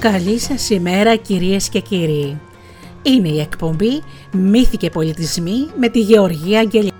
Καλή 0.00 0.38
σας 0.38 0.70
ημέρα 0.70 1.16
κυρίες 1.16 1.68
και 1.68 1.80
κύριοι. 1.80 2.40
Είναι 3.02 3.28
η 3.28 3.40
εκπομπή 3.40 4.02
«Μύθοι 4.32 4.76
και 4.76 4.90
πολιτισμοί» 4.90 5.70
με 5.78 5.88
τη 5.88 6.00
Γεωργία 6.00 6.60
Αγγελιά. 6.60 6.92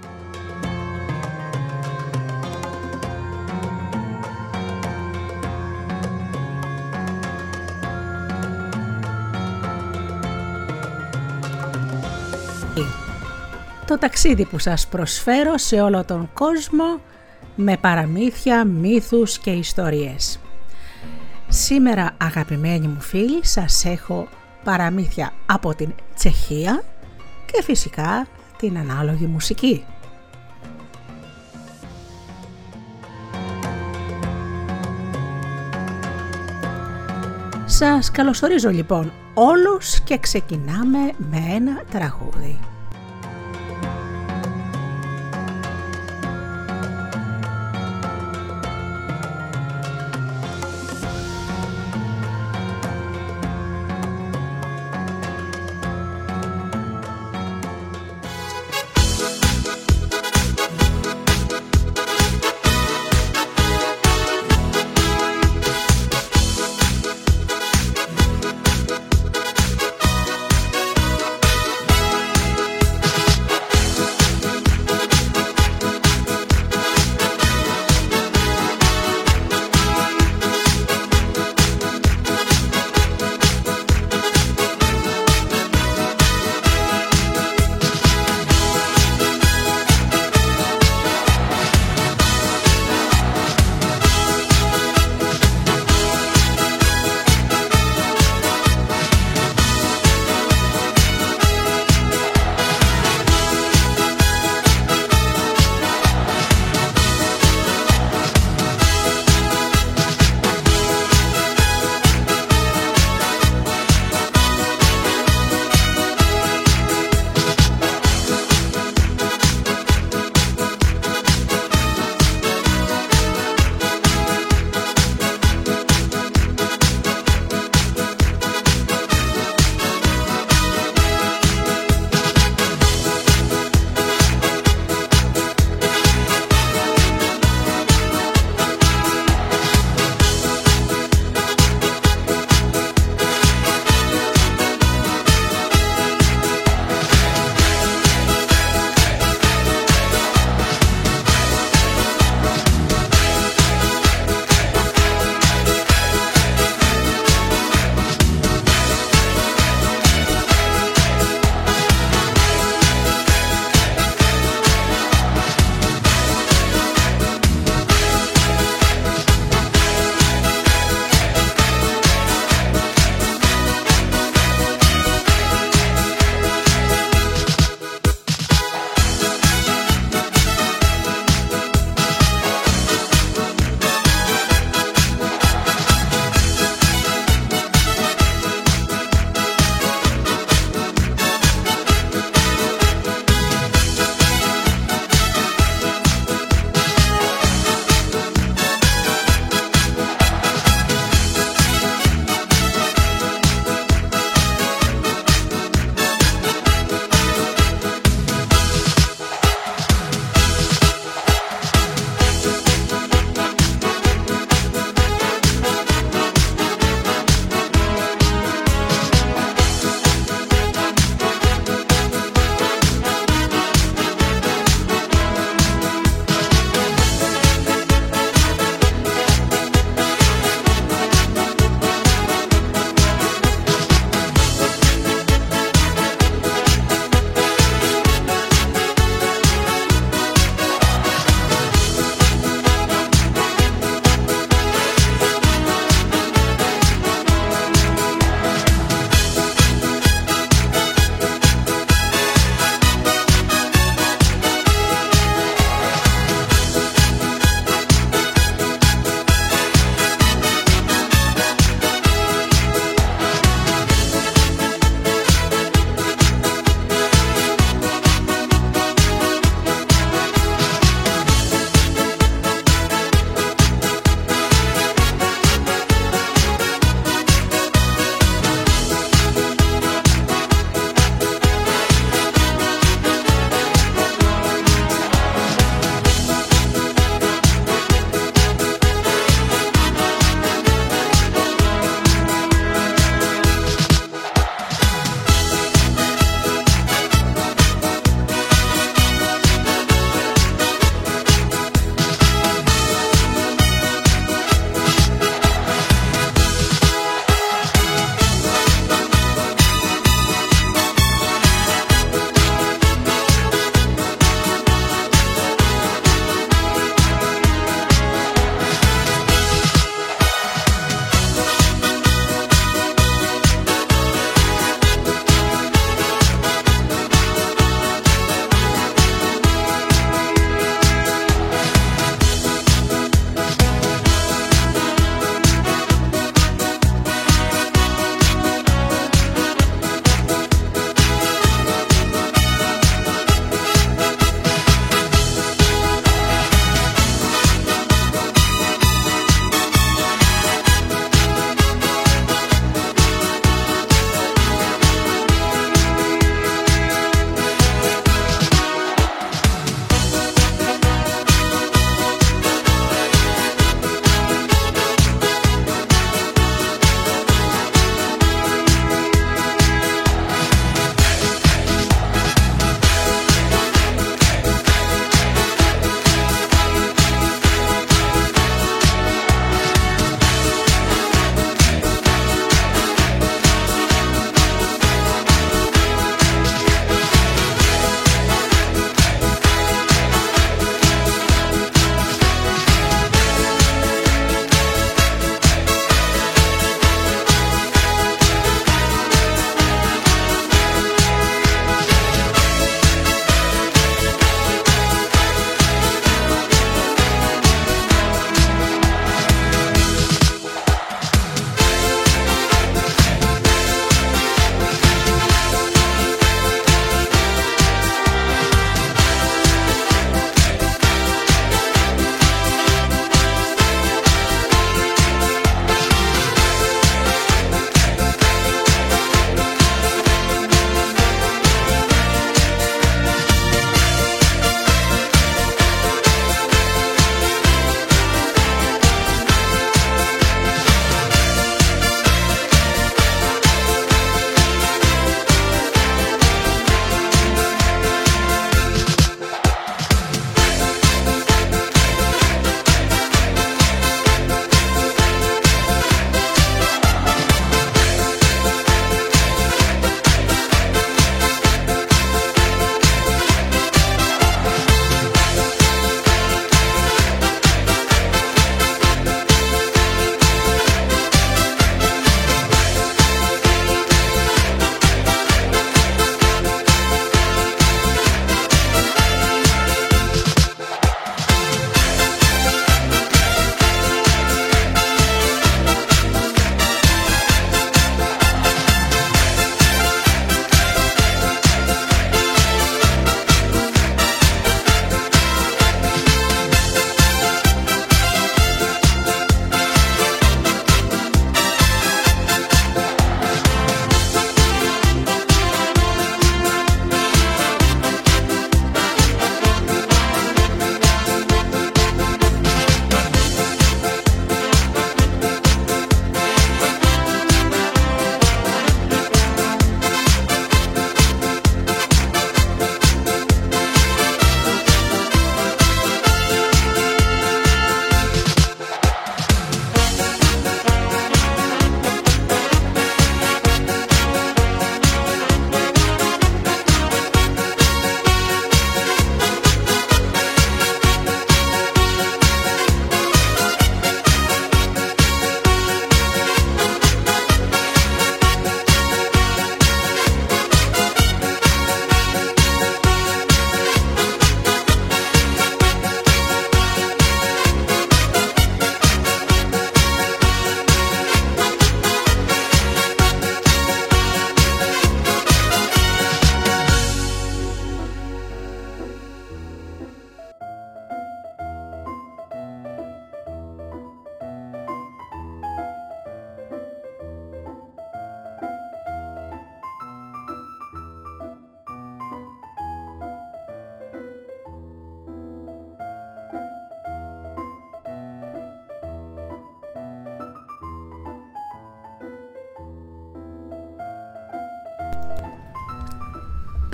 Το 13.87 13.99
ταξίδι 13.99 14.45
που 14.45 14.59
σας 14.59 14.87
προσφέρω 14.87 15.59
σε 15.59 15.81
όλο 15.81 16.05
τον 16.05 16.31
κόσμο 16.35 17.01
με 17.57 17.77
παραμύθια, 17.77 18.65
μύθους 18.65 19.39
και 19.39 19.51
ιστορίες. 19.51 20.41
Σήμερα 21.53 22.11
αγαπημένοι 22.19 22.87
μου 22.87 23.01
φίλοι 23.01 23.47
σας 23.47 23.85
έχω 23.85 24.29
παραμύθια 24.65 25.33
από 25.47 25.75
την 25.75 25.93
Τσεχία 26.15 26.83
και 27.53 27.63
φυσικά 27.63 28.27
την 28.57 28.79
ανάλογη 28.79 29.27
μουσική. 29.27 29.85
Σας 37.65 38.11
καλωσορίζω 38.11 38.71
λοιπόν 38.71 39.13
όλους 39.35 40.01
και 40.01 40.19
ξεκινάμε 40.19 40.99
με 41.17 41.39
ένα 41.55 41.85
τραγούδι. 41.91 42.70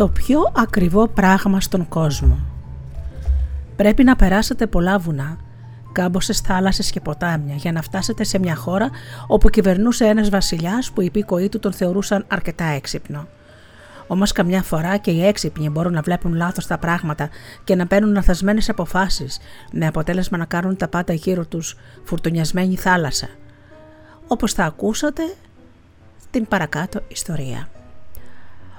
Το 0.06 0.12
πιο 0.12 0.52
ακριβό 0.56 1.08
πράγμα 1.08 1.60
στον 1.60 1.88
κόσμο. 1.88 2.38
Πρέπει 3.76 4.04
να 4.04 4.16
περάσετε 4.16 4.66
πολλά 4.66 4.98
βουνά, 4.98 5.36
κάμποσες 5.92 6.40
θάλασσες 6.40 6.90
και 6.90 7.00
ποτάμια 7.00 7.54
για 7.54 7.72
να 7.72 7.82
φτάσετε 7.82 8.24
σε 8.24 8.38
μια 8.38 8.56
χώρα 8.56 8.90
όπου 9.26 9.48
κυβερνούσε 9.48 10.04
ένας 10.04 10.28
βασιλιάς 10.28 10.90
που 10.90 11.00
οι 11.00 11.04
υπήκοοι 11.04 11.48
του 11.48 11.58
τον 11.58 11.72
θεωρούσαν 11.72 12.24
αρκετά 12.28 12.64
έξυπνο. 12.64 13.26
Όμως 14.06 14.32
καμιά 14.32 14.62
φορά 14.62 14.96
και 14.96 15.10
οι 15.10 15.26
έξυπνοι 15.26 15.68
μπορούν 15.68 15.92
να 15.92 16.00
βλέπουν 16.00 16.34
λάθος 16.34 16.66
τα 16.66 16.78
πράγματα 16.78 17.28
και 17.64 17.74
να 17.74 17.86
παίρνουν 17.86 18.12
λαθασμένε 18.12 18.62
αποφάσεις, 18.68 19.38
με 19.72 19.86
αποτέλεσμα 19.86 20.38
να 20.38 20.44
κάνουν 20.44 20.76
τα 20.76 20.88
πάντα 20.88 21.12
γύρω 21.12 21.46
τους 21.46 21.76
φουρτουνιασμένη 22.04 22.76
θάλασσα. 22.76 23.28
Όπως 24.26 24.52
θα 24.52 24.64
ακούσατε 24.64 25.22
την 26.30 26.46
παρακάτω 26.46 27.00
ιστορία. 27.08 27.68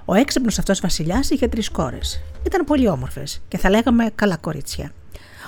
Ο 0.09 0.13
έξυπνος 0.13 0.59
αυτός 0.59 0.79
βασιλιάς 0.79 1.29
είχε 1.29 1.47
τρεις 1.47 1.69
κόρες. 1.69 2.21
Ήταν 2.45 2.65
πολύ 2.65 2.87
όμορφες 2.87 3.41
και 3.47 3.57
θα 3.57 3.69
λέγαμε 3.69 4.11
καλά 4.15 4.37
κορίτσια. 4.37 4.91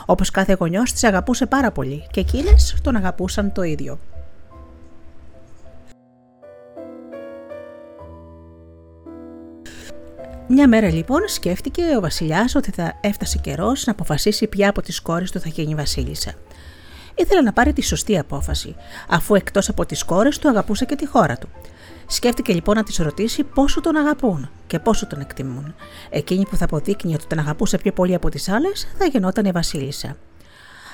Όπως 0.06 0.32
κάθε 0.32 0.56
γονιός 0.60 0.92
τις 0.92 1.04
αγαπούσε 1.04 1.46
πάρα 1.46 1.72
πολύ 1.72 2.08
και 2.12 2.20
εκείνες 2.20 2.76
τον 2.82 2.96
αγαπούσαν 2.96 3.52
το 3.52 3.62
ίδιο. 3.62 4.00
Μια 10.48 10.68
μέρα 10.68 10.92
λοιπόν 10.92 11.22
σκέφτηκε 11.28 11.82
ο 11.98 12.00
Βασιλιάς 12.00 12.56
ότι 12.56 12.72
θα 12.72 12.94
έφτασε 13.02 13.38
καιρός 13.38 13.86
να 13.86 13.92
αποφασίσει 13.92 14.48
ποια 14.48 14.70
από 14.70 14.82
τις 14.82 15.00
κόρες 15.00 15.32
του 15.32 15.40
θα 15.40 15.50
γίνει 15.50 15.76
Βασίλισσα. 15.76 16.34
Ήθελε 17.16 17.42
να 17.42 17.54
πάρει 17.54 17.74
τη 17.74 17.82
σωστή 17.82 18.18
απόφαση, 18.18 18.76
αφού 19.10 19.36
εκτός 19.36 19.70
από 19.70 19.86
τις 19.86 20.04
κόρες 20.04 20.40
του 20.40 20.50
αγαπούσε 20.50 20.86
και 20.86 20.96
τη 20.96 21.08
χώρα 21.08 21.38
του. 21.38 21.50
Σκέφτηκε 22.12 22.54
λοιπόν 22.54 22.76
να 22.76 22.84
της 22.84 22.98
ρωτήσει 22.98 23.44
πόσο 23.44 23.82
τον 23.82 23.96
αγαπούν 23.96 24.50
και 24.68 24.80
πόσο 24.80 25.08
τον 25.08 25.20
εκτιμούν. 25.20 25.76
Εκείνη 26.10 26.46
που 26.46 26.56
θα 26.56 26.66
αποδείκνει 26.66 27.14
ότι 27.14 27.26
τον 27.28 27.40
αγαπούσε 27.40 27.78
πιο 27.78 27.92
πολύ 27.94 28.14
από 28.14 28.30
τις 28.30 28.50
άλλες 28.50 28.88
θα 28.98 29.06
γινόταν 29.06 29.46
η 29.46 29.52
Βασίλισσα. 29.52 30.18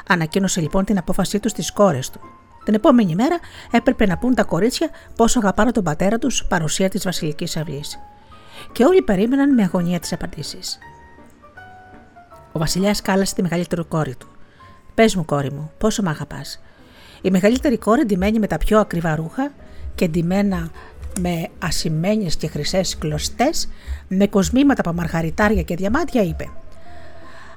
Ανακοίνωσε 0.07 0.61
λοιπόν 0.61 0.85
την 0.85 0.97
απόφασή 0.97 1.39
τους 1.39 1.51
στις 1.51 1.71
κόρες 1.71 2.09
του. 2.09 2.19
Την 2.65 2.73
επόμενη 2.73 3.15
μέρα 3.15 3.39
έπρεπε 3.71 4.05
να 4.05 4.17
πούν 4.17 4.35
τα 4.35 4.43
κορίτσια 4.43 4.89
πόσο 5.15 5.39
αγαπάνε 5.39 5.71
τον 5.71 5.83
πατέρα 5.83 6.17
τους 6.17 6.45
παρουσία 6.45 6.89
της 6.89 7.03
Βασιλικής 7.03 7.57
Αυλή. 7.57 7.83
Και 8.71 8.83
όλοι 8.83 9.01
περίμεναν 9.01 9.53
με 9.53 9.63
αγωνία 9.63 9.99
τις 9.99 10.13
απαντήσεις. 10.13 10.77
Ο 12.51 12.59
Βασιλιάς 12.59 13.01
κάλεσε 13.01 13.35
τη 13.35 13.41
μεγαλύτερη 13.41 13.83
κόρη 13.83 14.15
του. 14.15 14.27
Πες 14.93 15.15
μου, 15.15 15.25
κόρη 15.25 15.51
μου, 15.51 15.71
πόσο 15.77 16.01
με 16.01 16.09
αγαπάς. 16.09 16.61
Η 17.21 17.31
μεγαλύτερη 17.31 17.77
κόρη, 17.77 18.05
ντυμένη 18.05 18.39
με 18.39 18.47
τα 18.47 18.57
πιο 18.57 18.79
ακριβά 18.79 19.15
ρούχα 19.15 19.51
και 19.95 20.07
ντυμένα 20.07 20.69
με 21.19 21.47
ασημένιες 21.59 22.35
και 22.35 22.47
χρυσές 22.47 22.97
κλωστές, 22.97 23.69
με 24.07 24.27
κοσμήματα 24.27 24.81
από 24.81 24.93
μαργαριτάρια 24.93 25.61
και 25.61 25.75
διαμάντια, 25.75 26.21
είπε 26.21 26.49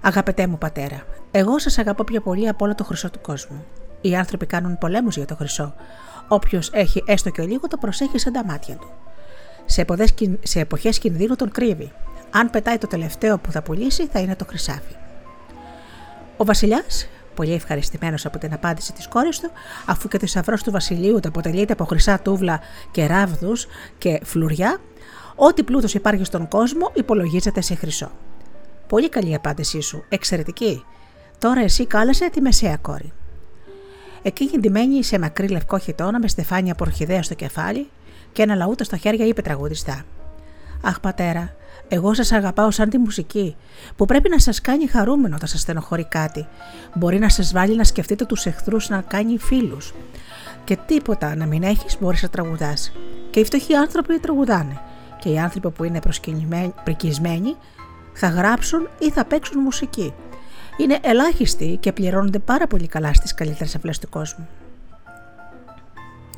«Αγαπητέ 0.00 0.47
μου 0.47 0.59
πατέρα, 0.59 1.03
εγώ 1.31 1.59
σας 1.59 1.79
αγαπώ 1.79 2.05
πιο 2.05 2.21
πολύ 2.21 2.49
από 2.49 2.65
όλο 2.65 2.75
το 2.75 2.85
χρυσό 2.85 3.11
του 3.11 3.21
κόσμου. 3.21 3.65
Οι 4.00 4.17
άνθρωποι 4.17 4.47
κάνουν 4.47 4.79
πολέμους 4.79 5.17
για 5.17 5.25
το 5.25 5.37
χρυσό. 5.37 5.75
Όποιος 6.29 6.71
έχει 6.73 7.03
έστω 7.07 7.31
και 7.31 7.43
λίγο 7.43 7.69
το 7.69 7.77
προσέχει 7.77 8.19
σαν 8.19 8.33
τα 8.33 8.45
μάτια 8.45 8.75
του. 8.75 8.88
Σε, 9.65 9.81
εποχές, 9.81 10.15
σε 10.43 10.61
εποχές 10.61 10.99
κινδύνου 10.99 11.35
τον 11.35 11.50
κρύβει. 11.50 11.93
Αν 12.31 12.50
πετάει 12.50 12.79
το 12.79 12.87
τελευταίο 12.87 13.38
που 13.38 13.53
θα 13.53 13.62
πουλήσει 13.62 14.07
θα 14.07 14.21
είναι 14.21 14.37
το 14.37 14.45
χρυσάφι. 14.45 14.95
Ο 16.37 16.45
βασιλιάς 16.45 17.09
πολύ 17.38 17.52
ευχαριστημένος 17.52 18.26
από 18.26 18.38
την 18.38 18.52
απάντηση 18.52 18.92
της 18.92 19.09
κόρης 19.09 19.40
του, 19.40 19.50
αφού 19.87 20.09
και 20.09 20.18
το 20.18 20.26
θησαυρός 20.26 20.62
του 20.62 20.71
Βασιλείου 20.71 21.21
το 21.21 21.28
αποτελείται 21.28 21.73
από 21.73 21.85
χρυσά 21.85 22.21
τούβλα 22.21 22.61
και 22.90 23.07
ράβδους 23.07 23.66
και 23.99 24.21
φλουριά, 24.25 24.78
ό,τι 25.35 25.62
πλούτος 25.62 25.95
υπάρχει 25.95 26.25
στον 26.25 26.49
κόσμο 26.49 26.90
υπολογίζεται 26.95 27.61
σε 27.61 27.75
χρυσό. 27.75 28.11
Πολύ 28.87 29.09
καλή 29.09 29.35
απάντησή 29.35 29.80
σου, 29.80 30.04
εξαιρετική. 30.09 30.85
Τώρα 31.38 31.61
εσύ 31.61 31.87
κάλεσε 31.87 32.30
τη 32.30 32.40
μεσαία 32.40 32.76
κόρη. 32.76 33.12
Εκείνη 34.23 34.59
ντυμένη 34.59 35.04
σε 35.04 35.18
μακρύ 35.18 35.49
λευκό 35.49 35.78
χιτόνα 35.78 36.18
με 36.18 36.28
στεφάνια 36.28 36.73
από 36.73 36.85
ορχιδέα 36.87 37.23
στο 37.23 37.35
κεφάλι 37.35 37.88
και 38.33 38.42
ένα 38.42 38.54
λαούτο 38.54 38.85
στα 38.85 38.97
χέρια 38.97 39.26
είπε 39.26 39.42
τραγουδιστά. 39.42 40.02
Αχ, 40.83 41.00
πατέρα, 41.00 41.54
εγώ 41.88 42.14
σας 42.14 42.33
αγαπάω 42.33 42.71
σαν 42.71 42.88
τη 42.88 42.99
μουσική, 42.99 43.57
που 43.97 44.04
πρέπει 44.04 44.28
να 44.28 44.38
σας 44.38 44.61
κάνει 44.61 44.87
χαρούμενο 44.87 45.35
όταν 45.35 45.49
σας 45.49 45.61
στενοχωρεί 45.61 46.04
κάτι. 46.04 46.47
Μπορεί 46.95 47.18
να 47.18 47.28
σας 47.28 47.52
βάλει 47.52 47.76
να 47.76 47.85
σκεφτείτε 47.85 48.25
τους 48.25 48.47
εχθρούς 48.47 48.88
να 48.88 49.00
κάνει 49.00 49.38
φίλους. 49.38 49.95
Και 50.64 50.78
τίποτα 50.87 51.37
να 51.37 51.47
μην 51.47 51.62
έχεις, 51.62 51.97
μπορείς 52.00 52.23
να 52.23 52.28
τραγουδάς. 52.28 52.92
Και 53.30 53.40
οι 53.40 53.45
φτωχοί 53.45 53.75
άνθρωποι 53.75 54.18
τραγουδάνε. 54.18 54.80
Και 55.18 55.28
οι 55.28 55.38
άνθρωποι 55.38 55.71
που 55.71 55.85
είναι 55.85 56.00
πρικισμένοι 56.85 57.57
θα 58.12 58.28
γράψουν 58.28 58.88
ή 58.99 59.11
θα 59.11 59.25
παίξουν 59.25 59.61
μουσική. 59.61 60.14
Είναι 60.76 60.99
ελάχιστοι 61.02 61.76
και 61.80 61.92
πληρώνονται 61.92 62.38
πάρα 62.38 62.66
πολύ 62.66 62.87
καλά 62.87 63.14
στις 63.14 63.35
καλύτερες 63.35 63.75
αυλέ 63.75 63.92
του 64.00 64.09
κόσμου. 64.09 64.49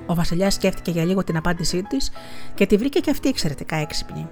Ο 0.06 0.14
Βασιλιάς 0.14 0.54
σκέφτηκε 0.54 0.90
για 0.90 1.04
λίγο 1.04 1.24
την 1.24 1.36
απάντησή 1.36 1.82
της 1.82 2.10
και 2.54 2.66
τη 2.66 2.76
βρήκε 2.76 3.00
και 3.00 3.10
αυτή 3.10 3.28
εξαιρετικά 3.28 3.76
έξυπνη. 3.76 4.28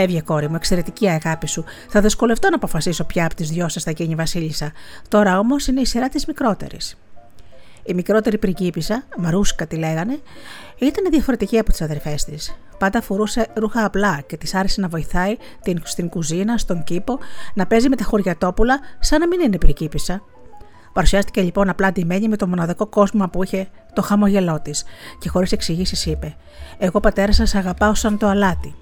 Έβγε 0.00 0.20
κόρη 0.20 0.48
μου, 0.48 0.54
εξαιρετική 0.54 1.08
αγάπη 1.08 1.46
σου. 1.46 1.64
Θα 1.88 2.00
δυσκολευτώ 2.00 2.48
να 2.48 2.54
αποφασίσω 2.54 3.04
ποια 3.04 3.24
από 3.24 3.34
τις 3.34 3.50
δυο 3.50 3.68
σας 3.68 3.82
θα 3.82 3.90
γίνει 3.90 4.14
Βασίλισσα. 4.14 4.72
Τώρα 5.08 5.38
όμως 5.38 5.66
είναι 5.66 5.80
η 5.80 5.84
σειρά 5.84 6.08
της 6.08 6.26
μικρότερης. 6.26 6.98
Η 7.82 7.94
μικρότερη 7.94 8.38
πριγκίπισσα, 8.38 9.02
Μαρούσκα 9.16 9.66
τη 9.66 9.76
λέγανε, 9.76 10.20
ήταν 10.78 11.10
διαφορετική 11.10 11.58
από 11.58 11.70
τις 11.70 11.82
αδερφές 11.82 12.24
της. 12.24 12.58
Πάντα 12.78 13.00
φορούσε 13.00 13.46
ρούχα 13.54 13.84
απλά 13.84 14.20
και 14.26 14.36
της 14.36 14.54
άρεσε 14.54 14.80
να 14.80 14.88
βοηθάει 14.88 15.36
την, 15.62 15.80
στην 15.84 16.08
κουζίνα, 16.08 16.58
στον 16.58 16.84
κήπο, 16.84 17.18
να 17.54 17.66
παίζει 17.66 17.88
με 17.88 17.96
τα 17.96 18.04
χωριατόπουλα, 18.04 18.80
σαν 18.98 19.20
να 19.20 19.26
μην 19.26 19.40
είναι 19.40 19.58
πριγκίπισσα. 19.58 20.22
Παρουσιάστηκε 20.92 21.40
λοιπόν 21.40 21.68
απλά 21.68 21.92
ντυμένη 21.92 22.28
με 22.28 22.36
το 22.36 22.46
μοναδικό 22.46 22.86
κόσμο 22.86 23.28
που 23.28 23.44
είχε 23.44 23.68
το 23.92 24.02
χαμογελό 24.02 24.60
της 24.60 24.84
και 25.18 25.28
χωρίς 25.28 25.52
εξηγήσεις 25.52 26.06
είπε: 26.06 26.36
Εγώ 26.78 27.00
πατέρα 27.00 27.32
σας 27.32 27.54
αγαπάω 27.54 27.94
σαν 27.94 28.18
το 28.18 28.26
αλάτι. 28.26 28.74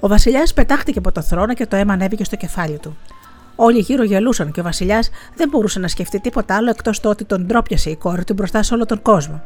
Ο 0.00 0.08
Βασιλιάς 0.08 0.54
πετάχτηκε 0.54 0.98
από 0.98 1.12
το 1.12 1.22
θρόνο 1.22 1.54
και 1.54 1.66
το 1.66 1.76
αίμα 1.76 1.92
ανέβηκε 1.92 2.24
στο 2.24 2.36
κεφάλι 2.36 2.78
του. 2.78 2.96
Όλοι 3.56 3.78
γύρω 3.78 4.02
γελούσαν 4.02 4.50
και 4.50 4.60
ο 4.60 4.62
Βασιλιάς 4.62 5.10
δεν 5.34 5.48
μπορούσε 5.48 5.78
να 5.78 5.88
σκεφτεί 5.88 6.20
τίποτα 6.20 6.56
άλλο 6.56 6.70
εκτός 6.70 7.00
το 7.00 7.08
ότι 7.08 7.24
τον 7.24 7.46
ντρόπιασε 7.46 7.90
η 7.90 7.96
κόρη 7.96 8.24
του 8.24 8.32
μπροστά 8.32 8.62
σε 8.62 8.74
όλο 8.74 8.86
τον 8.86 9.02
κόσμο. 9.02 9.42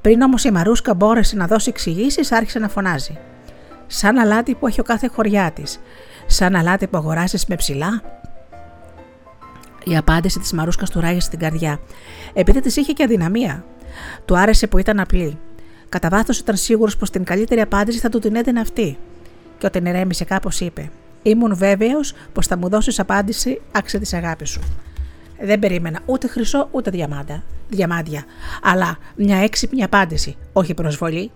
Πριν 0.00 0.22
όμως 0.22 0.44
η 0.44 0.50
Μαρούσκα 0.50 0.94
μπόρεσε 0.94 1.36
να 1.36 1.46
δώσει 1.46 1.68
εξηγήσεις, 1.68 2.32
άρχισε 2.32 2.58
να 2.58 2.68
φωνάζει. 2.68 3.18
Σαν 3.86 4.18
αλάτι 4.18 4.54
που 4.54 4.66
έχει 4.66 4.80
ο 4.80 4.82
κάθε 4.82 5.06
χωριά 5.06 5.50
της. 5.50 5.80
Σαν 6.26 6.56
αλάτι 6.56 6.86
που 6.86 6.96
αγοράζεις 6.96 7.46
με 7.46 7.56
ψηλά. 7.56 8.02
Η 9.84 9.96
απάντηση 9.96 10.38
της 10.38 10.52
Μαρούσκα 10.52 10.86
του 10.86 11.00
ράγισε 11.00 11.30
την 11.30 11.38
καρδιά, 11.38 11.80
επειδή 12.32 12.60
της 12.60 12.76
είχε 12.76 12.92
και 12.92 13.02
αδυναμία. 13.02 13.64
Του 14.24 14.38
άρεσε 14.38 14.66
που 14.66 14.78
ήταν 14.78 15.00
απλή. 15.00 15.38
Κατά 15.88 16.08
βάθος 16.08 16.38
ήταν 16.38 16.56
σίγουρος 16.56 16.96
πως 16.96 17.10
την 17.10 17.24
καλύτερη 17.24 17.60
απάντηση 17.60 17.98
θα 17.98 18.08
του 18.08 18.18
την 18.18 18.36
έδινε 18.36 18.60
αυτή 18.60 18.98
και 19.62 19.68
όταν 19.68 19.86
ηρέμησε 19.86 20.24
κάπως 20.24 20.60
είπε: 20.60 20.90
Ήμουν 21.22 21.56
βέβαιος 21.56 22.14
πως 22.32 22.46
θα 22.46 22.56
μου 22.56 22.68
δώσεις 22.68 22.98
απάντηση 22.98 23.60
άξια 23.72 24.00
τη 24.00 24.16
αγάπη 24.16 24.44
σου. 24.44 24.60
Δεν 25.40 25.58
περίμενα 25.58 26.00
ούτε 26.06 26.26
χρυσό 26.26 26.68
ούτε 26.70 26.90
διαμάντα, 26.90 27.42
διαμάντια, 27.68 28.24
αλλά 28.62 28.98
μια 29.16 29.36
έξυπνη 29.36 29.82
απάντηση, 29.82 30.36
όχι 30.52 30.74
προσβολή. 30.74 31.30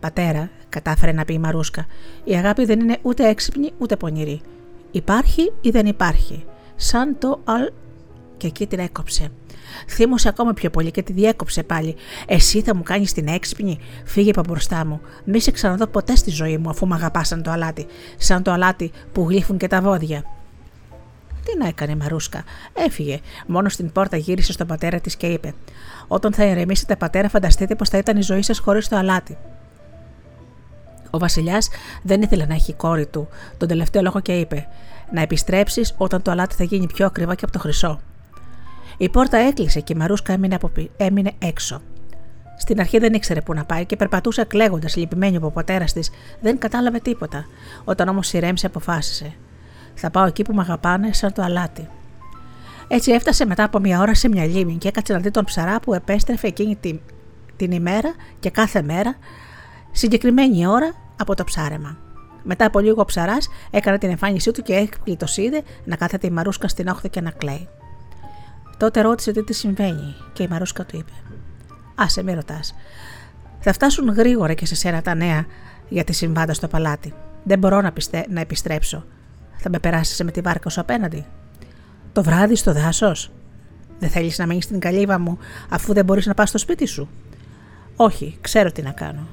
Πατέρα, 0.00 0.50
κατάφερε 0.68 1.12
να 1.12 1.24
πει 1.24 1.34
η 1.34 1.38
Μαρούσκα, 1.38 1.86
η 2.24 2.34
αγάπη 2.34 2.64
δεν 2.64 2.80
είναι 2.80 2.98
ούτε 3.02 3.28
έξυπνη 3.28 3.72
ούτε 3.78 3.96
πονηρή. 3.96 4.40
Υπάρχει 4.90 5.52
ή 5.60 5.70
δεν 5.70 5.86
υπάρχει. 5.86 6.44
Σαν 6.76 7.18
το 7.18 7.40
αλ. 7.44 7.70
και 8.36 8.46
εκεί 8.46 8.66
την 8.66 8.78
έκοψε. 8.78 9.30
Θύμωσε 9.88 10.28
ακόμα 10.28 10.52
πιο 10.52 10.70
πολύ 10.70 10.90
και 10.90 11.02
τη 11.02 11.12
διέκοψε 11.12 11.62
πάλι. 11.62 11.94
Εσύ 12.26 12.60
θα 12.60 12.74
μου 12.74 12.82
κάνεις 12.82 13.12
την 13.12 13.26
έξυπνη, 13.28 13.78
φύγε 14.04 14.30
από 14.30 14.42
μπροστά 14.48 14.84
μου. 14.84 15.00
Μη 15.24 15.40
σε 15.40 15.50
ξαναδώ 15.50 15.86
ποτέ 15.86 16.16
στη 16.16 16.30
ζωή 16.30 16.58
μου 16.58 16.70
αφού 16.70 16.86
με 16.86 16.94
αγαπάς 16.94 17.28
σαν 17.28 17.42
το 17.42 17.50
αλάτι, 17.50 17.86
σαν 18.16 18.42
το 18.42 18.52
αλάτι 18.52 18.90
που 19.12 19.26
γλύφουν 19.28 19.56
και 19.56 19.66
τα 19.66 19.80
βόδια. 19.80 20.24
Τι 21.44 21.58
να 21.58 21.66
έκανε 21.66 21.92
η 21.92 21.94
Μαρούσκα. 21.94 22.44
Έφυγε. 22.72 23.20
Μόνο 23.46 23.68
στην 23.68 23.92
πόρτα 23.92 24.16
γύρισε 24.16 24.52
στον 24.52 24.66
πατέρα 24.66 25.00
της 25.00 25.16
και 25.16 25.26
είπε: 25.26 25.54
Όταν 26.08 26.32
θα 26.32 26.44
ηρεμήσετε, 26.44 26.96
πατέρα, 26.96 27.28
φανταστείτε 27.28 27.74
πως 27.74 27.88
θα 27.88 27.98
ήταν 27.98 28.16
η 28.16 28.22
ζωή 28.22 28.42
σας 28.42 28.58
χωρίς 28.58 28.88
το 28.88 28.96
αλάτι. 28.96 29.36
Ο 31.10 31.18
Βασιλιάς 31.18 31.68
δεν 32.02 32.22
ήθελε 32.22 32.44
να 32.44 32.54
έχει 32.54 32.72
κόρη 32.72 33.06
του 33.06 33.28
τον 33.56 33.68
τελευταίο 33.68 34.02
λόγο 34.02 34.20
και 34.20 34.32
είπε: 34.32 34.66
Να 35.12 35.20
επιστρέψεις 35.20 35.94
όταν 35.96 36.22
το 36.22 36.30
αλάτι 36.30 36.54
θα 36.54 36.64
γίνει 36.64 36.86
πιο 36.86 37.06
ακριβά 37.06 37.34
και 37.34 37.44
από 37.44 37.52
το 37.52 37.58
χρυσό. 37.58 38.00
Η 39.02 39.08
πόρτα 39.08 39.36
έκλεισε 39.38 39.80
και 39.80 39.92
η 39.92 39.98
Μαρούσκα 39.98 40.32
έμεινε, 40.32 40.54
από... 40.54 40.70
έμεινε 40.96 41.32
έξω. 41.38 41.80
Στην 42.56 42.80
αρχή 42.80 42.98
δεν 42.98 43.12
ήξερε 43.12 43.40
πού 43.40 43.54
να 43.54 43.64
πάει 43.64 43.84
και 43.86 43.96
περπατούσε 43.96 44.44
κλαίγοντας, 44.44 44.96
λυπημένη 44.96 45.36
από 45.36 45.46
ο 45.46 45.50
πατέρας 45.50 45.92
της. 45.92 46.10
Δεν 46.40 46.58
κατάλαβε 46.58 46.98
τίποτα. 46.98 47.46
Όταν 47.84 48.08
όμως 48.08 48.32
ηρέμησε, 48.32 48.66
αποφάσισε. 48.66 49.34
Θα 49.94 50.10
πάω 50.10 50.24
εκεί 50.24 50.42
που 50.42 50.54
με 50.54 50.60
αγαπάνε, 50.60 51.12
σαν 51.12 51.32
το 51.32 51.42
αλάτι. 51.42 51.88
Έτσι 52.88 53.10
έφτασε 53.12 53.46
μετά 53.46 53.64
από 53.64 53.78
μια 53.78 54.00
ώρα 54.00 54.14
σε 54.14 54.28
μια 54.28 54.44
λίμνη 54.44 54.76
και 54.76 54.88
έκατσε 54.88 55.12
να 55.12 55.18
δει 55.18 55.30
τον 55.30 55.44
ψαρά 55.44 55.80
που 55.80 55.94
επέστρεφε 55.94 56.46
εκείνη 56.46 56.76
την, 56.76 57.00
την 57.56 57.70
ημέρα 57.70 58.14
και 58.40 58.50
κάθε 58.50 58.82
μέρα, 58.82 59.16
συγκεκριμένη 59.92 60.66
ώρα 60.66 60.94
από 61.20 61.34
το 61.34 61.44
ψάρεμα. 61.44 61.98
Μετά 62.42 62.66
από 62.66 62.78
λίγο 62.78 63.00
ο 63.00 63.04
ψαράς 63.04 63.48
έκανε 63.70 63.98
την 63.98 64.10
εμφάνισή 64.10 64.50
του 64.50 64.62
και 64.62 64.74
έκπληκτο 64.74 65.26
είδε 65.36 65.62
να 65.84 65.96
κάθεται 65.96 66.26
η 66.26 66.30
Μαρούσκα 66.30 66.68
στην 66.68 66.88
όχθη 66.88 67.08
και 67.08 67.20
να 67.20 67.30
κλαίει. 67.30 67.68
Τότε 68.82 69.00
ρώτησε 69.00 69.32
τι 69.32 69.44
της 69.44 69.58
συμβαίνει 69.58 70.14
και 70.32 70.42
η 70.42 70.48
Μαρούσκα 70.50 70.84
του 70.84 70.96
είπε: 70.96 71.12
Άσε, 71.94 72.22
με 72.22 72.34
ρωτάς. 72.34 72.74
Θα 73.60 73.72
φτάσουν 73.72 74.08
γρήγορα 74.08 74.54
και 74.54 74.66
σε 74.66 74.74
σένα 74.74 75.02
τα 75.02 75.14
νέα 75.14 75.46
για 75.88 76.04
τη 76.04 76.12
συμβάντα 76.12 76.54
στο 76.54 76.68
παλάτι. 76.68 77.14
Δεν 77.44 77.58
μπορώ 77.58 77.80
να, 77.80 77.92
πιστε... 77.92 78.26
να 78.28 78.40
επιστρέψω. 78.40 79.04
Θα 79.56 79.70
με 79.70 79.78
περάσεις 79.78 80.20
με 80.24 80.30
τη 80.30 80.40
βάρκα 80.40 80.68
σου 80.68 80.80
απέναντι. 80.80 81.24
Το 82.12 82.22
βράδυ 82.22 82.56
στο 82.56 82.72
δάσος. 82.72 83.30
Δεν 83.98 84.08
θέλεις 84.08 84.38
να 84.38 84.46
μείνεις 84.46 84.64
στην 84.64 84.78
καλύβα 84.78 85.18
μου 85.18 85.38
αφού 85.68 85.92
δεν 85.92 86.04
μπορείς 86.04 86.26
να 86.26 86.34
πας 86.34 86.48
στο 86.48 86.58
σπίτι 86.58 86.86
σου. 86.86 87.08
Όχι, 87.96 88.38
ξέρω 88.40 88.72
τι 88.72 88.82
να 88.82 88.90
κάνω. 88.90 89.26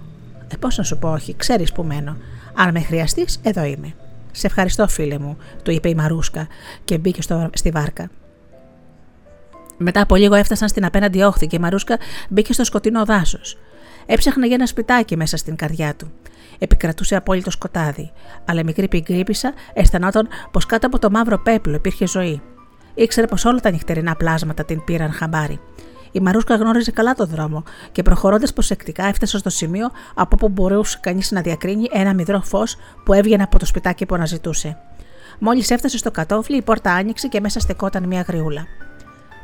Ε, 0.48 0.56
πώς 0.58 0.78
να 0.78 0.84
σου 0.84 0.98
πω, 0.98 1.12
Όχι, 1.12 1.36
ξέρεις 1.36 1.72
που 1.72 1.84
μένω. 1.84 2.18
Αν 2.54 2.72
με 2.72 2.82
χρειαστείς, 2.82 3.40
εδώ 3.44 3.64
είμαι. 3.64 3.94
Σε 4.32 4.48
ευχαριστώ, 4.48 4.88
φίλε 4.88 5.20
μου, 5.20 5.38
του 5.64 5.72
είπε 5.72 5.90
η 5.90 5.96
Μαρούσκα 5.96 6.48
και 6.86 6.98
μπήκε 6.98 7.22
στο, 7.22 7.50
στη 7.54 7.70
βάρκα. 7.70 8.10
Μετά 9.82 10.02
από 10.02 10.16
λίγο 10.16 10.36
έφτασαν 10.36 10.68
στην 10.68 10.86
απέναντι 10.86 11.22
όχθη 11.22 11.48
και 11.48 11.56
η 11.56 11.60
Μαρούσκα 11.60 11.98
μπήκε 12.30 12.54
στο 12.54 12.64
σκοτεινό 12.64 13.06
δάσος. 13.06 13.58
Έψαχνε 14.06 14.46
για 14.46 14.56
ένα 14.56 14.66
σπιτάκι 14.66 15.18
μέσα 15.18 15.38
στην 15.38 15.56
καρδιά 15.56 15.96
του. 15.96 16.12
Επικρατούσε 16.60 17.16
απόλυτο 17.16 17.52
σκοτάδι, 17.52 18.12
αλλά 18.46 18.60
η 18.60 18.64
μικρή 18.64 18.88
πιγκρίπισσα 18.88 19.54
αισθανόταν 19.74 20.28
πως 20.52 20.66
κάτω 20.66 20.88
από 20.88 21.00
το 21.00 21.10
μαύρο 21.10 21.40
πέπλο 21.40 21.76
υπήρχε 21.76 22.08
ζωή. 22.08 22.42
Ήξερε 22.94 23.28
πως 23.28 23.46
όλα 23.46 23.60
τα 23.60 23.72
νυχτερινά 23.72 24.16
πλάσματα 24.16 24.66
την 24.66 24.84
πήραν 24.84 25.12
χαμπάρι. 25.12 25.60
Η 26.12 26.20
Μαρούσκα 26.20 26.56
γνώριζε 26.56 26.92
καλά 26.92 27.14
το 27.14 27.26
δρόμο 27.26 27.64
και 27.92 28.04
προχωρώντας 28.04 28.54
προσεκτικά 28.54 29.06
έφτασε 29.06 29.38
στο 29.38 29.50
σημείο 29.50 29.90
από 30.14 30.30
όπου 30.32 30.50
μπορούσε 30.50 30.98
κανείς 31.02 31.32
να 31.32 31.42
διακρίνει 31.42 31.88
ένα 31.92 32.14
μυδρό 32.14 32.42
φως 32.42 32.76
που 33.06 33.14
έβγαινε 33.14 33.44
από 33.44 33.60
το 33.60 33.66
σπιτάκι 33.66 34.06
που 34.06 34.16
αναζητούσε. 34.16 34.78
Μόλις 35.40 35.70
έφτασε 35.70 35.98
στο 35.98 36.12
κατόφλι, 36.12 36.58
η 36.58 36.62
πόρτα 36.62 36.94
άνοιξε 36.94 37.28
και 37.28 37.40
μέσα 37.40 37.60
στεκόταν 37.60 38.08
μια 38.08 38.22
γριούλα. 38.22 38.68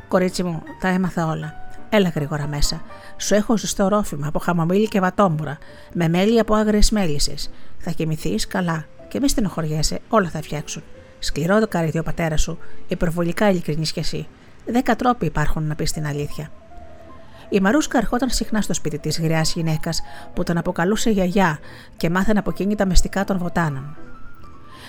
Κορίτσι 0.08 0.42
μου, 0.42 0.62
τα 0.80 0.88
έμαθα 0.88 1.26
όλα. 1.26 1.54
Έλα 1.88 2.08
γρήγορα 2.08 2.46
μέσα. 2.46 2.82
Σου 3.16 3.34
έχω 3.34 3.56
ζεστό 3.56 3.88
ρόφημα 3.88 4.26
από 4.26 4.38
χαμομήλι 4.38 4.88
και 4.88 5.00
βατόμουρα, 5.00 5.58
με 5.92 6.08
μέλι 6.08 6.38
από 6.38 6.54
άγριες 6.54 6.90
μέλισσες. 6.90 7.50
Θα 7.78 7.90
κοιμηθείς 7.90 8.46
καλά 8.46 8.84
και 9.08 9.20
μη 9.20 9.28
στενοχωριέσαι, 9.28 9.98
όλα 10.08 10.28
θα 10.28 10.42
φτιάξουν. 10.42 10.82
Σκληρό 11.18 11.60
το 11.60 11.68
καρύδι 11.68 11.98
ο 11.98 12.02
πατέρας 12.02 12.40
σου, 12.42 12.58
υπερβολικά 12.88 13.50
ειλικρινής 13.50 13.92
κι 13.92 13.98
εσύ. 13.98 14.26
Δέκα 14.66 14.96
τρόποι 14.96 15.26
υπάρχουν 15.26 15.66
να 15.66 15.74
πεις 15.74 15.92
την 15.92 16.06
αλήθεια. 16.06 16.50
Η 17.48 17.60
Μαρούσκα 17.60 17.98
ερχόταν 17.98 18.30
συχνά 18.30 18.60
στο 18.60 18.74
σπίτι 18.74 18.98
της 18.98 19.20
γριάς 19.20 19.52
γυναίκας 19.52 20.02
που 20.34 20.42
τον 20.42 20.58
αποκαλούσε 20.58 21.10
γιαγιά 21.10 21.58
και 21.96 22.10
μάθαινε 22.10 22.38
από 22.38 22.50
εκείνη 22.50 22.74
τα 22.74 22.86
μυστικά 22.86 23.24
των 23.24 23.38
βοτάνων. 23.38 23.96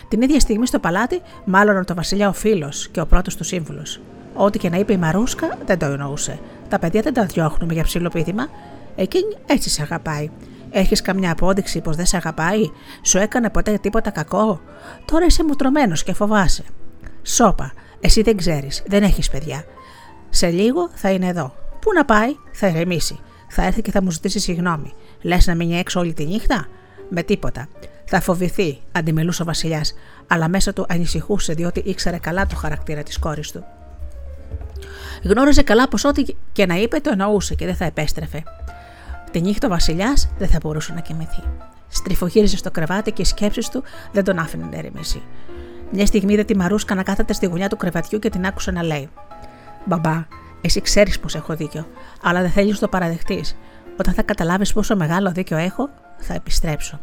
Την 0.08 0.21
ίδια 0.21 0.39
στιγμή 0.39 0.67
στο 0.67 0.80
παλάτι, 0.80 1.21
μάλλον 1.45 1.86
το 1.86 1.95
βασιλιά 1.95 2.30
ο 2.30 2.34
φίλος 2.34 2.88
και 2.88 3.01
ο 3.01 3.06
πρώτος 3.06 3.36
του 3.36 3.43
σύμβουλος. 3.43 3.99
Ό,τι 4.39 4.60
και 4.60 4.69
να 4.69 4.78
είπε 4.78 4.93
η 4.93 4.97
Μαρούσκα 4.97 5.58
δεν 5.65 5.80
το 5.80 5.86
εννοούσε. 5.86 6.39
Τα 6.69 6.80
παιδιά 6.80 7.02
δεν 7.02 7.13
τα 7.13 7.26
διώχνουμε 7.26 7.73
για 7.73 7.84
ψηλό 7.84 8.10
πείδημα. 8.10 8.47
Εκείνη 8.95 9.38
έτσι 9.45 9.69
σε 9.69 9.82
αγαπάει. 9.82 10.30
Έχεις 10.69 11.02
καμιά 11.02 11.32
απόδειξη 11.32 11.82
πως 11.82 11.95
δεν 11.95 12.06
σε 12.06 12.17
αγαπάει, 12.17 12.69
σου 13.02 13.17
έκανε 13.17 13.50
ποτέ 13.50 13.78
τίποτα 13.78 14.10
κακό; 14.10 14.62
Τώρα 15.06 15.26
είσαι 15.26 15.43
μουτρωμένος 15.43 16.04
και 16.04 16.13
φοβάσαι. 16.13 16.63
Σόπα, 17.23 17.71
εσύ 18.00 18.21
δεν 18.21 18.38
ξέρεις, 18.38 18.84
δεν 18.88 19.04
έχεις 19.04 19.30
παιδιά. 19.30 19.63
Σε 20.30 20.50
λίγο 20.50 20.89
θα 20.93 21.10
είναι 21.10 21.28
εδώ. 21.28 21.54
Πού 21.82 21.93
να 21.93 22.06
πάει, 22.06 22.36
θα 22.52 22.67
ηρεμήσει. 22.67 23.19
Θα 23.50 23.63
έρθει 23.63 23.82
και 23.82 23.91
θα 23.91 24.02
μου 24.02 24.12
ζητήσει 24.12 24.39
συγγνώμη. 24.39 24.93
Λες 25.21 25.47
να 25.47 25.56
μείνει 25.56 25.78
έξω 25.78 26.00
όλη 26.00 26.13
τη 26.13 26.26
νύχτα; 26.26 26.67
Με 27.10 27.23
τίποτα. 27.23 27.67
Θα 28.06 28.21
φοβηθεί, 28.21 28.80
αντιμελούσε 28.91 29.41
ο 29.41 29.45
Βασιλιάς, 29.45 29.93
αλλά 30.28 30.47
μέσα 30.47 30.73
του 30.73 30.86
ανησυχούσε 30.89 31.54
διότι 31.54 31.80
ήξερε 31.86 32.17
καλά 32.17 32.45
το 32.45 32.56
χαρακτήρα 32.56 33.04
της 33.04 33.19
κόρης 33.19 33.52
του. 33.52 33.65
Γνώριζε 35.23 35.62
καλά 35.62 35.88
πως 35.88 36.03
ό,τι 36.03 36.23
και 36.51 36.65
να 36.65 36.75
είπε 36.75 36.99
το 36.99 37.10
εννοούσε 37.10 37.56
και 37.56 37.65
δεν 37.65 37.75
θα 37.75 37.86
επέστρεφε. 37.86 38.43
Τη 39.32 39.41
νύχτα 39.41 39.67
ο 39.67 39.69
Βασιλιάς 39.69 40.30
δεν 40.38 40.47
θα 40.47 40.58
μπορούσε 40.62 40.93
να 40.93 40.99
κοιμηθεί. 40.99 41.43
Στριφογύριζε 41.88 42.58
στο 42.58 42.71
κρεβάτι 42.71 43.12
και 43.12 43.21
οι 43.21 43.25
σκέψεις 43.25 43.69
του 43.69 43.84
δεν 44.12 44.23
τον 44.23 44.39
άφηνε 44.39 44.67
να 44.71 44.77
ερημήσει. 44.77 45.21
Μια 45.91 46.06
στιγμή 46.06 46.34
είδε 46.34 46.43
τη 46.43 46.56
Μαρούσκα 46.56 46.95
να 46.95 47.03
κάθεται 47.03 47.34
στη 47.34 47.45
γωνιά 47.45 47.69
του 47.69 47.77
κρεβατιού 47.77 48.19
και 48.19 48.30
την 48.30 48.45
άκουσε 48.45 48.71
να 48.71 48.84
λέει: 48.84 49.10
Μπαμπά, 49.86 50.25
εσύ 50.62 50.82
ξέρεις 50.82 51.19
πως 51.19 51.36
έχω 51.36 51.56
δίκιο, 51.56 51.88
αλλά 52.21 52.41
δεν 52.41 52.49
θέλεις 52.49 52.73
να 52.73 52.80
το 52.80 52.88
παραδεχτείς. 52.88 53.58
Όταν 53.99 54.13
θα 54.13 54.21
καταλάβεις 54.21 54.73
πόσο 54.73 54.95
μεγάλο 54.95 55.32
δίκιο 55.32 55.58
έχω, 55.58 55.89
θα 56.17 56.34
επιστρέψω. 56.34 56.99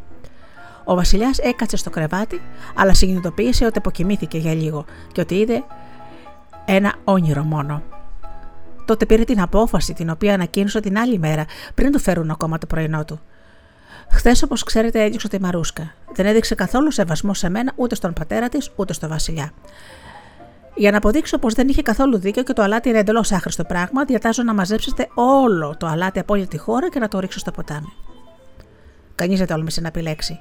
Ο 0.84 0.94
Βασιλιάς 0.94 1.38
έκατσε 1.38 1.76
στο 1.76 1.90
κρεβάτι, 1.90 2.40
αλλά 2.74 2.94
συνειδητοποίησε 2.94 3.64
ότι 3.64 3.78
αποκοιμήθηκε 3.78 4.38
για 4.38 4.54
λίγο 4.54 4.84
και 5.12 5.20
ότι 5.20 5.34
είδε 5.34 5.64
ένα 6.64 6.94
όνειρο 7.04 7.42
μόνο. 7.42 7.82
Τότε 8.84 9.06
πήρε 9.06 9.24
την 9.24 9.40
απόφαση 9.40 9.92
την 9.92 10.10
οποία 10.10 10.34
ανακοίνωσε 10.34 10.80
την 10.80 10.98
άλλη 10.98 11.18
μέρα 11.18 11.44
πριν 11.74 11.92
του 11.92 11.98
φέρουν 11.98 12.30
ακόμα 12.30 12.58
το 12.58 12.66
πρωινό 12.66 13.04
του. 13.04 13.20
Χθες, 14.10 14.42
όπως 14.42 14.62
ξέρετε, 14.62 15.02
έδιωξε 15.04 15.28
τη 15.28 15.40
Μαρούσκα. 15.40 15.94
Δεν 16.14 16.26
έδειξε 16.26 16.54
καθόλου 16.54 16.90
σεβασμό 16.90 17.34
σε 17.34 17.48
μένα 17.48 17.72
ούτε 17.76 17.94
στον 17.94 18.12
πατέρα 18.12 18.48
της 18.48 18.70
ούτε 18.76 18.92
στο 18.92 19.08
Βασιλιά. 19.08 19.52
Για 20.74 20.90
να 20.90 20.96
αποδείξω 20.96 21.38
πως 21.38 21.54
δεν 21.54 21.68
είχε 21.68 21.82
καθόλου 21.82 22.18
δίκιο 22.18 22.42
και 22.42 22.52
το 22.52 22.62
αλάτι 22.62 22.88
είναι 22.88 22.98
εντελώς 22.98 23.32
άχρηστο 23.32 23.64
πράγμα, 23.64 24.04
διατάζω 24.04 24.42
να 24.42 24.54
μαζέψετε 24.54 25.08
όλο 25.14 25.76
το 25.78 25.86
αλάτι 25.86 26.18
από 26.18 26.34
όλη 26.34 26.46
τη 26.46 26.58
χώρα 26.58 26.90
και 26.90 26.98
να 26.98 27.08
το 27.08 27.18
ρίξω 27.18 27.38
στο 27.38 27.50
ποτάμι. 27.50 27.92
Κανείς 29.14 29.38
δεν 29.38 29.46
τόλμησε 29.46 29.80
να 29.80 29.88
επιλέξει. 29.88 30.40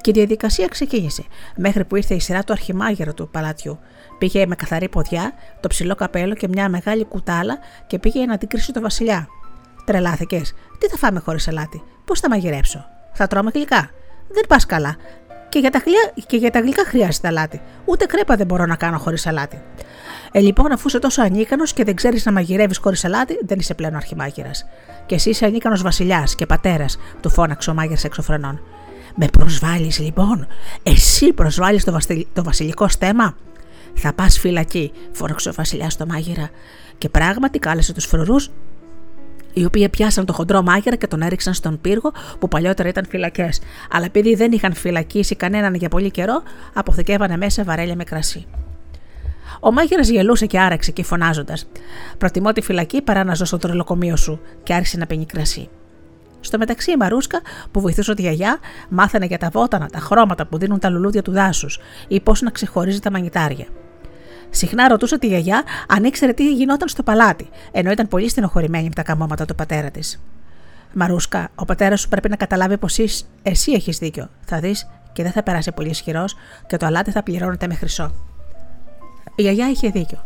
Και 0.00 0.10
η 0.10 0.12
διαδικασία 0.12 0.66
ξεκίνησε, 0.66 1.24
μέχρι 1.56 1.84
που 1.84 1.96
ήρθε 1.96 2.14
η 2.14 2.20
σειρά 2.20 2.44
του 2.44 2.52
αρχιμάγερου 2.52 3.14
του 3.14 3.28
παλατιού. 3.28 3.78
Πήγε 4.18 4.46
με 4.46 4.54
καθαρή 4.54 4.88
ποδιά, 4.88 5.32
το 5.60 5.68
ψηλό 5.68 5.94
καπέλο 5.94 6.34
και 6.34 6.48
μια 6.48 6.68
μεγάλη 6.68 7.04
κουτάλα 7.04 7.58
και 7.86 7.98
πήγε 7.98 8.24
να 8.24 8.38
την 8.38 8.48
κρίσει 8.48 8.72
το 8.72 8.80
βασιλιά. 8.80 9.28
Τρελάθηκες. 9.84 10.54
Τι 10.78 10.86
θα 10.88 10.96
φάμε 10.96 11.20
χωρίς 11.20 11.48
αλάτι, 11.48 11.82
πώς 12.04 12.20
θα 12.20 12.28
μαγειρέψω; 12.28 12.86
Θα 13.12 13.26
τρώμε 13.26 13.50
γλυκά; 13.54 13.90
Δεν 14.28 14.44
πας 14.48 14.66
καλά. 14.66 14.96
Και 15.48 15.58
για, 15.58 15.70
τα 15.70 15.78
γλυκά, 15.78 16.26
και 16.26 16.36
για 16.36 16.50
τα 16.50 16.60
γλυκά 16.60 16.84
χρειάζεται 16.84 17.28
αλάτι. 17.28 17.60
Ούτε 17.84 18.04
κρέπα 18.04 18.36
δεν 18.36 18.46
μπορώ 18.46 18.66
να 18.66 18.76
κάνω 18.76 18.98
χωρίς 18.98 19.26
αλάτι. 19.26 19.62
Ε, 20.32 20.40
λοιπόν, 20.40 20.72
αφού 20.72 20.88
είσαι 20.88 20.98
τόσο 20.98 21.22
ανίκανος 21.22 21.72
και 21.72 21.84
δεν 21.84 21.94
ξέρεις 21.94 22.24
να 22.24 22.32
μαγειρεύεις 22.32 22.78
χωρίς 22.78 23.04
αλάτι, 23.04 23.38
δεν 23.46 23.58
είσαι 23.58 23.74
πλέον 23.74 23.94
αρχιμάγειρας. 23.94 24.66
Και 25.06 25.14
εσύ 25.14 25.30
είσαι 25.30 25.44
ανίκανος 25.44 25.82
βασιλιάς 25.82 26.34
και 26.34 26.46
πατέρας, 26.46 26.98
του 27.20 27.30
φώναξε 27.30 27.70
ο 27.70 27.74
μάγειρας 27.74 28.04
εξωφρενών. 28.04 28.60
Με 29.14 29.26
προσβάλλεις 29.26 29.98
λοιπόν, 29.98 30.46
εσύ 30.82 31.32
προσβάλλεις 31.32 31.84
το, 31.84 31.98
το 32.32 32.44
βασιλικό 32.44 32.88
στέμα; 32.88 33.36
Θα 33.94 34.12
πας 34.12 34.38
φυλακή, 34.38 34.92
φώναξε 35.12 35.48
ο 35.48 35.52
βασιλιάς 35.52 35.92
στο 35.92 36.06
μάγειρα. 36.06 36.50
Και 36.98 37.08
πράγματι 37.08 37.58
κάλεσε 37.58 37.92
τους 37.92 38.04
φρουρούς 38.04 38.50
οι 39.54 39.64
οποίοι 39.64 39.88
πιάσαν 39.88 40.24
το 40.24 40.32
χοντρό 40.32 40.62
μάγειρα 40.62 40.96
και 40.96 41.06
τον 41.06 41.22
έριξαν 41.22 41.54
στον 41.54 41.80
πύργο 41.80 42.12
που 42.38 42.48
παλιότερα 42.48 42.88
ήταν 42.88 43.06
φυλακές. 43.08 43.60
Αλλά 43.90 44.04
επειδή 44.04 44.34
δεν 44.34 44.52
είχαν 44.52 44.74
φυλακίσει 44.74 45.36
κανέναν 45.36 45.74
για 45.74 45.88
πολύ 45.88 46.10
καιρό, 46.10 46.42
αποθηκεύανε 46.72 47.36
μέσα 47.36 47.64
βαρέλια 47.64 47.96
με 47.96 48.04
κρασί. 48.04 48.46
Ο 49.60 49.72
μάγειρας 49.72 50.08
γελούσε 50.08 50.46
και 50.46 50.60
άραξε 50.60 50.90
και 50.90 51.02
φωνάζοντας: 51.02 51.68
Προτιμώ 52.18 52.52
τη 52.52 52.60
φυλακή 52.60 53.02
παρά 53.02 53.24
να 53.24 53.34
ζω 53.34 53.44
στο 53.44 53.58
τρελοκομείο 53.58 54.16
σου, 54.16 54.40
και 54.62 54.74
άρχισε 54.74 54.98
να 54.98 55.06
πίνει 55.06 55.26
κρασί. 55.26 55.68
Στο 56.40 56.58
μεταξύ, 56.58 56.90
η 56.90 56.96
Μαρούσκα, 56.96 57.40
που 57.70 57.80
βοηθούσε 57.80 58.14
τη 58.14 58.22
γιαγιά, 58.22 58.58
μάθανε 58.88 59.26
για 59.26 59.38
τα 59.38 59.48
βότανα, 59.52 59.88
τα 59.88 59.98
χρώματα 59.98 60.46
που 60.46 60.58
δίνουν 60.58 60.78
τα 60.78 60.90
λουλούδια 60.90 61.22
του 61.22 61.32
δάσους 61.32 61.78
ή 62.08 62.20
πώς 62.20 62.40
να 62.40 62.50
ξεχωρίζει 62.50 63.00
τα 63.00 63.10
μαγνητάρια. 63.10 63.66
Συχνά 64.54 64.88
ρωτούσε 64.88 65.18
τη 65.18 65.26
γιαγιά 65.26 65.62
αν 65.88 66.04
ήξερε 66.04 66.32
τι 66.32 66.52
γινόταν 66.52 66.88
στο 66.88 67.02
παλάτι, 67.02 67.48
ενώ 67.72 67.90
ήταν 67.90 68.08
πολύ 68.08 68.28
στενοχωρημένη 68.28 68.84
με 68.84 68.94
τα 68.94 69.02
καμώματα 69.02 69.44
του 69.44 69.54
πατέρα 69.54 69.90
της. 69.90 70.22
Μαρούσκα, 70.92 71.48
ο 71.54 71.64
πατέρας 71.64 72.00
σου 72.00 72.08
πρέπει 72.08 72.28
να 72.28 72.36
καταλάβει 72.36 72.78
πως 72.78 72.98
εσύ 73.42 73.72
έχεις 73.72 73.98
δίκιο. 73.98 74.28
Θα 74.44 74.58
δεις 74.58 74.88
και 75.12 75.22
δεν 75.22 75.32
θα 75.32 75.42
περάσει 75.42 75.72
πολύ 75.72 75.88
ισχυρός 75.88 76.36
και 76.66 76.76
το 76.76 76.86
αλάτι 76.86 77.10
θα 77.10 77.22
πληρώνεται 77.22 77.66
με 77.66 77.74
χρυσό. 77.74 78.14
Η 79.36 79.42
γιαγιά 79.42 79.70
είχε 79.70 79.88
δίκιο. 79.88 80.24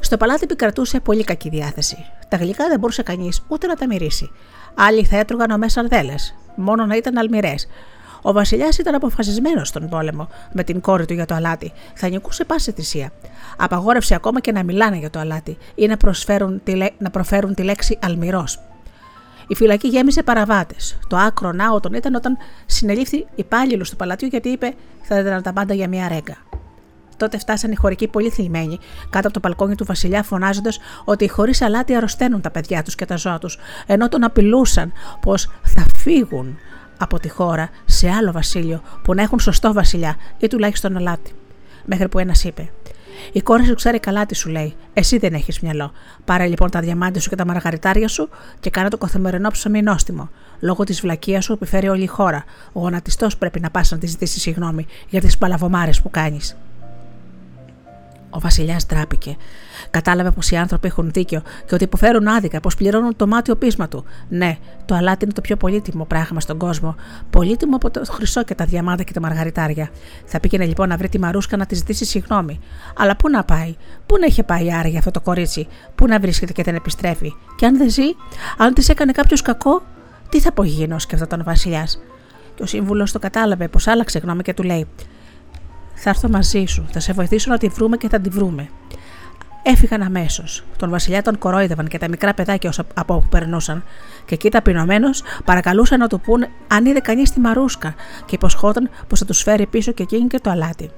Στο 0.00 0.16
παλάτι 0.16 0.40
επικρατούσε 0.44 1.00
πολύ 1.00 1.24
κακή 1.24 1.48
διάθεση. 1.48 1.96
Τα 2.28 2.36
γλυκά 2.36 2.68
δεν 2.68 2.78
μπορούσε 2.78 3.02
κανείς 3.02 3.44
ούτε 3.48 3.66
να 3.66 3.74
τα 3.74 3.86
μυρίσει. 3.86 4.30
Άλλοι 4.74 5.04
θα 5.04 5.18
έτρωγαν 5.18 5.50
ομές 5.50 5.72
σαρδέλες, 5.72 6.34
μόνο 6.54 6.86
να 6.86 6.96
ήταν 6.96 7.18
αλμυρές. 7.18 7.68
Ο 8.22 8.32
Βασιλιάς 8.32 8.78
ήταν 8.78 8.94
αποφασισμένος 8.94 9.68
στον 9.68 9.88
πόλεμο 9.88 10.28
με 10.52 10.64
την 10.64 10.80
κόρη 10.80 11.06
του 11.06 11.14
για 11.14 11.26
το 11.26 11.34
αλάτι. 11.34 11.72
Θα 11.94 12.08
νικούσε 12.08 12.44
πάση 12.44 12.72
θυσία. 12.72 13.12
Απαγόρευσε 13.56 14.14
ακόμα 14.14 14.40
και 14.40 14.52
να 14.52 14.62
μιλάνε 14.62 14.96
για 14.96 15.10
το 15.10 15.18
αλάτι 15.18 15.56
ή 15.74 15.86
να, 15.86 15.96
προσφέρουν 15.96 16.60
τη, 16.64 16.72
να 16.98 17.10
προφέρουν 17.10 17.54
τη 17.54 17.62
λέξη 17.62 17.98
αλμυρός. 18.02 18.60
Η 19.46 19.54
φυλακή 19.54 19.88
γέμισε 19.88 20.22
παραβάτες. 20.22 20.98
Το 21.08 21.16
άκρο 21.16 21.52
ναό 21.52 21.80
τον 21.80 21.92
ήταν 21.92 22.14
όταν 22.14 22.36
συνελήφθη 22.66 23.26
υπάλληλος 23.34 23.90
του 23.90 23.96
παλατιού 23.96 24.28
γιατί 24.28 24.48
είπε 24.48 24.74
θα 25.02 25.16
έδιναν 25.16 25.42
τα 25.42 25.52
πάντα 25.52 25.74
για 25.74 25.88
μια 25.88 26.08
ρέγκα. 26.08 26.36
Τότε 27.16 27.38
φτάσαν 27.38 27.70
οι 27.70 27.74
χωρικοί 27.74 28.08
πολύ 28.08 28.30
θλιμμένοι 28.30 28.78
κάτω 29.10 29.28
από 29.28 29.32
το 29.32 29.40
παλκόνι 29.40 29.74
του 29.74 29.84
Βασιλιά, 29.84 30.22
φωνάζοντας 30.22 30.78
ότι 31.04 31.28
χωρί 31.28 31.52
αλάτι 31.60 31.94
αρρωσταίνουν 31.94 32.40
τα 32.40 32.50
παιδιά 32.50 32.82
τους 32.82 32.94
και 32.94 33.06
τα 33.06 33.16
ζώα 33.16 33.38
τους, 33.38 33.58
ενώ 33.86 34.08
τον 34.08 34.24
απειλούσαν 34.24 34.92
πως 35.20 35.50
θα 35.62 35.86
φύγουν 35.96 36.58
από 36.98 37.20
τη 37.20 37.28
χώρα 37.28 37.70
σε 37.84 38.10
άλλο 38.10 38.32
βασίλειο 38.32 38.82
που 39.02 39.14
να 39.14 39.22
έχουν 39.22 39.40
σωστό 39.40 39.72
βασιλιά 39.72 40.16
ή 40.38 40.46
τουλάχιστον 40.46 40.96
αλάτι. 40.96 41.32
Μέχρι 41.84 42.08
που 42.08 42.18
ένας 42.18 42.44
είπε: 42.44 42.70
Η 43.32 43.40
κόρη 43.40 43.64
σου 43.64 43.74
ξέρει 43.74 43.98
καλά 43.98 44.26
τι 44.26 44.34
σου 44.34 44.48
λέει. 44.48 44.74
Εσύ 44.92 45.18
δεν 45.18 45.34
έχεις 45.34 45.60
μυαλό. 45.60 45.92
Πάρε 46.24 46.46
λοιπόν 46.46 46.70
τα 46.70 46.80
διαμάντια 46.80 47.20
σου 47.20 47.28
και 47.28 47.36
τα 47.36 47.46
μαργαριτάρια 47.46 48.08
σου 48.08 48.28
και 48.60 48.70
κάνε 48.70 48.88
το 48.88 48.98
καθημερινό 48.98 49.50
ψωμί 49.50 49.82
νόστιμο. 49.82 50.30
Λόγω 50.60 50.84
της 50.84 51.00
βλακείας 51.00 51.44
σου 51.44 51.52
επιφέρει 51.52 51.88
όλη 51.88 52.02
η 52.02 52.06
χώρα. 52.06 52.44
Ο 52.72 52.80
γονατιστός 52.80 53.36
πρέπει 53.36 53.60
να 53.60 53.70
πας 53.70 53.90
να 53.90 53.98
της 53.98 54.10
ζητήσει 54.10 54.40
συγγνώμη 54.40 54.86
για 55.08 55.20
τις 55.20 55.38
παλαβομάρες 55.38 56.02
που 56.02 56.10
κάνεις. 56.10 56.56
Ο 58.30 58.40
Βασιλιάς 58.40 58.86
ντράπηκε. 58.86 59.36
Κατάλαβε 59.90 60.30
πως 60.30 60.50
οι 60.50 60.56
άνθρωποι 60.56 60.86
έχουν 60.86 61.10
δίκιο 61.10 61.42
και 61.66 61.74
ότι 61.74 61.84
υποφέρουν 61.84 62.28
άδικα, 62.28 62.60
πως 62.60 62.74
πληρώνουν 62.74 63.16
το 63.16 63.26
μάτιο 63.26 63.56
πείσμα 63.56 63.88
του. 63.88 64.04
Ναι, 64.28 64.56
το 64.84 64.94
αλάτι 64.94 65.24
είναι 65.24 65.32
το 65.32 65.40
πιο 65.40 65.56
πολύτιμο 65.56 66.04
πράγμα 66.04 66.40
στον 66.40 66.58
κόσμο. 66.58 66.94
Πολύτιμο 67.30 67.76
από 67.76 67.90
το 67.90 68.02
χρυσό 68.08 68.42
και 68.42 68.54
τα 68.54 68.64
διαμάντα 68.64 69.02
και 69.02 69.12
τα 69.12 69.20
μαργαριτάρια. 69.20 69.90
Θα 70.24 70.40
πήγαινε 70.40 70.64
λοιπόν 70.64 70.88
να 70.88 70.96
βρει 70.96 71.08
τη 71.08 71.18
Μαρούσκα 71.18 71.56
να 71.56 71.66
τη 71.66 71.74
ζητήσει 71.74 72.04
συγγνώμη. 72.04 72.60
Αλλά 72.96 73.16
πού 73.16 73.28
να 73.28 73.44
πάει, 73.44 73.76
πού 74.06 74.18
να 74.18 74.26
είχε 74.26 74.42
πάει 74.42 74.72
άραγε 74.74 74.98
αυτό 74.98 75.10
το 75.10 75.20
κορίτσι, 75.20 75.66
πού 75.94 76.06
να 76.06 76.18
βρίσκεται 76.18 76.52
και 76.52 76.62
δεν 76.62 76.74
επιστρέφει; 76.74 77.34
Και 77.56 77.66
αν 77.66 77.76
δεν 77.76 77.90
ζει, 77.90 78.14
αν 78.56 78.74
της 78.74 78.88
έκανε 78.88 79.12
κάποιος 79.12 79.42
κακό, 79.42 79.82
τι 80.28 80.40
θα 80.40 80.48
απογίνω, 80.48 80.98
σκεφτόταν 80.98 81.40
ο 81.40 81.44
Βασιλιάς; 81.44 82.02
Και 82.54 82.62
ο 82.62 82.66
σύμβουλος 82.66 83.12
το 83.12 83.18
κατάλαβε 83.18 83.68
πως 83.68 83.86
άλλαξε 83.86 84.18
γνώμη 84.18 84.42
και 84.42 84.54
του 84.54 84.62
λέει: 84.62 84.86
Θα 86.00 86.10
έρθω 86.10 86.28
μαζί 86.28 86.64
σου, 86.64 86.86
θα 86.92 87.00
σε 87.00 87.12
βοηθήσω 87.12 87.50
να 87.50 87.58
τη 87.58 87.68
βρούμε 87.68 87.96
και 87.96 88.08
θα 88.08 88.20
τη 88.20 88.28
βρούμε. 88.28 88.68
Έφυγαν 89.62 90.02
αμέσως. 90.02 90.64
Τον 90.76 90.90
Βασιλιά 90.90 91.22
τον 91.22 91.38
κορόιδευαν 91.38 91.88
και 91.88 91.98
τα 91.98 92.08
μικρά 92.08 92.34
παιδάκια 92.34 92.72
από 92.94 93.14
όπου 93.14 93.28
περνούσαν. 93.28 93.84
Και 94.24 94.34
εκεί 94.34 94.48
ταπεινωμένος 94.48 95.22
παρακαλούσαν 95.44 95.98
να 95.98 96.06
του 96.06 96.20
πούν 96.20 96.46
αν 96.68 96.86
είδε 96.86 97.00
κανείς 97.00 97.30
τη 97.30 97.40
μαρούσκα 97.40 97.94
και 98.24 98.34
υποσχόταν 98.34 98.90
πως 99.08 99.18
θα 99.18 99.24
τους 99.24 99.42
φέρει 99.42 99.66
πίσω 99.66 99.92
και 99.92 100.02
εκείνη 100.02 100.26
και 100.26 100.40
το 100.40 100.50
αλάτι. 100.50 100.90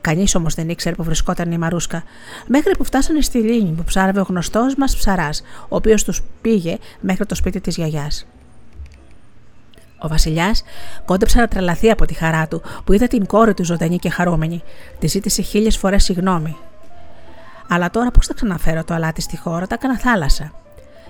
Κανείς 0.00 0.34
όμως 0.34 0.54
δεν 0.54 0.68
ήξερε 0.68 0.94
που 0.94 1.02
βρισκόταν 1.02 1.52
η 1.52 1.58
Μαρούσκα, 1.58 2.02
μέχρι 2.46 2.76
που 2.76 2.84
φτάσανε 2.84 3.20
στη 3.20 3.38
λίμνη 3.38 3.72
που 3.76 3.84
ψάρευε 3.84 4.20
ο 4.20 4.26
γνωστός 4.28 4.74
μας 4.74 4.96
ψαράς, 4.96 5.42
ο 5.68 5.76
οποίος 5.76 6.04
τους 6.04 6.22
πήγε 6.40 6.78
μέχρι 7.00 7.26
το 7.26 7.34
σπίτι 7.34 7.60
της 7.60 7.76
γιαγιάς. 7.76 8.26
Ο 9.98 10.08
Βασιλιάς 10.08 10.62
κόντεψε 11.04 11.38
να 11.38 11.48
τρελαθεί 11.48 11.90
από 11.90 12.04
τη 12.04 12.14
χαρά 12.14 12.48
του 12.48 12.62
που 12.84 12.92
είδε 12.92 13.06
την 13.06 13.26
κόρη 13.26 13.54
του 13.54 13.64
ζωντανή 13.64 13.98
και 13.98 14.10
χαρούμενη. 14.10 14.62
Τη 14.98 15.06
ζήτησε 15.06 15.42
χίλιες 15.42 15.76
φορές 15.76 16.04
συγγνώμη. 16.04 16.56
Αλλά 17.68 17.90
τώρα 17.90 18.10
πώς 18.10 18.26
θα 18.26 18.34
ξαναφέρω 18.34 18.84
το 18.84 18.94
αλάτι 18.94 19.20
στη 19.20 19.36
χώρα, 19.36 19.66
τα 19.66 19.74
έκανα 19.74 19.98
θάλασσα. 19.98 20.52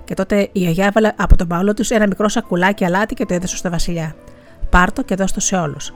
Και 0.05 0.14
τότε 0.14 0.49
η 0.53 0.59
γιαγιά 0.59 0.87
έβαλε 0.87 1.12
από 1.16 1.37
τον 1.37 1.49
παόλο 1.49 1.75
τους 1.75 1.90
ένα 1.90 2.07
μικρό 2.07 2.29
σακουλάκι 2.29 2.85
αλάτι 2.85 3.14
και 3.14 3.27
το 3.27 3.35
έδωσε 3.35 3.57
στο 3.57 3.70
Βασιλιά. 3.70 4.16
Πάρτο 4.70 5.03
και 5.03 5.14
δώσ' 5.14 5.33
το 5.33 5.40
σε 5.40 5.57
όλους. 5.57 5.92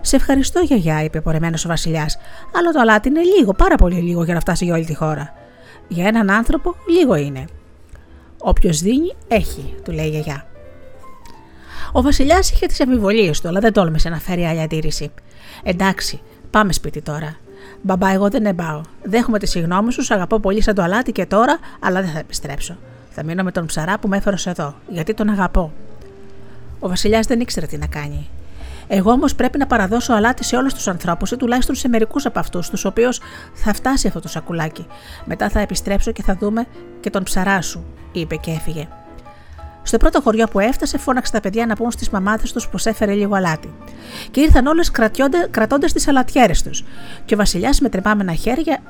Σε 0.00 0.16
ευχαριστώ, 0.16 0.60
γιαγιά, 0.60 1.02
είπε 1.02 1.20
πορεμένος 1.20 1.64
ο 1.64 1.68
Βασιλιάς, 1.68 2.18
αλλά 2.58 2.70
το 2.70 2.80
αλάτι 2.80 3.08
είναι 3.08 3.20
λίγο, 3.20 3.52
πάρα 3.52 3.74
πολύ 3.74 4.00
λίγο 4.00 4.24
για 4.24 4.34
να 4.34 4.40
φτάσει 4.40 4.64
για 4.64 4.74
όλη 4.74 4.84
τη 4.84 4.94
χώρα. 4.94 5.32
Για 5.88 6.06
έναν 6.06 6.30
άνθρωπο, 6.30 6.74
λίγο 6.98 7.14
είναι. 7.14 7.44
Όποιος 8.38 8.80
δίνει, 8.80 9.14
έχει, 9.28 9.74
του 9.84 9.92
λέει 9.92 10.06
η 10.06 10.10
γιαγιά. 10.10 10.46
Ο 11.92 12.02
Βασιλιάς 12.02 12.50
είχε 12.50 12.66
τις 12.66 12.80
αμφιβολίες 12.80 13.40
του, 13.40 13.48
αλλά 13.48 13.60
δεν 13.60 13.72
τόλμησε 13.72 14.08
να 14.08 14.18
φέρει 14.18 14.44
άλλη 14.44 14.60
αντίρρηση. 14.60 15.10
Εντάξει, 15.62 16.20
πάμε 16.50 16.72
σπίτι 16.72 17.02
τώρα. 17.02 17.36
Μπαμπά, 17.82 18.08
εγώ 18.08 18.28
δεν 18.28 18.46
εμπάω. 18.46 18.80
Δέχομαι 19.02 19.38
τη 19.38 19.46
συγγνώμη 19.46 19.92
σου, 19.92 20.14
αγαπώ 20.14 20.40
πολύ 20.40 20.62
σαν 20.62 20.74
το 20.74 20.82
αλάτι 20.82 21.12
και 21.12 21.26
τώρα, 21.26 21.58
αλλά 21.80 22.00
δεν 22.00 22.10
θα 22.10 22.18
επιστρέψω. 22.18 22.76
Θα 23.10 23.22
μείνω 23.24 23.42
με 23.42 23.52
τον 23.52 23.66
ψαρά 23.66 23.98
που 23.98 24.08
με 24.08 24.16
έφερε 24.16 24.36
εδώ, 24.44 24.74
γιατί 24.88 25.14
τον 25.14 25.28
αγαπώ. 25.28 25.72
Ο 26.78 26.88
Βασιλιάς 26.88 27.26
δεν 27.26 27.40
ήξερε 27.40 27.66
τι 27.66 27.76
να 27.76 27.86
κάνει. 27.86 28.28
Εγώ 28.88 29.10
όμως 29.10 29.34
πρέπει 29.34 29.58
να 29.58 29.66
παραδώσω 29.66 30.12
αλάτι 30.12 30.44
σε 30.44 30.56
όλους 30.56 30.74
τους 30.74 30.88
ανθρώπους 30.88 31.30
ή 31.30 31.36
τουλάχιστον 31.36 31.74
σε 31.74 31.88
μερικούς 31.88 32.26
από 32.26 32.38
αυτούς, 32.38 32.70
τους 32.70 32.84
οποίους 32.84 33.20
θα 33.52 33.72
φτάσει 33.72 34.06
αυτό 34.06 34.20
το 34.20 34.28
σακουλάκι. 34.28 34.86
Μετά 35.24 35.48
θα 35.48 35.60
επιστρέψω 35.60 36.12
και 36.12 36.22
θα 36.22 36.36
δούμε 36.40 36.66
και 37.00 37.10
τον 37.10 37.22
ψαρά 37.22 37.62
σου, 37.62 37.84
είπε 38.12 38.36
και 38.36 38.50
έφυγε. 38.50 38.88
Στο 39.88 39.96
πρώτο 39.96 40.20
χωριό 40.20 40.46
που 40.46 40.58
έφτασε, 40.58 40.98
φώναξε 40.98 41.32
τα 41.32 41.40
παιδιά 41.40 41.66
να 41.66 41.74
πούν 41.74 41.90
στις 41.90 42.10
μαμάδες 42.10 42.52
τους 42.52 42.68
πως 42.68 42.86
έφερε 42.86 43.12
λίγο 43.12 43.34
αλάτι. 43.34 43.74
Και 44.30 44.40
ήρθαν 44.40 44.66
όλες 44.66 44.90
κρατώντας 45.50 45.92
τις 45.92 46.08
αλατιέρες 46.08 46.62
τους. 46.62 46.84
Και 47.24 47.34
ο 47.34 47.36
Βασιλιάς 47.36 47.80
με 47.80 47.88
τρεπάμενα 47.88 48.32
χέρια 48.32 48.82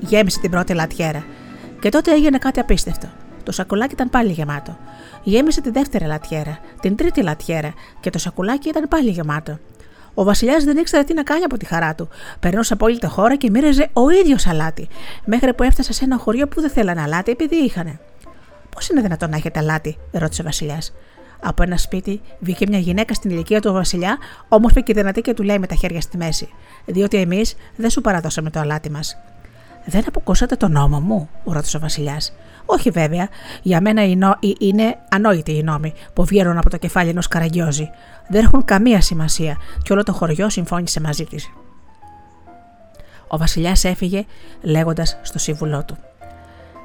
γέμισε 0.00 0.40
την 0.40 0.50
πρώτη 0.50 0.74
λατιέρα. 0.74 1.24
Και 1.80 1.88
τότε 1.88 2.12
έγινε 2.12 2.38
κάτι 2.38 2.60
απίστευτο. 2.60 3.08
Το 3.42 3.52
σακουλάκι 3.52 3.92
ήταν 3.92 4.10
πάλι 4.10 4.32
γεμάτο. 4.32 4.78
Γέμισε 5.22 5.60
τη 5.60 5.70
δεύτερη 5.70 6.04
λατιέρα, 6.04 6.58
την 6.80 6.96
τρίτη 6.96 7.22
λατιέρα 7.22 7.74
και 8.00 8.10
το 8.10 8.18
σακουλάκι 8.18 8.68
ήταν 8.68 8.88
πάλι 8.88 9.10
γεμάτο. 9.10 9.58
Ο 10.14 10.24
Βασιλιάς 10.24 10.64
δεν 10.64 10.76
ήξερε 10.76 11.02
τι 11.02 11.14
να 11.14 11.22
κάνει 11.22 11.44
από 11.44 11.56
τη 11.56 11.64
χαρά 11.64 11.94
του. 11.94 12.08
Περνούσε 12.40 12.72
από 12.72 12.84
όλη 12.84 12.98
τη 12.98 13.06
χώρα 13.06 13.36
και 13.36 13.50
μοίραζε 13.50 13.88
ο 13.92 14.10
ίδιος 14.10 14.46
αλάτι, 14.46 14.88
μέχρι 15.24 15.54
που 15.54 15.62
έφτασε 15.62 15.92
σε 15.92 16.04
ένα 16.04 16.16
χωριό 16.16 16.48
που 16.48 16.60
δεν 16.60 16.70
θέλανε 16.70 17.02
αλάτι 17.02 17.30
επειδή 17.30 17.56
είχανε. 17.56 17.98
Πώς 18.76 18.88
είναι 18.88 19.00
δυνατόν 19.00 19.30
να 19.30 19.36
έχετε 19.36 19.58
αλάτι, 19.58 19.98
ρώτησε 20.10 20.40
ο 20.40 20.44
Βασιλιάς. 20.44 20.94
Από 21.40 21.62
ένα 21.62 21.76
σπίτι 21.76 22.20
βγήκε 22.40 22.66
μια 22.68 22.78
γυναίκα 22.78 23.14
στην 23.14 23.30
ηλικία 23.30 23.60
του 23.60 23.72
Βασιλιά, 23.72 24.18
όμορφη 24.48 24.82
και 24.82 24.92
δυνατή 24.92 25.20
και 25.20 25.34
του 25.34 25.42
λέει 25.42 25.58
με 25.58 25.66
τα 25.66 25.74
χέρια 25.74 26.00
στη 26.00 26.16
μέση: 26.16 26.48
Διότι 26.84 27.16
εμείς 27.16 27.54
δεν 27.76 27.90
σου 27.90 28.00
παραδώσαμε 28.00 28.50
το 28.50 28.60
αλάτι 28.60 28.90
μας. 28.90 29.16
Δεν 29.84 30.04
αποκούσατε 30.06 30.56
τον 30.56 30.72
νόμο 30.72 31.00
μου, 31.00 31.28
ρώτησε 31.44 31.76
ο 31.76 31.80
Βασιλιάς. 31.80 32.32
Όχι 32.66 32.90
βέβαια, 32.90 33.28
για 33.62 33.80
μένα 33.80 34.04
είναι 34.58 34.98
ανόητοι 35.08 35.56
οι 35.56 35.62
νόμοι 35.62 35.92
που 36.12 36.24
βγαίνουν 36.24 36.58
από 36.58 36.70
το 36.70 36.76
κεφάλι 36.76 37.08
ενός 37.10 37.28
καραγκιόζη. 37.28 37.90
Δεν 38.28 38.44
έχουν 38.44 38.64
καμία 38.64 39.00
σημασία 39.00 39.56
και 39.82 39.92
όλο 39.92 40.02
το 40.02 40.12
χωριό 40.12 40.48
συμφώνησε 40.48 41.00
μαζί 41.00 41.24
της. 41.24 41.50
Ο 43.28 43.36
Βασιλιάς 43.36 43.84
έφυγε 43.84 44.24
λέγοντας 44.62 45.18
στο 45.22 45.38
σύμβουλό 45.38 45.84
του. 45.84 45.96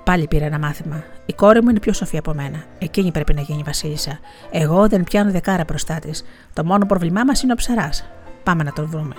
Πάλι 0.04 0.28
πήρε 0.28 0.46
ένα 0.46 0.60
μάθημα. 0.60 1.04
Η 1.26 1.34
κόρη 1.34 1.64
μου 1.64 1.70
είναι 1.70 1.80
πιο 1.80 1.94
σοφή 1.94 2.18
από 2.18 2.34
μένα. 2.34 2.64
Εκείνη 2.80 3.12
πρέπει 3.12 3.34
να 3.34 3.42
γίνει 3.42 3.64
βασίλισσα. 3.66 4.20
Εγώ 4.52 4.88
δεν 4.88 5.04
πιάνω 5.04 5.32
δεκάρα 5.32 5.64
μπροστά 5.68 6.00
της. 6.00 6.24
Το 6.54 6.66
μόνο 6.66 6.86
πρόβλημά 6.86 7.24
μας 7.24 7.42
είναι 7.42 7.54
ο 7.54 7.56
ψαράς. 7.56 8.06
Πάμε 8.44 8.64
να 8.64 8.74
τον 8.74 8.88
βρούμε. 8.88 9.16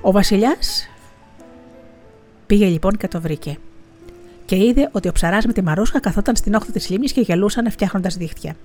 Ο 0.00 0.12
Βασιλιάς 0.12 0.88
πήγε 2.46 2.66
λοιπόν 2.66 2.96
και 2.96 3.08
το 3.08 3.20
βρήκε. 3.20 3.58
Και 4.44 4.56
είδε 4.56 4.88
ότι 4.92 5.08
ο 5.08 5.12
ψαράς 5.12 5.46
με 5.46 5.52
τη 5.52 5.62
μαρούσκα 5.62 6.00
καθόταν 6.00 6.36
στην 6.36 6.54
όχθη 6.54 6.72
της 6.72 6.88
λίμνης 6.90 7.12
και 7.12 7.20
γελούσαν 7.20 7.70
φτιάχνοντας 7.70 8.16
δίχτυα. 8.16 8.56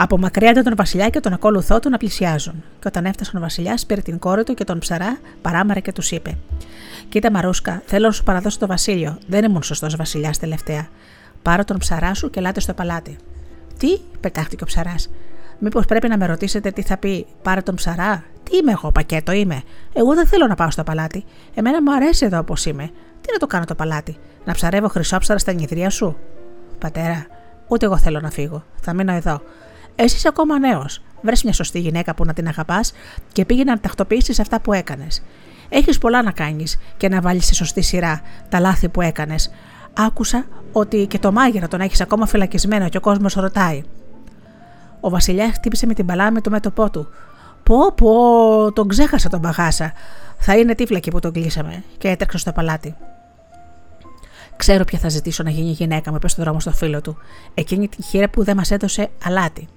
Από 0.00 0.18
μακριά 0.18 0.50
ήταν 0.50 0.64
τον 0.64 0.74
Βασιλιά 0.76 1.08
και 1.08 1.20
τον 1.20 1.32
ακόλουθό 1.32 1.78
του 1.78 1.90
να 1.90 1.96
πλησιάζουν. 1.96 2.64
Και 2.78 2.88
όταν 2.88 3.04
έφτασαν 3.04 3.36
ο 3.36 3.40
Βασιλιάς, 3.40 3.86
πήρε 3.86 4.00
την 4.00 4.18
κόρη 4.18 4.44
του 4.44 4.54
και 4.54 4.64
τον 4.64 4.78
ψαρά, 4.78 5.18
παράμαρα 5.42 5.80
και 5.80 5.92
τους 5.92 6.10
είπε: 6.10 6.38
Κοίτα, 7.08 7.30
Μαρούσκα, 7.30 7.82
θέλω 7.86 8.06
να 8.06 8.12
σου 8.12 8.22
παραδώσω 8.22 8.58
το 8.58 8.66
Βασίλειο. 8.66 9.18
Δεν 9.26 9.44
ήμουν 9.44 9.62
σωστός 9.62 9.96
Βασιλιάς 9.96 10.38
τελευταία. 10.38 10.88
Πάρω 11.42 11.64
τον 11.64 11.78
ψαρά 11.78 12.14
σου 12.14 12.30
και 12.30 12.40
λάτε 12.40 12.60
στο 12.60 12.74
παλάτι. 12.74 13.16
Τι, 13.78 13.98
πετάχτηκε 14.20 14.62
ο 14.62 14.66
ψαράς. 14.66 15.10
Μήπως 15.58 15.84
πρέπει 15.84 16.08
να 16.08 16.16
με 16.16 16.26
ρωτήσετε 16.26 16.70
τι 16.70 16.82
θα 16.82 16.96
πει, 16.96 17.26
πάρε 17.42 17.60
τον 17.60 17.74
ψαρά. 17.74 18.24
Τι 18.42 18.56
είμαι 18.56 18.72
εγώ, 18.72 18.92
πακέτο 18.92 19.32
είμαι. 19.32 19.62
Εγώ 19.92 20.14
δεν 20.14 20.26
θέλω 20.26 20.46
να 20.46 20.54
πάω 20.54 20.70
στο 20.70 20.82
παλάτι. 20.82 21.24
Εμένα 21.54 21.82
μου 21.82 21.94
αρέσει 21.94 22.24
εδώ 22.26 22.38
όπως 22.38 22.66
είμαι. 22.66 22.90
Τι 23.20 23.32
να 23.32 23.38
το 23.38 23.46
κάνω 23.46 23.64
το 23.64 23.74
παλάτι, 23.74 24.16
να 24.44 24.52
ψαρεύω 24.52 24.88
χρυσόψαρα 24.88 25.38
στα 25.38 25.52
νηδρία 25.52 25.90
σου. 25.90 26.16
Πατέρα, 26.78 27.26
ούτε 27.68 27.84
εγώ 27.84 27.98
θέλω 27.98 28.20
να 28.20 28.30
φύγω. 28.30 28.64
Θα 28.80 28.94
μείνω 28.94 29.12
εδώ. 29.12 29.40
Εσύ 30.00 30.16
είσαι 30.16 30.28
ακόμα 30.28 30.58
νέος. 30.58 31.00
Βρες 31.22 31.42
μια 31.42 31.52
σωστή 31.52 31.80
γυναίκα 31.80 32.14
που 32.14 32.24
να 32.24 32.32
την 32.32 32.48
αγαπάς 32.48 32.92
και 33.32 33.44
πήγαινε 33.44 33.70
να 33.70 33.80
τακτοποιήσεις 33.80 34.40
αυτά 34.40 34.60
που 34.60 34.72
έκανες. 34.72 35.22
Έχεις 35.68 35.98
πολλά 35.98 36.22
να 36.22 36.30
κάνεις 36.30 36.78
και 36.96 37.08
να 37.08 37.20
βάλεις 37.20 37.46
σε 37.46 37.54
σωστή 37.54 37.82
σειρά 37.82 38.20
τα 38.48 38.60
λάθη 38.60 38.88
που 38.88 39.00
έκανες. 39.00 39.50
Άκουσα 39.92 40.46
ότι 40.72 41.06
και 41.06 41.18
το 41.18 41.32
μάγειρα 41.32 41.68
τον 41.68 41.80
έχεις 41.80 42.00
ακόμα 42.00 42.26
φυλακισμένο 42.26 42.88
και 42.88 42.96
ο 42.96 43.00
κόσμος 43.00 43.34
ρωτάει. 43.34 43.82
Ο 45.00 45.10
Βασιλιάς 45.10 45.50
χτύπησε 45.52 45.86
με 45.86 45.94
την 45.94 46.06
παλάμη 46.06 46.40
το 46.40 46.50
μέτωπό 46.50 46.90
του. 46.90 47.08
Πω, 47.62 47.92
πω, 47.94 48.72
τον 48.72 48.88
ξέχασα 48.88 49.28
τον 49.28 49.40
παγάσα. 49.40 49.92
Θα 50.38 50.56
είναι 50.56 50.74
τύφλακη 50.74 51.10
που 51.10 51.20
τον 51.20 51.32
κλείσαμε 51.32 51.84
και 51.98 52.08
έτρεξε 52.08 52.38
στο 52.38 52.52
παλάτι. 52.52 52.96
Ξέρω 54.56 54.84
ποια 54.84 54.98
θα 54.98 55.08
ζητήσω 55.08 55.42
να 55.42 55.50
γίνει 55.50 55.70
γυναίκα, 55.70 56.10
μου 56.10 56.16
είπε 56.16 56.28
στον 56.28 56.44
δρόμο 56.44 56.60
στο 56.60 56.70
φίλο 56.70 57.00
του. 57.00 57.16
Εκείνη 57.54 57.88
τη 57.88 58.02
χείρα 58.02 58.28
που 58.28 58.44
δεν 58.44 58.56
μας 58.56 58.70
έδωσε 58.70 59.08
αλάτι. 59.24 59.68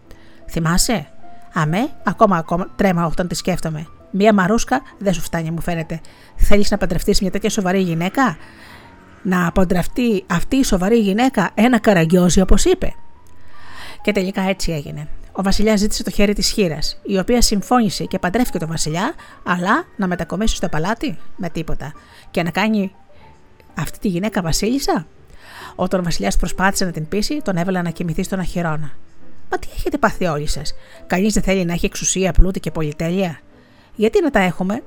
Θυμάσαι; 0.51 1.07
Αμέ, 1.53 1.89
ακόμα, 2.03 2.37
ακόμα 2.37 2.67
τρέμα 2.75 3.05
όταν 3.05 3.27
τη 3.27 3.35
σκέφτομαι. 3.35 3.87
Μία 4.11 4.33
μαρούσκα 4.33 4.81
δεν 4.97 5.13
σου 5.13 5.21
φτάνει, 5.21 5.51
μου 5.51 5.61
φαίνεται. 5.61 6.01
Θέλεις 6.35 6.71
να 6.71 6.77
παντρευτείς 6.77 7.21
μια 7.21 7.31
τέτοια 7.31 7.49
σοβαρή 7.49 7.79
γυναίκα; 7.79 8.37
Να 9.21 9.51
παντρευτεί 9.51 10.23
αυτή 10.27 10.55
η 10.55 10.63
σοβαρή 10.63 10.99
γυναίκα 10.99 11.51
ένα 11.53 11.79
καραγκιόζι, 11.79 12.41
όπως 12.41 12.65
είπε; 12.65 12.93
Και 14.01 14.11
τελικά 14.11 14.41
έτσι 14.41 14.71
έγινε. 14.71 15.07
Ο 15.31 15.43
Βασιλιάς 15.43 15.79
ζήτησε 15.79 16.03
το 16.03 16.09
χέρι 16.09 16.33
της 16.33 16.49
χείρας, 16.49 16.99
η 17.03 17.17
οποία 17.17 17.41
συμφώνησε 17.41 18.05
και 18.05 18.19
παντρεύτηκε 18.19 18.57
τον 18.57 18.67
Βασιλιά, 18.67 19.13
αλλά 19.43 19.85
να 19.95 20.07
μετακομίσει 20.07 20.55
στο 20.55 20.69
παλάτι 20.69 21.17
με 21.35 21.49
τίποτα. 21.49 21.93
Και 22.31 22.43
να 22.43 22.49
κάνει 22.49 22.95
αυτή 23.77 23.99
τη 23.99 24.07
γυναίκα 24.07 24.41
Βασίλισσα; 24.41 25.07
Όταν 25.75 25.99
ο 25.99 26.03
Βασιλιάς 26.03 26.37
προσπάθησε 26.37 26.85
να 26.85 26.91
την 26.91 27.07
πείσει, 27.07 27.41
τον 27.43 27.57
έβαλε 27.57 27.81
να 27.81 27.89
κοιμηθεί 27.89 28.23
στον 28.23 28.39
Αχυρώνα. 28.39 28.91
Μα 29.51 29.57
τι 29.57 29.67
έχετε 29.75 29.97
πάθει 29.97 30.25
όλοι 30.25 30.47
σας; 30.47 30.73
Κανείς 31.07 31.33
δεν 31.33 31.43
θέλει 31.43 31.65
να 31.65 31.73
έχει 31.73 31.85
εξουσία, 31.85 32.31
πλούτη 32.31 32.59
και 32.59 32.71
πολυτέλεια; 32.71 33.39
Γιατί 33.95 34.21
να 34.21 34.31
τα 34.31 34.39
έχουμε, 34.39 34.83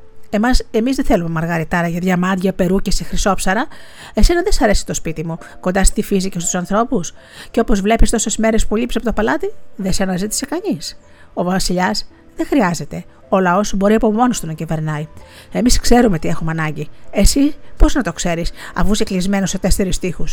Εμείς 0.71 0.97
δεν 0.97 1.05
θέλουμε 1.05 1.29
μαργαριτάρα 1.29 1.89
για 1.89 2.01
διαμάντια, 2.01 2.53
περού 2.53 2.81
και 2.81 2.91
σε 2.91 3.05
χρυσόψαρα. 3.05 3.67
Εσένα 4.15 4.43
δεν 4.43 4.53
σ' 4.53 4.63
αρέσει 4.63 4.87
το 4.87 4.95
σπίτι 4.95 5.27
μου, 5.27 5.39
κοντά 5.61 5.85
στη 5.85 6.03
φύση 6.03 6.29
και 6.29 6.39
στους 6.39 6.55
ανθρώπους. 6.55 7.13
Και 7.51 7.61
όπως 7.61 7.81
βλέπεις 7.81 8.11
τόσες 8.11 8.37
μέρες 8.37 8.67
που 8.67 8.77
λείψει 8.77 8.97
από 8.97 9.07
το 9.07 9.13
παλάτι, 9.13 9.53
δεν 9.77 9.93
σε 9.93 10.03
αναζήτησε 10.03 10.47
κανείς. 10.47 10.99
Ο 11.35 11.45
Βασιλιάς 11.45 12.09
δεν 12.37 12.47
χρειάζεται. 12.47 13.05
Ο 13.29 13.41
λαός 13.41 13.75
μπορεί 13.77 13.95
από 13.95 14.13
μόνος 14.13 14.41
του 14.41 14.47
να 14.47 14.53
κυβερνάει. 14.53 15.09
Εμείς 15.53 15.81
ξέρουμε 15.81 16.19
τι 16.19 16.29
έχουμε 16.29 16.51
ανάγκη. 16.51 16.89
Εσύ 17.11 17.55
πώς 17.77 17.95
να 17.95 18.03
το 18.03 18.13
ξέρεις, 18.13 18.53
αφού 18.75 18.93
είσαι 18.93 19.05
κλεισμένος 19.05 19.51
σε 19.51 19.59
τέσσερις 19.59 19.99
τείχου. 19.99 20.25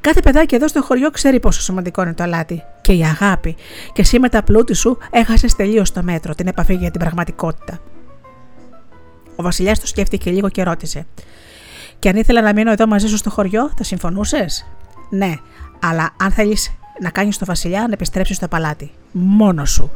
Κάθε 0.00 0.20
παιδάκι 0.20 0.54
εδώ 0.54 0.68
στο 0.68 0.82
χωριό 0.82 1.10
ξέρει 1.10 1.40
πόσο 1.40 1.60
σημαντικό 1.60 2.02
είναι 2.02 2.14
το 2.14 2.22
αλάτι 2.22 2.62
και 2.80 2.92
η 2.92 3.02
αγάπη. 3.02 3.56
Και 3.92 4.00
εσύ 4.00 4.18
με 4.18 4.28
τα 4.28 4.42
πλούτη 4.42 4.74
σου 4.74 4.98
έχασες 5.10 5.54
τελείως 5.54 5.92
το 5.92 6.02
μέτρο, 6.02 6.34
την 6.34 6.46
επαφή 6.46 6.74
για 6.74 6.90
την 6.90 7.00
πραγματικότητα. 7.00 7.78
Ο 9.36 9.42
Βασιλιάς 9.42 9.80
το 9.80 9.86
σκέφτηκε 9.86 10.30
λίγο 10.30 10.48
και 10.48 10.62
ρώτησε: 10.62 11.06
Και 11.98 12.08
αν 12.08 12.16
ήθελα 12.16 12.42
να 12.42 12.52
μείνω 12.52 12.72
εδώ 12.72 12.86
μαζί 12.86 13.06
σου 13.06 13.16
στο 13.16 13.30
χωριό, 13.30 13.70
θα 13.76 13.84
συμφωνούσες; 13.84 14.66
Ναι, 15.10 15.34
αλλά 15.80 16.10
αν 16.16 16.30
θέλεις 16.30 16.70
να 17.00 17.10
κάνεις 17.10 17.38
το 17.38 17.44
Βασιλιά, 17.44 17.80
να 17.80 17.92
επιστρέψεις 17.92 18.36
στο 18.36 18.48
παλάτι. 18.48 18.90
Μόνος 19.12 19.70
σου. 19.70 19.90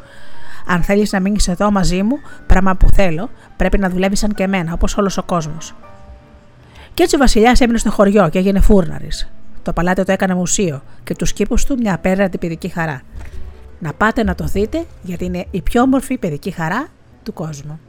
Αν 0.66 0.82
θέλεις 0.82 1.12
να 1.12 1.20
μείνεις 1.20 1.48
εδώ 1.48 1.70
μαζί 1.70 2.02
μου, 2.02 2.16
πράγμα 2.46 2.74
που 2.74 2.88
θέλω, 2.90 3.30
πρέπει 3.56 3.78
να 3.78 3.88
δουλεύεις 3.88 4.18
σαν 4.18 4.34
και 4.34 4.42
εμένα, 4.42 4.72
όπως 4.72 4.96
όλος 4.96 5.18
ο 5.18 5.22
κόσμος. 5.22 5.74
Και 6.94 7.02
έτσι 7.02 7.14
ο 7.16 7.18
Βασιλιάς 7.18 7.60
έμεινε 7.60 7.78
στο 7.78 7.90
χωριό 7.90 8.28
και 8.28 8.38
έγινε 8.38 8.60
φούρναρης. 8.60 9.32
Το 9.64 9.72
παλάτι 9.72 10.04
το 10.04 10.12
έκανε 10.12 10.34
μουσείο 10.34 10.82
και 11.04 11.14
τους 11.14 11.32
κήπους 11.32 11.64
του 11.64 11.76
μια 11.78 11.94
απέραντη 11.94 12.38
παιδική 12.38 12.68
χαρά. 12.68 13.02
Να 13.78 13.92
πάτε 13.92 14.24
να 14.24 14.34
το 14.34 14.44
δείτε 14.44 14.84
γιατί 15.02 15.24
είναι 15.24 15.46
η 15.50 15.62
πιο 15.62 15.82
όμορφη 15.82 16.18
παιδική 16.18 16.50
χαρά 16.50 16.88
του 17.22 17.32
κόσμου. 17.32 17.80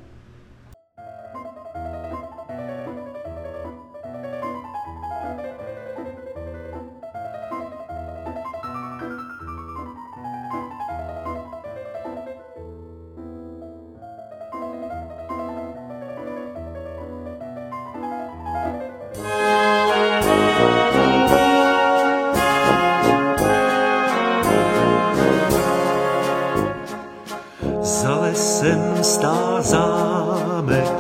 za 28.06 28.16
lesem 28.22 29.04
stá 29.04 29.62
zámek, 29.62 30.94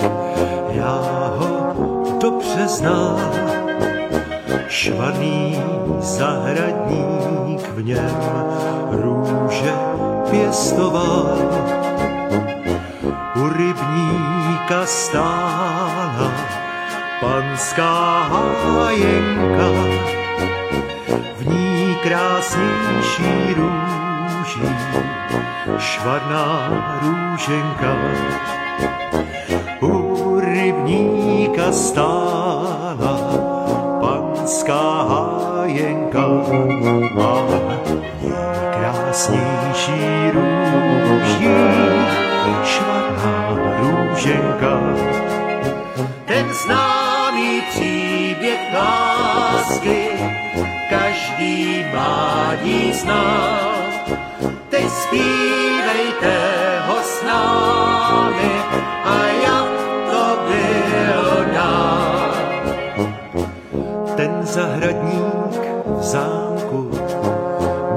já 0.70 0.98
ho 1.38 2.18
dobře 2.22 2.68
znám. 2.68 3.22
Švaný 4.68 5.62
zahradník 6.00 7.70
v 7.76 7.86
něm 7.86 8.18
růže 8.92 9.74
pěstoval. 10.30 11.38
U 13.36 13.50
rybníka 13.50 14.86
stála 14.86 16.32
panská 17.22 18.24
hájenka, 18.74 19.70
v 21.38 21.48
ní 21.48 21.96
krásnější 22.04 23.54
růže 23.58 24.05
očí 24.56 24.76
švarná 25.78 26.70
růženka. 27.02 27.96
U 29.82 30.40
rybníka 30.40 31.72
stála 31.72 33.16
panská 34.02 35.04
hájenka 35.04 36.26
a 37.22 37.32
krásnější 38.74 40.32
růží 40.34 41.48
švarná 42.64 43.58
růženka. 43.80 44.80
Ten 46.26 46.46
známý 46.66 47.62
příběh 47.70 48.74
lásky 48.74 50.10
každý 50.90 51.86
mládí 51.94 52.94
zná. 52.94 53.85
Teď 54.70 54.90
zpívejte 54.90 56.34
ho 56.88 56.96
s 57.04 57.24
námi 57.24 58.52
a 59.06 59.26
jak 59.44 59.70
to 60.12 60.38
bylo 60.48 61.54
dál. 61.54 62.36
Ten 64.16 64.40
zahradník 64.44 65.62
v 65.86 66.04
zámku 66.04 66.92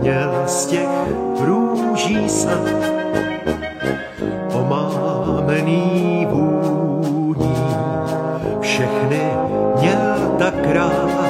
měl 0.01 0.42
z 0.47 0.66
těch 0.66 0.88
růží 1.40 2.29
snad 2.29 2.68
omámený 4.53 6.27
vůní. 6.31 7.57
Všechny 8.61 9.31
měl 9.81 10.35
tak 10.38 10.55
rád 10.66 11.28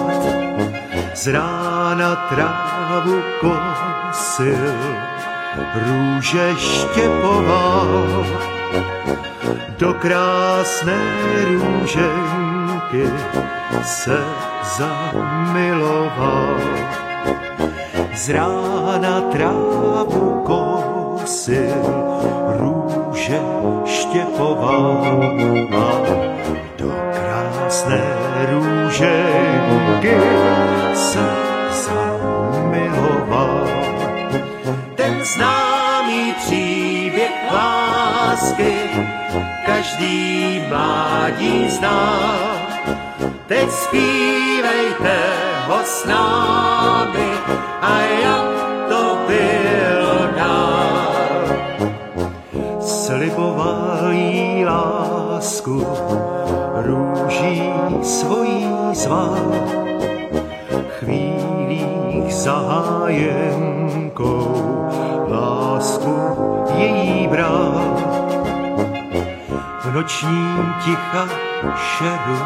krásné 9.93 10.99
růženky 11.45 13.05
se 13.83 14.19
zamiloval. 14.79 16.57
Z 18.15 18.29
rána 18.29 19.21
trávu 19.21 20.43
kosil, 20.47 21.83
růže 22.59 23.41
štěpoval 23.85 25.03
a 25.73 25.93
do 26.79 26.93
krásné 27.13 28.03
růženky 28.51 28.78
se 30.95 31.27
zamiloval. 31.71 33.69
Ten 34.95 35.25
známý 35.25 36.35
příběh 36.39 37.33
lásky 37.53 38.75
každý 39.67 40.63
mládí 40.69 41.71
zná. 41.71 42.39
Teď 43.47 43.71
zpívejte 43.71 45.17
ho 45.67 45.79
s 45.85 46.05
námi 46.05 47.31
a 47.83 48.01
jak 48.01 48.45
to 48.89 49.19
bylo 49.27 50.29
dál. 50.37 51.13
Sliboval 52.81 54.13
jí 54.13 54.65
lásku, 54.65 55.87
růží 56.83 57.63
svojí 58.03 58.67
zval, 58.93 59.39
chvílích 60.89 62.35
zahájenkou 62.35 63.79
lásku 65.29 66.15
její 66.77 67.29
bral 67.29 67.99
nočním 69.99 70.75
ticha 70.85 71.29
šeru 71.77 72.39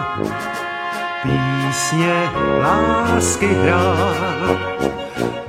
písně 1.22 2.30
lásky 2.62 3.46
hrál. 3.46 4.58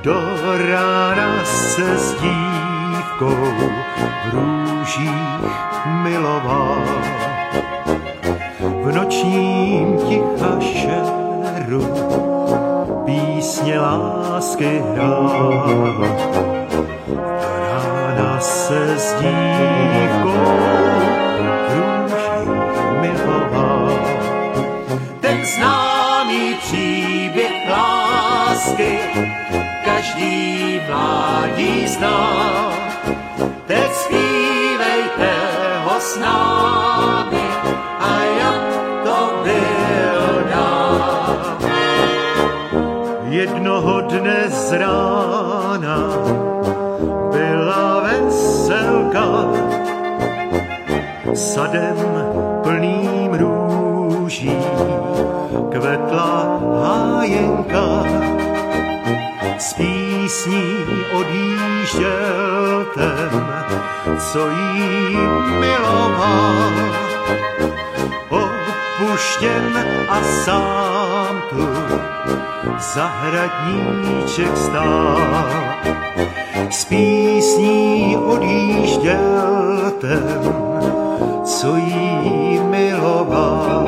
Do 0.02 0.20
rána 0.70 1.46
se 1.46 1.98
s 1.98 2.14
dívkou 2.14 3.46
v 4.26 4.34
růžích 4.34 5.54
miloval. 6.04 7.33
V 8.64 8.92
nočním 8.96 9.98
ticha 9.98 10.60
šeru 10.60 11.88
písně 13.06 13.80
lásky 13.80 14.84
hrál. 14.92 15.96
Do 17.08 17.16
rána 17.16 18.40
se 18.40 19.00
s 19.00 19.16
dívkou 19.20 20.64
známý 25.44 26.54
příběh 26.54 27.70
lásky 27.70 29.00
každý 29.86 30.80
mládí 30.90 31.88
zná. 31.88 32.74
Teď 33.68 33.92
zpívejte 33.94 35.32
ho 35.84 36.00
s 36.00 36.18
námi 36.18 37.43
jednoho 43.74 44.02
dne 44.02 44.50
z 44.50 44.72
rána 44.72 45.98
byla 47.32 48.00
veselka 48.06 49.26
sadem 51.34 51.98
plným 52.64 53.34
růží 53.34 54.58
kvetla 55.72 56.60
hájenka 56.84 58.04
s 59.58 59.74
písní 59.74 60.86
odjížděl 61.20 62.86
ten, 62.96 63.46
co 64.32 64.50
jí 64.50 65.18
miloval. 65.60 66.74
Opuštěn 68.30 69.86
a 70.10 70.22
sám 70.24 71.42
tu 71.50 72.13
zahradníček 72.96 74.58
stál. 74.58 75.18
S 76.70 76.86
písní 76.86 78.18
odjížděl 78.18 79.92
ten, 80.02 80.54
co 81.46 81.76
jí 81.76 82.60
miloval 82.60 83.88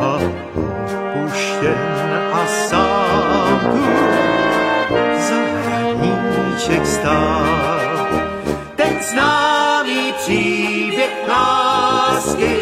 a 0.00 0.18
puštěn 1.12 2.30
a 2.32 2.46
sám 2.46 3.60
tu 4.88 4.96
zahradníček 5.28 6.86
stál. 6.86 7.46
Ten 8.76 9.02
známý 9.10 10.12
příběh 10.12 11.28
lásky 11.28 12.56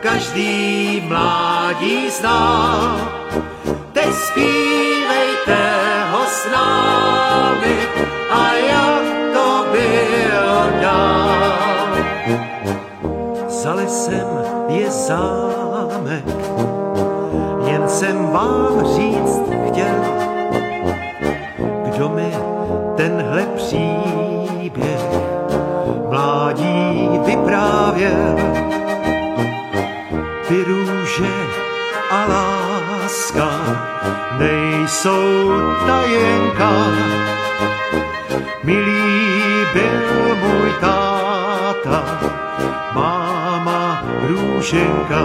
každý 0.00 1.02
mládí 1.08 2.10
zná. 2.10 2.96
Zpívejte 4.12 5.58
ho 6.10 6.24
s 6.26 6.48
námi 6.52 7.76
a 8.30 8.52
jak 8.52 9.02
to 9.34 9.64
bylo 9.72 10.80
dál. 10.82 11.88
Za 13.48 13.74
lesem 13.74 14.26
je 14.68 14.90
zámek, 14.90 16.24
jen 17.66 17.88
jsem 17.88 18.30
vám 18.30 18.86
říct 18.96 19.40
chtěl, 19.68 20.00
kdo 21.84 22.08
mi 22.08 22.34
tenhle 22.96 23.46
příběh 23.56 25.00
mládí 26.08 27.10
vyprávěl. 27.24 28.36
Ty 30.48 30.64
růže 30.64 31.45
nejsou 34.96 35.52
tajenka. 35.86 36.72
Milý 38.64 39.64
byl 39.72 40.36
můj 40.36 40.72
táta, 40.80 42.20
máma 42.94 44.04
růženka. 44.28 45.22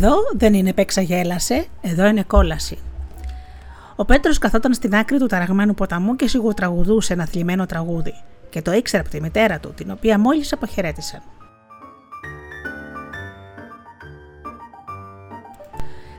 Εδώ 0.00 0.14
δεν 0.32 0.54
είναι 0.54 0.72
παίξα 0.72 1.00
γέλασε, 1.00 1.66
εδώ 1.80 2.06
είναι 2.06 2.22
κόλαση. 2.22 2.78
Ο 3.96 4.04
Πέτρος 4.04 4.38
καθόταν 4.38 4.74
στην 4.74 4.94
άκρη 4.94 5.18
του 5.18 5.26
ταραγμένου 5.26 5.74
ποταμού 5.74 6.16
και 6.16 6.28
σιγουρτραγουδούσε 6.28 7.12
ένα 7.12 7.26
θλιμμένο 7.26 7.66
τραγούδι, 7.66 8.14
και 8.50 8.62
το 8.62 8.72
ήξερε 8.72 9.02
από 9.02 9.10
τη 9.10 9.20
μητέρα 9.20 9.58
του, 9.58 9.72
την 9.74 9.90
οποία 9.90 10.18
μόλις 10.18 10.52
αποχαιρέτησαν. 10.52 11.22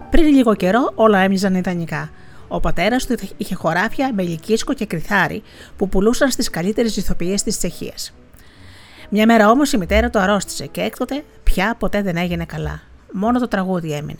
Πριν 0.09 0.25
λίγο 0.25 0.55
καιρό 0.55 0.91
όλα 0.95 1.19
έμοιαζαν 1.19 1.55
ιδανικά. 1.55 2.09
Ο 2.47 2.59
πατέρας 2.59 3.05
του 3.05 3.15
είχε 3.37 3.55
χωράφια 3.55 4.13
με 4.13 4.23
λυκίσκο 4.23 4.73
και 4.73 4.85
κρυθάρι 4.85 5.43
που 5.77 5.89
πουλούσαν 5.89 6.31
στις 6.31 6.49
καλύτερες 6.49 6.97
ηθοποιίε 6.97 7.35
της 7.35 7.57
Τσεχίας. 7.57 8.13
Μια 9.09 9.25
μέρα 9.25 9.49
όμως 9.49 9.71
η 9.71 9.77
μητέρα 9.77 10.09
του 10.09 10.19
αρρώστησε 10.19 10.65
και 10.65 10.81
έκτοτε 10.81 11.23
πια 11.43 11.75
ποτέ 11.79 12.01
δεν 12.01 12.17
έγινε 12.17 12.45
καλά. 12.45 12.88
Μόνο 13.11 13.39
το 13.39 13.47
τραγούδι 13.47 13.91
έμεινε. 13.93 14.19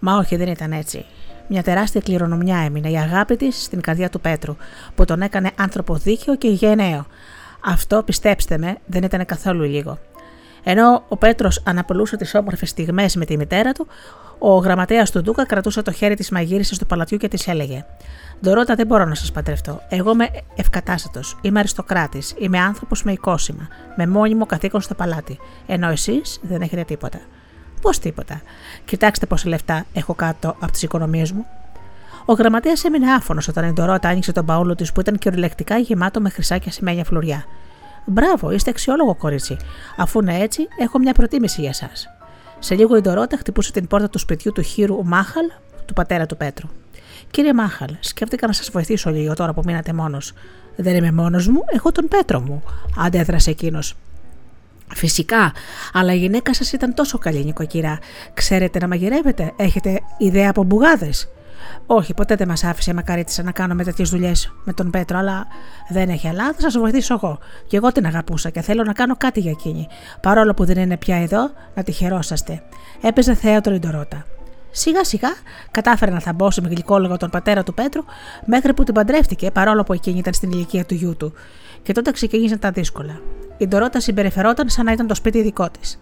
Μα 0.00 0.16
όχι, 0.16 0.36
δεν 0.36 0.48
ήταν 0.48 0.72
έτσι. 0.72 1.04
Μια 1.48 1.62
τεράστια 1.62 2.00
κληρονομιά 2.00 2.58
έμεινε 2.58 2.90
η 2.90 2.96
αγάπη 2.96 3.36
της 3.36 3.62
στην 3.62 3.80
καρδιά 3.80 4.10
του 4.10 4.20
Πέτρου, 4.20 4.56
που 4.94 5.04
τον 5.04 5.22
έκανε 5.22 5.50
άνθρωπο 5.56 5.94
δίκαιο 5.94 6.36
και 6.36 6.48
γενναίο. 6.48 7.06
Αυτό, 7.64 8.02
πιστέψτε 8.02 8.58
με, 8.58 8.76
δεν 8.86 9.02
ήταν 9.02 9.24
καθόλου 9.24 9.62
λίγο. 9.62 9.98
Ενώ 10.62 11.04
ο 11.08 11.16
Πέτρος 11.16 11.62
αναπολούσε 11.64 12.16
τις 12.16 12.34
όμορφες 12.34 12.68
στιγμές 12.68 13.16
με 13.16 13.24
τη 13.24 13.36
μητέρα 13.36 13.72
του, 13.72 13.86
ο 14.38 14.56
γραμματέας 14.56 15.10
του 15.10 15.20
Ντούκα 15.20 15.46
κρατούσε 15.46 15.82
το 15.82 15.92
χέρι 15.92 16.14
της 16.14 16.30
μαγείρισα 16.30 16.76
του 16.76 16.86
παλατιού 16.86 17.16
και 17.16 17.28
της 17.28 17.48
έλεγε: 17.48 17.84
Ντορότα, 18.40 18.74
δεν 18.74 18.86
μπορώ 18.86 19.04
να 19.04 19.14
σας 19.14 19.32
παντρευτώ. 19.32 19.80
Εγώ 19.88 20.10
είμαι 20.10 20.28
ευκατάστατος, 20.56 21.38
είμαι 21.40 21.58
αριστοκράτης, 21.58 22.34
είμαι 22.38 22.58
άνθρωπος 22.58 23.02
με 23.02 23.12
οικόσημα, 23.12 23.68
με 23.96 24.06
μόνιμο 24.06 24.46
καθήκον 24.46 24.80
στο 24.80 24.94
παλάτι. 24.94 25.38
Ενώ 25.66 25.88
εσείς 25.88 26.40
δεν 26.42 26.60
έχετε 26.60 26.84
τίποτα. 26.84 27.20
Πώς 27.82 27.98
τίποτα. 27.98 28.40
Κοιτάξτε 28.84 29.26
πόσα 29.26 29.48
λεφτά 29.48 29.84
έχω 29.92 30.14
κάτω 30.14 30.48
από 30.48 30.72
τις 30.72 30.82
οικονομίες 30.82 31.32
μου. 31.32 31.46
Ο 32.24 32.32
γραμματέας 32.32 32.84
έμεινε 32.84 33.12
άφωνος 33.12 33.48
όταν 33.48 33.68
η 33.68 33.72
Ντορότα 33.72 34.08
άνοιξε 34.08 34.32
τον 34.32 34.46
παούλο 34.46 34.74
της 34.74 34.92
που 34.92 35.00
ήταν 35.00 35.18
κυριολεκτικά 35.18 35.78
γεμάτο 35.78 36.20
με 36.20 36.28
χρυσά 36.28 36.58
και 36.58 36.68
ασημένια 36.68 37.04
φλουριά. 37.04 37.44
Μπράβο, 38.04 38.50
είστε 38.50 38.70
αξιόλογο 38.70 39.14
κορίτσι. 39.14 39.56
Αφού 39.96 40.20
είναι 40.20 40.38
έτσι, 40.38 40.66
έχω 40.78 40.98
μια 40.98 41.12
προτίμηση 41.12 41.60
για 41.60 41.70
εσάς. 41.70 42.08
Σε 42.58 42.74
λίγο 42.74 42.96
η 42.96 43.00
Ντορότα 43.00 43.36
χτυπούσε 43.36 43.72
την 43.72 43.86
πόρτα 43.86 44.08
του 44.08 44.18
σπιτιού 44.18 44.52
του 44.52 44.62
χείρου 44.62 45.04
Μάχαλ, 45.04 45.44
του 45.86 45.92
πατέρα 45.92 46.26
του 46.26 46.36
Πέτρου. 46.36 46.68
Κύριε 47.30 47.54
Μάχαλ, 47.54 47.96
σκέφτηκα 48.00 48.46
να 48.46 48.52
σας 48.52 48.70
βοηθήσω 48.70 49.10
λίγο 49.10 49.34
τώρα 49.34 49.52
που 49.52 49.62
μείνατε 49.64 49.92
μόνος. 49.92 50.32
Δεν 50.76 50.96
είμαι 50.96 51.12
μόνος 51.12 51.48
μου, 51.48 51.60
έχω 51.74 51.92
τον 51.92 52.08
Πέτρο 52.08 52.40
μου, 52.40 52.62
αντέδρασε 52.98 53.50
εκείνος. 53.50 53.96
Φυσικά, 54.94 55.52
αλλά 55.92 56.12
η 56.14 56.18
γυναίκα 56.18 56.54
σας 56.54 56.72
ήταν 56.72 56.94
τόσο 56.94 57.18
καλή, 57.18 57.44
νοικοκυρά. 57.44 57.98
Ξέρετε 58.34 58.78
να 58.78 58.88
μαγειρεύετε, 58.88 59.52
έχετε 59.56 60.00
ιδέα 60.18 60.50
από 60.50 60.62
μπουγάδες; 60.62 61.28
Όχι, 61.86 62.14
ποτέ 62.14 62.34
δεν 62.34 62.48
μας 62.48 62.64
άφησε 62.64 62.90
η 62.90 62.94
μακαρίτησα 62.94 63.42
να 63.42 63.52
κάνουμε 63.52 63.84
τέτοιες 63.84 64.10
δουλειές 64.10 64.52
με 64.64 64.72
τον 64.72 64.90
Πέτρο, 64.90 65.18
αλλά 65.18 65.46
δεν 65.88 66.08
έχει 66.08 66.28
αλλά, 66.28 66.52
θα 66.52 66.60
σας 66.60 66.78
βοηθήσω 66.78 67.14
εγώ. 67.14 67.38
Και 67.66 67.76
εγώ 67.76 67.92
την 67.92 68.06
αγαπούσα 68.06 68.50
και 68.50 68.60
θέλω 68.60 68.82
να 68.82 68.92
κάνω 68.92 69.16
κάτι 69.16 69.40
για 69.40 69.50
εκείνη. 69.50 69.86
Παρόλο 70.20 70.54
που 70.54 70.64
δεν 70.64 70.78
είναι 70.78 70.96
πια 70.96 71.16
εδώ, 71.16 71.50
να 71.74 71.82
τη 71.82 71.92
χαιρόσαστε. 71.92 72.62
Έπαιζε 73.02 73.34
θέατρο 73.34 73.74
η 73.74 73.78
Ντορότα. 73.78 74.26
Σιγά 74.74 75.04
σιγά 75.04 75.28
κατάφερε 75.70 76.10
να 76.10 76.20
θαμπώσει 76.20 76.60
με 76.60 76.68
γλυκόλογο 76.68 77.16
τον 77.16 77.30
πατέρα 77.30 77.62
του 77.62 77.74
Πέτρου 77.74 78.02
μέχρι 78.44 78.74
που 78.74 78.84
την 78.84 78.94
παντρεύτηκε 78.94 79.50
παρόλο 79.50 79.82
που 79.82 79.92
εκείνη 79.92 80.18
ήταν 80.18 80.32
στην 80.32 80.50
ηλικία 80.50 80.84
του 80.84 80.94
γιού 80.94 81.16
του. 81.16 81.32
Και 81.82 81.92
τότε 81.92 82.10
ξεκίνησαν 82.10 82.58
τα 82.58 82.70
δύσκολα. 82.70 83.20
Η 83.56 83.66
Ντορότα 83.66 84.00
συμπεριφερόταν 84.00 84.68
σαν 84.68 84.84
να 84.84 84.92
ήταν 84.92 85.06
το 85.06 85.14
σπίτι 85.14 85.42
δικό 85.42 85.70
της. 85.70 85.98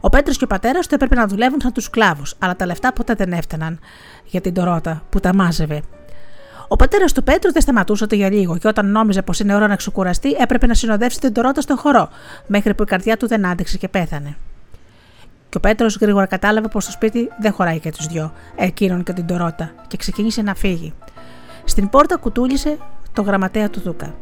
Ο 0.00 0.08
Πέτρος 0.08 0.36
και 0.38 0.44
ο 0.44 0.46
πατέρας 0.46 0.86
του 0.86 0.94
έπρεπε 0.94 1.14
να 1.14 1.26
δουλεύουν 1.26 1.60
σαν 1.60 1.72
τους 1.72 1.84
σκλάβου, 1.84 2.22
αλλά 2.38 2.56
τα 2.56 2.66
λεφτά 2.66 2.92
ποτέ 2.92 3.14
δεν 3.14 3.32
έφταναν 3.32 3.78
για 4.24 4.40
την 4.40 4.52
Ντορότα 4.52 5.02
που 5.10 5.20
τα 5.20 5.34
μάζευε. 5.34 5.82
Ο 6.68 6.76
πατέρας 6.76 7.12
του 7.12 7.22
Πέτρου 7.22 7.52
δεν 7.52 7.62
σταματούσε 7.62 8.04
ούτε 8.04 8.16
για 8.16 8.30
λίγο 8.30 8.58
και 8.58 8.68
όταν 8.68 8.90
νόμιζε 8.90 9.22
πως 9.22 9.40
είναι 9.40 9.54
ώρα 9.54 9.66
να 9.66 9.76
ξεκουραστεί, 9.76 10.36
έπρεπε 10.38 10.66
να 10.66 10.74
συνοδεύσει 10.74 11.20
την 11.20 11.32
Ντορότα 11.32 11.60
στον 11.60 11.76
χορό, 11.76 12.08
μέχρι 12.46 12.74
που 12.74 12.82
η 12.82 12.86
καρδιά 12.86 13.16
του 13.16 13.26
δεν 13.26 13.46
άντεξε 13.46 13.78
και 13.78 13.88
πέθανε. 13.88 14.36
Και 15.48 15.56
ο 15.56 15.60
Πέτρος 15.60 15.96
γρήγορα 15.96 16.26
κατάλαβε 16.26 16.68
πως 16.68 16.84
το 16.84 16.90
σπίτι 16.90 17.28
δεν 17.40 17.52
χωράει 17.52 17.78
και 17.78 17.90
τους 17.90 18.06
δυο, 18.06 18.32
εκείνον 18.56 19.02
και 19.02 19.12
την 19.12 19.24
Ντορότα, 19.24 19.72
και 19.86 19.96
ξεκίνησε 19.96 20.42
να 20.42 20.54
φύγει. 20.54 20.94
Στην 21.64 21.88
πόρτα 21.88 22.16
κουτούλησε 22.16 22.78
το 23.12 23.22
γραμματέα 23.22 23.70
του 23.70 23.80
Δούκα. 23.80 24.14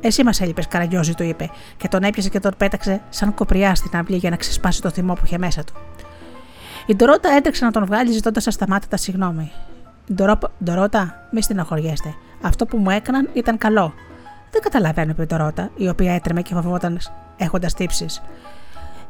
Εσύ 0.00 0.24
μας 0.24 0.40
έλειπες, 0.40 0.68
Καραγκιόζη, 0.68 1.14
του 1.14 1.22
είπε, 1.22 1.50
και 1.76 1.88
τον 1.88 2.02
έπιασε 2.02 2.28
και 2.28 2.40
τον 2.40 2.52
πέταξε 2.56 3.00
σαν 3.08 3.34
κοπριά 3.34 3.74
στην 3.74 3.98
αυλή 3.98 4.16
για 4.16 4.30
να 4.30 4.36
ξεσπάσει 4.36 4.82
το 4.82 4.90
θυμό 4.90 5.14
που 5.14 5.22
είχε 5.24 5.38
μέσα 5.38 5.64
του. 5.64 5.72
Η 6.86 6.94
Ντορότα 6.94 7.30
έτρεξε 7.30 7.64
να 7.64 7.70
τον 7.70 7.86
βγάλει 7.86 8.12
ζητώντας 8.12 8.46
ασταμάτητα 8.46 8.96
συγγνώμη. 8.96 9.52
Ντορότα, 10.64 11.28
μη 11.30 11.42
στεναχωριέστε. 11.42 12.14
Αυτό 12.42 12.66
που 12.66 12.76
μου 12.76 12.90
έκαναν 12.90 13.28
ήταν 13.32 13.58
καλό. 13.58 13.92
Δεν 14.50 14.62
καταλαβαίνω, 14.62 15.10
είπε 15.10 15.22
η 15.22 15.26
Ντορότα, 15.26 15.70
η 15.76 15.88
οποία 15.88 16.14
έτρεμε 16.14 16.42
και 16.42 16.54
φοβόταν 16.54 17.00
έχοντας 17.36 17.74
τύψεις. 17.74 18.22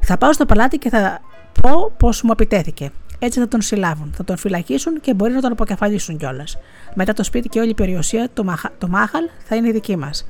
Θα 0.00 0.18
πάω 0.18 0.32
στο 0.32 0.46
παλάτι 0.46 0.78
και 0.78 0.88
θα 0.88 1.20
πω 1.62 1.92
πώ 1.96 2.08
μου 2.08 2.30
επιτέθηκε. 2.32 2.90
Έτσι 3.18 3.38
θα 3.40 3.48
τον 3.48 3.60
συλλάβουν, 3.60 4.12
θα 4.16 4.24
τον 4.24 4.36
φυλακίσουν 4.36 5.00
και 5.00 5.14
μπορεί 5.14 5.32
να 5.32 5.40
τον 5.40 5.52
αποκεφαλίσουν 5.52 6.16
κιόλας. 6.16 6.58
Μετά 6.94 7.12
το 7.12 7.22
σπίτι 7.22 7.48
και 7.48 7.60
όλη 7.60 7.70
η 7.70 7.74
περιουσία, 7.74 8.28
το, 8.34 8.44
Μαχα... 8.44 8.70
το 8.78 8.88
Μάχαλ, 8.88 9.24
θα 9.44 9.56
είναι 9.56 9.70
δική 9.70 9.96
μας. 9.96 10.26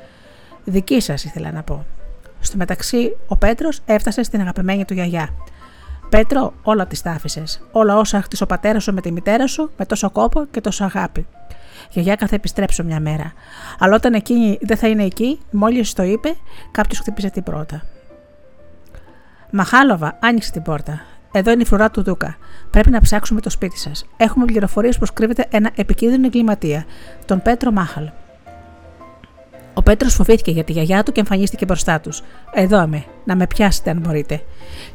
Δική 0.71 1.01
σας, 1.01 1.25
ήθελα 1.25 1.53
να 1.53 1.63
πω. 1.63 1.85
Στο 2.41 2.57
μεταξύ, 2.57 3.17
ο 3.27 3.37
Πέτρος 3.37 3.81
έφτασε 3.87 4.23
στην 4.23 4.41
αγαπημένη 4.41 4.85
του 4.85 4.95
γιαγιά. 4.95 5.29
Πέτρο, 6.09 6.53
όλα 6.63 6.87
τι 6.87 7.03
τάφησε. 7.03 7.45
Όλα 7.73 7.97
όσα 7.97 8.23
χτίσει 8.23 8.43
ο 8.43 8.47
πατέρας 8.47 8.83
σου 8.83 8.95
με 8.95 9.01
τη 9.01 9.13
μητέρα 9.13 9.47
σου, 9.47 9.71
με 9.77 9.85
τόσο 9.85 10.11
κόπο 10.11 10.47
και 10.51 10.61
τόσο 10.61 10.85
αγάπη. 10.85 11.27
Γιαγιά 11.91 12.17
θα 12.19 12.35
επιστρέψω 12.35 12.85
μια 12.85 13.01
μέρα. 13.01 13.33
Αλλά 13.79 13.95
όταν 13.95 14.15
εκείνη 14.15 14.59
δεν 14.61 14.77
θα 14.77 14.89
είναι 14.89 15.05
εκεί, 15.05 15.39
μόλις 15.51 15.93
το 15.93 16.03
είπε, 16.03 16.37
κάποιος 16.71 16.99
χτύπησε 16.99 17.31
την 17.31 17.43
πρώτα. 17.43 17.83
Μαχάλοβα, 19.51 20.19
άνοιξε 20.21 20.51
την 20.51 20.63
πόρτα. 20.63 21.01
Εδώ 21.33 21.51
είναι 21.51 21.63
η 21.63 21.67
φρουρά 21.67 21.91
του 21.91 22.03
Δούκα. 22.03 22.37
Πρέπει 22.71 22.91
να 22.91 23.01
ψάξουμε 23.01 23.41
το 23.41 23.51
σπίτι 23.51 23.79
σας. 23.79 24.07
Έχουμε 24.17 24.45
πληροφορίες 24.45 24.99
πως 24.99 25.13
κρύβεται 25.13 25.47
ένα 25.51 25.71
επικίνδυνο 25.75 26.27
εγκληματία, 26.27 26.85
τον 27.27 27.43
Πέτρο 27.43 27.71
Μάχαλ. 27.71 28.11
Ο 29.89 29.91
Πέτρος 29.91 30.15
φοβήθηκε 30.15 30.51
για 30.51 30.65
τη 30.65 30.73
γιαγιά 30.73 31.03
του 31.03 31.13
και 31.13 31.21
εμφανίστηκε 31.21 31.65
μπροστά 31.65 32.01
τους. 32.01 32.23
Εδώ 32.53 32.83
είμαι, 32.83 33.05
να 33.25 33.37
με 33.37 33.47
πιάσετε 33.47 33.91
αν 33.91 33.99
μπορείτε. 33.99 34.43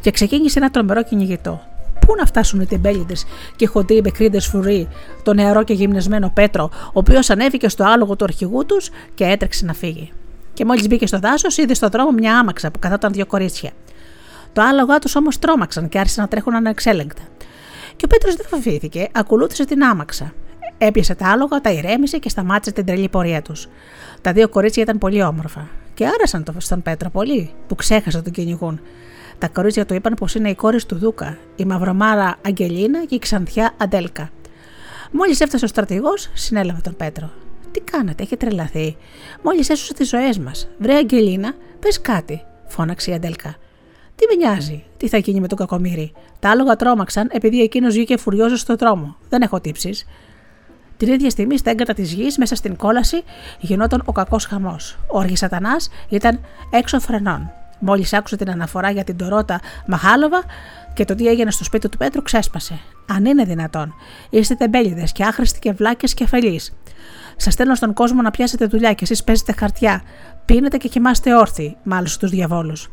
Και 0.02 0.12
ξεκίνησε 0.12 0.60
ένα 0.60 0.72
τρομερό 0.72 1.04
κυνηγητό. 1.04 1.62
Πού 2.00 2.16
να 2.18 2.26
φτάσουν 2.26 2.62
οι 2.62 2.66
τεμπέλιδε 2.66 3.14
και 3.56 3.68
χοντροί 3.68 4.02
μπεκρίδε 4.02 4.40
φρουροί, 4.40 4.88
το 5.24 5.34
νεαρό 5.34 5.64
και 5.64 5.74
γυμνεσμένο 5.74 6.32
Πέτρο, 6.34 6.70
ο 6.74 6.92
οποίος 6.94 7.30
ανέβηκε 7.30 7.70
στο 7.70 7.84
άλογο 7.84 8.16
του 8.16 8.24
αρχηγού 8.24 8.66
τους 8.66 8.90
και 9.14 9.24
έτρεξε 9.24 9.66
να 9.66 9.74
φύγει. 9.74 10.12
Και 10.54 10.66
μόλις 10.66 10.88
μπήκε 10.88 11.08
στο 11.08 11.20
δάσος, 11.20 11.58
είδε 11.58 11.74
στον 11.74 11.90
δρόμο 11.90 12.12
μια 12.12 12.38
άμαξα 12.38 12.72
που 12.72 12.80
καθόταν 12.80 13.12
δύο 13.12 13.26
κορίτσια. 13.26 13.72
Το 14.54 14.62
άλογά 14.62 15.00
τους 15.00 15.16
όμως 15.16 15.40
τρόμαξαν 15.40 15.90
και 15.90 16.00
άρχισαν 16.00 16.24
να 16.24 16.30
τρέχουν 16.30 16.56
ανεξέλεγκτα. 16.56 17.22
Και 17.96 18.06
ο 18.06 18.08
Πέτρος 18.08 18.36
δεν 18.36 18.46
φοβήθηκε, 18.50 19.10
ακολούθησε 19.12 19.66
την 19.66 19.84
άμαξα. 19.84 20.34
Έπιασε 20.86 21.16
τα 21.16 21.28
άλογα, 21.28 21.62
τα 21.62 21.72
ηρέμησε 21.72 22.18
και 22.18 22.30
σταμάτησε 22.30 22.72
την 22.72 22.86
τρελή 22.86 23.10
πορεία 23.10 23.42
τους. 23.42 23.68
Τα 24.22 24.34
δύο 24.34 24.50
κορίτσια 24.50 24.84
ήταν 24.84 24.98
πολύ 24.98 25.24
όμορφα 25.24 25.68
και 25.94 26.08
άρεσαν 26.08 26.46
στον 26.58 26.82
Πέτρο 26.82 27.10
πολύ, 27.10 27.54
που 27.68 27.76
ξέχασε 27.76 28.22
τον 28.22 28.32
κυνηγούν. 28.32 28.80
Τα 29.38 29.48
κορίτσια 29.48 29.86
του 29.86 29.94
είπαν 29.94 30.14
πως 30.14 30.36
είναι 30.36 30.50
οι 30.50 30.56
κόρε 30.56 30.78
του 30.88 30.96
Δούκα, 30.96 31.38
η 31.56 31.66
μαυρομάρα 31.66 32.36
Αγγελίνα 32.46 33.06
και 33.06 33.16
η 33.16 33.20
ξανθιά 33.20 33.74
Αντέλκα. 33.78 34.30
Μόλις 35.12 35.40
έφτασε 35.40 35.66
ο 35.66 35.68
στρατηγός, 35.68 36.30
συνέλαβε 36.34 36.82
τον 36.84 36.96
Πέτρο. 36.96 37.32
Τι 37.72 37.80
κάνατε, 37.80 38.24
έχει 38.24 38.38
τρελαθεί. 38.38 38.98
Μόλις 39.42 39.70
έσωσε 39.70 39.94
τις 39.94 40.10
ζωές 40.10 40.40
μας. 40.40 40.68
Βρε 40.80 40.96
Αγγελίνα, 40.96 41.54
πες 41.80 42.02
κάτι, 42.02 42.44
φώναξε 42.68 43.12
η 43.12 43.14
Αντέλκα. 43.14 43.56
Τι 44.16 44.26
με 44.30 44.46
νοιάζει, 44.46 44.84
τι 44.98 45.08
θα 45.08 45.18
γίνει 45.18 45.40
με 45.40 45.48
τον 45.48 45.58
κακομίρι. 45.58 46.12
Τα 46.40 46.50
άλογα 46.50 46.76
τρόμαξαν 46.76 47.30
επειδή 47.32 47.62
εκείνος 47.62 47.94
βγήκε 47.94 48.18
φουριόζο 48.18 48.56
στο 48.56 48.76
δρόμο. 48.76 49.16
Δεν 49.30 49.42
έχω 49.42 49.62
τύψεις. 49.62 50.06
Την 50.98 51.14
ίδια 51.14 51.30
στιγμή 51.30 51.58
στα 51.58 51.70
έγκατα 51.70 51.94
της 51.94 52.14
γης, 52.14 52.38
μέσα 52.38 52.56
στην 52.56 52.76
κόλαση, 52.76 53.24
γινόταν 53.60 54.02
ο 54.06 54.12
κακός 54.12 54.46
χαμός. 54.46 54.98
Ο 55.12 55.20
Αργισατανά 55.20 55.76
ήταν 56.10 56.40
έξω 56.70 57.00
φρενών. 57.00 57.52
Μόλις 57.80 58.14
άκουσε 58.14 58.36
την 58.36 58.50
αναφορά 58.50 58.92
για 58.92 59.04
την 59.04 59.18
Τωρότα 59.18 59.60
Μαχάλοβα 59.88 60.44
και 60.94 61.06
το 61.06 61.16
τι 61.16 61.28
έγινε 61.28 61.52
στο 61.52 61.64
σπίτι 61.64 61.90
του 61.90 61.98
Πέτρου, 61.98 62.22
ξέσπασε. 62.22 62.80
Αν 63.10 63.26
είναι 63.26 63.44
δυνατόν. 63.44 63.94
Είστε 64.30 64.56
τεμπέληδες 64.56 65.12
και 65.12 65.24
άχρηστοι 65.24 65.60
και 65.60 65.72
βλάκες 65.72 66.14
και 66.14 66.24
αφελείς. 66.24 66.74
Σας 67.36 67.54
στέλνω 67.54 67.76
στον 67.76 67.94
κόσμο 67.94 68.22
να 68.22 68.32
πιάσετε 68.32 68.66
δουλειά 68.66 68.94
και 68.94 69.04
εσείς 69.04 69.24
παίζετε 69.24 69.54
χαρτιά. 69.58 70.02
Πίνετε 70.46 70.78
και 70.78 70.88
κοιμάστε 70.88 71.36
όρθιοι, 71.36 71.78
μάλιστα 71.84 72.20
τους 72.20 72.30
διαβόλους. 72.30 72.92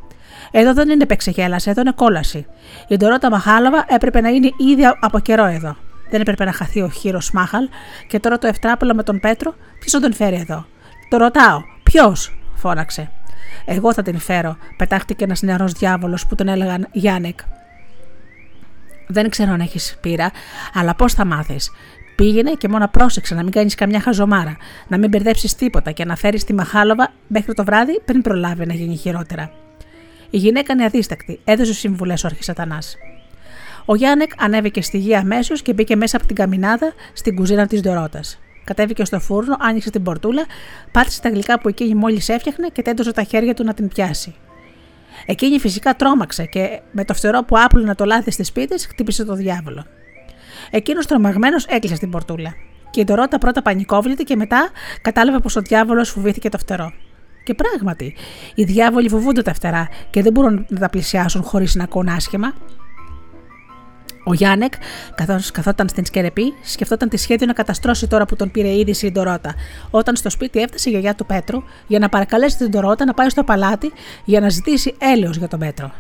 Εδώ 0.51 0.73
δεν 0.73 0.89
είναι 0.89 1.07
πεξεγέλαση, 1.07 1.71
εδώ 1.71 1.81
είναι 1.81 1.93
κόλαση. 1.93 2.47
Η 2.89 2.97
Ντορότα 2.97 3.31
Μαχάλαβα 3.31 3.85
έπρεπε 3.89 4.21
να 4.21 4.29
είναι 4.29 4.51
ήδη 4.73 4.83
από 5.01 5.19
καιρό 5.19 5.45
εδώ. 5.45 5.77
Δεν 6.11 6.21
έπρεπε 6.21 6.45
να 6.45 6.53
χαθεί 6.53 6.81
ο 6.81 6.89
χείρος 6.89 7.31
Μάχαλ 7.31 7.69
και 8.09 8.21
τώρα 8.21 8.39
το 8.39 8.47
ευτράπελο 8.47 8.95
με 8.95 9.03
τον 9.03 9.21
Πέτρο, 9.21 9.55
ποιος 9.79 10.03
τον 10.03 10.15
φέρει 10.15 10.37
εδώ; 10.37 10.67
Το 11.09 11.17
ρωτάω, 11.17 11.63
ποιος, 11.83 12.39
φώναξε. 12.55 13.11
Εγώ 13.65 13.93
θα 13.93 14.03
την 14.03 14.19
φέρω, 14.19 14.57
πετάχτηκε 14.77 15.25
ένας 15.25 15.43
νεαρός 15.43 15.73
διάβολος 15.73 16.27
που 16.27 16.35
τον 16.35 16.49
έλεγαν 16.49 16.89
Γιάννεκ. 16.93 17.41
Δεν 19.07 19.31
ξέρω 19.31 19.53
αν 19.53 19.61
έχεις 19.61 19.99
πείρα, 20.01 20.31
αλλά 20.75 20.95
πώς 20.95 21.13
θα 21.13 21.25
μάθεις. 21.25 21.71
Πήγαινε 22.17 22.51
και 22.51 22.69
μόνο 22.69 22.89
πρόσεξε 22.89 23.35
να 23.35 23.43
μην 23.43 23.53
κάνεις 23.53 23.75
καμιά 23.75 24.01
χαζομάρα, 24.01 24.57
να 24.89 24.99
μην 24.99 25.09
μπερδέψεις 25.09 25.55
τίποτα 25.55 25.91
και 25.91 26.05
να 26.05 26.17
φέρεις 26.17 26.45
τη 26.45 26.55
Μαχάλοβα 26.55 27.13
μέχρι 27.27 27.55
το 27.55 27.65
βράδυ 27.65 28.01
πριν 28.05 28.23
προλάβει 28.23 28.67
να 28.67 28.75
γίνει 28.75 28.97
χειρότερα. 28.97 29.53
Η 30.31 30.37
γυναίκα 30.37 30.73
είναι 30.73 30.85
αδίστακτη, 30.85 31.41
έδωσε 31.45 31.75
συμβουλές 31.75 32.25
ο 32.25 32.27
Αρχισατανά. 32.27 32.79
Ο 33.91 33.95
Γιάννεκ 33.95 34.31
ανέβηκε 34.39 34.83
στη 34.83 34.99
γη 34.99 35.15
αμέσως 35.15 35.63
και 35.63 35.73
μπήκε 35.73 35.97
μέσα 35.97 36.17
από 36.17 36.27
την 36.27 36.37
καμινάδα 36.37 36.93
στην 37.13 37.37
κουζίνα 37.37 37.67
της 37.67 37.81
Δωρότα. 37.81 38.21
Κατέβηκε 38.65 39.05
στο 39.05 39.21
φούρνο, 39.21 39.57
άνοιξε 39.61 39.91
την 39.91 40.03
πορτούλα, 40.03 40.47
πάτησε 40.93 41.21
τα 41.21 41.29
γλυκά 41.29 41.61
που 41.61 41.69
εκείνη 41.69 41.95
μόλις 41.95 42.29
έφτιαχνε 42.29 42.69
και 42.73 42.83
τέντωσε 42.83 43.13
τα 43.13 43.23
χέρια 43.23 43.55
του 43.55 43.65
να 43.65 43.75
την 43.75 43.89
πιάσει. 43.89 44.35
Εκείνη 45.27 45.59
φυσικά 45.59 45.97
τρόμαξε 45.97 46.45
και 46.45 46.81
με 46.93 47.05
το 47.05 47.15
φτερό 47.15 47.43
που 47.43 47.59
άπλωνε 47.59 47.95
το 47.95 48.05
λάδι 48.05 48.31
στις 48.31 48.53
πίτε 48.53 48.79
χτύπησε 48.79 49.25
το 49.25 49.35
διάβολο. 49.35 49.87
Εκείνος 50.71 51.07
τρομαγμένος 51.07 51.65
έκλεισε 51.65 51.99
την 51.99 52.11
πορτούλα. 52.11 52.55
Και 52.91 53.01
η 53.01 53.05
Ντορότα 53.05 53.39
πρώτα 53.39 53.63
πανικόβλητη 53.63 54.25
και 54.25 54.37
μετά 54.37 54.71
κατάλαβε 55.03 55.39
πως 55.39 55.57
ο 55.57 55.61
διάβολος 55.61 56.11
φοβήθηκε 56.11 56.49
το 56.49 56.59
φτερό. 56.59 56.93
Και 57.45 57.55
πράγματι, 57.55 58.17
οι 58.55 58.65
διάβολοι 58.65 59.09
φοβούνται 59.09 59.43
τα 59.43 59.55
φτερά 59.55 59.89
και 60.11 60.23
δεν 60.23 60.33
μπορούν 60.33 60.67
να 60.69 60.79
τα 60.79 60.91
πλησιάσουν 60.91 61.43
χωρίς 61.43 61.75
να 61.75 61.85
ακούνε 61.85 62.13
άσχημα. 62.13 62.55
Ο 64.25 64.35
Γιάννεκ, 64.35 64.73
καθώς 65.15 65.51
καθόταν 65.51 65.89
στην 65.89 66.05
σκερεπή, 66.05 66.55
σκεφτόταν 66.63 67.09
τη 67.09 67.17
σχέδιο 67.17 67.47
να 67.47 67.53
καταστρώσει 67.53 68.07
τώρα 68.07 68.25
που 68.27 68.37
τον 68.37 68.51
πήρε 68.51 68.69
είδηση 68.69 69.07
η 69.07 69.13
Ντορότα, 69.13 69.55
όταν 69.91 70.17
στο 70.17 70.31
σπίτι 70.31 70.61
έφτασε 70.61 70.89
η 70.89 70.93
γιαγιά 70.93 71.15
του 71.15 71.27
Πέτρου 71.27 71.63
για 71.87 71.99
να 71.99 72.09
παρακαλέσει 72.09 72.57
την 72.57 72.71
Ντορότα 72.71 73.05
να 73.05 73.15
πάει 73.15 73.29
στο 73.29 73.45
παλάτι 73.45 73.93
για 74.25 74.41
να 74.41 74.49
ζητήσει 74.49 74.95
έλεος 74.99 75.37
για 75.37 75.49
τον 75.49 75.59
Πέτρο. 75.59 75.93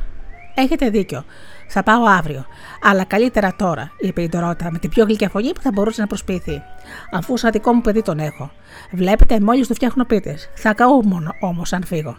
Έχετε 0.54 0.90
δίκιο. 0.90 1.24
Θα 1.68 1.82
πάω 1.82 2.04
αύριο. 2.04 2.44
Αλλά 2.82 3.04
καλύτερα 3.04 3.54
τώρα, 3.58 3.90
είπε 3.98 4.22
η 4.22 4.28
Ντορότα 4.28 4.70
με 4.70 4.78
την 4.78 4.90
πιο 4.90 5.04
γλυκιά 5.04 5.28
φωνή 5.28 5.52
που 5.52 5.60
θα 5.60 5.70
μπορούσε 5.72 6.00
να 6.00 6.06
προσποιηθεί. 6.06 6.62
Αφού 7.12 7.36
σαν 7.36 7.50
δικό 7.50 7.72
μου 7.72 7.80
παιδί 7.80 8.02
τον 8.02 8.18
έχω. 8.18 8.50
Βλέπετε, 8.92 9.40
μόλις 9.40 9.66
του 9.66 9.74
φτιάχνω 9.74 10.04
πίτες. 10.04 10.50
Θα 10.54 10.74
καώ 10.74 11.06
μόνο 11.06 11.30
όμως 11.40 11.72
αν 11.72 11.84
φύγω. 11.84 12.16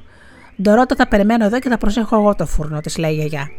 Ντορότα 0.61 0.95
θα 0.95 1.07
περιμένω 1.07 1.45
εδώ 1.45 1.59
και 1.59 1.69
θα 1.69 1.77
προσέχω 1.77 2.15
εγώ 2.15 2.35
το 2.35 2.45
φούρνο, 2.45 2.79
της 2.79 2.97
λέει 2.97 3.11
η 3.11 3.15
γιαγιά. 3.15 3.49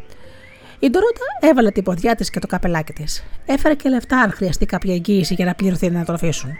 Η 0.82 0.90
Ντορότα 0.90 1.24
έβαλε 1.40 1.70
την 1.70 1.82
ποδιά 1.82 2.14
της 2.14 2.30
και 2.30 2.38
το 2.38 2.46
καπελάκι 2.46 2.92
της. 2.92 3.24
Έφερε 3.46 3.74
και 3.74 3.88
λεφτά 3.88 4.20
αν 4.20 4.32
χρειαστεί 4.32 4.66
κάποια 4.66 4.94
εγγύηση 4.94 5.34
για 5.34 5.44
να 5.44 5.54
πληρωθεί 5.54 5.90
να 5.90 6.04
το 6.04 6.12
αφήσουν. 6.12 6.50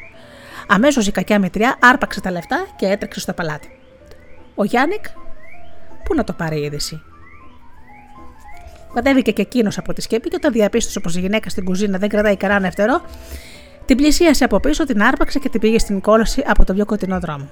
Αμέσως 0.66 1.06
η 1.06 1.12
κακιά 1.12 1.38
μητριά 1.38 1.76
άρπαξε 1.80 2.20
τα 2.20 2.30
λεφτά 2.30 2.66
και 2.76 2.86
έτρεξε 2.86 3.20
στο 3.20 3.32
παλάτι. 3.32 3.78
Ο 4.54 4.64
Γιάννικ, 4.64 5.04
πού 6.04 6.14
να 6.14 6.24
το 6.24 6.32
πάρει 6.32 6.60
η 6.60 6.62
είδηση; 6.62 7.02
Κατέβηκε 8.94 9.32
και 9.32 9.42
εκείνος 9.42 9.78
από 9.78 9.92
τη 9.92 10.00
σκέπη 10.00 10.28
και 10.28 10.36
όταν 10.36 10.52
διαπίστωσε 10.52 11.00
πως 11.00 11.16
η 11.16 11.20
γυναίκα 11.20 11.48
στην 11.48 11.64
κουζίνα 11.64 11.98
δεν 11.98 12.08
κρατάει 12.08 12.36
κανένα 12.36 12.60
νευτερό, 12.60 13.02
την 13.84 13.96
πλησίασε 13.96 14.44
από 14.44 14.60
πίσω, 14.60 14.84
την 14.84 15.02
άρπαξε 15.02 15.38
και 15.38 15.48
την 15.48 15.60
πήγε 15.60 15.78
στην 15.78 16.00
κόλωση 16.00 16.42
από 16.46 16.64
το 16.64 16.74
πιο 16.74 16.84
κοντινό 16.84 17.20
δρόμο. 17.20 17.48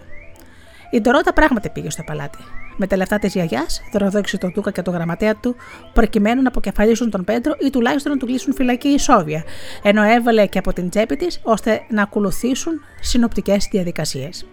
Η 0.91 1.01
Ντορότα 1.01 1.33
πράγματι 1.33 1.69
πήγε 1.69 1.91
στο 1.91 2.03
παλάτι. 2.03 2.39
Με 2.77 2.87
τα 2.87 2.97
λεφτά 2.97 3.19
της 3.19 3.33
γιαγιάς, 3.33 3.83
δωροδόξησε 3.93 4.39
τον 4.39 4.53
Τούκα 4.53 4.71
και 4.71 4.83
τον 4.83 4.95
γραμματέα 4.95 5.37
του, 5.37 5.57
προκειμένου 5.93 6.43
να 6.43 6.49
αποκεφαλίσουν 6.49 7.11
τον 7.11 7.25
Πέντρο 7.25 7.55
ή 7.59 7.71
τουλάχιστον 7.71 8.13
να 8.13 8.19
του 8.19 8.27
κλείσουν 8.27 8.55
φυλακή 8.55 8.89
ισόβια, 8.89 9.45
ενώ 9.83 10.03
έβαλε 10.03 10.47
και 10.47 10.59
από 10.59 10.73
την 10.73 10.91
τσέπη 10.91 11.17
της 11.17 11.41
ώστε 11.43 11.81
να 11.89 12.03
ακολουθήσουν 12.03 12.81
συνοπτικές 13.01 13.69
διαδικασίες. 13.71 14.47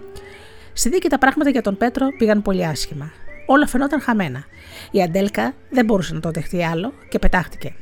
Στη 0.74 0.90
δίκη 0.90 1.10
τα 1.10 1.18
πράγματα 1.18 1.50
για 1.50 1.62
τον 1.62 1.78
Πέτρο 1.78 2.08
πήγαν 2.18 2.42
πολύ 2.42 2.66
άσχημα. 2.66 3.12
Όλα 3.46 3.68
φαινόταν 3.68 4.02
χαμένα. 4.02 4.46
Η 4.92 5.02
Αντέλκα 5.02 5.54
δεν 5.70 5.86
μπορούσε 5.86 6.14
να 6.14 6.20
το 6.20 6.32
δεχτεί 6.32 6.64
άλλο 6.64 6.94
και 7.10 7.20
πετάχτηκε. 7.20 7.74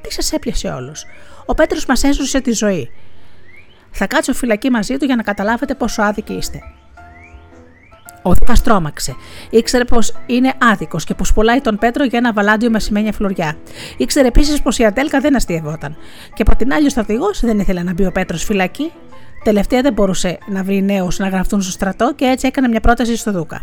Τι 0.00 0.12
σας 0.12 0.32
έπιασε 0.32 0.68
όλους; 0.68 1.04
Ο 1.46 1.54
Πέτρο 1.54 1.78
μας 1.88 2.04
έσωσε 2.04 2.40
τη 2.40 2.52
ζωή. 2.52 2.90
Θα 3.90 4.06
κάτσω 4.06 4.32
φυλακή 4.32 4.70
μαζί 4.70 4.96
του 4.96 5.04
για 5.04 5.16
να 5.16 5.22
καταλάβετε 5.22 5.74
πόσο 5.74 6.02
άδικοι 6.02 6.32
είστε. 6.32 6.58
Ο 8.22 8.32
Δούκα 8.34 8.54
τρόμαξε. 8.64 9.16
Ήξερε 9.50 9.84
πως 9.84 10.14
είναι 10.26 10.52
άδικος 10.72 11.04
και 11.04 11.14
πως 11.14 11.32
πουλάει 11.32 11.60
τον 11.60 11.78
Πέτρο 11.78 12.04
για 12.04 12.18
ένα 12.18 12.32
βαλάντιο 12.32 12.70
με 12.70 12.80
σημαίνια 12.80 13.12
φλουριά. 13.12 13.56
Ήξερε 13.96 14.26
επίσης 14.26 14.62
πως 14.62 14.78
η 14.78 14.84
Αντέλκα 14.84 15.20
δεν 15.20 15.36
αστείευόταν. 15.36 15.96
Και 16.34 16.42
από 16.46 16.56
την 16.56 16.72
άλλη 16.72 16.86
ο 16.86 16.90
στρατηγός 16.90 17.40
δεν 17.40 17.58
ήθελε 17.58 17.82
να 17.82 17.92
μπει 17.92 18.06
ο 18.06 18.12
Πέτρος 18.12 18.44
φυλακή. 18.44 18.92
Τελευταία 19.44 19.80
δεν 19.80 19.92
μπορούσε 19.92 20.38
να 20.46 20.62
βρει 20.62 20.82
νέους 20.82 21.18
να 21.18 21.28
γραφτούν 21.28 21.62
στο 21.62 21.70
στρατό 21.70 22.12
και 22.14 22.24
έτσι 22.24 22.46
έκανε 22.46 22.68
μια 22.68 22.80
πρόταση 22.80 23.16
στο 23.16 23.32
Δούκα. 23.32 23.62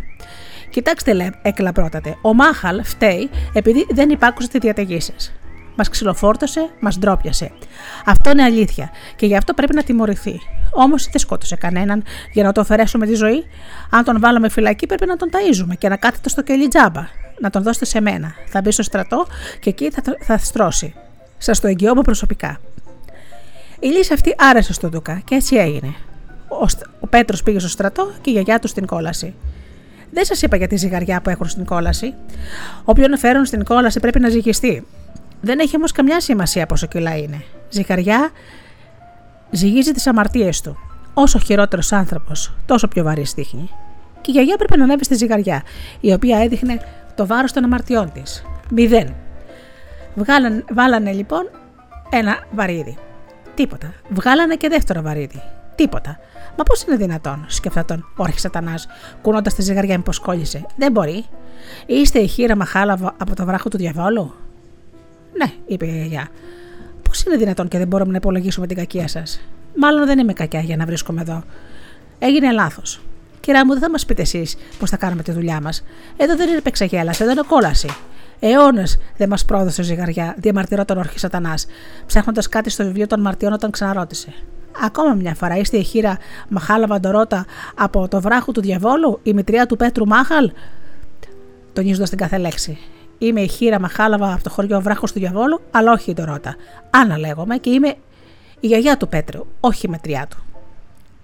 Κοιτάξτε, 0.70 1.30
έκλαπρότατε, 1.42 2.16
ο 2.22 2.34
Μάχαλ 2.34 2.84
φταίει 2.84 3.30
επειδή 3.52 3.86
δεν 3.90 4.10
υπάκουσε 4.10 4.48
τη 4.48 4.58
διαταγή 4.58 5.00
σα. 5.00 5.46
Μας 5.78 5.88
ξυλοφόρτωσε, 5.88 6.70
μας 6.80 6.98
ντρόπιασε. 6.98 7.52
Αυτό 8.04 8.30
είναι 8.30 8.42
αλήθεια 8.42 8.90
και 9.16 9.26
γι' 9.26 9.36
αυτό 9.36 9.54
πρέπει 9.54 9.74
να 9.74 9.82
τιμωρηθεί. 9.82 10.40
Όμως 10.70 11.04
δεν 11.04 11.20
σκότωσε 11.20 11.56
κανέναν 11.56 12.02
για 12.32 12.42
να 12.44 12.52
το 12.52 12.60
αφαιρέσουμε 12.60 13.06
τη 13.06 13.14
ζωή. 13.14 13.44
Αν 13.90 14.04
τον 14.04 14.20
βάλουμε 14.20 14.48
φυλακή, 14.48 14.86
πρέπει 14.86 15.06
να 15.06 15.16
τον 15.16 15.30
ταΐζουμε 15.32 15.74
και 15.78 15.88
να 15.88 15.96
κάθεται 15.96 16.28
στο 16.28 16.42
κελί 16.42 16.68
τζάμπα. 16.68 17.06
Να 17.40 17.50
τον 17.50 17.62
δώσετε 17.62 17.84
σε 17.84 18.00
μένα. 18.00 18.34
Θα 18.46 18.60
μπει 18.60 18.70
στο 18.70 18.82
στρατό 18.82 19.26
και 19.60 19.70
εκεί 19.70 19.90
θα, 19.90 20.02
θα 20.20 20.38
στρώσει. 20.38 20.94
Σας 21.38 21.60
το 21.60 21.66
εγγυώμαι 21.66 22.02
προσωπικά. 22.02 22.60
Η 23.80 23.86
λύση 23.86 24.12
αυτή 24.12 24.34
άρεσε 24.38 24.72
στον 24.72 24.90
Δούκα 24.90 25.20
και 25.24 25.34
έτσι 25.34 25.56
έγινε. 25.56 25.94
Ο, 26.48 26.66
ο 27.00 27.06
Πέτρος 27.06 27.42
πήγε 27.42 27.58
στο 27.58 27.68
στρατό 27.68 28.12
και 28.20 28.30
η 28.30 28.32
γιαγιά 28.32 28.58
του 28.58 28.68
στην 28.68 28.86
κόλαση. 28.86 29.34
Δεν 30.10 30.24
σας 30.24 30.42
είπα 30.42 30.56
για 30.56 30.66
τη 30.66 30.76
ζυγαριά 30.76 31.20
που 31.20 31.30
έχουν 31.30 31.48
στην 31.48 31.64
κόλαση. 31.64 32.14
Όποιον 32.84 33.18
φέρουν 33.18 33.44
στην 33.44 33.64
κόλαση 33.64 34.00
πρέπει 34.00 34.20
να 34.20 34.28
ζυγιστεί. 34.28 34.86
Δεν 35.40 35.58
έχει 35.58 35.76
όμως 35.76 35.92
καμιά 35.92 36.20
σημασία 36.20 36.66
πόσο 36.66 36.86
κιλά 36.86 37.16
είναι. 37.16 37.44
Ζυγαριά 37.68 38.30
ζυγίζει 39.50 39.92
τις 39.92 40.06
αμαρτίες 40.06 40.60
του. 40.60 40.76
Όσο 41.14 41.38
χειρότερος 41.38 41.92
άνθρωπος, 41.92 42.54
τόσο 42.66 42.88
πιο 42.88 43.04
βαρύ 43.04 43.24
στίχνη. 43.24 43.70
Και 44.20 44.30
η 44.30 44.32
γιαγιά 44.32 44.56
πρέπει 44.56 44.78
να 44.78 44.84
ανέβει 44.84 45.04
στη 45.04 45.14
ζυγαριά, 45.14 45.62
η 46.00 46.12
οποία 46.12 46.38
έδειχνε 46.38 46.80
το 47.14 47.26
βάρος 47.26 47.52
των 47.52 47.64
αμαρτιών 47.64 48.12
της. 48.12 48.44
Μηδέν. 48.70 49.14
Βγάλαν, 50.14 50.64
βάλανε 50.70 51.12
λοιπόν 51.12 51.50
ένα 52.10 52.38
βαρύδι. 52.50 52.96
Τίποτα. 53.54 53.94
Βγάλανε 54.08 54.54
και 54.54 54.68
δεύτερο 54.68 55.02
βαρύδι. 55.02 55.42
Τίποτα. 55.74 56.18
Μα 56.56 56.64
πώς 56.64 56.82
είναι 56.82 56.96
δυνατόν, 56.96 57.44
σκεφτόταν 57.48 58.04
ο 58.16 58.22
Αρχισατανά, 58.22 58.74
κουνώντας 59.22 59.54
τη 59.54 59.62
ζυγαριά 59.62 59.96
μήπως 59.96 60.18
κόλλησε. 60.18 60.66
Δεν 60.76 60.92
μπορεί. 60.92 61.24
Είστε 61.86 62.18
η 62.18 62.26
χείρα 62.26 62.56
μαχάλαβα 62.56 63.14
από 63.18 63.34
το 63.34 63.44
βράχο 63.44 63.68
του 63.68 63.76
διαβόλου; 63.76 64.34
Ναι, 65.38 65.52
είπε 65.66 65.86
η 65.86 65.90
γιαγιά. 65.90 66.28
Πώς 67.02 67.22
είναι 67.22 67.36
δυνατόν 67.36 67.68
και 67.68 67.78
δεν 67.78 67.86
μπορούμε 67.86 68.10
να 68.10 68.16
υπολογίσουμε 68.16 68.66
την 68.66 68.76
κακία 68.76 69.08
σας; 69.08 69.40
Μάλλον 69.74 70.06
δεν 70.06 70.18
είμαι 70.18 70.32
κακιά 70.32 70.60
για 70.60 70.76
να 70.76 70.84
βρίσκομαι 70.84 71.20
εδώ. 71.20 71.42
Έγινε 72.18 72.52
λάθος. 72.52 73.00
Κυρία 73.40 73.66
μου, 73.66 73.72
δεν 73.72 73.82
θα 73.82 73.90
μας 73.90 74.06
πείτε 74.06 74.22
εσείς 74.22 74.56
πώς 74.78 74.90
θα 74.90 74.96
κάνουμε 74.96 75.22
τη 75.22 75.32
δουλειά 75.32 75.60
μας. 75.60 75.84
Εδώ 76.16 76.36
δεν 76.36 76.48
είναι 76.48 76.60
πεξαγέλαση, 76.60 77.22
εδώ 77.22 77.32
είναι 77.32 77.42
κόλαση. 77.46 77.88
Αιώνες 78.40 78.98
δεν 79.16 79.28
μας 79.28 79.44
πρόδωσε 79.44 79.82
ζυγαριά, 79.82 80.34
διαμαρτυρόταν 80.38 80.96
ο 80.96 81.00
Ορχή 81.00 81.18
Σατανάς, 81.18 81.66
ψάχνοντας 82.06 82.48
κάτι 82.48 82.70
στο 82.70 82.84
βιβλίο 82.84 83.06
των 83.06 83.20
Μαρτιών 83.20 83.52
όταν 83.52 83.70
ξαναρώτησε. 83.70 84.32
Ακόμα 84.84 85.14
μια 85.14 85.34
φορά 85.34 85.56
είστε 85.56 85.76
η 85.76 85.82
χείρα 85.82 86.18
Μαχάλα 86.48 87.00
Ντορότα 87.00 87.46
από 87.74 88.08
το 88.08 88.20
βράχο 88.20 88.52
του 88.52 88.60
διαβόλου, 88.60 89.20
η 89.22 89.32
μητριά 89.32 89.66
του 89.66 89.76
Πέτρου 89.76 90.06
Μάχαλ, 90.06 90.50
τονίζοντας 91.72 92.08
την 92.08 92.18
κάθε 92.18 92.38
λέξη. 92.38 92.78
Είμαι 93.18 93.40
η 93.40 93.48
χείρα 93.48 93.80
Μαχάλαβα 93.80 94.32
από 94.32 94.42
το 94.42 94.50
χωριό 94.50 94.80
Βράχος 94.80 95.12
του 95.12 95.18
Διαβόλου, 95.18 95.60
αλλά 95.70 95.92
όχι 95.92 96.10
η 96.10 96.14
Ντορότα. 96.14 96.56
Άννα 96.90 97.18
λέγομαι 97.18 97.56
και 97.56 97.70
είμαι 97.70 97.94
η 98.60 98.66
γιαγιά 98.66 98.96
του 98.96 99.08
Πέτρου, 99.08 99.46
όχι 99.60 99.86
η 99.86 99.90
μετριά 99.90 100.26
του. 100.30 100.36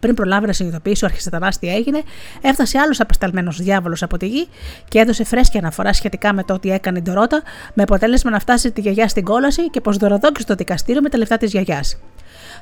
Πριν 0.00 0.16
προλάβει 0.16 0.46
να 0.46 0.52
συνειδητοποιήσει 0.52 1.04
ο 1.04 1.06
Αρχισατανά 1.06 1.52
τι 1.60 1.68
έγινε, 1.68 2.02
έφτασε 2.40 2.78
άλλος 2.78 3.00
απεσταλμένος 3.00 3.62
διάβολος 3.62 4.02
από 4.02 4.16
τη 4.16 4.26
γη 4.26 4.48
και 4.88 4.98
έδωσε 4.98 5.24
φρέσκια 5.24 5.60
αναφορά 5.60 5.92
σχετικά 5.92 6.32
με 6.32 6.42
το 6.42 6.54
ότι 6.54 6.70
έκανε 6.70 6.98
η 6.98 7.02
Ντορότα, 7.02 7.42
με 7.74 7.82
αποτέλεσμα 7.82 8.30
να 8.30 8.38
φτάσει 8.38 8.72
τη 8.72 8.80
γιαγιά 8.80 9.08
στην 9.08 9.24
κόλαση 9.24 9.70
και 9.70 9.80
πως 9.80 9.96
δωροδόκησε 9.96 10.46
το 10.46 10.54
δικαστήριο 10.54 11.02
με 11.02 11.08
τα 11.08 11.18
λεφτά 11.18 11.36
της 11.36 11.50
γιαγιάς. 11.50 11.98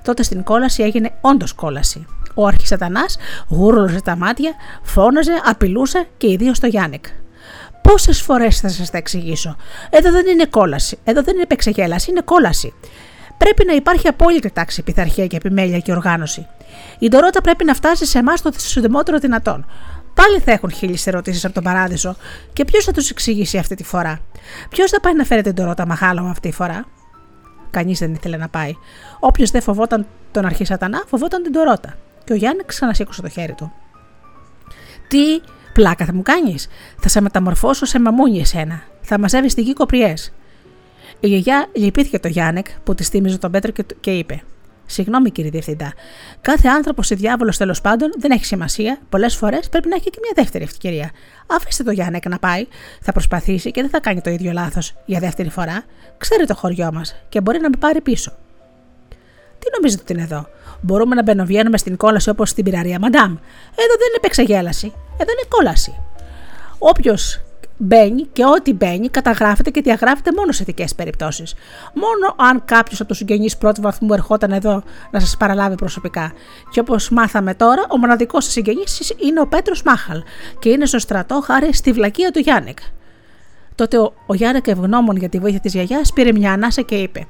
Τότε 0.05 0.23
στην 0.23 0.43
κόλαση 0.43 0.83
έγινε 0.83 1.11
όντως 1.21 1.53
κόλαση. 1.53 2.07
Ο 2.35 2.47
Αρχισατανά 2.47 3.05
γούρλωσε 3.49 4.01
τα 4.03 4.17
μάτια, 4.17 4.53
φώναζε, 4.83 5.33
απειλούσε 5.45 6.07
και 6.17 6.31
ιδίως 6.31 6.59
το 6.59 6.67
Γιάννικ. 6.67 7.05
Πόσες 7.83 8.23
φορές 8.23 8.61
θα 8.61 8.69
σας 8.69 8.91
τα 8.91 8.99
εξηγήσω. 8.99 9.57
Εδώ 9.91 10.11
δεν 10.11 10.27
είναι 10.27 10.47
κόλαση. 10.47 10.99
Εδώ 11.05 11.23
δεν 11.23 11.35
είναι 11.35 11.43
επεξεγέλαση, 11.43 12.11
είναι 12.11 12.21
κόλαση. 12.21 12.75
Πρέπει 13.39 13.65
να 13.67 13.73
υπάρχει 13.73 14.09
απόλυτη 14.09 14.51
τάξη, 14.51 14.83
πειθαρχία 14.83 15.27
και 15.27 15.37
επιμέλεια 15.37 15.79
και 15.79 15.93
οργάνωση. 15.93 16.47
Η 16.99 17.09
Ντορότα 17.09 17.41
πρέπει 17.41 17.65
να 17.65 17.75
φτάσει 17.75 18.07
σε 18.07 18.19
εμάς 18.19 18.43
το 18.43 18.51
συντομότερο 18.57 19.19
δυνατόν. 19.19 19.67
Πάλι 20.15 20.39
θα 20.39 20.53
έχουν 20.53 20.71
χίλιες 20.71 21.07
ερωτήσεις 21.07 21.45
από 21.45 21.55
τον 21.55 21.63
παράδεισο 21.63 22.17
και 22.53 22.65
ποιος 22.65 22.85
θα 22.85 22.93
τους 22.93 23.11
εξηγήσει 23.11 23.59
αυτή 23.59 23.75
τη 23.75 23.85
φορά; 23.85 24.21
Ποιος 24.69 24.91
θα 24.91 25.01
πάει 25.01 25.15
να 25.15 25.25
φέρει 25.25 25.43
την 25.43 25.55
Ντορότα 25.55 25.87
μαχάλαμα 25.87 26.31
αυτή 26.31 26.49
τη 26.49 26.55
φορά; 26.55 26.87
Κανείς 27.71 27.99
δεν 27.99 28.15
ήθελε 28.15 28.37
να 28.37 28.49
πάει. 28.49 28.77
Όποιος 29.21 29.51
δεν 29.51 29.63
φοβόταν 29.63 30.07
τον 30.31 30.45
αρχή 30.45 30.65
Σατανά, 30.65 31.03
φοβόταν 31.07 31.43
την 31.43 31.53
Ντορότα. 31.53 31.95
Και 32.25 32.33
ο 32.33 32.37
Γιάννης 32.37 32.65
ξανασήκωσε 32.67 33.23
το 33.23 33.29
χέρι 33.29 33.53
του. 33.53 33.73
Τι 35.09 35.41
πλάκα 35.73 36.05
θα 36.05 36.15
μου 36.15 36.23
κάνεις. 36.23 36.69
Θα 36.99 37.09
σε 37.09 37.21
μεταμορφώσω 37.21 37.85
σε 37.85 38.01
μαμούνι 38.01 38.41
εσένα. 38.41 38.83
Θα 39.01 39.19
μαζεύεις 39.19 39.55
τη 39.55 39.63
γη 39.63 39.73
κοπριές. 39.73 40.33
Η 41.21 41.29
γιαγιά 41.29 41.67
λυπήθηκε 41.73 42.19
το 42.19 42.29
Γιάννεκ 42.29 42.67
που 42.85 42.95
της 42.95 43.09
θύμιζε 43.09 43.39
τον 43.39 43.51
Πέτρο 43.51 43.73
και 44.01 44.11
είπε: 44.11 44.43
Συγγνώμη 44.87 45.31
κύριε 45.31 45.51
Διευθυντά. 45.51 45.93
Κάθε 46.41 46.69
άνθρωπος 46.69 47.11
ή 47.11 47.15
διάβολος 47.15 47.57
τέλος 47.57 47.81
πάντων 47.81 48.13
δεν 48.19 48.31
έχει 48.31 48.45
σημασία. 48.45 48.99
Πολλές 49.09 49.37
φορές 49.37 49.69
πρέπει 49.69 49.89
να 49.89 49.95
έχει 49.95 50.11
και 50.11 50.19
μια 50.23 50.33
δεύτερη 50.35 50.65
ευκαιρία. 50.65 51.11
Αφήστε 51.47 51.83
το 51.83 51.91
Γιάννεκ 51.91 52.29
να 52.29 52.39
πάει. 52.39 52.67
Θα 53.01 53.13
προσπαθήσει 53.13 53.71
και 53.71 53.81
δεν 53.81 53.91
θα 53.91 54.01
κάνει 54.01 54.21
το 54.21 54.31
ίδιο 54.31 54.53
λάθος 54.53 54.95
για 55.05 55.21
δεύτερη 55.21 55.49
φορά. 55.49 55.85
Ξέρει 56.19 56.47
το 56.47 56.55
χωριό 56.55 56.93
μας 56.93 57.17
και 57.29 57.41
μπορεί 57.41 57.61
να 57.61 57.69
με 57.69 57.77
πάρει 57.79 58.01
πίσω. 58.01 58.33
Τι 59.59 59.67
νομίζετε 59.77 60.03
ότι 60.03 60.13
είναι 60.13 60.23
εδώ; 60.23 60.49
Μπορούμε 60.83 61.15
να 61.15 61.23
μπαινοβγαίνουμε 61.23 61.79
στην 61.79 61.97
κόλαση 61.97 62.31
όπως 62.31 62.49
στην 62.49 62.65
πυραρία, 62.65 62.99
μαντάμ. 62.99 63.31
Εδώ 63.75 63.95
δεν 63.99 64.07
είναι 64.09 64.17
επεξαγέλαση. 64.17 64.93
Εδώ 65.17 65.33
είναι 65.33 65.47
κόλαση. 65.49 65.95
Όποιος 66.79 67.41
μπαίνει 67.77 68.23
και 68.33 68.45
ό,τι 68.45 68.73
μπαίνει 68.73 69.09
καταγράφεται 69.09 69.71
και 69.71 69.81
διαγράφεται 69.81 70.31
μόνο 70.37 70.53
σε 70.53 70.63
ειδικές 70.63 70.95
περιπτώσεις. 70.95 71.55
Μόνο 71.95 72.35
αν 72.51 72.65
κάποιος 72.65 73.01
από 73.01 73.09
τους 73.09 73.17
συγγενείς 73.17 73.57
πρώτου 73.57 73.81
βαθμού 73.81 74.13
ερχόταν 74.13 74.53
εδώ 74.53 74.83
να 75.11 75.21
σας 75.21 75.37
παραλάβει 75.37 75.75
προσωπικά. 75.75 76.33
Και 76.71 76.81
όπως 76.81 77.11
μάθαμε 77.11 77.55
τώρα, 77.55 77.87
ο 77.89 77.99
μοναδικός 77.99 78.45
σα 78.45 78.51
συγγενής 78.51 79.15
είναι 79.17 79.41
ο 79.41 79.47
Πέτρος 79.47 79.83
Μάχαλ 79.83 80.23
και 80.59 80.69
είναι 80.69 80.87
στο 80.87 80.99
στρατό 80.99 81.41
χάρη 81.45 81.75
στη 81.75 81.93
βλακεία 81.93 82.31
του 82.31 82.39
Γιάννεκ. 82.39 82.79
Τότε 83.75 83.99
ο, 83.99 84.13
ο 84.27 84.35
Γιάννεκ, 84.35 84.67
ευγνώμων 84.67 85.17
για 85.17 85.29
τη 85.29 85.39
βοήθεια 85.39 85.61
της 85.61 85.73
γιαγιάς, 85.73 86.13
πήρε 86.13 86.33
μια 86.33 86.53
ανάσα 86.53 86.83
και 86.83 86.95
είπε: 86.95 87.27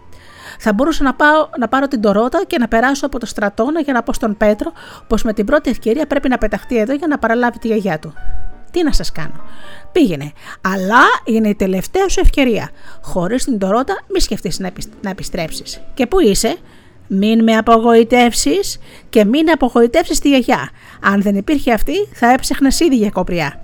θα 0.65 0.73
μπορούσα 0.73 1.05
να, 1.05 1.15
πάω, 1.15 1.49
να 1.59 1.69
πάρω 1.69 1.89
την 1.89 2.01
Τωρότα 2.01 2.45
και 2.47 2.59
να 2.59 2.69
περάσω 2.69 3.07
από 3.07 3.19
το 3.19 3.27
στρατόνα 3.27 3.81
για 3.81 3.93
να 3.93 4.03
πω 4.03 4.13
στον 4.13 4.37
Πέτρο 4.37 4.73
πως 5.07 5.23
με 5.23 5.33
την 5.33 5.45
πρώτη 5.45 5.71
ευκαιρία 5.71 6.07
πρέπει 6.07 6.29
να 6.29 6.39
πεταχτεί 6.39 6.79
εδώ 6.79 6.93
για 6.93 7.07
να 7.07 7.19
παραλάβει 7.19 7.59
τη 7.59 7.67
γιαγιά 7.67 7.99
του. 7.99 8.15
Τι 8.71 8.83
να 8.83 8.93
σας 8.93 9.13
κάνω. 9.13 9.41
Πήγαινε. 9.93 10.33
Αλλά 10.61 11.03
είναι 11.25 11.49
η 11.49 11.55
τελευταία 11.55 12.09
σου 12.09 12.21
ευκαιρία. 12.21 12.71
Χωρίς 13.03 13.45
την 13.45 13.59
Τωρότα, 13.59 14.01
μη 14.13 14.21
σκεφτείς 14.21 14.59
να, 14.59 14.71
να 15.03 15.11
επιστρέψεις. 15.11 15.81
Και 15.95 16.07
πού 16.07 16.21
είσαι, 16.21 16.57
μην 17.07 17.43
με 17.43 17.57
απογοητεύσεις 17.57 18.79
και 19.09 19.25
μην 19.25 19.51
απογοητεύσεις 19.51 20.19
τη 20.19 20.29
γιαγιά. 20.29 20.71
Αν 21.03 21.23
δεν 21.23 21.37
υπήρχε 21.37 21.73
αυτή, 21.73 22.09
θα 22.13 22.33
έψαχνες 22.33 22.81
ήδη 22.81 22.97
για 22.97 23.11
κοπριά. 23.11 23.61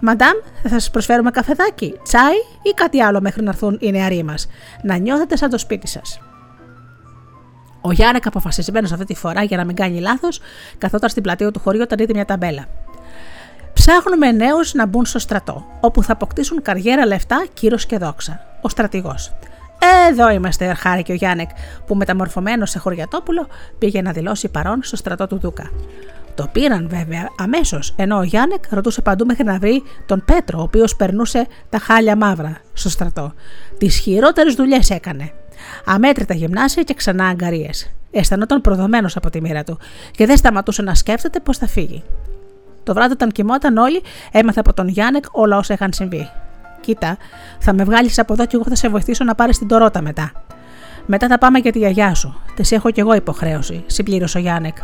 Μαντάμ, 0.00 0.36
θα 0.62 0.68
σας 0.68 0.90
προσφέρουμε 0.90 1.30
καφεδάκι, 1.30 1.94
τσάι 2.02 2.36
ή 2.62 2.70
κάτι 2.74 3.00
άλλο 3.00 3.20
μέχρι 3.20 3.42
να 3.42 3.50
έρθουν 3.50 3.78
οι 3.80 3.90
νεαροί 3.90 4.22
μας. 4.22 4.48
Να 4.82 4.96
νιώθετε 4.96 5.36
σαν 5.36 5.50
το 5.50 5.58
σπίτι 5.58 5.86
σας. 5.86 6.20
Ο 7.80 7.92
Γιάννεκ, 7.92 8.26
αποφασισμένος 8.26 8.92
αυτή 8.92 9.04
τη 9.04 9.14
φορά 9.14 9.42
για 9.42 9.56
να 9.56 9.64
μην 9.64 9.76
κάνει 9.76 10.00
λάθος, 10.00 10.40
καθόταν 10.78 11.08
στην 11.08 11.22
πλατεία 11.22 11.50
του 11.50 11.60
χωριού 11.60 11.80
όταν 11.82 11.98
είδε 11.98 12.12
μια 12.14 12.24
ταμπέλα. 12.24 12.66
Ψάχνουμε 13.72 14.32
νέους 14.32 14.74
να 14.74 14.86
μπουν 14.86 15.06
στο 15.06 15.18
στρατό, 15.18 15.66
όπου 15.80 16.02
θα 16.02 16.12
αποκτήσουν 16.12 16.62
καριέρα, 16.62 17.06
λεφτά, 17.06 17.46
κύρος 17.54 17.86
και 17.86 17.98
δόξα. 17.98 18.40
Ο 18.60 18.68
στρατηγός. 18.68 19.32
Εδώ 20.08 20.30
είμαστε, 20.30 20.76
και 21.02 21.12
ο 21.12 21.14
Γιάννεκ, 21.14 21.50
που 21.86 21.94
μεταμορφωμένος 21.94 22.70
σε 22.70 22.78
χωριατόπουλο 22.78 23.46
πήγε 23.78 24.02
να 24.02 24.12
δηλώσει 24.12 24.48
παρόν 24.48 24.82
στο 24.82 24.96
στρατό 24.96 25.26
του 25.26 25.38
Δούκα. 25.38 25.70
Το 26.34 26.48
πήραν 26.52 26.88
βέβαια 26.88 27.28
αμέσως, 27.38 27.94
ενώ 27.96 28.16
ο 28.18 28.22
Γιάννεκ 28.22 28.64
ρωτούσε 28.70 29.02
παντού 29.02 29.24
μέχρι 29.24 29.44
να 29.44 29.58
βρει 29.58 29.82
τον 30.06 30.22
Πέτρο, 30.24 30.58
ο 30.58 30.62
οποίος 30.62 30.96
περνούσε 30.96 31.46
τα 31.68 31.78
χάλια 31.78 32.16
μαύρα 32.16 32.56
στο 32.72 32.88
στρατό. 32.88 33.32
Τις 33.78 33.98
χειρότερες 33.98 34.54
δουλειές 34.54 34.90
έκανε. 34.90 35.32
Αμέτρητα 35.84 36.34
γυμνάσια 36.34 36.82
και 36.82 36.94
ξανά 36.94 37.26
αγκαρίες. 37.26 37.90
Αισθανόταν 38.10 38.60
προδομένος 38.60 39.16
από 39.16 39.30
τη 39.30 39.40
μοίρα 39.40 39.64
του 39.64 39.78
και 40.10 40.26
δεν 40.26 40.36
σταματούσε 40.36 40.82
να 40.82 40.94
σκέφτεται 40.94 41.40
πώς 41.40 41.58
θα 41.58 41.66
φύγει. 41.66 42.02
Το 42.82 42.94
βράδυ, 42.94 43.12
όταν 43.12 43.30
κοιμόταν 43.30 43.76
όλοι, 43.76 44.02
έμαθε 44.32 44.60
από 44.60 44.72
τον 44.72 44.88
Γιάννεκ 44.88 45.24
όλα 45.30 45.56
όσα 45.56 45.74
είχαν 45.74 45.92
συμβεί. 45.92 46.30
Κοίτα, 46.80 47.16
θα 47.58 47.72
με 47.72 47.84
βγάλεις 47.84 48.18
από 48.18 48.32
εδώ 48.32 48.46
και 48.46 48.56
εγώ 48.56 48.64
θα 48.68 48.74
σε 48.74 48.88
βοηθήσω 48.88 49.24
να 49.24 49.34
πάρεις 49.34 49.58
την 49.58 49.68
Τωρότα 49.68 50.02
μετά. 50.02 50.32
Μετά 51.06 51.28
θα 51.28 51.38
πάμε 51.38 51.58
για 51.58 51.72
τη 51.72 51.78
γιαγιά 51.78 52.14
σου. 52.14 52.40
Της 52.54 52.72
έχω 52.72 52.90
κι 52.90 53.00
εγώ 53.00 53.14
υποχρέωση, 53.14 53.82
συμπλήρωσε 53.86 54.38
ο 54.38 54.40
Γιάννεκ. 54.40 54.76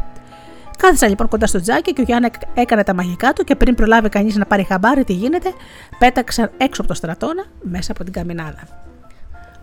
Κάθισα 0.79 1.09
λοιπόν 1.09 1.29
κοντά 1.29 1.47
στο 1.47 1.61
τζάκι 1.61 1.93
και 1.93 2.01
ο 2.01 2.05
Γιάννεκ 2.05 2.35
έκανε 2.55 2.83
τα 2.83 2.95
μαγικά 2.95 3.33
του 3.33 3.45
και 3.45 3.57
πριν 3.57 3.75
προλάβει 3.75 4.09
κανείς 4.09 4.37
να 4.37 4.47
πάρει 4.47 4.63
χαμπάρι 4.65 5.05
τι 5.05 5.13
γίνεται, 5.13 5.53
πέταξαν 5.99 6.51
έξω 6.57 6.81
από 6.81 6.91
το 6.91 6.97
στρατόνα 6.97 7.45
μέσα 7.63 7.93
από 7.93 8.05
την 8.05 8.13
καμινάδα 8.13 8.86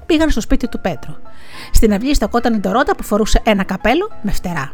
πήγαν 0.06 0.30
στο 0.30 0.42
σπίτι 0.42 0.68
του 0.68 0.80
Πέτρου. 0.80 1.14
Στην 1.72 1.94
αυλή 1.94 2.16
στακόταν 2.16 2.54
η 2.54 2.58
Ντορότα 2.58 2.96
που 2.96 3.04
φορούσε 3.04 3.42
ένα 3.44 3.64
καπέλο 3.64 4.12
με 4.22 4.32
φτερά. 4.32 4.74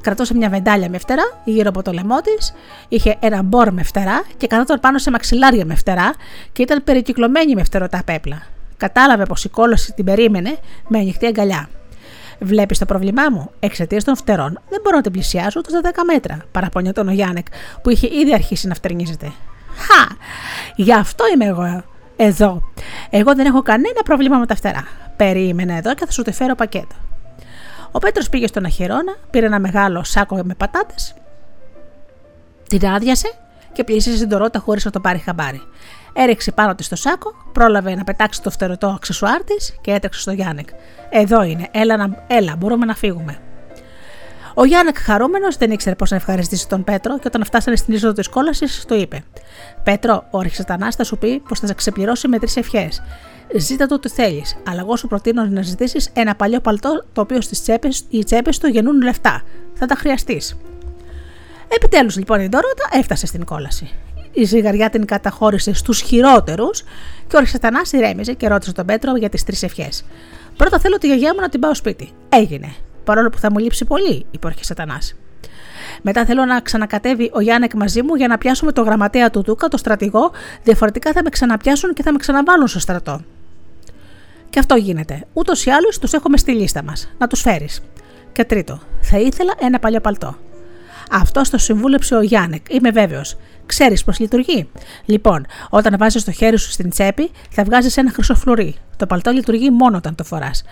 Κρατούσε 0.00 0.34
μια 0.34 0.48
βεντάλια 0.48 0.88
με 0.88 0.98
φτερά 0.98 1.22
γύρω 1.44 1.68
από 1.68 1.82
το 1.82 1.92
λαιμό 1.92 2.20
της, 2.20 2.54
είχε 2.88 3.16
ένα 3.20 3.42
μπορ 3.42 3.72
με 3.72 3.82
φτερά 3.82 4.22
και 4.36 4.46
καθόταν 4.46 4.80
πάνω 4.80 4.98
σε 4.98 5.10
μαξιλάρια 5.10 5.64
με 5.64 5.74
φτερά 5.74 6.14
και 6.52 6.62
ήταν 6.62 6.84
περικυκλωμένη 6.84 7.54
με 7.54 7.64
φτερωτά 7.64 8.02
πέπλα. 8.04 8.42
Κατάλαβε 8.76 9.24
πως 9.24 9.44
η 9.44 9.48
κόλωση 9.48 9.92
την 9.92 10.04
περίμενε 10.04 10.58
με 10.88 10.98
ανοιχτή 10.98 11.26
αγκαλιά. 11.26 11.68
Βλέπεις 12.38 12.78
το 12.78 12.84
πρόβλημά 12.84 13.30
μου; 13.30 13.50
Εξαιτίας 13.60 14.04
των 14.04 14.16
φτερών 14.16 14.60
δεν 14.68 14.80
μπορώ 14.82 14.96
να 14.96 15.02
την 15.02 15.12
πλησιάσω 15.12 15.58
ούτε 15.58 15.70
στα 15.70 15.80
10 15.80 15.86
μέτρα, 16.12 16.38
παραπονιόταν 16.52 17.08
ο 17.08 17.12
Γιάννεκ, 17.12 17.46
που 17.82 17.90
είχε 17.90 18.08
ήδη 18.12 18.34
αρχίσει 18.34 18.66
να 18.66 18.74
φτερνίζεται. 18.74 19.32
Χα! 19.76 20.06
Γι' 20.76 20.94
αυτό 20.94 21.24
είμαι 21.34 21.44
εγώ 21.44 21.84
εδώ. 22.16 22.62
Εγώ 23.10 23.34
δεν 23.34 23.46
έχω 23.46 23.62
κανένα 23.62 24.02
πρόβλημα 24.04 24.38
με 24.38 24.46
τα 24.46 24.54
φτερά. 24.54 24.84
Περίμενε 25.16 25.76
εδώ 25.76 25.94
και 25.94 26.04
θα 26.06 26.12
σου 26.12 26.22
το 26.22 26.32
φέρω 26.32 26.54
πακέτο. 26.54 26.94
Ο 27.92 27.98
Πέτρος 27.98 28.28
πήγε 28.28 28.46
στον 28.46 28.64
Αχυρώνα, 28.64 29.16
πήρε 29.30 29.46
ένα 29.46 29.58
μεγάλο 29.60 30.04
σάκο 30.04 30.40
με 30.44 30.54
πατάτες, 30.54 31.14
την 32.68 32.86
άδειασε 32.86 33.32
και 33.72 33.84
πλήσισε 33.84 34.16
στην 34.16 34.28
Τωρότα 34.28 34.58
χωρίς 34.58 34.84
να 34.84 34.90
το 34.90 35.00
πάρει 35.00 35.18
χαμπάρι. 35.18 35.62
Έριξε 36.12 36.52
πάνω 36.52 36.74
της 36.74 36.88
το 36.88 36.96
σάκο, 36.96 37.34
πρόλαβε 37.52 37.94
να 37.94 38.04
πετάξει 38.04 38.42
το 38.42 38.50
φτερωτό 38.50 38.86
αξεσουάρ 38.86 39.44
της 39.44 39.76
και 39.80 39.92
έτρεξε 39.92 40.20
στο 40.20 40.32
Γιάννεκ. 40.32 40.68
Εδώ 41.10 41.42
είναι, 41.42 41.68
έλα, 41.70 41.96
να, 41.96 42.24
έλα 42.26 42.56
μπορούμε 42.56 42.86
να 42.86 42.94
φύγουμε. 42.94 43.38
Ο 44.54 44.64
Γιάννεκ, 44.64 44.98
χαρούμενος, 44.98 45.56
δεν 45.56 45.70
ήξερε 45.70 45.94
πώς 45.94 46.10
να 46.10 46.16
ευχαριστήσει 46.16 46.68
τον 46.68 46.84
Πέτρο 46.84 47.18
και 47.18 47.26
όταν 47.26 47.44
φτάσανε 47.44 47.76
στην 47.76 47.94
είσοδο 47.94 48.12
της 48.12 48.28
κόλασης, 48.28 48.84
το 48.88 48.94
είπε: 48.94 49.24
Πέτρο, 49.82 50.24
ο 50.30 50.38
Αρχιστανά 50.38 50.92
θα 50.92 51.04
σου 51.04 51.18
πει 51.18 51.38
πως 51.48 51.58
θα 51.60 51.66
σε 51.66 51.74
ξεπληρώσει 51.74 52.28
με 52.28 52.38
τρεις 52.38 52.56
ευχές. 52.56 53.02
Ζήτα 53.56 53.86
το 53.86 53.94
ό,τι 53.94 54.08
θέλεις, 54.08 54.56
αλλά 54.68 54.80
εγώ 54.80 54.96
σου 54.96 55.08
προτείνω 55.08 55.44
να 55.44 55.62
ζητήσεις 55.62 56.10
ένα 56.12 56.34
παλιό 56.34 56.60
παλτό 56.60 57.04
το 57.12 57.20
οποίο 57.20 57.40
στις 57.40 57.62
τσέπες 57.62 58.04
οι 58.08 58.24
τσέπες 58.24 58.58
του 58.58 58.66
γεννούν 58.66 59.02
λεφτά. 59.02 59.42
Θα 59.74 59.86
τα 59.86 59.94
χρειαστείς. 59.94 60.56
Επιτέλους 61.68 62.16
λοιπόν 62.16 62.40
η 62.40 62.48
Ντόροτα 62.48 62.88
έφτασε 62.92 63.26
στην 63.26 63.44
κόλαση. 63.44 63.90
Η 64.32 64.44
ζυγαριά 64.44 64.90
την 64.90 65.04
καταχώρησε 65.04 65.72
στους 65.72 66.00
χειρότερους 66.00 66.82
και 67.26 67.36
ο 67.36 67.38
Αρχιστανά 67.38 67.80
ηρέμιζε 67.92 68.32
και 68.32 68.48
ρώτησε 68.48 68.72
τον 68.72 68.86
Πέτρο 68.86 69.16
για 69.16 69.28
τις 69.28 69.44
τρεις 69.44 69.62
ευχές. 69.62 70.04
Πρώτα 70.56 70.78
θέλω 70.78 70.98
τη 70.98 71.06
γιαγιά 71.06 71.34
μου 71.34 71.40
να 71.40 71.48
την 71.48 71.60
πάω 71.60 71.74
σπίτι. 71.74 72.10
Έγινε. 72.28 72.74
Παρόλο 73.04 73.30
που 73.30 73.38
θα 73.38 73.50
μου 73.50 73.58
λείψει 73.58 73.84
πολύ, 73.84 74.26
είπε 74.30 74.46
ο 74.46 74.48
Αρχιστανά. 74.48 74.98
Μετά 76.02 76.24
θέλω 76.24 76.44
να 76.44 76.60
ξανακατέβει 76.60 77.30
ο 77.34 77.40
Γιάννεκ 77.40 77.74
μαζί 77.74 78.02
μου 78.02 78.14
για 78.14 78.28
να 78.28 78.38
πιάσουμε 78.38 78.72
το 78.72 78.82
γραμματέα 78.82 79.30
του 79.30 79.42
Δούκα, 79.42 79.68
το 79.68 79.76
στρατηγό, 79.76 80.32
διαφορετικά 80.62 81.12
θα 81.12 81.22
με 81.22 81.28
ξαναπιάσουν 81.28 81.94
και 81.94 82.02
θα 82.02 82.12
με 82.12 82.18
ξαναβάλουν 82.18 82.68
στο 82.68 82.78
στρατό. 82.78 83.20
Και 84.50 84.58
αυτό 84.58 84.74
γίνεται. 84.74 85.26
Ούτως 85.32 85.64
ή 85.66 85.70
άλλως 85.70 85.98
τους 85.98 86.12
έχουμε 86.12 86.36
στη 86.36 86.52
λίστα 86.52 86.82
μας. 86.82 87.10
Να 87.18 87.26
τους 87.26 87.40
φέρεις. 87.40 87.80
Και 88.32 88.44
τρίτο, 88.44 88.80
θα 89.00 89.18
ήθελα 89.18 89.52
ένα 89.60 89.78
παλιό 89.78 90.00
παλτό. 90.00 90.36
Αυτό 91.10 91.40
το 91.50 91.58
συμβούλεψε 91.58 92.14
ο 92.14 92.20
Γιάννεκ, 92.20 92.72
είμαι 92.74 92.90
βέβαιος. 92.90 93.36
Ξέρεις 93.66 94.04
πώς 94.04 94.18
λειτουργεί. 94.18 94.70
Λοιπόν, 95.04 95.46
όταν 95.70 95.94
βάζεις 95.98 96.24
το 96.24 96.30
χέρι 96.30 96.58
σου 96.58 96.70
στην 96.70 96.90
τσέπη, 96.90 97.30
θα 97.50 97.64
βγάζεις 97.64 97.96
ένα 97.96 98.10
χρυσό 98.10 98.34
φλουρί. 98.34 98.76
Το 98.96 99.06
παλτό 99.06 99.30
λειτουργεί 99.30 99.70
μόνο 99.70 99.96
όταν 99.96 100.14
το 100.14 100.24
φοράς. 100.24 100.62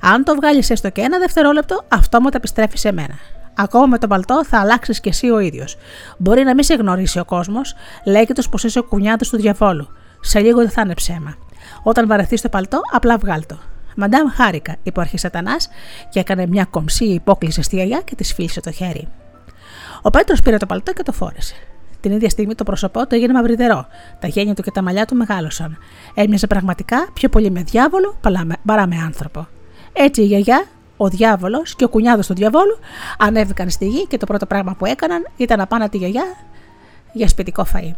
Αν 0.00 0.24
το 0.24 0.34
βγάλεις 0.34 0.70
έστω 0.70 0.90
και 0.90 1.00
ένα 1.00 1.18
δευτερόλεπτο, 1.18 1.84
αυτόματα 1.88 2.36
επιστρέφει 2.36 2.78
σε 2.78 2.92
μένα. 2.92 3.14
Ακόμα 3.54 3.86
με 3.86 3.98
τον 3.98 4.08
παλτό 4.08 4.44
θα 4.44 4.60
αλλάξεις 4.60 5.00
κι 5.00 5.08
εσύ 5.08 5.30
ο 5.30 5.38
ίδιος. 5.38 5.76
Μπορεί 6.18 6.44
να 6.44 6.54
μην 6.54 6.64
σε 6.64 6.74
γνωρίσει 6.74 7.18
ο 7.18 7.24
κόσμος, 7.24 7.74
λέγεται 8.04 8.42
πως 8.50 8.64
είσαι 8.64 8.78
ο 8.78 8.84
κουνιάδο 8.84 9.24
του 9.30 9.36
διαβόλου. 9.36 9.88
Σε 10.20 10.40
λίγο 10.40 10.58
δεν 10.58 10.70
θα 10.70 10.80
είναι 10.80 10.94
ψέμα. 10.94 11.36
Όταν 11.82 12.06
βαρεθείς 12.06 12.40
το 12.40 12.48
παλτό, 12.48 12.80
απλά 12.92 13.18
βγάλ 13.18 13.46
το. 13.46 13.58
Μαντάμ 13.96 14.28
χάρηκα, 14.28 14.76
είπε 14.82 14.98
ο 14.98 15.02
Αρχισατανά 15.02 15.56
και 16.08 16.20
έκανε 16.20 16.46
μια 16.46 16.64
κομψή 16.64 17.04
υπόκληση 17.04 17.62
στη 17.62 17.76
γιαγιά 17.76 18.00
και 18.00 18.14
της 18.14 18.32
φίλησε 18.32 18.60
το 18.60 18.70
χέρι. 18.70 19.08
Ο 20.02 20.10
Πέτρος 20.10 20.40
πήρε 20.40 20.56
το 20.56 20.66
παλτό 20.66 20.92
και 20.92 21.02
το 21.02 21.12
φόρεσε. 21.12 21.54
Την 22.02 22.12
ίδια 22.12 22.28
στιγμή 22.28 22.54
το 22.54 22.64
πρόσωπό 22.64 23.06
του 23.06 23.14
έγινε 23.14 23.32
μαυριδερό. 23.32 23.86
Τα 24.20 24.26
γένια 24.26 24.54
του 24.54 24.62
και 24.62 24.70
τα 24.70 24.82
μαλλιά 24.82 25.04
του 25.04 25.14
μεγάλωσαν. 25.14 25.78
Έμοιαζε 26.14 26.46
πραγματικά 26.46 27.08
πιο 27.12 27.28
πολύ 27.28 27.50
με 27.50 27.62
διάβολο 27.62 28.16
παρά 28.64 28.86
με 28.86 28.96
άνθρωπο. 29.04 29.46
Έτσι 29.92 30.22
η 30.22 30.24
γιαγιά, 30.24 30.64
ο 30.96 31.08
διάβολος 31.08 31.76
και 31.76 31.84
ο 31.84 31.88
κουνιάδος 31.88 32.26
του 32.26 32.34
διαβόλου 32.34 32.78
ανέβηκαν 33.18 33.70
στη 33.70 33.86
γη 33.86 34.06
και 34.06 34.16
το 34.16 34.26
πρώτο 34.26 34.46
πράγμα 34.46 34.74
που 34.74 34.86
έκαναν 34.86 35.26
ήταν 35.36 35.58
να 35.58 35.66
πάνε 35.66 35.88
τη 35.88 35.96
γιαγιά 35.96 36.24
για 37.12 37.28
σπιτικό 37.28 37.66
φαΐ. 37.74 37.90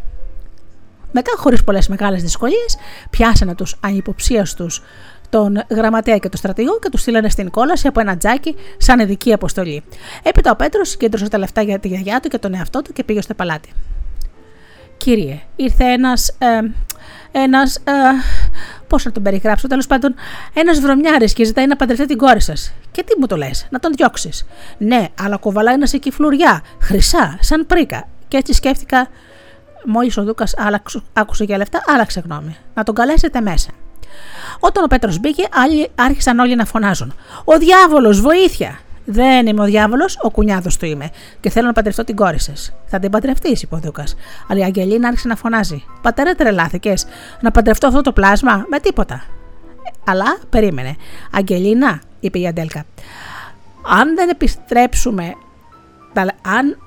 Μετά, 1.12 1.32
χωρίς 1.36 1.64
πολλές 1.64 1.88
μεγάλες 1.88 2.22
δυσκολίες, 2.22 2.76
πιάσανε 3.10 3.54
τους 3.54 3.76
ανυποψίαστου 3.80 4.66
τον 5.28 5.64
γραμματέα 5.70 6.18
και 6.18 6.28
τον 6.28 6.38
στρατηγό 6.38 6.78
και 6.78 6.88
τους 6.88 7.00
στείλανε 7.00 7.28
στην 7.28 7.50
κόλαση 7.50 7.86
από 7.86 8.00
ένα 8.00 8.16
τζάκι 8.16 8.54
σαν 8.76 9.00
ειδική 9.00 9.32
αποστολή. 9.32 9.82
Έπειτα 10.22 10.50
ο 10.50 10.56
Πέτρος 10.56 10.96
κέντρωσε 10.96 11.28
τα 11.28 11.38
λεφτά 11.38 11.62
για 11.62 11.78
τη 11.78 11.88
γιαγιά 11.88 12.20
του 12.20 12.28
και 12.28 12.38
τον 12.38 12.54
εαυτό 12.54 12.82
του 12.82 12.92
και 12.92 13.04
πήγε 13.04 13.20
στο 13.20 13.34
παλάτι. 13.34 13.72
Κύριε, 14.96 15.40
ήρθε 15.56 15.84
ένας. 15.84 16.28
Ε, 16.38 16.60
ένας. 17.32 17.76
Ε, 17.76 17.82
Πώς 18.86 19.04
να 19.04 19.12
τον 19.12 19.22
περιγράψω, 19.22 19.68
τέλος 19.68 19.86
πάντων, 19.86 20.14
ένας 20.54 20.80
βρωμιάρης 20.80 21.32
και 21.32 21.44
ζητάει 21.44 21.66
να 21.66 21.76
παντρευτεί 21.76 22.06
την 22.06 22.16
κόρη 22.16 22.40
σας. 22.40 22.72
Και 22.90 23.02
τι 23.02 23.18
μου 23.20 23.26
το 23.26 23.36
λες, 23.36 23.66
να 23.70 23.78
τον 23.78 23.92
διώξεις. 23.92 24.46
Ναι, 24.78 25.08
αλλά 25.20 25.36
κουβαλάει 25.36 25.74
ένα 25.74 25.88
εκεί 25.92 26.10
φλουριά, 26.10 26.62
χρυσά, 26.80 27.38
σαν 27.40 27.66
πρίκα. 27.66 28.08
Και 28.28 28.36
έτσι 28.36 28.52
σκέφτηκα, 28.52 29.08
μόλις 29.84 30.16
ο 30.16 30.22
Δούκας 30.22 30.54
άκουσε 31.12 31.44
για 31.44 31.56
λεφτά, 31.56 31.82
άλλαξε 31.86 32.22
γνώμη. 32.24 32.56
Να 32.74 32.82
τον 32.82 32.94
καλέσετε 32.94 33.40
μέσα. 33.40 33.70
Όταν 34.58 34.84
ο 34.84 34.86
Πέτρος 34.86 35.18
μπήκε, 35.18 35.48
άλλοι 35.52 35.90
άρχισαν 35.94 36.38
όλοι 36.38 36.54
να 36.54 36.64
φωνάζουν. 36.64 37.14
Ο 37.44 37.58
διάβολος, 37.58 38.20
βοήθεια! 38.20 38.78
Δεν 39.04 39.46
είμαι 39.46 39.62
ο 39.62 39.64
διάβολος, 39.64 40.18
ο 40.22 40.30
κουνιάδος 40.30 40.76
του 40.76 40.86
είμαι 40.86 41.10
και 41.40 41.50
θέλω 41.50 41.66
να 41.66 41.72
παντρευτώ 41.72 42.04
την 42.04 42.16
κόρη 42.16 42.40
σας. 42.40 42.72
Θα 42.86 42.98
την 42.98 43.10
παντρευτεί, 43.10 43.58
είπε 43.62 43.74
ο 43.74 43.78
Δούκας. 43.78 44.16
Αλλά 44.48 44.60
η 44.60 44.64
Αγγελίνα 44.64 45.08
άρχισε 45.08 45.28
να 45.28 45.36
φωνάζει. 45.36 45.84
Πατέρα, 46.02 46.34
τρελάθηκες 46.34 47.06
να 47.40 47.50
παντρευτώ 47.50 47.86
αυτό 47.86 48.00
το 48.00 48.12
πλάσμα; 48.12 48.66
Με 48.68 48.80
τίποτα. 48.80 49.22
Αλλά 50.06 50.38
περίμενε. 50.50 50.96
Αγγελίνα, 51.32 52.00
είπε 52.20 52.38
η 52.38 52.46
Αντέλκα. 52.46 52.84
Αν 53.86 54.14
δεν 54.14 54.28
επιστρέψουμε. 54.28 55.32
Αν 56.42 56.78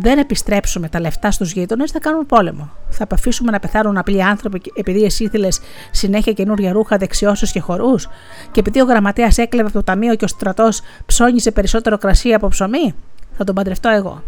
δεν 0.00 0.18
επιστρέψουμε 0.18 0.88
τα 0.88 1.00
λεφτά 1.00 1.30
στους 1.30 1.52
γείτονες, 1.52 1.90
θα 1.90 1.98
κάνουμε 1.98 2.24
πόλεμο. 2.24 2.70
Θα 2.88 3.04
αποφύσουμε 3.04 3.50
να 3.50 3.58
πεθάνουν 3.58 3.96
απλοί 3.96 4.24
άνθρωποι 4.24 4.60
επειδή 4.74 5.04
εσύ 5.04 5.24
ήθελες 5.24 5.60
συνέχεια 5.90 6.32
καινούργια 6.32 6.72
ρούχα, 6.72 6.96
δεξιώσεις 6.96 7.52
και 7.52 7.60
χορούς, 7.60 8.08
και 8.50 8.60
επειδή 8.60 8.80
ο 8.80 8.84
γραμματέας 8.84 9.38
έκλεβε 9.38 9.68
από 9.68 9.76
το 9.76 9.84
ταμείο 9.84 10.14
και 10.14 10.24
ο 10.24 10.28
στρατός 10.28 10.80
ψώνιζε 11.06 11.50
περισσότερο 11.50 11.98
κρασί 11.98 12.32
από 12.32 12.48
ψωμί. 12.48 12.94
Θα 13.36 13.44
τον 13.44 13.54
παντρευτώ 13.54 13.88
εγώ. 13.88 14.22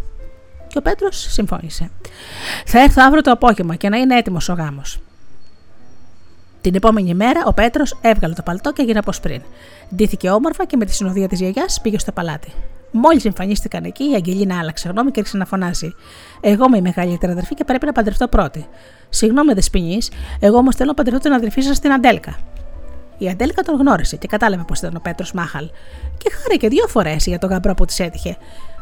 Και 0.67 0.77
ο 0.77 0.81
Πέτρος 0.81 1.17
συμφώνησε. 1.29 1.91
Θα 2.65 2.79
έρθω 2.79 3.01
αύριο 3.05 3.21
το 3.21 3.31
απόγευμα 3.31 3.75
και 3.75 3.89
να 3.89 3.97
είναι 3.97 4.17
έτοιμος 4.17 4.49
ο 4.49 4.53
γάμος. 4.53 4.99
Την 6.61 6.75
επόμενη 6.75 7.13
μέρα 7.13 7.43
ο 7.45 7.53
Πέτρος 7.53 7.97
έβγαλε 8.01 8.33
το 8.33 8.41
παλτό 8.41 8.73
και 8.73 8.81
έγινε 8.81 8.99
όπω 8.99 9.11
πριν. 9.21 9.41
Ντύθηκε 9.95 10.29
όμορφα 10.29 10.65
και 10.65 10.77
με 10.77 10.85
τη 10.85 10.93
συνοδεία 10.93 11.27
της 11.27 11.39
γιαγιάς 11.39 11.81
πήγε 11.81 11.99
στο 11.99 12.11
παλάτι. 12.11 12.51
Μόλις 12.91 13.25
εμφανίστηκαν 13.25 13.83
εκεί, 13.83 14.03
η 14.03 14.13
Αγγελίνα 14.15 14.59
άλλαξε 14.59 14.89
γνώμη 14.89 15.11
και 15.11 15.19
άρχισε 15.19 15.37
να 15.37 15.45
φωνάζει. 15.45 15.93
Εγώ 16.41 16.65
είμαι 16.65 16.77
η 16.77 16.81
μεγαλύτερη 16.81 17.31
αδερφή 17.31 17.55
και 17.55 17.63
πρέπει 17.63 17.85
να 17.85 17.91
παντρευτώ 17.91 18.27
πρώτη. 18.27 18.67
Συγγνώμη, 19.09 19.53
δεσπινή, 19.53 19.97
εγώ 20.39 20.57
όμως 20.57 20.75
θέλω 20.75 20.89
να 20.89 20.95
παντρευτώ 20.95 21.19
την 21.19 21.33
αδερφή 21.33 21.61
σας 21.61 21.77
στην 21.77 21.91
Αντέλκα. 21.91 22.37
Η 23.17 23.29
Αντέλκα 23.29 23.61
τον 23.61 23.75
γνώρισε 23.75 24.15
και 24.15 24.27
κατάλαβε 24.27 24.63
πως 24.67 24.79
ήταν 24.79 24.95
ο 24.95 24.99
Πέτρος 24.99 25.31
Μάχαλ 25.31 25.69
και 26.17 26.31
χάρηκε 26.41 26.67
δύο 26.67 26.87
φορές 26.87 27.25
για 27.25 27.39
τον 27.39 27.49
γαμπρό 27.49 27.73
που 27.73 27.85
της 27.85 27.99
έτυχε. 27.99 28.37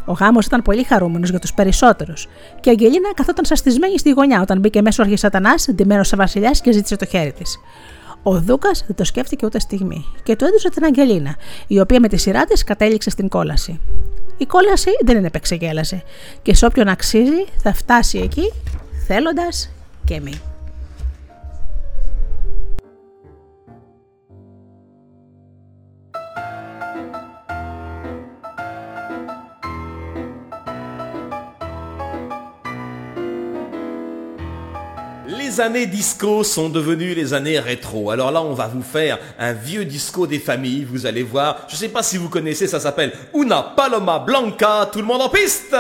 Ο 0.05 0.12
γάμος 0.12 0.45
ήταν 0.45 0.62
πολύ 0.62 0.84
χαρούμενος 0.84 1.30
για 1.30 1.39
τους 1.39 1.53
περισσότερους 1.53 2.28
και 2.60 2.70
η 2.70 2.72
Αγγελίνα 2.72 3.14
καθόταν 3.14 3.45
σαστισμένη 3.45 3.99
στη 3.99 4.10
γωνιά 4.10 4.41
όταν 4.41 4.60
μπήκε 4.60 4.82
μέσω 4.82 5.01
αρχής 5.01 5.20
Σατανά, 5.20 5.53
ντυμένος 5.72 6.08
σε 6.08 6.16
βασιλιάς 6.16 6.62
και 6.62 6.72
ζήτησε 6.72 6.95
το 6.95 7.05
χέρι 7.05 7.32
της. 7.32 7.60
Ο 8.24 8.39
Δούκας 8.39 8.84
δεν 8.88 8.95
το 8.95 9.03
σκέφτηκε 9.03 9.45
ούτε 9.45 9.59
στιγμή 9.59 10.05
και 10.24 10.36
του 10.36 10.45
έδωσε 10.45 10.70
την 10.70 10.84
Αγγελίνα, 10.84 11.36
η 11.68 11.80
οποία 11.80 11.99
με 11.99 12.07
τη 12.07 12.18
σειρά 12.18 12.45
της 12.45 12.63
κατέληξε 12.63 13.09
στην 13.09 13.30
κόλαση. 13.30 13.80
Η 14.38 14.45
κόλαση 14.45 14.89
δεν 15.05 15.18
είναι 15.18 15.28
επεξεγέλαση 15.28 16.03
και 16.41 16.53
σε 16.53 16.65
όποιον 16.65 16.88
αξίζει 16.88 17.45
θα 17.57 17.74
φτάσει 17.74 18.18
εκεί 18.18 18.53
θέλοντας 19.07 19.70
και 20.03 20.20
μη. 20.20 20.41
Les 35.47 35.61
années 35.61 35.85
disco 35.85 36.43
sont 36.43 36.67
devenues 36.67 37.13
les 37.13 37.33
années 37.33 37.57
rétro. 37.57 38.11
Alors 38.11 38.31
là, 38.31 38.41
on 38.41 38.53
va 38.53 38.67
vous 38.67 38.81
faire 38.81 39.17
un 39.39 39.53
vieux 39.53 39.85
disco 39.85 40.27
des 40.27 40.39
familles, 40.39 40.83
vous 40.83 41.05
allez 41.05 41.23
voir. 41.23 41.61
Je 41.69 41.77
sais 41.77 41.87
pas 41.87 42.03
si 42.03 42.17
vous 42.17 42.27
connaissez, 42.27 42.67
ça 42.67 42.81
s'appelle 42.81 43.13
Una 43.33 43.63
Paloma 43.63 44.19
Blanca. 44.19 44.89
Tout 44.91 44.99
le 44.99 45.05
monde 45.05 45.21
en 45.21 45.29
piste 45.29 45.73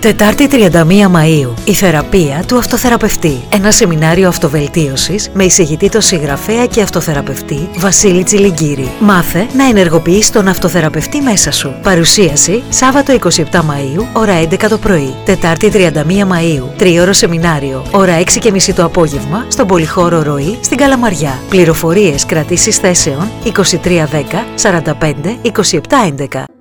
Τετάρτη 0.00 0.48
31 0.50 0.72
Μαΐου. 1.16 1.54
Η 1.64 1.74
θεραπεία 1.74 2.44
του 2.46 2.58
αυτοθεραπευτή. 2.58 3.40
Ένα 3.52 3.70
σεμινάριο 3.70 4.28
αυτοβελτίωσης 4.28 5.30
με 5.34 5.44
εισηγητή 5.44 5.88
τον 5.88 6.00
συγγραφέα 6.00 6.66
και 6.66 6.82
αυτοθεραπευτή 6.82 7.68
Βασίλη 7.76 8.22
Τσιλιγκύρη. 8.22 8.90
Μάθε 9.00 9.46
να 9.56 9.64
ενεργοποιείς 9.64 10.30
τον 10.30 10.48
αυτοθεραπευτή 10.48 11.20
μέσα 11.20 11.50
σου. 11.50 11.74
Παρουσίαση 11.82 12.62
Σάββατο 12.68 13.18
27 13.22 13.36
Μαΐου, 13.52 14.04
ώρα 14.12 14.42
11 14.42 14.68
το 14.68 14.78
πρωί. 14.78 15.14
Τετάρτη 15.24 15.70
31 15.74 15.88
Μαΐου. 16.04 16.68
Τρίωρο 16.76 17.12
σεμινάριο, 17.12 17.86
ώρα 17.90 18.22
6.30 18.42 18.74
το 18.74 18.84
απόγευμα, 18.84 19.46
στον 19.48 19.66
Πολυχώρο 19.66 20.22
Ροή, 20.22 20.58
στην 20.60 20.76
Καλαμαριά. 20.76 21.38
Πληροφορίες 21.48 22.26
κρατήσεις 22.26 22.76
θέσεων 22.76 23.30
2310 23.44 24.46
45 24.56 25.38
27 25.42 25.96
11. 26.32 26.59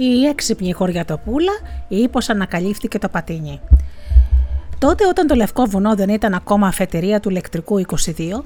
Η 0.00 0.26
έξυπνη 0.26 0.72
χωριατοπούλα 0.72 1.52
είπε 1.88 2.08
πως 2.08 2.28
ανακαλύφθηκε 2.28 2.98
το 2.98 3.08
πατίνι. 3.08 3.60
Τότε 4.78 5.06
όταν 5.06 5.26
το 5.26 5.34
Λευκό 5.34 5.64
Βουνό 5.64 5.94
δεν 5.94 6.08
ήταν 6.08 6.34
ακόμα 6.34 6.66
αφετηρία 6.66 7.20
του 7.20 7.30
ηλεκτρικού 7.30 7.80
22 7.86 8.42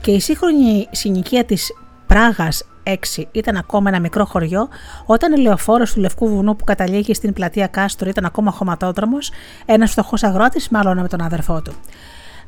και 0.00 0.10
η 0.10 0.20
σύγχρονη 0.20 0.88
συνοικία 0.90 1.44
της 1.44 1.72
Πράγας 2.06 2.64
6 2.84 2.94
ήταν 3.32 3.56
ακόμα 3.56 3.88
ένα 3.88 4.00
μικρό 4.00 4.24
χωριό, 4.24 4.68
όταν 5.06 5.32
η 5.32 5.40
λεωφόρος 5.40 5.92
του 5.92 6.00
Λευκού 6.00 6.28
Βουνού 6.28 6.56
που 6.56 6.64
καταλήγει 6.64 7.14
στην 7.14 7.32
πλατεία 7.32 7.66
Κάστρο 7.66 8.08
ήταν 8.08 8.24
ακόμα 8.24 8.50
χωματόδρομος, 8.50 9.30
ένας 9.66 9.90
φτωχός 9.90 10.22
αγρότης 10.22 10.68
μάλλον 10.68 10.98
με 10.98 11.08
τον 11.08 11.22
αδερφό 11.22 11.62
του. 11.62 11.72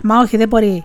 Μα 0.02 0.18
όχι, 0.18 0.36
δεν 0.36 0.48
μπορεί 0.48 0.84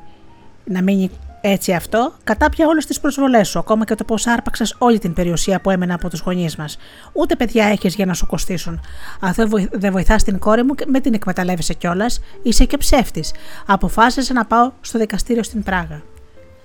να 0.64 0.82
μείνει 0.82 1.10
έτσι 1.48 1.74
αυτό, 1.74 2.14
κατάπια 2.24 2.68
όλες 2.68 2.86
τις 2.86 3.00
προσβολές 3.00 3.48
σου, 3.48 3.60
ακόμα 3.60 3.86
και 3.86 3.96
το 3.96 4.04
πώς 4.04 4.28
άρπαξες 4.28 4.76
όλη 4.78 5.00
την 5.00 5.14
περιουσία 5.14 5.62
που 5.62 5.70
έμενε 5.70 5.94
από 5.94 6.10
τους 6.10 6.20
γονείς 6.20 6.56
μας. 6.56 6.78
Ούτε 7.14 7.36
παιδιά 7.36 7.66
έχεις 7.66 7.96
για 7.96 8.06
να 8.06 8.14
σου 8.14 8.26
κοστίσουν. 8.26 8.82
Αν 9.20 9.34
δεν 9.72 9.92
βοηθάς 9.92 10.24
την 10.24 10.40
κόρη 10.40 10.64
μου, 10.64 10.74
με 10.86 11.00
την 11.00 11.14
εκμεταλλεύεσαι 11.14 11.74
κιόλας, 11.74 12.20
είσαι 12.44 12.66
και 12.66 12.78
ψεύτης. 12.78 13.34
Αποφάσισα 13.66 14.34
να 14.34 14.46
πάω 14.46 14.72
στο 14.82 15.00
δικαστήριο 15.00 15.44
στην 15.44 15.64
Πράγα. 15.64 16.02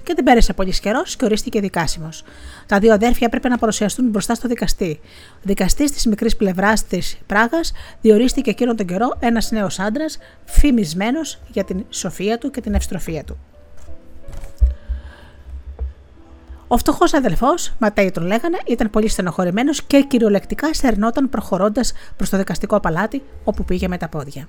Και 0.02 0.14
δεν 0.14 0.24
πέρασε 0.24 0.52
πολύς 0.52 0.80
καιρός 0.80 1.16
και 1.16 1.24
ορίστηκε 1.24 1.60
δικάσιμος. 1.60 2.24
Τα 2.66 2.78
δύο 2.78 2.92
αδέρφια 2.92 3.26
έπρεπε 3.26 3.48
να 3.48 3.58
παρουσιαστούν 3.58 4.08
μπροστά 4.08 4.34
στο 4.34 4.48
δικαστή. 4.48 5.00
Ο 5.34 5.42
δικαστής 5.42 5.92
της 5.92 6.06
μικρής 6.06 6.36
πλευράς 6.36 6.86
της 6.86 7.18
Πράγας 7.26 7.72
διορίστηκε 8.00 8.50
εκείνον 8.50 8.76
τον 8.76 8.86
καιρό 8.86 9.16
ένας 9.18 9.50
νέος 9.50 9.78
άντρας, 9.78 10.18
φημισμένος 10.44 11.38
για 11.52 11.64
την 11.64 11.84
σοφία 11.90 12.38
του 12.38 12.50
και 12.50 12.60
την 12.60 12.74
ευστροφία 12.74 13.24
του. 13.24 13.38
Ο 16.72 16.76
φτωχός 16.76 17.14
αδελφός, 17.14 17.72
Ματέι 17.78 18.10
τον 18.10 18.26
λέγανε, 18.26 18.58
ήταν 18.66 18.90
πολύ 18.90 19.08
στενοχωρημένος 19.08 19.82
και 19.82 20.00
κυριολεκτικά 20.00 20.74
στερνόταν 20.74 21.28
προχωρώντας 21.28 21.92
προς 22.16 22.30
το 22.30 22.36
δικαστικό 22.36 22.80
παλάτι 22.80 23.22
όπου 23.44 23.64
πήγε 23.64 23.88
με 23.88 23.96
τα 23.96 24.08
πόδια. 24.08 24.48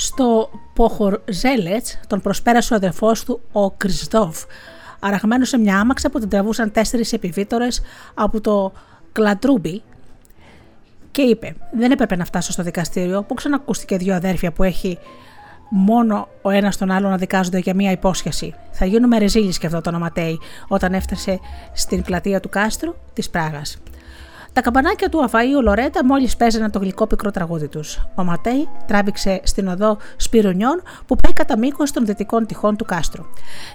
Στο 0.00 0.50
Πόχορ 0.74 1.20
Ζέλετς 1.30 1.98
τον 2.06 2.20
προσπέρασε 2.20 2.72
ο 2.72 2.76
αδερφός 2.76 3.24
του 3.24 3.40
ο 3.52 3.70
Κρισδόφ, 3.70 4.44
αραγμένος 5.00 5.48
σε 5.48 5.58
μια 5.58 5.78
άμαξα 5.78 6.10
που 6.10 6.18
την 6.18 6.28
τραβούσαν 6.28 6.72
τέσσερις 6.72 7.12
επιβίτορες 7.12 7.82
από 8.14 8.40
το 8.40 8.72
Κλατρούμπι 9.12 9.82
και 11.10 11.22
είπε 11.22 11.56
δεν 11.72 11.90
έπρεπε 11.90 12.16
να 12.16 12.24
φτάσω 12.24 12.52
στο 12.52 12.62
δικαστήριο 12.62 13.22
που 13.22 13.34
ξανακούστηκε 13.34 13.96
δύο 13.96 14.14
αδέρφια 14.14 14.52
που 14.52 14.62
έχει 14.62 14.98
μόνο 15.70 16.28
ο 16.42 16.50
ένας 16.50 16.76
τον 16.76 16.90
άλλο 16.90 17.08
να 17.08 17.16
δικάζονται 17.16 17.58
για 17.58 17.74
μία 17.74 17.90
υπόσχεση. 17.90 18.54
Θα 18.70 18.84
γίνουμε 18.84 19.18
ρεζίλοι, 19.18 19.54
αυτό 19.64 19.80
το 19.80 19.90
ονοματέι, 19.90 20.38
όταν 20.68 20.94
έφτασε 20.94 21.40
στην 21.72 22.02
πλατεία 22.02 22.40
του 22.40 22.48
κάστρου 22.48 22.94
της 23.12 23.30
Πράγας. 23.30 23.78
Τα 24.58 24.64
καμπανάκια 24.64 25.08
του 25.08 25.28
Αβαΐου 25.30 25.62
Λορέτα 25.62 26.04
μόλις 26.04 26.36
παίζανε 26.36 26.70
το 26.70 26.78
γλυκό 26.78 27.06
πικρό 27.06 27.30
τραγούδι 27.30 27.68
τους. 27.68 28.02
Ο 28.14 28.24
Ματέι 28.24 28.68
τράβηξε 28.86 29.40
στην 29.44 29.68
οδό 29.68 29.98
Σπυρουνιών 30.16 30.82
που 31.06 31.16
πάει 31.16 31.32
κατά 31.32 31.58
μήκος 31.58 31.92
των 31.92 32.06
δυτικών 32.06 32.46
τυχών 32.46 32.76
του 32.76 32.84
κάστρου. 32.84 33.24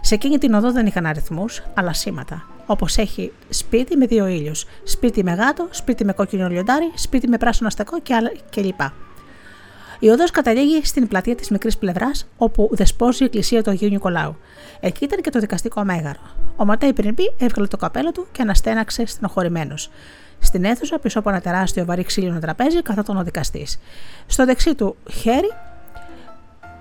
Σε 0.02 0.16
εκείνη 0.16 0.38
την 0.38 0.54
οδό 0.54 0.72
δεν 0.72 0.86
είχαν 0.86 1.06
αριθμούς, 1.06 1.64
αλλά 1.74 1.94
σήματα. 1.94 2.46
Όπως 2.66 2.98
έχει 2.98 3.32
σπίτι 3.50 3.98
με 3.98 4.06
δύο 4.06 4.28
ήλιους, 4.28 4.66
σπίτι 4.84 5.24
με 5.24 5.34
γάτο, 5.34 5.68
σπίτι 5.72 6.06
με 6.06 6.14
κόκκινο 6.14 6.48
λιοντάρι, 6.48 6.92
σπίτι 6.96 7.28
με 7.28 7.38
πράσινο 7.38 7.68
αστακό 7.68 7.98
κλπ. 8.50 8.82
Η 10.00 10.10
οδός 10.10 10.32
καταλήγει 10.32 10.86
στην 10.86 11.08
πλατεία 11.08 11.36
της 11.36 11.50
μικρής 11.50 11.78
πλευράς, 11.78 12.28
όπου 12.38 12.70
δεσπόζει 12.72 13.24
η 13.24 13.26
εκκλησία 13.26 13.64
του 13.64 13.70
Αγίου 13.70 13.90
Νικολάου. 13.90 14.36
Εκεί 14.80 15.04
ήταν 15.04 15.22
και 15.22 15.30
το 15.30 15.40
δικαστικό 15.40 15.84
μέγαρο. 15.84 16.20
Ο 16.56 16.66
Ματέι 16.66 16.94
πριν 16.94 17.16
πει 17.16 17.34
έβγαλε 17.38 17.68
το 17.68 17.78
καπέλο 17.78 18.12
του 18.12 18.28
και 18.32 18.42
αναστέναξε 18.42 19.06
στενοχωρημένος. 19.06 19.90
Στην 20.44 20.64
αίθουσα, 20.64 21.00
πίσω 21.00 21.20
από 21.20 21.30
ένα 21.30 21.41
τεράστιο 21.41 21.86
βαρύ 21.86 22.04
ξύλινο 22.04 22.39
τραπέζι, 22.39 22.82
καθόταν 22.82 23.18
ο 23.18 23.24
δικαστής. 23.24 23.80
Στο 24.28 24.46
δεξί 24.46 24.76
του 24.76 24.96
χέρι 25.12 25.52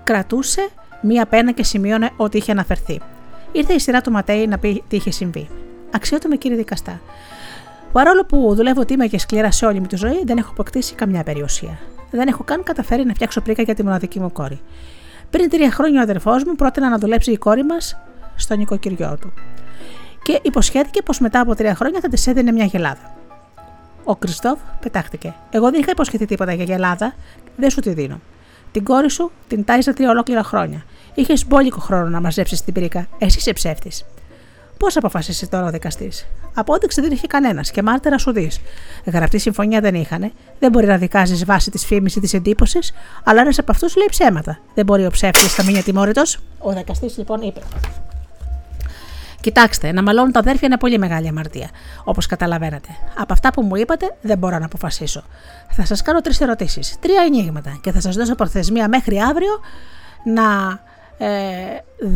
κρατούσε 0.03 0.69
μία 1.01 1.25
πένα 1.25 1.51
και 1.51 1.63
σημείωνε 1.63 2.11
ότι 2.17 2.37
είχε 2.37 2.51
αναφερθεί. 2.51 3.01
Ήρθε 3.51 3.73
η 3.73 3.79
σειρά 3.79 4.01
του 4.01 4.11
Ματέι 4.11 4.47
να 4.47 4.57
πει 4.57 4.83
τι 4.87 4.95
είχε 4.95 5.11
συμβεί. 5.11 5.49
Αξιότιμη 5.91 6.37
κύριε 6.37 6.57
δικαστά. 6.57 7.01
Παρόλο 7.91 8.25
που 8.25 8.55
δουλεύω 8.55 8.85
τίμια 8.85 9.07
και 9.07 9.19
σκληρά 9.19 9.51
σε 9.51 9.65
όλη 9.65 9.79
μου 9.79 9.85
τη 9.85 9.95
ζωή, 9.95 10.23
δεν 10.25 10.37
έχω 10.37 10.51
αποκτήσει 10.51 10.95
καμιά 10.95 11.23
περιουσία. 11.23 11.79
Δεν 12.11 12.27
έχω 12.27 12.43
καν 12.43 12.63
καταφέρει 12.63 13.05
να 13.05 13.13
φτιάξω 13.13 13.41
πρίκα 13.41 13.61
για 13.61 13.75
τη 13.75 13.83
μοναδική 13.83 14.19
μου 14.19 14.31
κόρη. 14.31 14.59
Πριν 15.29 15.49
τρία 15.49 15.71
χρόνια 15.71 15.99
ο 15.99 16.03
αδερφός 16.03 16.43
μου 16.43 16.55
πρότεινε 16.55 16.87
να 16.87 16.97
δουλέψει 16.97 17.31
η 17.31 17.37
κόρη 17.37 17.63
μας 17.63 17.97
στο 18.35 18.55
νοικοκυριό 18.55 19.17
του. 19.21 19.33
Και 20.23 20.39
υποσχέθηκε 20.41 21.01
πως 21.01 21.19
μετά 21.19 21.39
από 21.39 21.55
τρία 21.55 21.75
χρόνια 21.75 21.99
θα 21.99 22.07
της 22.07 22.27
έδινε 22.27 22.51
μια 22.51 22.65
γελάδα. 22.65 23.15
Ο 24.03 24.15
Κριστόφ 24.15 24.59
πετάχτηκε. 24.79 25.33
Εγώ 25.49 25.71
δεν 25.71 25.81
είχα 25.81 25.91
υποσχεθεί 25.91 26.25
τίποτα 26.25 26.53
για 26.53 26.63
γελάδα, 26.63 27.13
δεν 27.55 27.69
σου 27.69 27.81
τη 27.81 27.93
δίνω. 27.93 28.19
Την 28.71 28.83
κόρη 28.83 29.09
σου 29.11 29.31
την 29.47 29.65
τάιζα 29.65 29.93
τρία 29.93 30.09
ολόκληρα 30.09 30.43
χρόνια. 30.43 30.83
Είχες 31.13 31.47
μπόλικο 31.47 31.79
χρόνο 31.79 32.09
να 32.09 32.21
μαζέψεις 32.21 32.61
την 32.61 32.73
πρίκα. 32.73 33.07
Εσύ 33.17 33.37
είσαι 33.37 33.53
ψεύτης. 33.53 34.05
Πώς 34.77 34.97
αποφάσισε 34.97 35.47
τώρα 35.47 35.65
ο 35.65 35.69
δικαστής; 35.69 36.27
Απόδειξη 36.53 37.01
δεν 37.01 37.11
είχε 37.11 37.27
κανένας 37.27 37.71
και 37.71 37.83
μάρτυρα 37.83 38.17
σου 38.17 38.31
δεις. 38.31 38.61
Γραπτή 39.05 39.37
συμφωνία 39.37 39.79
δεν 39.79 39.95
είχαν. 39.95 40.31
Δεν 40.59 40.71
μπορεί 40.71 40.85
να 40.85 40.97
δικάζεις 40.97 41.45
βάσει 41.45 41.71
της 41.71 41.85
φήμης 41.85 42.15
ή 42.15 42.19
της 42.19 42.33
εντύπωσης, 42.33 42.93
αλλά 43.23 43.41
ένας 43.41 43.59
από 43.59 43.71
αυτούς 43.71 43.95
λέει 43.95 44.07
ψέματα. 44.09 44.59
Δεν 44.73 44.85
μπορεί 44.85 45.05
ο 45.05 45.09
ψεύτης 45.09 45.57
να 45.57 45.63
μείνει 45.63 45.77
ατιμόρυτος. 45.77 46.39
Ο 46.59 46.73
δικαστής 46.73 47.17
λοιπόν 47.17 47.41
είπε. 47.41 47.59
Κοιτάξτε, 49.43 49.91
να 49.91 50.01
μαλώνουν 50.01 50.31
τα 50.31 50.39
αδέρφια 50.39 50.67
είναι 50.67 50.77
πολύ 50.77 50.97
μεγάλη 50.97 51.27
αμαρτία, 51.27 51.69
όπως 52.03 52.25
καταλαβαίνετε. 52.25 52.87
Από 53.17 53.33
αυτά 53.33 53.49
που 53.49 53.61
μου 53.61 53.75
είπατε, 53.75 54.15
δεν 54.21 54.37
μπορώ 54.37 54.57
να 54.57 54.65
αποφασίσω. 54.65 55.23
Θα 55.69 55.85
σας 55.85 56.01
κάνω 56.01 56.21
τρεις 56.21 56.41
ερωτήσεις, 56.41 56.99
τρία 56.99 57.23
ενίγματα 57.25 57.77
και 57.81 57.91
θα 57.91 58.01
σας 58.01 58.15
δώσω 58.15 58.35
προθεσμία 58.35 58.87
μέχρι 58.87 59.19
αύριο 59.19 59.59
να 60.23 60.43
ε, 61.17 61.29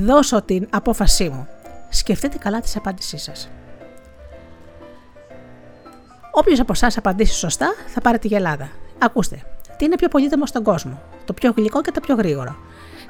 δώσω 0.05 0.41
την 0.41 0.67
απόφασή 0.69 1.29
μου. 1.29 1.47
Σκεφτείτε 1.89 2.37
καλά 2.37 2.59
τη 2.59 2.71
απάντησή 2.75 3.17
σας. 3.17 3.49
Όποιος 6.31 6.59
από 6.59 6.71
εσάς 6.71 6.97
απαντήσει 6.97 7.33
σωστά, 7.33 7.73
θα 7.87 8.01
πάρει 8.01 8.19
τη 8.19 8.27
γελάδα. 8.27 8.69
Ακούστε, 8.99 9.41
τι 9.77 9.85
είναι 9.85 9.95
πιο 9.95 10.07
πολύτιμο 10.07 10.45
στον 10.45 10.63
κόσμο, 10.63 11.01
το 11.25 11.33
πιο 11.33 11.53
γλυκό 11.55 11.81
και 11.81 11.91
το 11.91 11.99
πιο 11.99 12.15
γρήγορο. 12.15 12.55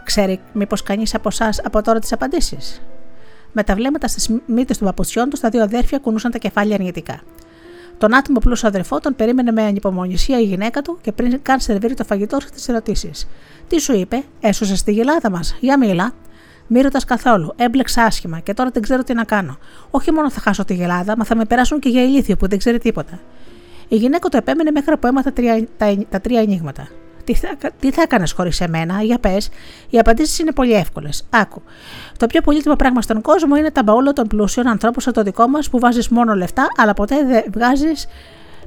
Ξέρει 0.04 0.40
μήπως 0.54 0.84
κανείς 0.84 1.16
από 1.16 1.28
εσάς 1.28 1.62
από 1.64 1.82
τώρα 1.82 2.00
τις 2.00 2.14
απαντήσεις; 2.14 2.82
Με 3.52 3.64
τα 3.64 3.76
βλέμματα 3.76 4.08
στις 4.08 4.30
μύτες 4.46 4.78
των 4.78 4.88
παπουτσιών 4.88 5.30
τους, 5.30 5.40
τα 5.40 5.50
δύο 5.50 5.64
αδέρφια 5.64 5.98
κουνούσαν 5.98 6.32
τα 6.32 6.38
κεφάλια 6.38 6.76
αρνητικά. 6.76 7.22
Τον 7.98 8.16
άτομο 8.16 8.40
πλούσιο 8.40 8.68
αδερφό 8.68 9.00
τον 9.00 9.16
περίμενε 9.16 9.52
με 9.52 9.62
ανυπομονησία 9.62 10.40
η 10.40 10.44
γυναίκα 10.44 10.82
του 10.82 10.98
και 11.02 11.12
πριν 11.12 11.42
καν 11.42 11.60
σερβίρει 11.60 11.94
το 11.94 12.04
φαγητό 12.04 12.38
τι 12.38 12.64
ερωτήσεις. 12.68 13.28
Τι 13.68 13.80
σου 13.80 13.94
είπε, 13.94 14.24
έσωσε 14.40 14.84
τη 14.84 14.92
γελάδα 14.92 15.30
μας, 15.30 15.58
για 15.60 15.78
μίλα. 15.78 16.12
Μη 16.68 16.82
ρωτάς 16.82 17.04
καθόλου, 17.04 17.54
έμπλεξα 17.56 18.04
άσχημα 18.04 18.40
και 18.40 18.54
τώρα 18.54 18.70
δεν 18.70 18.82
ξέρω 18.82 19.04
τι 19.04 19.14
να 19.14 19.24
κάνω. 19.24 19.58
Όχι 19.90 20.12
μόνο 20.12 20.32
θα 20.32 20.40
χάσω 20.40 20.66
τη 20.66 20.74
γελάδα, 20.74 21.18
μα 21.18 21.26
θα 21.26 21.36
με 21.36 21.46
περάσουν 21.46 21.80
και 21.80 21.90
για 21.90 22.04
ηλίθιο 22.04 22.36
που 22.36 22.48
δεν 22.48 22.58
ξέρει 22.58 22.78
τίποτα. 22.78 23.20
Η 23.88 23.96
γυναίκα 23.96 24.30
το 24.30 24.38
επέμενε 24.38 24.72
μέχρι 24.72 24.98
που 24.98 25.08
έμαθα 25.08 25.34
τρία, 25.34 25.68
τα, 25.78 25.98
τα 26.10 26.22
τρία 26.22 26.40
ανοίγματα. 26.40 26.88
Τι 27.28 27.34
θα, 27.34 27.58
τι 27.80 27.92
θα 27.92 28.02
έκανες 28.02 28.32
χωρίς 28.32 28.62
εμένα, 28.62 29.02
για 29.02 29.20
πες. 29.20 29.50
Οι 29.90 30.00
απαντήσεις 30.00 30.40
είναι 30.40 30.52
πολύ 30.52 30.74
εύκολες. 30.74 31.26
Άκου. 31.30 31.62
Το 32.18 32.28
πιο 32.28 32.42
πολύτιμο 32.42 32.76
πράγμα 32.76 33.02
στον 33.02 33.22
κόσμο 33.22 33.56
είναι 33.56 33.72
τα 33.72 33.84
μπαούλα 33.84 34.14
των 34.14 34.28
πλούσιων 34.28 34.68
ανθρώπων 34.68 35.02
σαν 35.02 35.14
το 35.14 35.24
δικό 35.24 35.48
μας 35.48 35.70
που 35.70 35.80
βάζεις 35.80 36.10
μόνο 36.10 36.36
λεφτά, 36.36 36.68
αλλά 36.78 36.94
ποτέ 36.94 37.24
δεν 37.26 37.44
βγάζεις, 37.54 38.08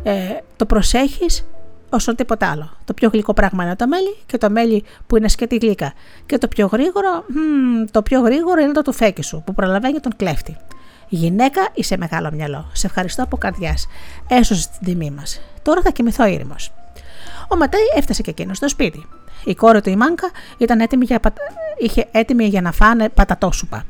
ε, 0.03 0.13
το 0.57 0.67
προσέχεις 0.67 1.47
όσο 1.91 2.15
τίποτα 2.15 2.51
άλλο. 2.51 2.71
Το 2.85 2.95
πιο 2.95 3.09
γλυκό 3.13 3.35
πράγμα 3.35 3.65
είναι 3.65 3.77
το 3.77 3.87
μέλι 3.87 4.17
και 4.27 4.39
το 4.39 4.51
μέλι 4.51 4.85
που 5.07 5.17
είναι 5.17 5.29
σκέτη 5.29 5.57
γλύκα. 5.57 5.93
Και 6.27 6.39
το 6.39 6.49
πιο 6.49 6.67
γρήγορο, 6.67 7.25
το 7.91 8.03
πιο 8.03 8.21
γρήγορο 8.21 8.61
είναι 8.61 8.73
το 8.73 8.83
τουφέκι 8.83 9.23
σου 9.23 9.43
που 9.47 9.55
προλαβαίνει 9.55 10.01
τον 10.01 10.13
κλέφτη. 10.17 10.57
Γυναίκα, 11.09 11.69
είσαι 11.75 11.97
μεγάλο 11.97 12.31
μυαλό. 12.33 12.71
Σε 12.73 12.87
ευχαριστώ 12.87 13.23
από 13.23 13.37
καρδιάς. 13.37 13.87
Έσωσε 14.29 14.69
την 14.69 14.87
τιμή 14.87 15.11
μας. 15.11 15.41
Τώρα 15.63 15.81
θα 15.83 15.91
κοιμηθώ 15.91 16.27
ήρεμος. 16.27 16.73
Ο 17.53 17.57
Ματέι 17.57 17.80
έφτασε 17.96 18.22
και 18.22 18.30
εκείνος 18.30 18.57
στο 18.57 18.68
σπίτι. 18.68 19.07
Η 19.44 19.55
κόρη 19.55 19.80
του 19.80 19.90
η 19.90 19.96
Μάνκα 19.96 20.30
ήταν 20.59 20.80
έτοιμη 20.80 21.05
για, 21.05 21.20
είχε 21.78 22.09
έτοιμη 22.11 22.44
για 22.44 22.61
να 22.61 22.72
φάνε 22.72 23.09
πατατόσουπα. 23.09 23.84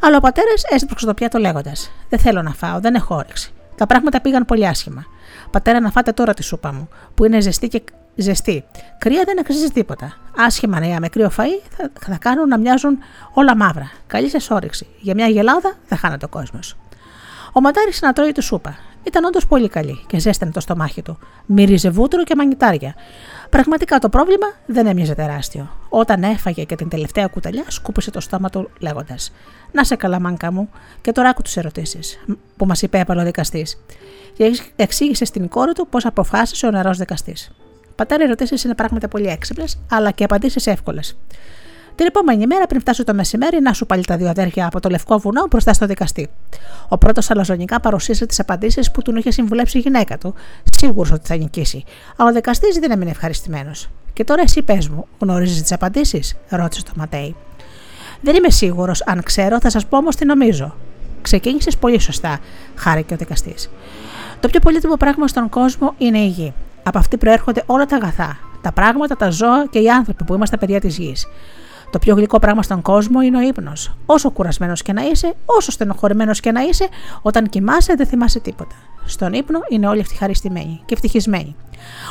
Αλλά 0.00 0.16
ο 0.16 0.20
πατέρας 0.20 0.62
έσπρωξε 0.70 1.06
το 1.06 1.14
πιάτο 1.14 1.38
λέγοντας: 1.38 1.90
Δεν 2.08 2.18
θέλω 2.18 2.42
να 2.42 2.50
φάω, 2.50 2.80
δεν 2.80 2.94
έχω 2.94 3.14
όρεξη. 3.14 3.52
Τα 3.76 3.86
πράγματα 3.86 4.20
πήγαν 4.20 4.44
πολύ 4.44 4.66
άσχημα. 4.66 5.04
Πατέρα, 5.50 5.80
να 5.80 5.90
φάτε 5.90 6.12
τώρα 6.12 6.34
τη 6.34 6.42
σούπα 6.42 6.72
μου, 6.72 6.88
που 7.14 7.24
είναι 7.24 7.40
ζεστή 7.40 7.68
και 7.68 7.82
ζεστή. 8.14 8.64
Κρύα 8.98 9.22
δεν 9.24 9.38
αξίζει 9.38 9.70
τίποτα. 9.70 10.16
Άσχημα 10.36 10.80
νέα 10.80 11.00
με 11.00 11.08
κρύο 11.08 11.30
φαΐ 11.36 11.68
θα, 11.76 11.90
θα 12.00 12.16
κάνουν 12.20 12.48
να 12.48 12.58
μοιάζουν 12.58 12.98
όλα 13.32 13.56
μαύρα. 13.56 13.90
Καλή 14.06 14.28
σας 14.28 14.50
όρεξη. 14.50 14.86
Για 15.00 15.14
μια 15.14 15.26
γελάδα 15.26 15.74
θα 15.86 15.96
χάνεται 15.96 16.24
ο 16.24 16.28
κόσμος. 16.28 16.76
Ο 17.52 17.60
Ματάρης 17.60 18.00
να 18.00 18.12
τρώει 18.12 18.32
τη 18.32 18.42
σούπα. 18.42 18.78
Ήταν 19.08 19.24
όντως 19.24 19.46
πολύ 19.46 19.68
καλή 19.68 20.04
και 20.06 20.18
ζέστανε 20.18 20.50
το 20.50 20.60
στομάχι 20.60 21.02
του. 21.02 21.18
Μύριζε 21.46 21.90
βούτυρο 21.90 22.24
και 22.24 22.36
μανιτάρια. 22.36 22.94
Πραγματικά 23.50 23.98
το 23.98 24.08
πρόβλημα 24.08 24.46
δεν 24.66 24.86
έμοιαζε 24.86 25.14
τεράστιο. 25.14 25.70
Όταν 25.88 26.22
έφαγε 26.22 26.64
και 26.64 26.76
την 26.76 26.88
τελευταία 26.88 27.26
κουταλιά, 27.26 27.64
σκούπισε 27.68 28.10
το 28.10 28.20
στόμα 28.20 28.50
του 28.50 28.70
λέγοντας: 28.80 29.32
Να 29.72 29.84
σε 29.84 29.96
καλά, 29.96 30.20
μάνκα 30.20 30.52
μου, 30.52 30.70
και 31.00 31.12
τώρα 31.12 31.28
άκου 31.28 31.42
τι 31.42 31.52
ερωτήσεις 31.56 32.18
που 32.56 32.66
μας 32.66 32.82
υπέβαλε 32.82 33.20
ο 33.20 33.24
δικαστής. 33.24 33.82
Και 34.32 34.60
εξήγησε 34.76 35.24
στην 35.24 35.48
κόρη 35.48 35.72
του 35.72 35.86
πώς 35.90 36.04
αποφάσισε 36.06 36.66
ο 36.66 36.70
νερό 36.70 36.90
δικαστής. 36.90 37.50
Πατέρα, 37.94 38.22
οι 38.22 38.26
ερωτήσεις 38.26 38.64
είναι 38.64 38.74
πράγματα 38.74 39.08
πολύ 39.08 39.26
έξυπνες, 39.26 39.78
αλλά 39.90 40.10
και 40.10 40.24
απαντήσεις 40.24 40.66
εύκολες. 40.66 41.16
Την 41.98 42.06
επόμενη 42.06 42.46
μέρα, 42.46 42.66
πριν 42.66 42.80
φτάσει 42.80 43.04
το 43.04 43.14
μεσημέρι, 43.14 43.60
να 43.60 43.72
σου 43.72 43.86
πάλι 43.86 44.04
τα 44.04 44.16
δύο 44.16 44.28
αδέρφια 44.28 44.66
από 44.66 44.80
το 44.80 44.88
λευκό 44.88 45.18
βουνό 45.18 45.46
μπροστά 45.50 45.72
στο 45.72 45.86
δικαστή. 45.86 46.28
Ο 46.88 46.98
πρώτος 46.98 47.30
αλαζονικά 47.30 47.80
παρουσίασε 47.80 48.26
τις 48.26 48.40
απαντήσεις 48.40 48.90
που 48.90 49.02
του 49.02 49.16
είχε 49.16 49.30
συμβουλέψει 49.30 49.78
η 49.78 49.80
γυναίκα 49.80 50.18
του, 50.18 50.34
σίγουρος 50.76 51.12
ότι 51.12 51.26
θα 51.26 51.36
νικήσει. 51.36 51.84
Αλλά 52.16 52.30
ο 52.30 52.32
δικαστής 52.32 52.78
δεν 52.78 52.90
έμεινε 52.90 53.10
ευχαριστημένος. 53.10 53.88
Και 54.12 54.24
τώρα 54.24 54.42
εσύ 54.42 54.62
πες 54.62 54.88
μου, 54.88 55.06
γνωρίζεις 55.18 55.62
τις 55.62 55.72
απαντήσεις, 55.72 56.36
ρώτησε 56.48 56.82
το 56.82 56.90
Ματέι. 56.96 57.36
Δεν 58.20 58.34
είμαι 58.34 58.50
σίγουρος 58.50 59.02
αν 59.06 59.22
ξέρω, 59.22 59.60
θα 59.60 59.70
σας 59.70 59.86
πω 59.86 59.96
όμως 59.96 60.16
τι 60.16 60.24
νομίζω. 60.24 60.74
Ξεκίνησες 61.22 61.76
πολύ 61.76 62.00
σωστά, 62.00 62.38
χάρηκε 62.74 63.14
ο 63.14 63.16
δικαστής. 63.16 63.70
Το 64.40 64.48
πιο 64.48 64.60
πολύτιμο 64.60 64.94
πράγμα 64.96 65.26
στον 65.26 65.48
κόσμο 65.48 65.94
είναι 65.98 66.18
η 66.18 66.28
γη. 66.28 66.52
Από 66.82 66.98
αυτή 66.98 67.16
προέρχονται 67.16 67.62
όλα 67.66 67.86
τα 67.86 67.96
αγαθά, 67.96 68.38
τα 68.62 68.72
πράγματα, 68.72 69.16
τα 69.16 69.30
ζώα 69.30 69.66
και 69.70 69.78
οι 69.78 69.90
άνθρωποι 69.90 70.24
που 70.24 70.34
είμαστε 70.34 70.56
παιδιά 70.56 70.80
της 70.80 70.98
γης. 70.98 71.26
Το 71.90 71.98
πιο 71.98 72.14
γλυκό 72.14 72.38
πράγμα 72.38 72.62
στον 72.62 72.82
κόσμο 72.82 73.20
είναι 73.20 73.36
ο 73.36 73.40
ύπνος. 73.40 73.94
Όσο 74.06 74.30
κουρασμένος 74.30 74.82
και 74.82 74.92
να 74.92 75.02
είσαι, 75.02 75.34
όσο 75.44 75.70
στενοχωρημένος 75.70 76.40
και 76.40 76.52
να 76.52 76.60
είσαι, 76.62 76.88
όταν 77.22 77.48
κοιμάσαι 77.48 77.94
δεν 77.94 78.06
θυμάσαι 78.06 78.40
τίποτα. 78.40 78.74
Στον 79.04 79.32
ύπνο 79.32 79.58
είναι 79.68 79.86
όλοι 79.88 80.00
ευχαριστημένοι 80.00 80.80
και 80.84 80.94
ευτυχισμένοι. 80.94 81.56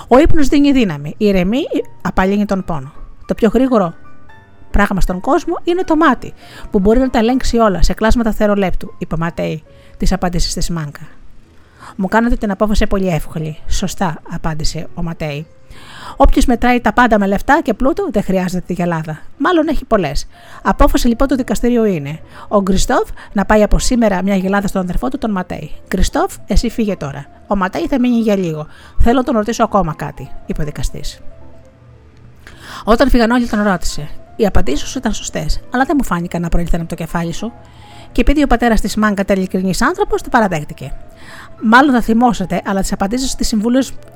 Ο 0.07 0.19
ύπνος 0.19 0.47
δίνει 0.47 0.71
δύναμη, 0.71 1.15
ηρεμεί, 1.17 1.63
απαλύνει 2.01 2.45
τον 2.45 2.63
πόνο. 2.63 2.91
Το 3.25 3.33
πιο 3.33 3.49
γρήγορο 3.53 3.93
πράγμα 4.71 5.01
στον 5.01 5.19
κόσμο 5.19 5.55
είναι 5.63 5.83
το 5.83 5.95
μάτι, 5.95 6.33
που 6.71 6.79
μπορεί 6.79 6.99
να 6.99 7.09
τα 7.09 7.19
ελέγξει 7.19 7.57
όλα 7.57 7.83
σε 7.83 7.93
κλάσματα 7.93 8.31
θερολέπτου, 8.31 8.93
είπε 8.97 9.13
ο 9.13 9.17
Ματέι 9.17 9.63
της 9.97 10.13
απάντησης 10.13 10.53
της 10.53 10.69
Μάνκα. 10.69 11.07
Μου 11.95 12.07
κάνετε 12.07 12.35
την 12.35 12.51
απόφαση 12.51 12.87
πολύ 12.87 13.07
εύκολη. 13.07 13.57
Σωστά, 13.67 14.21
απάντησε 14.31 14.87
ο 14.93 15.03
Ματέη. 15.03 15.47
Όποιος 16.15 16.45
μετράει 16.45 16.81
τα 16.81 16.93
πάντα 16.93 17.19
με 17.19 17.27
λεφτά 17.27 17.61
και 17.61 17.73
πλούτο 17.73 18.07
δεν 18.11 18.23
χρειάζεται 18.23 18.63
τη 18.67 18.73
γελάδα. 18.73 19.19
Μάλλον 19.37 19.67
έχει 19.67 19.85
πολλές. 19.85 20.27
Απόφαση 20.63 21.07
λοιπόν 21.07 21.27
του 21.27 21.35
δικαστηρίου 21.35 21.83
είναι 21.83 22.19
ο 22.47 22.61
Γκριστόφ 22.61 23.09
να 23.33 23.45
πάει 23.45 23.63
από 23.63 23.79
σήμερα 23.79 24.23
μια 24.23 24.35
γελάδα 24.35 24.67
στον 24.67 24.81
αδερφό 24.81 25.07
του 25.07 25.17
τον 25.17 25.31
Ματέη. 25.31 25.71
Γκριστόφ, 25.87 26.35
εσύ 26.47 26.69
φύγε 26.69 26.95
τώρα. 26.95 27.25
Ο 27.47 27.55
Ματέη 27.55 27.87
θα 27.87 27.99
μείνει 27.99 28.19
για 28.19 28.37
λίγο. 28.37 28.67
Θέλω 28.99 29.17
να 29.17 29.23
τον 29.23 29.35
ρωτήσω 29.35 29.63
ακόμα 29.63 29.93
κάτι, 29.93 30.31
είπε 30.45 30.61
ο 30.61 30.65
δικαστής. 30.65 31.19
Όταν 32.83 33.09
φύγαν 33.09 33.31
όλοι, 33.31 33.47
τον 33.47 33.63
ρώτησε. 33.63 34.09
Οι 34.35 34.45
απαντήσεις 34.45 34.89
σου 34.89 34.97
ήταν 34.97 35.13
σωστές, 35.13 35.59
αλλά 35.73 35.83
δεν 35.83 35.95
μου 35.97 36.03
φάνηκαν 36.03 36.41
να 36.41 36.49
προήλθαν 36.49 36.79
από 36.79 36.89
το 36.89 36.95
κεφάλι 36.95 37.33
σου. 37.33 37.53
Και 38.11 38.21
επειδή 38.21 38.43
ο 38.43 38.47
πατέρας 38.47 38.81
της 38.81 38.95
Μάγκα 38.95 39.21
ήταν 39.21 39.37
ειλικρινής 39.37 39.81
άνθρωπος, 39.81 40.21
το 40.21 40.29
παραδέχτηκε. 40.29 40.93
Μάλλον 41.61 41.93
θα 41.93 42.01
θυμόσατε, 42.01 42.61
αλλά 42.65 42.81
τις 42.81 42.91
απαντήσεις 42.91 43.35
της 43.35 43.53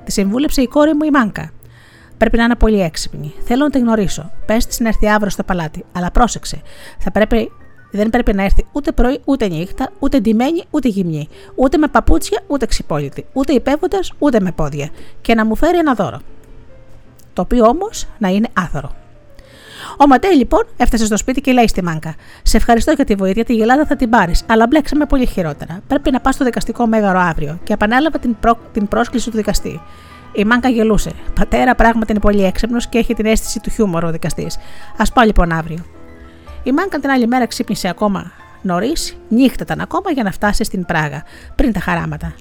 συμβούλεψε 0.05 0.61
η 0.61 0.67
κόρη 0.67 0.93
μου 0.93 1.03
η 1.03 1.09
Μάγκα. 1.09 1.51
Πρέπει 2.17 2.37
να 2.37 2.43
είναι 2.43 2.55
πολύ 2.55 2.81
έξυπνη. 2.81 3.33
Θέλω 3.43 3.63
να 3.63 3.69
τη 3.69 3.79
γνωρίσω. 3.79 4.31
Πες 4.45 4.65
της 4.65 4.79
να 4.79 4.87
έρθει 4.87 5.09
αύριο 5.09 5.29
στο 5.29 5.43
παλάτι. 5.43 5.85
Αλλά 5.91 6.11
πρόσεξε. 6.11 6.61
Θα 6.99 7.11
πρέπει, 7.11 7.51
δεν 7.91 8.09
πρέπει 8.09 8.33
να 8.33 8.43
έρθει 8.43 8.65
ούτε 8.71 8.91
πρωί 8.91 9.21
ούτε 9.25 9.47
νύχτα, 9.47 9.89
ούτε 9.99 10.19
ντυμένη 10.19 10.63
ούτε 10.69 10.87
γυμνή. 10.87 11.27
Ούτε 11.55 11.77
με 11.77 11.87
παπούτσια 11.87 12.41
ούτε 12.47 12.65
ξυπόλυτη. 12.65 13.25
Ούτε 13.33 13.53
υπέβοντας 13.53 14.13
ούτε 14.19 14.39
με 14.39 14.51
πόδια. 14.51 14.89
Και 15.21 15.35
να 15.35 15.45
μου 15.45 15.55
φέρει 15.55 15.77
ένα 15.77 15.93
δώρο. 15.93 16.19
Το 17.33 17.41
οποίο 17.41 17.65
όμως 17.65 18.07
να 18.17 18.29
είναι 18.29 18.47
άθωρο. 18.53 18.91
Ο 20.03 20.07
Ματέι 20.07 20.35
λοιπόν 20.35 20.67
έφτασε 20.77 21.05
στο 21.05 21.17
σπίτι 21.17 21.41
και 21.41 21.51
λέει 21.51 21.67
στη 21.67 21.83
Μάνκα: 21.83 22.15
Σε 22.43 22.57
ευχαριστώ 22.57 22.91
για 22.91 23.05
τη 23.05 23.15
βοήθεια, 23.15 23.45
τη 23.45 23.53
γελάδα 23.53 23.85
θα 23.85 23.95
την 23.95 24.09
πάρεις, 24.09 24.43
αλλά 24.47 24.67
μπλέξαμε 24.67 25.05
πολύ 25.05 25.25
χειρότερα. 25.25 25.81
Πρέπει 25.87 26.11
να 26.11 26.19
πας 26.19 26.35
στο 26.35 26.45
δικαστικό 26.45 26.87
μέγαρο 26.87 27.19
αύριο. 27.19 27.59
Και 27.63 27.73
επανέλαβε 27.73 28.17
την, 28.17 28.35
προ... 28.39 28.57
την 28.73 28.87
πρόσκληση 28.87 29.29
του 29.29 29.37
δικαστή. 29.37 29.81
Η 30.33 30.45
Μάνκα 30.45 30.69
γελούσε. 30.69 31.11
Πατέρα, 31.33 31.75
πράγματι 31.75 32.11
είναι 32.11 32.19
πολύ 32.19 32.43
έξυπνος 32.43 32.87
και 32.87 32.97
έχει 32.97 33.13
την 33.13 33.25
αίσθηση 33.25 33.59
του 33.59 33.69
χιούμορ 33.69 34.03
ο 34.03 34.11
δικαστής. 34.11 34.57
Α 34.97 35.03
πάω 35.13 35.25
λοιπόν 35.25 35.51
αύριο. 35.51 35.85
Η 36.63 36.71
Μάνκα 36.71 36.99
την 36.99 37.09
άλλη 37.09 37.27
μέρα 37.27 37.45
ξύπνησε 37.45 37.87
ακόμα 37.87 38.31
νωρίς, 38.61 39.17
νύχτα 39.29 39.63
ήταν 39.63 39.79
ακόμα 39.79 40.11
για 40.11 40.23
να 40.23 40.31
φτάσει 40.31 40.63
στην 40.63 40.85
Πράγα, 40.85 41.23
πριν 41.55 41.73
τα 41.73 41.79
χαράματα. 41.79 42.33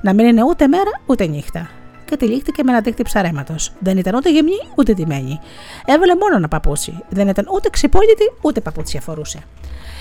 Να 0.00 0.14
μην 0.14 0.26
είναι 0.26 0.42
ούτε 0.44 0.66
μέρα 0.66 1.00
ούτε 1.06 1.26
νύχτα. 1.26 1.68
Και 2.06 2.16
τυλίχτηκε 2.16 2.62
με 2.62 2.70
ένα 2.72 2.80
δίκτυο 2.80 3.04
ψαρέματος. 3.04 3.72
Δεν 3.78 3.96
ήταν 3.96 4.14
ούτε 4.14 4.30
γεμνή 4.30 4.58
ούτε 4.74 4.94
τιμένη. 4.94 5.40
Έβαλε 5.84 6.16
μόνο 6.16 6.36
ένα 6.36 6.48
παπούτσι. 6.48 7.04
Δεν 7.08 7.28
ήταν 7.28 7.46
ούτε 7.52 7.68
ξυπόλυτη 7.68 8.32
ούτε 8.40 8.60
παπούτσια 8.60 9.00
φορούσε. 9.00 9.38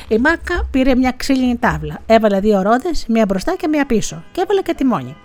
Η 0.08 0.18
Μάκα 0.18 0.68
πήρε 0.72 0.96
μια 0.96 1.14
ξύλινη 1.18 1.58
τάβλα. 1.58 2.00
Έβαλε 2.06 2.40
δύο 2.40 2.62
ρόδες, 2.62 3.06
μία 3.08 3.26
μπροστά 3.26 3.56
και 3.56 3.68
μία 3.68 3.86
πίσω, 3.86 4.24
και 4.32 4.42
έβαλε 4.42 4.62
και 4.62 4.74
τιμόνι. 4.74 5.16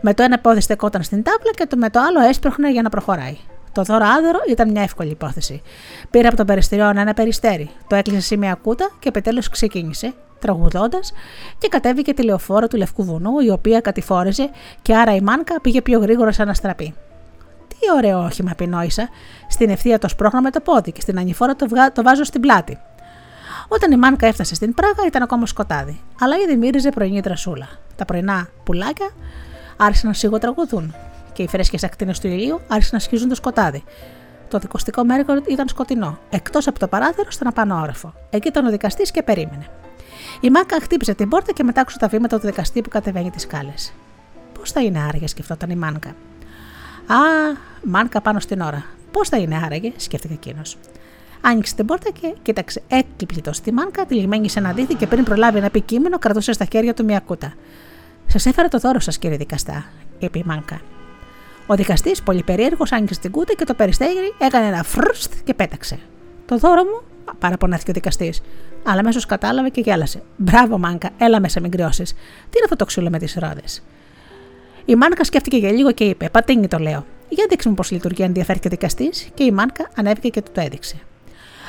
Με 0.00 0.14
το 0.14 0.22
ένα 0.22 0.38
πόδι 0.38 0.60
στεκόταν 0.60 1.02
στην 1.02 1.22
τάβλα 1.22 1.50
και 1.54 1.66
το 1.66 1.76
με 1.76 1.90
το 1.90 2.00
άλλο 2.00 2.20
έσπροχνε 2.20 2.70
για 2.70 2.82
να 2.82 2.88
προχωράει. 2.88 3.36
Το 3.72 3.82
δώρο 3.82 4.04
άδερο 4.04 4.38
ήταν 4.48 4.70
μια 4.70 4.82
εύκολη 4.82 5.10
υπόθεση. 5.10 5.62
Πήρε 6.10 6.26
από 6.26 6.36
το 6.36 6.44
περιστηριό 6.44 6.88
ένα 6.88 7.14
περιστέρι, 7.14 7.70
το 7.86 7.96
έκλεισε 7.96 8.20
σε 8.20 8.36
μια 8.36 8.58
κούτα 8.62 8.90
και 8.98 9.08
επιτέλους 9.08 9.48
ξεκίνησε, 9.48 10.12
τραγουδώντας 10.44 11.12
και 11.58 11.68
κατέβηκε 11.68 12.14
τη 12.14 12.22
λεωφόρο 12.22 12.68
του 12.68 12.76
Λευκού 12.76 13.04
Βουνού, 13.04 13.38
η 13.38 13.50
οποία 13.50 13.80
κατηφόρεζε 13.80 14.50
και 14.82 14.94
άρα 14.96 15.14
η 15.14 15.20
μάνκα 15.20 15.60
πήγε 15.60 15.82
πιο 15.82 15.98
γρήγορα 15.98 16.32
σαν 16.32 16.46
να 16.46 16.54
στραπεί. 16.54 16.94
Τι 17.68 17.76
ωραίο 17.96 18.24
όχημα, 18.24 18.50
επινόησα. 18.50 19.08
Στην 19.48 19.70
ευθεία 19.70 19.98
το 19.98 20.08
σπρώχνα 20.08 20.42
με 20.42 20.50
το 20.50 20.60
πόδι 20.60 20.92
και 20.92 21.00
στην 21.00 21.18
ανηφόρα 21.18 21.56
το, 21.56 21.68
βγα... 21.68 21.92
το 21.92 22.02
βάζω 22.02 22.24
στην 22.24 22.40
πλάτη. 22.40 22.78
Όταν 23.68 23.92
η 23.92 23.96
μάνκα 23.96 24.26
έφτασε 24.26 24.54
στην 24.54 24.74
Πράγα 24.74 25.06
ήταν 25.06 25.22
ακόμα 25.22 25.46
σκοτάδι, 25.46 26.00
αλλά 26.20 26.36
ήδη 26.36 26.56
μύριζε 26.56 26.90
πρωινή 26.90 27.20
τρασούλα. 27.20 27.68
Τα 27.96 28.04
πρωινά 28.04 28.48
πουλάκια 28.64 29.10
άρχισαν 29.76 30.08
να 30.08 30.14
σιγοτραγουδούν 30.14 30.94
και 31.32 31.42
οι 31.42 31.48
φρέσκες 31.48 31.84
ακτίνες 31.84 32.20
του 32.20 32.26
ηλίου 32.26 32.60
άρχισαν 32.68 32.90
να 32.92 32.98
σχίζουν 32.98 33.28
το 33.28 33.34
σκοτάδι. 33.34 33.84
Το 34.48 34.58
δικοστικό 34.58 35.04
μέρο 35.04 35.24
ήταν 35.48 35.68
σκοτεινό, 35.68 36.18
εκτός 36.30 36.66
από 36.66 36.78
το 36.78 36.88
παράθυρο 36.88 37.30
στον 37.30 37.46
απάνω 37.46 37.80
όρεφο. 37.80 38.14
Εκεί 38.30 38.48
ήταν 38.48 38.66
ο 38.66 38.70
δικαστής 38.70 39.10
και 39.10 39.22
περίμενε. 39.22 39.66
Η 40.40 40.50
μάκα 40.50 40.80
χτύπησε 40.80 41.14
την 41.14 41.28
πόρτα 41.28 41.52
και 41.52 41.62
μετά 41.62 41.80
άκουσε 41.80 41.98
τα 41.98 42.08
βήματα 42.08 42.40
του 42.40 42.46
δικαστή 42.46 42.80
που 42.80 42.88
κατεβαίνει 42.88 43.30
τις 43.30 43.42
σκάλες. 43.42 43.92
Πώς 44.58 44.70
θα 44.70 44.82
είναι 44.82 45.00
άραγε, 45.08 45.26
σκεφτόταν 45.26 45.70
η 45.70 45.76
μάνκα. 45.76 46.08
Α, 47.06 47.16
μάνκα 47.82 48.20
πάνω 48.20 48.40
στην 48.40 48.60
ώρα. 48.60 48.84
Πώς 49.10 49.28
θα 49.28 49.36
είναι 49.36 49.60
άραγε, 49.64 49.92
σκέφτηκε 49.96 50.34
εκείνος. 50.34 50.76
Άνοιξε 51.40 51.74
την 51.74 51.86
πόρτα 51.86 52.10
και 52.10 52.34
κοίταξε 52.42 52.82
έκλειπτο 52.88 53.52
στη 53.52 53.72
μάνκα, 53.72 54.06
τυλιγμένη 54.06 54.48
σε 54.48 54.58
ένα 54.58 54.72
δίθυ 54.72 54.94
και 54.94 55.06
πριν 55.06 55.24
προλάβει 55.24 55.58
ένα 55.58 55.70
πει 55.70 55.80
κείμενο, 55.80 56.18
κρατούσε 56.18 56.52
στα 56.52 56.64
χέρια 56.72 56.94
του 56.94 57.04
μια 57.04 57.20
κούτα. 57.20 57.54
Σας 58.26 58.46
έφερα 58.46 58.68
το 58.68 58.78
δώρο 58.78 59.00
σας, 59.00 59.18
κύριε 59.18 59.36
δικαστά, 59.36 59.84
είπε 60.18 60.38
η 60.38 60.42
μάνκα. 60.46 60.80
Ο 61.66 61.74
δικαστής, 61.74 62.22
πολύ 62.22 62.42
περίεργος, 62.42 62.92
άνοιξε 62.92 63.20
την 63.20 63.30
κούτα 63.30 63.54
και 63.54 63.64
το 63.64 63.74
περιστέγει, 63.74 64.34
έκανε 64.38 64.66
ένα 64.66 64.82
φρουστ 64.82 65.32
και 65.44 65.54
πέταξε. 65.54 65.98
Το 66.46 66.58
δώρο 66.58 66.84
μου, 66.84 67.00
παραπονέθηκε 67.38 67.90
ο 67.90 67.94
δικαστής. 67.94 68.40
Αλλά 68.82 69.00
αμέσως 69.00 69.26
κατάλαβε 69.26 69.68
και 69.68 69.80
γέλασε. 69.80 70.22
Μπράβο, 70.36 70.78
μάνκα, 70.78 71.10
έλα 71.18 71.40
μέσα, 71.40 71.60
μην 71.60 71.70
κρυώσεις. 71.70 72.12
Τι 72.12 72.56
είναι 72.56 72.64
αυτό 72.64 72.76
το 72.76 72.84
ξύλο 72.84 73.10
με 73.10 73.18
τις 73.18 73.36
ρόδες; 73.40 73.82
Η 74.84 74.94
μάνκα 74.94 75.24
σκέφτηκε 75.24 75.56
για 75.56 75.72
λίγο 75.72 75.92
και 75.92 76.04
είπε: 76.04 76.28
Πατίνι 76.28 76.68
το 76.68 76.78
λέω. 76.78 77.04
Για 77.28 77.46
δείξε 77.48 77.68
μου 77.68 77.74
πώς 77.74 77.90
λειτουργεί, 77.90 78.22
ενδιαφέρθηκε 78.22 78.66
ο 78.66 78.70
δικαστής 78.70 79.28
και 79.34 79.44
η 79.44 79.50
μάνκα 79.50 79.88
ανέβηκε 79.96 80.28
και 80.28 80.42
του 80.42 80.50
το 80.54 80.60
έδειξε. 80.60 80.96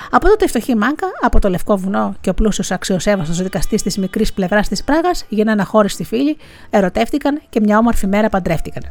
Από 0.10 0.28
τότε 0.28 0.46
η 0.46 0.48
φτωχή 0.48 0.76
μάγκα, 0.76 1.08
από 1.22 1.40
το 1.40 1.50
λευκό 1.50 1.78
βουνό 1.78 2.16
και 2.22 2.30
ο 2.30 2.34
πλούσιος 2.34 2.72
αξιοσέβαστος 2.72 3.42
δικαστής 3.42 3.82
της 3.82 3.98
μικρής 3.98 4.34
πλευράς 4.34 4.68
της 4.68 4.84
Πράγας 4.84 5.26
γίνανε 5.30 5.66
στη 5.86 6.04
φίλη, 6.04 6.38
ερωτεύτηκαν 6.70 7.42
και 7.50 7.60
μια 7.60 7.78
όμορφη 7.78 8.08
μέρα 8.08 8.30
παντρεύτηκαν. 8.30 8.84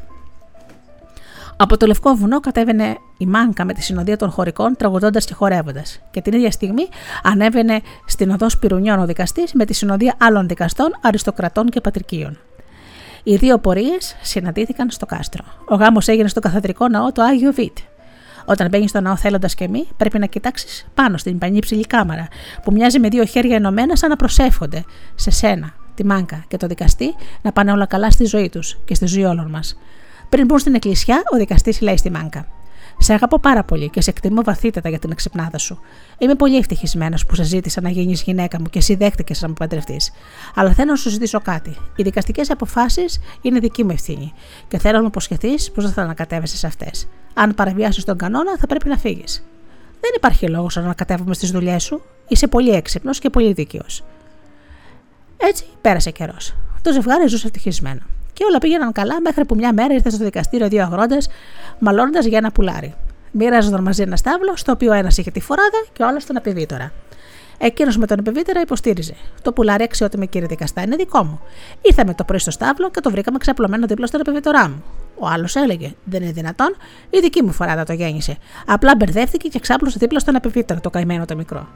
Από 1.65 1.77
το 1.77 1.87
λευκό 1.87 2.15
βουνό 2.15 2.41
κατέβαινε 2.41 2.97
η 3.17 3.27
μάνκα 3.27 3.65
με 3.65 3.73
τη 3.73 3.83
συνοδεία 3.83 4.17
των 4.17 4.31
χωρικών, 4.31 4.77
τραγουδώντας 4.77 5.25
και 5.25 5.35
χορεύοντας. 5.35 6.01
Και 6.11 6.21
την 6.21 6.33
ίδια 6.33 6.51
στιγμή 6.51 6.89
ανέβαινε 7.23 7.81
στην 8.07 8.31
οδό 8.31 8.49
Σπυρουνιών 8.49 8.99
ο 8.99 9.07
δικαστής 9.07 9.53
με 9.53 9.65
τη 9.65 9.73
συνοδεία 9.75 10.15
άλλων 10.19 10.49
δικαστών, 10.49 10.99
αριστοκρατών 11.01 11.69
και 11.69 11.81
πατρικίων. 11.81 12.39
Οι 13.23 13.37
δύο 13.37 13.59
πορείες 13.59 14.17
συναντήθηκαν 14.23 14.91
στο 14.91 15.07
κάστρο. 15.07 15.45
Ο 15.69 15.75
γάμος 15.75 16.09
έγινε 16.09 16.29
στο 16.29 16.41
καθεδρικό 16.41 16.89
ναό 16.89 17.13
του 17.13 17.23
Άγιο 17.23 17.53
Βίτ. 17.53 17.79
Όταν 18.45 18.69
μπαίνει 18.69 18.89
στο 18.89 19.01
ναό 19.01 19.17
θέλοντας 19.17 19.55
και 19.55 19.69
μη, 19.69 19.89
πρέπει 19.97 20.19
να 20.19 20.27
κοιτάξεις 20.27 20.87
πάνω 20.95 21.17
στην 21.17 21.39
πανύψηλη 21.39 21.87
κάμαρα, 21.87 22.29
που 22.63 22.73
μοιάζει 22.73 22.99
με 22.99 23.09
δύο 23.09 23.25
χέρια 23.25 23.57
ενωμένα 23.57 23.97
σαν 23.97 24.09
να 24.11 24.17
προσεύχονται 24.17 24.85
σε 25.15 25.31
σένα, 25.31 25.75
τη 25.95 26.05
μάγκα 26.05 26.45
και 26.49 26.57
το 26.57 26.67
δικαστή 26.67 27.15
να 27.43 27.53
πάνε 27.53 27.73
όλα 27.73 27.87
καλά 27.87 28.11
στη 28.11 28.25
ζωή 28.25 28.49
τους 28.49 28.79
και 28.85 28.95
στη 28.95 29.07
ζωή 29.07 29.25
όλων 29.25 29.51
μας. 29.51 29.77
Πριν 30.35 30.47
μπουν 30.47 30.59
στην 30.59 30.75
εκκλησιά, 30.75 31.23
ο 31.33 31.37
δικαστής 31.37 31.81
λέει 31.81 31.97
στη 31.97 32.11
μάγκα: 32.11 32.47
Σε 32.99 33.13
αγαπώ 33.13 33.39
πάρα 33.39 33.65
πολύ 33.65 33.91
και 33.91 34.01
σε 34.01 34.11
εκτιμώ 34.11 34.43
βαθύτατα 34.43 34.89
για 34.89 34.99
την 34.99 35.11
εξυπνάδα 35.11 35.59
σου. 35.59 35.81
Είμαι 36.19 36.35
πολύ 36.35 36.57
ευτυχισμένος 36.57 37.27
που 37.27 37.35
σε 37.35 37.43
ζήτησα 37.43 37.81
να 37.81 37.89
γίνεις 37.89 38.23
γυναίκα 38.23 38.61
μου 38.61 38.67
και 38.67 38.79
εσύ 38.79 38.95
δέχτηκες 38.95 39.43
να 39.43 39.49
μου 39.49 39.55
παντρευτείς. 39.55 40.13
Αλλά 40.55 40.73
θέλω 40.73 40.91
να 40.91 40.97
σου 40.97 41.09
ζητήσω 41.09 41.41
κάτι. 41.41 41.77
Οι 41.97 42.03
δικαστικές 42.03 42.51
αποφάσεις 42.51 43.21
είναι 43.41 43.59
δική 43.59 43.85
μου 43.85 43.91
ευθύνη 43.91 44.33
και 44.69 44.79
θέλω 44.79 44.95
να 44.95 45.01
μου 45.01 45.09
υποσχεθείς 45.09 45.71
πως 45.71 45.85
δεν 45.85 45.93
θα 45.93 46.03
ανακατεύεσαι 46.03 46.57
σε 46.57 46.67
αυτές. 46.67 47.09
Αν 47.35 47.55
παραβιάσεις 47.55 48.05
τον 48.05 48.17
κανόνα, 48.17 48.57
θα 48.59 48.67
πρέπει 48.67 48.89
να 48.89 48.97
φύγεις. 48.97 49.45
Δεν 50.01 50.11
υπάρχει 50.17 50.49
λόγος 50.49 50.77
να 50.77 50.83
ανακατεύομαι 50.83 51.35
στις 51.35 51.51
δουλειές 51.51 51.83
σου. 51.83 52.03
Είσαι 52.29 52.47
πολύ 52.47 52.71
έξυπνος 52.71 53.19
και 53.19 53.31
πολύ 53.31 53.53
δίκαιος. 53.53 54.05
Έτσι 55.37 55.65
πέρασε 55.81 56.11
καιρός. 56.11 56.55
Το 56.83 56.93
ζευγάρι 56.93 57.27
ζούσε 57.27 57.47
ευτυχισμένο. 57.47 58.01
Και 58.35 58.45
όλα 58.45 58.59
πήγαιναν 58.59 58.93
καλά 58.93 59.21
μέχρι 59.21 59.45
που 59.45 59.55
μια 59.55 59.73
μέρα 59.73 59.95
ήρθαν 59.95 60.13
στο 60.13 60.25
δικαστήριο 60.25 60.69
δύο 60.69 60.83
αγρότες, 60.83 61.29
μαλώνοντας 61.79 62.27
για 62.27 62.39
ένα 62.39 62.51
πουλάρι. 62.51 62.95
Μοίραζαν 63.31 63.83
μαζί 63.83 64.03
ένα 64.03 64.17
στάβλο, 64.17 64.57
στο 64.57 64.73
οποίο 64.73 64.93
ένας 64.93 65.19
είχε 65.19 65.31
τη 65.31 65.41
φοράδα 65.41 65.85
και 65.93 66.03
όλα 66.03 66.21
στον 66.21 66.37
επιβίτορα. 66.37 66.93
Εκείνος 67.59 67.97
με 67.97 68.07
τον 68.07 68.19
επιβίτερα 68.19 68.61
υποστήριζε. 68.61 69.15
Το 69.43 69.53
πουλάρι 69.53 69.83
αξιότιμη 69.83 70.27
κύριε 70.27 70.47
δικαστά 70.47 70.83
είναι 70.83 70.97
δικό 70.97 71.25
μου. 71.25 71.41
Ήρθαμε 71.83 72.15
το 72.15 72.25
πρωί 72.25 72.39
στο 72.39 72.51
στάβλο 72.51 72.91
και 72.91 73.01
το 73.01 73.11
βρήκαμε 73.11 73.39
ξαπλωμένο 73.39 73.87
δίπλα 73.87 74.07
στον 74.07 74.21
επιβίτορά 74.21 74.69
μου. 74.69 74.83
Ο 75.19 75.27
άλλος 75.27 75.57
έλεγε: 75.57 75.95
Δεν 76.05 76.23
είναι 76.23 76.33
δυνατόν, 76.33 76.77
η 77.11 77.19
δική 77.21 77.43
μου 77.43 77.53
φοράδα 77.53 77.85
το 77.85 77.93
γέννησε. 77.93 78.37
Απλά 78.67 78.97
μπερδεύτηκε 78.97 79.49
και 79.49 79.59
ξάπλωσε 79.59 79.99
δίπλα 80.01 80.19
στον 80.19 80.35
επιβίτορα 80.35 80.81
το 80.81 80.91
καημένο 80.91 81.25
το 81.25 81.37
μικρό. 81.37 81.69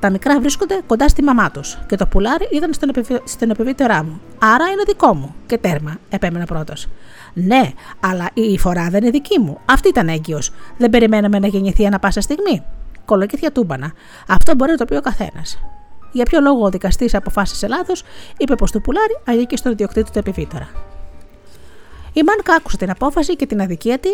Τα 0.00 0.10
μικρά 0.10 0.40
βρίσκονται 0.40 0.80
κοντά 0.86 1.08
στη 1.08 1.22
μαμά 1.22 1.50
τους 1.50 1.78
και 1.86 1.96
το 1.96 2.06
πουλάρι 2.06 2.48
ήταν 2.52 2.72
στον, 2.72 2.88
επιβι... 2.88 3.20
στον 3.24 3.50
επιβίτερά 3.50 4.04
μου. 4.04 4.20
Άρα 4.38 4.68
είναι 4.68 4.82
δικό 4.86 5.14
μου. 5.14 5.34
Και 5.46 5.58
τέρμα, 5.58 5.98
επέμενε 6.08 6.44
πρώτος. 6.44 6.88
Ναι, 7.34 7.70
αλλά 8.00 8.30
η 8.34 8.58
φοράδα 8.58 8.96
είναι 8.96 9.10
δική 9.10 9.38
μου. 9.38 9.60
Αυτή 9.64 9.88
ήταν 9.88 10.08
έγκυος. 10.08 10.52
Δεν 10.78 10.90
περιμέναμε 10.90 11.38
να 11.38 11.46
γεννηθεί 11.46 11.86
ανα 11.86 11.98
πάσα 11.98 12.20
στιγμή. 12.20 12.62
Κολοκύθια 13.04 13.52
τούμπανα. 13.52 13.92
Αυτό 14.28 14.54
μπορεί 14.54 14.70
να 14.70 14.76
το 14.76 14.84
πει 14.84 14.94
ο 14.94 15.00
καθένας. 15.00 15.58
Για 16.12 16.24
ποιο 16.24 16.40
λόγο 16.40 16.64
ο 16.64 16.68
δικαστής 16.68 17.14
αποφάσισε 17.14 17.66
λάθος, 17.66 18.02
είπε 18.36 18.54
πως 18.54 18.70
το 18.70 18.80
πουλάρι 18.80 19.20
αγήκε 19.26 19.56
στον 19.56 19.72
ιδιοκτήτη 19.72 20.10
του 20.10 20.18
επιβίτερα. 20.18 20.68
Η 22.12 22.22
Μάνκα 22.22 22.54
άκουσε 22.54 22.76
την 22.76 22.90
απόφαση 22.90 23.36
και 23.36 23.46
την 23.46 23.60
αδικία 23.60 23.98
τη 23.98 24.08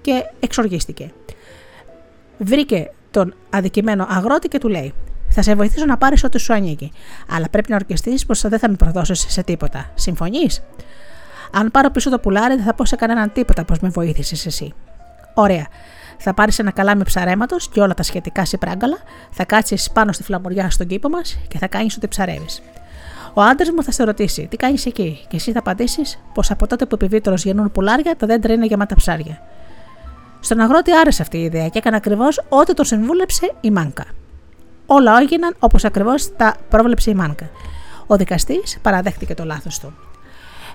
και 0.00 0.24
εξοργίστηκε. 0.40 1.12
Βρήκε 2.38 2.90
τον 3.10 3.34
αδικημένο 3.50 4.06
αγρότη 4.08 4.48
και 4.48 4.58
του 4.58 4.68
λέει: 4.68 4.94
Θα 5.26 5.32
θα 5.34 5.42
σε 5.42 5.54
βοηθήσω 5.54 5.84
να 5.84 5.96
πάρεις 5.96 6.24
ό,τι 6.24 6.38
σου 6.38 6.52
ανήκει. 6.52 6.92
Αλλά 7.30 7.48
πρέπει 7.50 7.70
να 7.70 7.76
ορκιστεί 7.76 8.18
πως 8.26 8.48
δεν 8.48 8.58
θα 8.58 8.68
με 8.68 8.74
προδώσεις 8.76 9.26
σε 9.28 9.42
τίποτα. 9.42 9.90
Συμφωνείς; 9.94 10.62
Αν 11.52 11.70
πάρω 11.70 11.90
πίσω 11.90 12.10
το 12.10 12.18
πουλάρι, 12.18 12.54
δεν 12.54 12.64
θα 12.64 12.74
πω 12.74 12.84
σε 12.84 12.96
κανέναν 12.96 13.32
τίποτα 13.32 13.64
πως 13.64 13.78
με 13.78 13.88
βοήθησες 13.88 14.46
εσύ. 14.46 14.74
Ωραία. 15.34 15.66
Θα 16.22 16.34
πάρεις 16.34 16.58
ένα 16.58 16.70
καλάμι 16.70 17.04
ψαρέματος 17.04 17.68
και 17.68 17.80
όλα 17.80 17.94
τα 17.94 18.02
σχετικά 18.02 18.42
πράγκαλα, 18.58 18.98
θα 19.30 19.44
κάτσεις 19.44 19.90
πάνω 19.90 20.12
στη 20.12 20.22
φλαμουριά 20.22 20.70
στον 20.70 20.86
κήπο 20.86 21.08
μας 21.08 21.38
και 21.48 21.58
θα 21.58 21.66
κάνεις 21.66 21.96
ό,τι 21.96 22.08
ψαρεύεις. 22.08 22.62
Ο 23.34 23.40
άντρας 23.42 23.70
μου 23.70 23.82
θα 23.82 23.90
σε 23.92 24.04
ρωτήσει 24.04 24.46
τι 24.50 24.56
κάνεις 24.56 24.86
εκεί, 24.86 25.24
και 25.28 25.36
εσύ 25.36 25.52
θα 25.52 25.58
απαντήσεις 25.58 26.18
πως 26.34 26.50
από 26.50 26.66
τότε 26.66 26.86
που 26.86 26.94
επιβίτρο 26.94 27.34
γεννούν 27.36 27.72
πουλάρια, 27.72 28.16
τα 28.16 28.26
δέντρα 28.26 28.52
είναι 28.52 28.66
γεμάτα 28.66 28.94
ψάρια. 28.94 29.42
Στον 30.40 30.60
αγρότη 30.60 30.92
άρεσε 30.92 31.22
αυτή 31.22 31.38
η 31.38 31.42
ιδέα 31.42 31.68
και 31.68 31.78
έκανε 31.78 31.96
ακριβώς 31.96 32.40
ό,τι 32.48 32.74
το 32.74 32.84
συμβούλεψε 32.84 33.52
η 33.60 33.70
Μάνκα. 33.70 34.04
Όλα 34.86 35.18
έγιναν 35.20 35.54
όπως 35.58 35.84
ακριβώς 35.84 36.36
τα 36.36 36.56
πρόβλεψε 36.68 37.10
η 37.10 37.14
Μάνκα. 37.14 37.50
Ο 38.06 38.16
δικαστής 38.16 38.78
παραδέχτηκε 38.82 39.34
το 39.34 39.44
λάθος 39.44 39.78
του. 39.78 39.92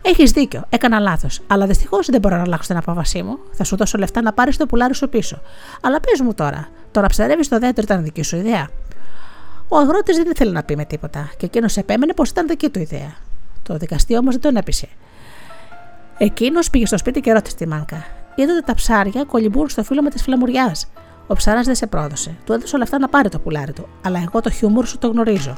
Έχεις 0.02 0.32
δίκιο, 0.32 0.64
έκανα 0.70 1.00
λάθος. 1.00 1.42
Αλλά 1.48 1.66
δυστυχώς 1.66 2.08
δεν 2.10 2.20
μπορώ 2.20 2.36
να 2.36 2.42
αλλάξω 2.42 2.68
την 2.68 2.78
απόφασή 2.78 3.24
μου. 3.24 3.38
Θα 3.52 3.64
σου 3.64 3.76
δώσω 3.76 3.98
λεφτά 3.98 4.22
να 4.22 4.34
πάρεις 4.34 4.58
το 4.58 4.66
πουλάρι 4.66 4.96
σου 4.96 5.10
πίσω. 5.10 5.42
Αλλά 5.82 6.00
πες 6.00 6.20
μου 6.20 6.34
τώρα, 6.34 6.68
το 6.92 7.02
να 7.02 7.08
ψαρεύεις 7.08 7.48
το 7.48 7.60
δέντρο 7.60 7.84
ήταν 7.84 8.04
δική 8.04 8.24
σου 8.24 8.36
ιδέα. 8.36 8.68
Ο 9.68 9.78
αγρότης 9.78 10.18
δεν 10.18 10.30
ήθελε 10.30 10.52
να 10.52 10.64
πει 10.64 10.76
με 10.76 10.86
τίποτα 10.86 11.30
και 11.38 11.46
εκείνος 11.46 11.78
επέμενε 11.78 12.14
πως 12.14 12.30
ήταν 12.30 12.48
δική 12.48 12.70
του 12.70 12.80
ιδέα. 12.80 13.14
Το 13.64 13.78
δικαστή 13.78 14.18
όμως 14.18 14.34
δεν 14.34 14.42
τον 14.42 14.56
έπεισε. 14.56 14.88
Εκείνος 16.18 16.70
πήγε 16.70 16.86
στο 16.86 16.98
σπίτι 16.98 17.20
και 17.20 17.34
ρώτησε 17.34 17.56
τη 17.56 17.68
μάνκα. 17.68 18.06
Είδατε 18.36 18.62
τα 18.62 18.74
ψάρια 18.74 19.24
κολυμπούν 19.24 19.70
στο 19.70 19.84
φύλλο 19.84 20.02
με 20.02 20.10
τη 20.10 20.18
φλαμουριάς. 20.18 20.88
Ο 21.28 21.34
ψαρά 21.34 21.62
δεν 21.62 21.76
σε 21.76 21.88
πρόδωσε. 21.88 22.36
Του 22.46 22.54
έδωσε 22.54 22.78
λεφτά 22.78 23.00
να 23.00 23.08
πάρει 23.08 23.30
το 23.30 23.40
πουλάρι 23.40 23.74
του, 23.74 23.88
αλλά 24.06 24.20
εγώ 24.28 24.42
το 24.42 24.50
χιούμορ 24.50 24.86
σου 24.86 24.98
το 24.98 25.08
γνωρίζω. 25.08 25.58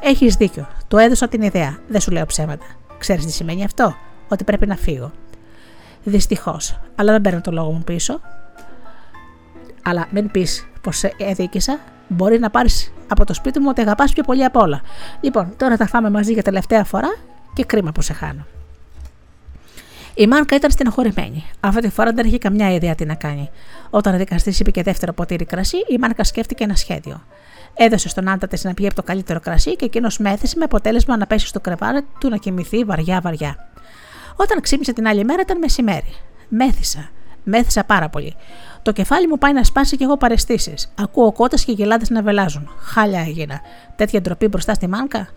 Έχεις 0.00 0.34
δίκιο. 0.34 0.68
Του 0.88 0.96
έδωσα 0.96 1.28
την 1.28 1.42
ιδέα. 1.42 1.78
Δεν 1.88 2.00
σου 2.00 2.10
λέω 2.10 2.26
ψέματα. 2.26 2.66
Ξέρεις 2.98 3.24
τι 3.24 3.32
σημαίνει 3.32 3.64
αυτό, 3.64 3.96
Ότι 4.28 4.44
πρέπει 4.44 4.66
να 4.66 4.76
φύγω. 4.76 5.12
Δυστυχώς, 6.04 6.78
αλλά 6.94 7.12
δεν 7.12 7.20
παίρνω 7.20 7.40
το 7.40 7.50
λόγο 7.50 7.70
μου 7.70 7.82
πίσω. 7.84 8.20
Αλλά 9.82 10.06
μην 10.10 10.30
πεις 10.30 10.66
πως 10.80 10.96
σε 10.96 11.14
έδικησα, 11.16 11.78
μπορεί 12.08 12.38
να 12.38 12.50
πάρεις 12.50 12.92
από 13.08 13.24
το 13.24 13.34
σπίτι 13.34 13.58
μου 13.58 13.66
ότι 13.68 13.80
αγαπάς 13.80 14.12
πιο 14.12 14.22
πολύ 14.22 14.44
απ' 14.44 14.56
όλα. 14.56 14.80
Λοιπόν, 15.20 15.54
τώρα 15.56 15.76
θα 15.76 15.86
φάμε 15.86 16.10
μαζί 16.10 16.32
για 16.32 16.42
τελευταία 16.42 16.84
φορά 16.84 17.08
και 17.52 17.64
κρίμα 17.64 17.92
που 17.92 18.02
σε 18.02 18.12
χάνω. 18.12 18.46
Η 20.18 20.26
Μάνκα 20.26 20.56
ήταν 20.56 20.70
στενοχωρημένη. 20.70 21.44
Αυτή 21.60 21.80
τη 21.80 21.88
φορά 21.88 22.12
δεν 22.12 22.26
είχε 22.26 22.38
καμιά 22.38 22.72
ιδέα 22.72 22.94
τι 22.94 23.04
να 23.04 23.14
κάνει. 23.14 23.50
Όταν 23.90 24.14
ο 24.14 24.16
δικαστής 24.16 24.60
είπε 24.60 24.70
και 24.70 24.82
δεύτερο 24.82 25.12
ποτήρι 25.12 25.44
κρασί, 25.44 25.76
η 25.88 25.98
Μάνκα 25.98 26.24
σκέφτηκε 26.24 26.64
ένα 26.64 26.74
σχέδιο. 26.74 27.22
Έδωσε 27.74 28.08
στον 28.08 28.28
άντρα 28.28 28.48
της 28.48 28.64
να 28.64 28.74
πιει 28.74 28.86
από 28.86 28.94
το 28.94 29.02
καλύτερο 29.02 29.40
κρασί 29.40 29.76
και 29.76 29.84
εκείνος 29.84 30.18
μέθησε 30.18 30.58
με 30.58 30.64
αποτέλεσμα 30.64 31.16
να 31.16 31.26
πέσει 31.26 31.46
στο 31.46 31.60
κρεβάρι 31.60 32.06
του 32.20 32.28
να 32.28 32.36
κοιμηθεί 32.36 32.84
βαριά-βαριά. 32.84 33.68
Όταν 34.36 34.60
ξύπνησε 34.60 34.92
την 34.92 35.06
άλλη 35.06 35.24
μέρα 35.24 35.40
ήταν 35.40 35.58
μεσημέρι. 35.58 36.14
Μέθησα. 36.48 37.10
Μέθησα 37.42 37.84
πάρα 37.84 38.08
πολύ. 38.08 38.34
Το 38.82 38.92
κεφάλι 38.92 39.28
μου 39.28 39.38
πάει 39.38 39.52
να 39.52 39.64
σπάσει 39.64 39.96
και 39.96 40.04
εγώ 40.04 40.16
παρεστήσεις. 40.16 40.92
Ακούω 40.94 41.32
κότες 41.32 41.64
και 41.64 41.72
γελάδες 41.72 42.10
να 42.10 42.22
βελάζουν. 42.22 42.68
Χάλια 42.78 43.20
έγινα. 43.20 43.60
Τέτοια 43.96 44.20
ντροπή 44.20 44.48
μπροστά 44.48 44.74
στη 44.74 44.86
μάνκα. 44.86 45.28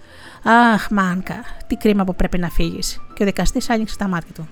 Αχ, 0.44 0.90
μάνκα, 0.90 1.36
τι 1.68 1.76
κρίμα 1.76 2.04
που 2.04 2.16
πρέπει 2.16 2.38
να 2.38 2.50
φύγεις. 2.50 3.02
Και 3.14 3.24
ο 3.24 3.26
δικαστής 3.26 3.70
άνοιξε 3.70 3.98
τα 3.98 4.08
μάτια 4.08 4.34
του. 4.34 4.48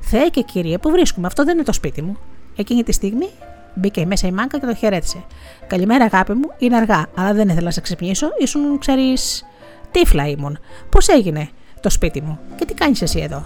Θεέ 0.00 0.28
και 0.28 0.42
κύριε, 0.42 0.78
πού 0.78 0.90
βρίσκουμε, 0.90 1.26
αυτό 1.26 1.44
δεν 1.44 1.54
είναι 1.54 1.64
το 1.64 1.72
σπίτι 1.72 2.02
μου. 2.02 2.16
Εκείνη 2.56 2.82
τη 2.82 2.92
στιγμή 2.92 3.28
Μπήκε 3.74 4.06
μέσα 4.06 4.26
η 4.26 4.30
μάγκα 4.32 4.58
και 4.58 4.66
το 4.66 4.74
χαιρέτησε. 4.74 5.24
Καλημέρα, 5.66 6.04
αγάπη 6.04 6.32
μου, 6.32 6.50
είναι 6.58 6.76
αργά, 6.76 7.06
αλλά 7.14 7.32
δεν 7.32 7.48
ήθελα 7.48 7.64
να 7.64 7.70
σε 7.70 7.80
ξυπνήσω. 7.80 8.28
Ήσουν, 8.38 8.78
ξέρεις, 8.78 9.46
τύφλα 9.90 10.28
ήμουν. 10.28 10.58
Πώς 10.88 11.08
έγινε 11.08 11.48
το 11.80 11.90
σπίτι 11.90 12.20
μου 12.20 12.38
και 12.56 12.64
τι 12.64 12.74
κάνεις 12.74 13.02
εσύ 13.02 13.20
εδώ; 13.20 13.44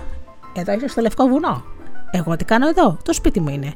Εδώ 0.56 0.72
είσαι 0.72 0.88
στο 0.88 1.00
λευκό 1.00 1.26
βουνό. 1.26 1.64
Εγώ 2.10 2.36
τι 2.36 2.44
κάνω 2.44 2.68
εδώ, 2.68 2.98
το 3.04 3.12
σπίτι 3.12 3.40
μου 3.40 3.48
είναι. 3.48 3.72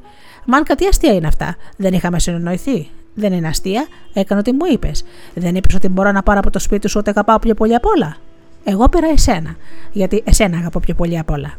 Μάνκα, 0.46 0.74
τι 0.74 0.86
αστεία 0.86 1.14
είναι 1.14 1.26
αυτά. 1.26 1.56
Δεν 1.76 1.92
είχαμε 1.92 2.18
συνεννοηθεί. 2.18 2.90
Δεν 3.14 3.32
είναι 3.32 3.48
αστεία, 3.48 3.86
έκανα 4.12 4.40
ό,τι 4.40 4.52
μου 4.52 4.66
είπες. 4.72 5.04
Δεν 5.34 5.54
είπες 5.54 5.74
ότι 5.74 5.88
μπορώ 5.88 6.12
να 6.12 6.22
πάρω 6.22 6.38
από 6.38 6.50
το 6.50 6.58
σπίτι 6.58 6.88
σου 6.88 6.98
ότι 6.98 7.10
αγαπάω 7.10 7.38
πιο 7.38 7.54
πολύ 7.54 7.74
απ' 7.74 7.86
όλα. 7.86 8.16
Εγώ 8.64 8.88
πήρα 8.88 9.08
εσένα, 9.08 9.56
γιατί 9.92 10.22
εσένα 10.26 10.56
αγαπώ 10.58 10.80
πιο 10.80 10.94
πολύ 10.94 11.18
απ' 11.18 11.30
όλα. 11.30 11.52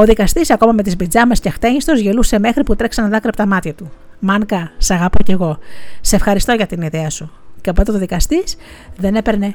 Ο 0.00 0.04
δικαστής, 0.04 0.50
ακόμα 0.50 0.72
με 0.72 0.82
τις 0.82 0.96
πιτζάμες 0.96 1.40
και 1.40 1.48
αχτένιστο, 1.48 1.92
γελούσε 1.92 2.38
μέχρι 2.38 2.62
που 2.62 2.76
τρέξαν 2.76 3.10
δάκρυα 3.10 3.28
από 3.28 3.36
τα 3.36 3.46
μάτια 3.46 3.74
του. 3.74 3.90
Μάνκα, 4.18 4.72
σ' 4.78 4.90
αγαπώ 4.90 5.22
κι 5.22 5.32
εγώ. 5.32 5.58
Σε 6.00 6.16
ευχαριστώ 6.16 6.52
για 6.52 6.66
την 6.66 6.82
ιδέα 6.82 7.10
σου. 7.10 7.30
Και 7.60 7.70
από 7.70 7.84
το 7.84 7.98
δικαστής 7.98 8.56
δεν 8.96 9.14
έπαιρνε 9.14 9.54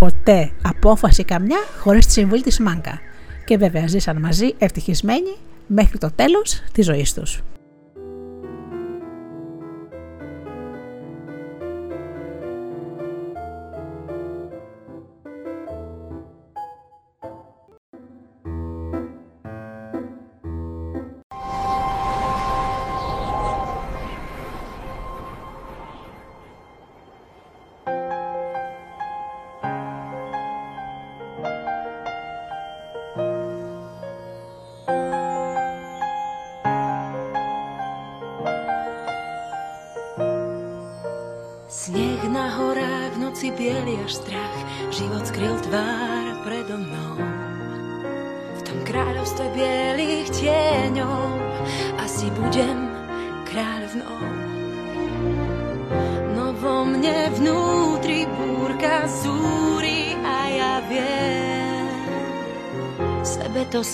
ποτέ 0.00 0.50
απόφαση 0.62 1.24
καμιά 1.24 1.58
χωρίς 1.80 2.06
τη 2.06 2.12
συμβουλή 2.12 2.42
της 2.42 2.58
Μάνκα. 2.58 3.00
Και 3.44 3.56
βέβαια 3.56 3.86
ζήσαν 3.86 4.20
μαζί 4.20 4.54
ευτυχισμένοι 4.58 5.36
μέχρι 5.66 5.98
το 5.98 6.10
τέλος 6.16 6.62
της 6.72 6.84
ζωής 6.84 7.14
τους. 7.14 7.42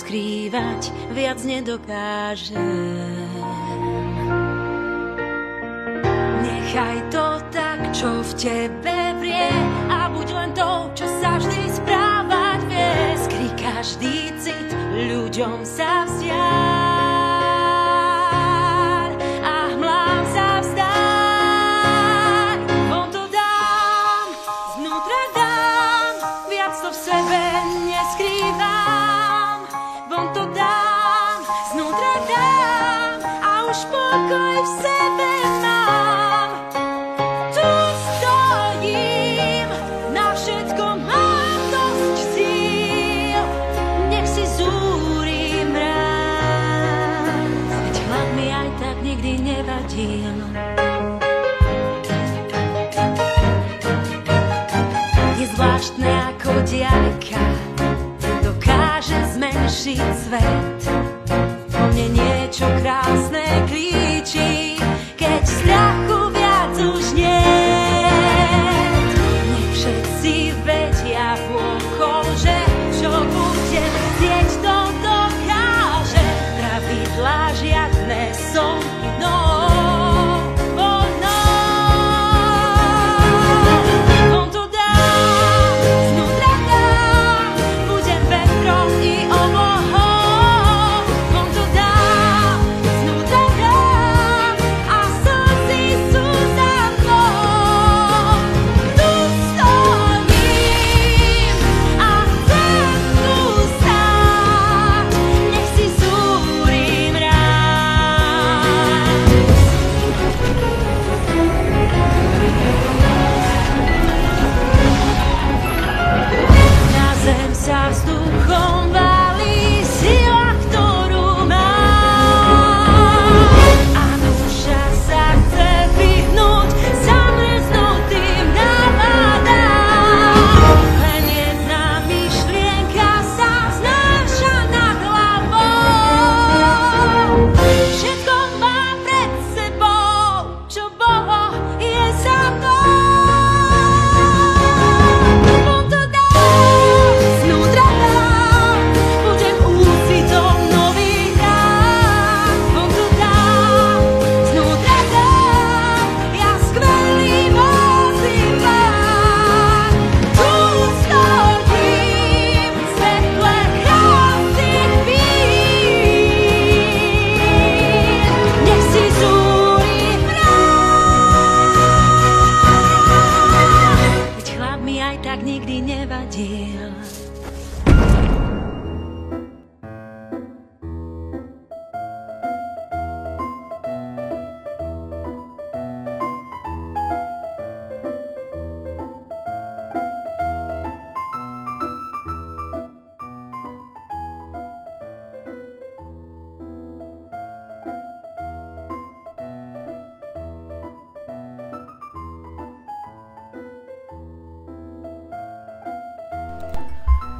Skrývať 0.01 0.89
viac 1.13 1.39
nedokážem. 1.45 2.57
Nechaj 6.41 6.97
to 7.13 7.25
tak, 7.53 7.79
čo 7.93 8.09
v 8.25 8.31
tebe 8.33 8.97
vrie 9.21 9.53
a 9.93 10.09
buď 10.09 10.27
len 10.33 10.51
to, 10.57 10.69
čo 10.97 11.05
sa 11.21 11.37
vždy 11.37 11.63
správať 11.69 12.59
vie. 12.65 12.91
Skry 13.29 13.47
každý 13.61 14.17
cit, 14.41 14.69
ľuďom 15.05 15.61
sa 15.61 16.09
vzdiať. 16.09 16.70
vez 60.31 60.70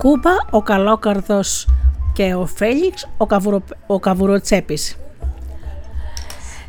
Κούμπα, 0.02 0.32
ο 0.50 0.62
Καλόκαρδος 0.62 1.68
και 2.14 2.34
ο 2.34 2.46
Φέλιξ, 2.46 3.08
ο, 3.18 3.26
καβουρο, 3.26 3.64
ο 3.88 4.00
Καβουροτσέπης. 4.00 4.98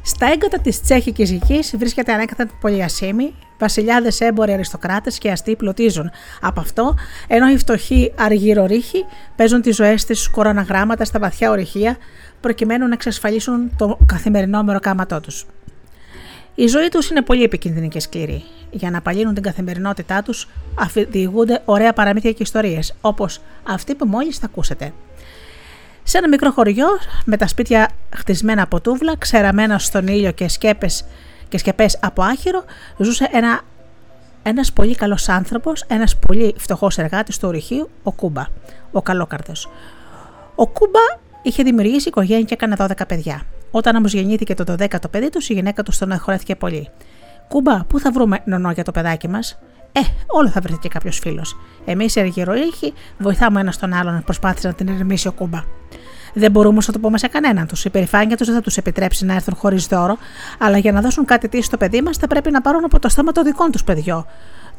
Στα 0.03 0.27
έγκατα 0.27 0.59
της 0.59 0.83
Τσέχικης 0.83 1.31
Γης 1.31 1.75
βρίσκεται 1.77 2.13
ανέκαθεν 2.13 2.51
πολυασίμη, 2.61 3.35
βασιλιάδες, 3.59 4.21
έμποροι, 4.21 4.53
αριστοκράτες 4.53 5.19
και 5.19 5.31
αστεί 5.31 5.57
πλωτίζουν 5.57 6.11
από 6.41 6.61
αυτό, 6.61 6.95
ενώ 7.29 7.49
οι 7.49 7.59
φτωχοί 7.59 8.13
αργυρορίχοι 8.19 9.05
παίζουν 9.37 9.61
τις 9.61 9.77
ζωές 9.77 10.05
της 10.05 10.29
κοροναγράμματα 10.29 11.05
στα 11.05 11.19
βαθιά 11.19 11.51
ορυχεία, 11.51 11.97
προκειμένου 12.41 12.87
να 12.87 12.93
εξασφαλίσουν 12.93 13.77
το 13.77 13.99
καθημερινό 14.07 14.63
μεροκάματό 14.63 15.21
τους. 15.21 15.47
Η 16.55 16.67
ζωή 16.67 16.89
τους 16.89 17.11
είναι 17.11 17.23
πολύ 17.23 17.43
επικίνδυνη 17.43 17.89
και 17.89 18.01
σκληρή. 18.01 18.45
Για 18.71 18.91
να 18.91 18.99
απαλύνουν 18.99 19.35
την 19.35 19.43
καθημερινότητά 19.43 20.23
τους, 20.23 20.49
αφηγούνται 20.79 21.63
ωραία 21.65 21.93
παραμύθια 21.93 22.33
και 22.33 22.43
ιστορίες, 22.43 22.95
όπως 23.01 23.41
αυτή 23.63 23.95
που 23.95 24.07
μόλις 24.07 24.39
θα 24.39 24.47
ακούσετε. 24.47 24.93
Σε 26.03 26.19
ένα 26.19 26.29
μικρό 26.29 26.51
χωριό 26.51 26.87
με 27.25 27.37
τα 27.37 27.47
σπίτια 27.47 27.91
χτισμένα 28.17 28.63
από 28.63 28.81
τούβλα, 28.81 29.17
ξεραμένα 29.19 29.79
στον 29.79 30.07
ήλιο 30.07 30.33
και 30.33 30.49
σκέπες, 30.49 31.05
και 31.49 31.59
σκεπές 31.59 31.99
από 32.03 32.23
άχυρο, 32.23 32.65
ζούσε 32.97 33.29
ένα, 33.33 33.61
ένας 34.43 34.73
πολύ 34.73 34.95
καλός 34.95 35.29
άνθρωπος, 35.29 35.85
ένας 35.89 36.17
πολύ 36.17 36.55
φτωχός 36.59 36.99
εργάτης 36.99 37.39
του 37.39 37.49
ορυχείου, 37.49 37.91
ο 38.03 38.13
Κούμπα, 38.13 38.47
ο 38.93 39.03
Καλόκαρδος. 39.03 39.69
Ο 40.55 40.67
Κούμπα 40.67 41.01
είχε 41.43 41.63
δημιουργήσει 41.63 42.09
οικογένεια 42.09 42.43
και 42.43 42.55
έκανε 42.55 42.77
12 42.79 43.07
παιδιά. 43.09 43.43
Όταν 43.75 43.97
όμως 43.97 44.13
γεννήθηκε 44.13 44.55
το 44.55 44.75
12ο 44.79 45.11
παιδί 45.11 45.31
τους, 45.31 45.49
η 45.49 45.53
γυναίκα 45.53 45.83
τους 45.83 45.99
τον 45.99 46.11
εχωρέθηκε 46.11 46.57
πολύ. 46.57 46.89
Κούμπα, 47.49 47.85
πού 47.85 47.99
θα 47.99 48.13
βρούμε 48.13 48.41
νονό 48.45 48.71
για 48.71 48.85
το 48.85 48.93
παιδάκι 48.93 49.29
μας, 49.29 49.59
Ε, 49.93 50.01
όλο 50.27 50.49
θα 50.49 50.61
βρεθεί 50.61 50.79
και 50.79 50.89
κάποιος 50.89 51.19
φίλος. 51.19 51.57
Εμείς 51.85 52.17
οι 52.17 52.21
αργυροήχοι 52.21 52.93
βοηθάμε 53.19 53.61
ένας 53.61 53.79
τον 53.79 53.93
άλλον, 53.93 54.23
προσπάθησε 54.25 54.69
να 54.69 54.75
την 54.75 54.87
ηρεμήσει 54.87 55.29
ο 55.29 55.33
Κούμπα. 55.33 55.65
Δεν 56.35 56.51
μπορούμε 56.51 56.79
να 56.87 56.93
το 56.93 56.99
πούμε 56.99 57.19
σε 57.19 57.27
κανέναν 57.27 57.67
τους. 57.67 57.85
Η 57.85 57.91
περηφάνεια 57.91 58.37
τους 58.37 58.47
δεν 58.47 58.57
θα 58.57 58.63
τους 58.63 58.77
επιτρέψει 58.77 59.25
να 59.25 59.35
έρθουν 59.35 59.55
χωρίς 59.55 59.87
δώρο, 59.87 60.17
αλλά 60.59 60.79
για 60.79 60.93
να 60.93 61.01
δώσουν 61.01 61.25
κάτι 61.25 61.49
τι 61.49 61.63
στο 61.63 61.77
παιδί 61.77 62.03
μας 62.03 62.17
θα 62.17 62.27
πρέπει 62.27 62.51
να 62.51 62.61
πάρουν 62.61 62.85
από 62.85 62.99
το 62.99 63.09
στόμα 63.09 63.33
των 63.33 63.45
δικών 63.45 63.71
τους 63.71 63.85
παιδιών, 63.85 64.27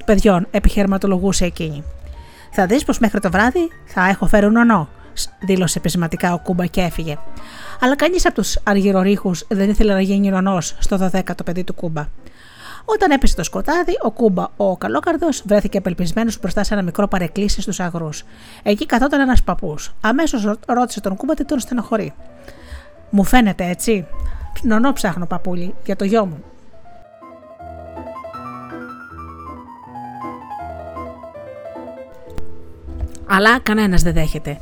παιδιών, 0.05 0.47
επιχειρηματολογούσε 0.51 1.45
εκείνη. 1.45 1.83
Θα 2.51 2.65
δεις 2.65 2.83
πως 2.83 2.99
μέχρι 2.99 3.19
το 3.19 3.31
βράδυ 3.31 3.69
θα 3.85 4.07
έχω 4.07 4.25
φέρει 4.25 4.51
νονό, 4.51 4.89
δήλωσε 5.45 5.79
πεισματικά 5.79 6.33
ο 6.33 6.39
Κούμπα 6.39 6.65
και 6.65 6.81
έφυγε. 6.81 7.17
Αλλά 7.83 7.95
κανείς 7.95 8.25
από 8.25 8.35
τους 8.35 8.57
αργυρορίχου 8.63 9.31
δεν 9.47 9.69
ήθελε 9.69 9.93
να 9.93 10.01
γίνει 10.01 10.29
νονό 10.29 10.61
στο 10.61 10.97
12ο 11.01 11.43
παιδί 11.45 11.63
του 11.63 11.73
Κούμπα. 11.73 12.07
Όταν 12.85 13.11
έπεσε 13.11 13.35
το 13.35 13.43
σκοτάδι, 13.43 13.97
ο 14.01 14.11
Κούμπα, 14.11 14.47
ο 14.57 14.77
καλόκαρδος, 14.77 15.43
βρέθηκε 15.45 15.77
απελπισμένος 15.77 16.39
μπροστά 16.39 16.63
σε 16.63 16.73
ένα 16.73 16.83
μικρό 16.83 17.07
παρεκκλήσι 17.07 17.61
στους 17.61 17.79
αγρούς. 17.79 18.23
Εκεί 18.63 18.85
καθόταν 18.85 19.19
ένας 19.19 19.43
παππούς. 19.43 19.93
Αμέσως 20.01 20.57
ρώτησε 20.67 21.01
τον 21.01 21.15
Κούμπα 21.15 21.33
τι 21.33 21.45
τον 21.45 21.59
στενοχωρεί. 21.59 22.13
Μου 23.09 23.23
φαίνεται 23.23 23.69
έτσι. 23.69 24.07
Νονό 24.61 24.93
ψάχνω, 24.93 25.25
παππούλι, 25.25 25.75
για 25.85 25.95
το 25.95 26.05
γιο 26.05 26.25
μου. 26.25 26.43
Αλλά 33.27 33.59
κανένας 33.59 34.01
δεν 34.01 34.13
δέχεται. 34.13 34.59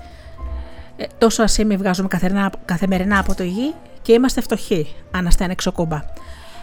Ε, 1.02 1.06
τόσο 1.18 1.44
ασήμι 1.44 1.78
βγάζουμε 1.78 2.07
καθημερινά, 2.07 2.52
καθημερινά 2.65 3.19
από 3.19 3.36
το 3.36 3.44
γη 3.44 3.73
και 4.02 4.14
είμαστε 4.14 4.41
φτωχοί, 4.41 4.95
αναστένεξε 5.11 5.69
ο 5.69 5.72
Κούμπα. 5.72 6.02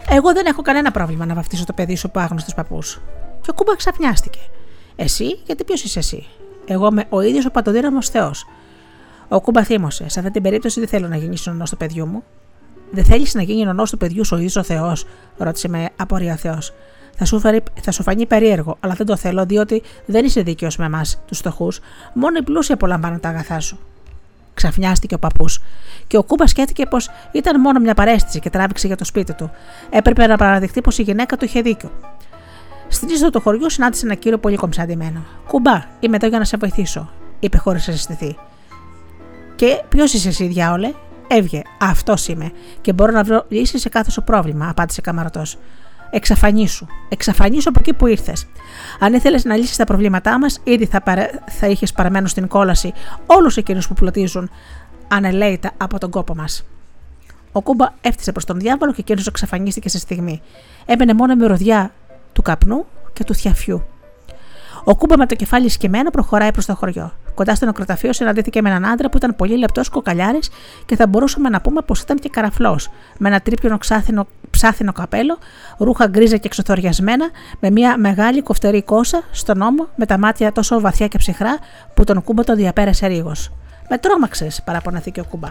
Εγώ 0.09 0.33
δεν 0.33 0.45
έχω 0.45 0.61
κανένα 0.61 0.91
πρόβλημα 0.91 1.25
να 1.25 1.33
βαφτίσω 1.33 1.65
το 1.65 1.73
παιδί 1.73 1.95
σου 1.95 2.07
από 2.07 2.19
άγνωστο 2.19 2.51
παππούς. 2.55 3.01
Και 3.41 3.49
ο 3.49 3.53
Κούμπα 3.53 3.75
ξαφνιάστηκε. 3.75 4.39
Εσύ, 4.95 5.39
γιατί 5.45 5.63
ποιος 5.63 5.83
είσαι 5.83 5.99
εσύ; 5.99 6.25
Εγώ 6.65 6.87
είμαι 6.87 7.05
ο 7.09 7.21
ίδιος 7.21 7.45
ο 7.45 7.51
παντοδύναμο 7.51 8.01
Θεός. 8.01 8.45
Ο 9.27 9.41
Κούμπα 9.41 9.63
θύμωσε. 9.63 10.09
Σε 10.09 10.19
αυτή 10.19 10.31
την 10.31 10.41
περίπτωση 10.41 10.79
δεν 10.79 10.89
θέλω 10.89 11.07
να 11.07 11.15
γίνει 11.15 11.35
νονό 11.45 11.63
του 11.69 11.77
παιδιού 11.77 12.05
μου. 12.05 12.23
Δεν 12.91 13.03
θέλεις 13.03 13.33
να 13.33 13.41
γίνει 13.41 13.63
νονό 13.63 13.83
του 13.83 13.97
παιδιού 13.97 14.25
σου 14.25 14.35
ο 14.35 14.37
ίδιος 14.37 14.55
ο 14.55 14.63
Θεός, 14.63 15.05
ρώτησε 15.37 15.67
με 15.67 15.89
απορία 15.95 16.35
Θεός. 16.35 16.73
Θα 17.15 17.25
σου, 17.25 17.41
θα 17.81 17.91
σου 17.91 18.03
φανεί 18.03 18.25
περίεργο, 18.25 18.77
αλλά 18.79 18.93
δεν 18.93 19.05
το 19.05 19.15
θέλω, 19.15 19.45
διότι 19.45 19.81
δεν 20.05 20.25
είσαι 20.25 20.41
δίκαιος 20.41 20.77
με 20.77 20.85
εμάς, 20.85 21.21
τους 21.27 21.37
φτωχούς. 21.37 21.79
Μόνο 22.13 22.37
οι 22.37 22.43
πλούσιοι 22.43 22.73
απολαμβάνουν 22.73 23.19
τα 23.19 23.29
αγαθά 23.29 23.59
σου. 23.59 23.79
Ξαφνιάστηκε 24.53 25.15
ο 25.15 25.19
παππούς. 25.19 25.61
Και 26.07 26.17
ο 26.17 26.23
Κούμπας 26.23 26.49
σκέφτηκε 26.49 26.85
πως 26.85 27.09
ήταν 27.31 27.59
μόνο 27.59 27.79
μια 27.79 27.93
παρέστηση 27.93 28.39
και 28.39 28.49
τράβηξε 28.49 28.87
για 28.87 28.95
το 28.95 29.03
σπίτι 29.05 29.33
του. 29.33 29.51
Έπρεπε 29.89 30.27
να 30.27 30.37
παραδεχτεί 30.37 30.81
πως 30.81 30.97
η 30.97 31.01
γυναίκα 31.01 31.37
του 31.37 31.45
είχε 31.45 31.61
δίκιο. 31.61 31.91
Στην 32.87 33.09
είσοδο 33.09 33.29
του 33.29 33.41
χωριού 33.41 33.69
συνάντησε 33.69 34.05
ένα 34.05 34.15
κύριο 34.15 34.37
πολύ 34.37 34.55
κομψαντημένο. 34.55 35.25
Κουμπά, 35.47 35.83
είμαι 35.99 36.15
εδώ 36.15 36.27
για 36.27 36.39
να 36.39 36.45
σε 36.45 36.57
βοηθήσω, 36.57 37.09
είπε 37.39 37.57
χωρίς 37.57 37.87
να 37.87 37.93
συστηθεί. 37.93 38.37
Και 39.55 39.83
ποιος 39.89 40.13
είσαι 40.13 40.27
εσύ, 40.27 40.45
διάολε, 40.45 40.93
έβγε. 41.27 41.61
Αυτός 41.79 42.27
είμαι 42.27 42.51
και 42.81 42.93
μπορώ 42.93 43.11
να 43.11 43.23
βρω 43.23 43.45
λύση 43.49 43.79
σε 43.79 43.89
κάθε 43.89 44.11
σου 44.11 44.23
πρόβλημα, 44.23 44.69
απάντησε 44.69 45.01
καμαρωτός. 45.01 45.57
Εξαφανίσου. 46.11 46.85
Εξαφανίσου 47.09 47.69
από 47.69 47.79
εκεί 47.79 47.93
που 47.93 48.07
ήρθες. 48.07 48.47
Αν 48.99 49.13
ήθελες 49.13 49.43
να 49.43 49.55
λύσεις 49.55 49.75
τα 49.75 49.83
προβλήματά 49.83 50.39
μας, 50.39 50.59
ήδη 50.63 50.85
θα, 50.85 51.01
παρε... 51.01 51.29
θα 51.47 51.67
είχες 51.67 51.91
παραμένου 51.91 52.27
στην 52.27 52.47
κόλαση 52.47 52.93
όλους 53.25 53.57
εκείνους 53.57 53.87
που 53.87 53.93
πλωτίζουν 53.93 54.49
ανελαίητα 55.07 55.71
από 55.77 55.97
τον 55.97 56.09
κόπο 56.09 56.35
μας. 56.35 56.65
Ο 57.51 57.61
Κούμπα 57.61 57.87
έφτιασε 58.01 58.31
προς 58.31 58.45
τον 58.45 58.59
διάβολο 58.59 58.91
και 58.91 59.01
εκείνος 59.01 59.27
εξαφανίστηκε 59.27 59.89
σε 59.89 59.97
στιγμή. 59.97 60.41
Έμπαινε 60.85 61.13
μόνο 61.13 61.35
με 61.35 61.47
ροδιά 61.47 61.91
του 62.33 62.41
καπνού 62.41 62.85
και 63.13 63.23
του 63.23 63.33
θιαφιού. 63.33 63.83
Ο 64.83 64.95
Κούμπα 64.95 65.17
με 65.17 65.25
το 65.25 65.35
κεφάλι 65.35 65.69
σκεμμένο 65.69 66.09
προχωράει 66.09 66.51
προς 66.51 66.65
το 66.65 66.75
χωριό. 66.75 67.13
Κοντά 67.39 67.55
στο 67.55 67.65
νεκροταφείο 67.65 68.13
συναντήθηκε 68.13 68.61
με 68.61 68.69
έναν 68.69 68.85
άντρα 68.85 69.09
που 69.09 69.17
ήταν 69.17 69.35
πολύ 69.35 69.57
λεπτός 69.57 69.89
κοκαλιάρης 69.89 70.49
και 70.85 70.95
θα 70.95 71.07
μπορούσαμε 71.07 71.49
να 71.49 71.61
πούμε 71.61 71.81
πως 71.81 72.01
ήταν 72.01 72.17
και 72.17 72.29
καραφλός, 72.29 72.89
με 73.17 73.27
ένα 73.27 73.39
τρίπιονο 73.39 73.77
ξάθινο, 73.77 74.27
ψάθινο 74.49 74.91
καπέλο, 74.91 75.37
ρούχα 75.77 76.07
γκρίζα 76.07 76.35
και 76.37 76.47
εξωθοριασμένα, 76.47 77.29
με 77.59 77.69
μια 77.69 77.97
μεγάλη 77.97 78.41
κοφτερή 78.41 78.83
κόσα 78.83 79.23
στον 79.31 79.61
ώμο, 79.61 79.87
με 79.95 80.05
τα 80.05 80.17
μάτια 80.17 80.51
τόσο 80.51 80.79
βαθιά 80.79 81.07
και 81.07 81.17
ψυχρά 81.17 81.57
που 81.93 82.03
τον 82.03 82.23
Κούμπα 82.23 82.43
τον 82.43 82.55
διαπέρασε 82.55 83.07
ρίγος. 83.07 83.51
Με 83.89 83.97
τρόμαξες, 83.97 84.61
παραπονέθηκε 84.65 85.19
ο 85.19 85.23
Κούμπα. 85.29 85.49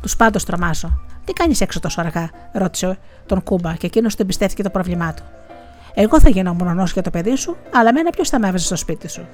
Τους 0.00 0.16
πάντως 0.16 0.44
τρομάσω. 0.44 1.00
Τι 1.24 1.32
κάνεις 1.32 1.60
έξω 1.60 1.80
τόσο 1.80 2.00
αργά, 2.00 2.30
ρώτησε 2.52 2.98
τον 3.26 3.42
Κούμπα 3.42 3.74
και 3.74 3.86
εκείνος 3.86 4.14
του 4.16 4.22
εμπιστεύτηκε 4.22 4.62
το 4.62 4.70
πρόβλημά 4.70 5.14
του. 5.14 5.22
Εγώ 5.94 6.20
θα 6.20 6.28
γίνω 6.28 6.54
μονονός 6.54 6.92
για 6.92 7.02
το 7.02 7.10
παιδί 7.10 7.36
σου, 7.36 7.56
αλλά 7.74 7.92
μένα 7.92 8.10
ποιος 8.10 8.28
θα 8.28 8.38
με 8.38 8.48
έβαζε 8.48 8.64
στο 8.64 8.76
σπίτι 8.76 9.08
σου; 9.08 9.26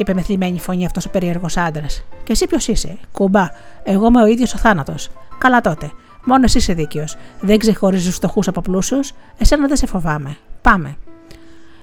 Είπε 0.00 0.14
με 0.14 0.22
θλιμμένη 0.22 0.58
φωνή 0.58 0.84
αυτός 0.84 1.04
ο 1.04 1.10
περίεργος 1.10 1.56
άντρας. 1.56 2.04
Και 2.24 2.32
εσύ 2.32 2.46
ποιος 2.46 2.68
είσαι, 2.68 2.98
κουμπά, 3.12 3.48
εγώ 3.82 4.06
είμαι 4.06 4.22
ο 4.22 4.26
ίδιος 4.26 4.54
ο 4.54 4.58
θάνατος. 4.58 5.10
Καλά 5.38 5.60
τότε. 5.60 5.90
Μόνο 6.24 6.44
εσύ 6.44 6.58
είσαι 6.58 6.72
δίκαιος. 6.72 7.16
Δεν 7.40 7.58
ξεχωρίζεις 7.58 8.14
φτωχούς 8.14 8.48
από 8.48 8.60
πλούσιους, 8.60 9.12
εσένα 9.38 9.66
δεν 9.66 9.76
σε 9.76 9.86
φοβάμαι. 9.86 10.36
Πάμε. 10.62 10.96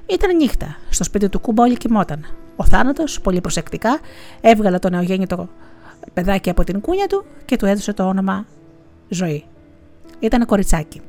Ήταν 0.05 0.35
νύχτα. 0.35 0.77
Στο 0.89 1.03
σπίτι 1.03 1.29
του 1.29 1.39
Κούμπα 1.39 1.63
όλοι 1.63 1.77
κοιμόταν. 1.77 2.25
Ο 2.55 2.63
θάνατος, 2.63 3.21
πολύ 3.21 3.41
προσεκτικά, 3.41 3.99
έβγαλε 4.41 4.79
το 4.79 4.89
νεογέννητο 4.89 5.49
παιδάκι 6.13 6.49
από 6.49 6.63
την 6.63 6.81
κούνια 6.81 7.07
του 7.07 7.25
και 7.45 7.55
του 7.55 7.65
έδωσε 7.65 7.93
το 7.93 8.07
όνομα 8.07 8.45
Ζωή. 9.09 9.45
Ήταν 10.19 10.45
κοριτσάκι. 10.45 11.01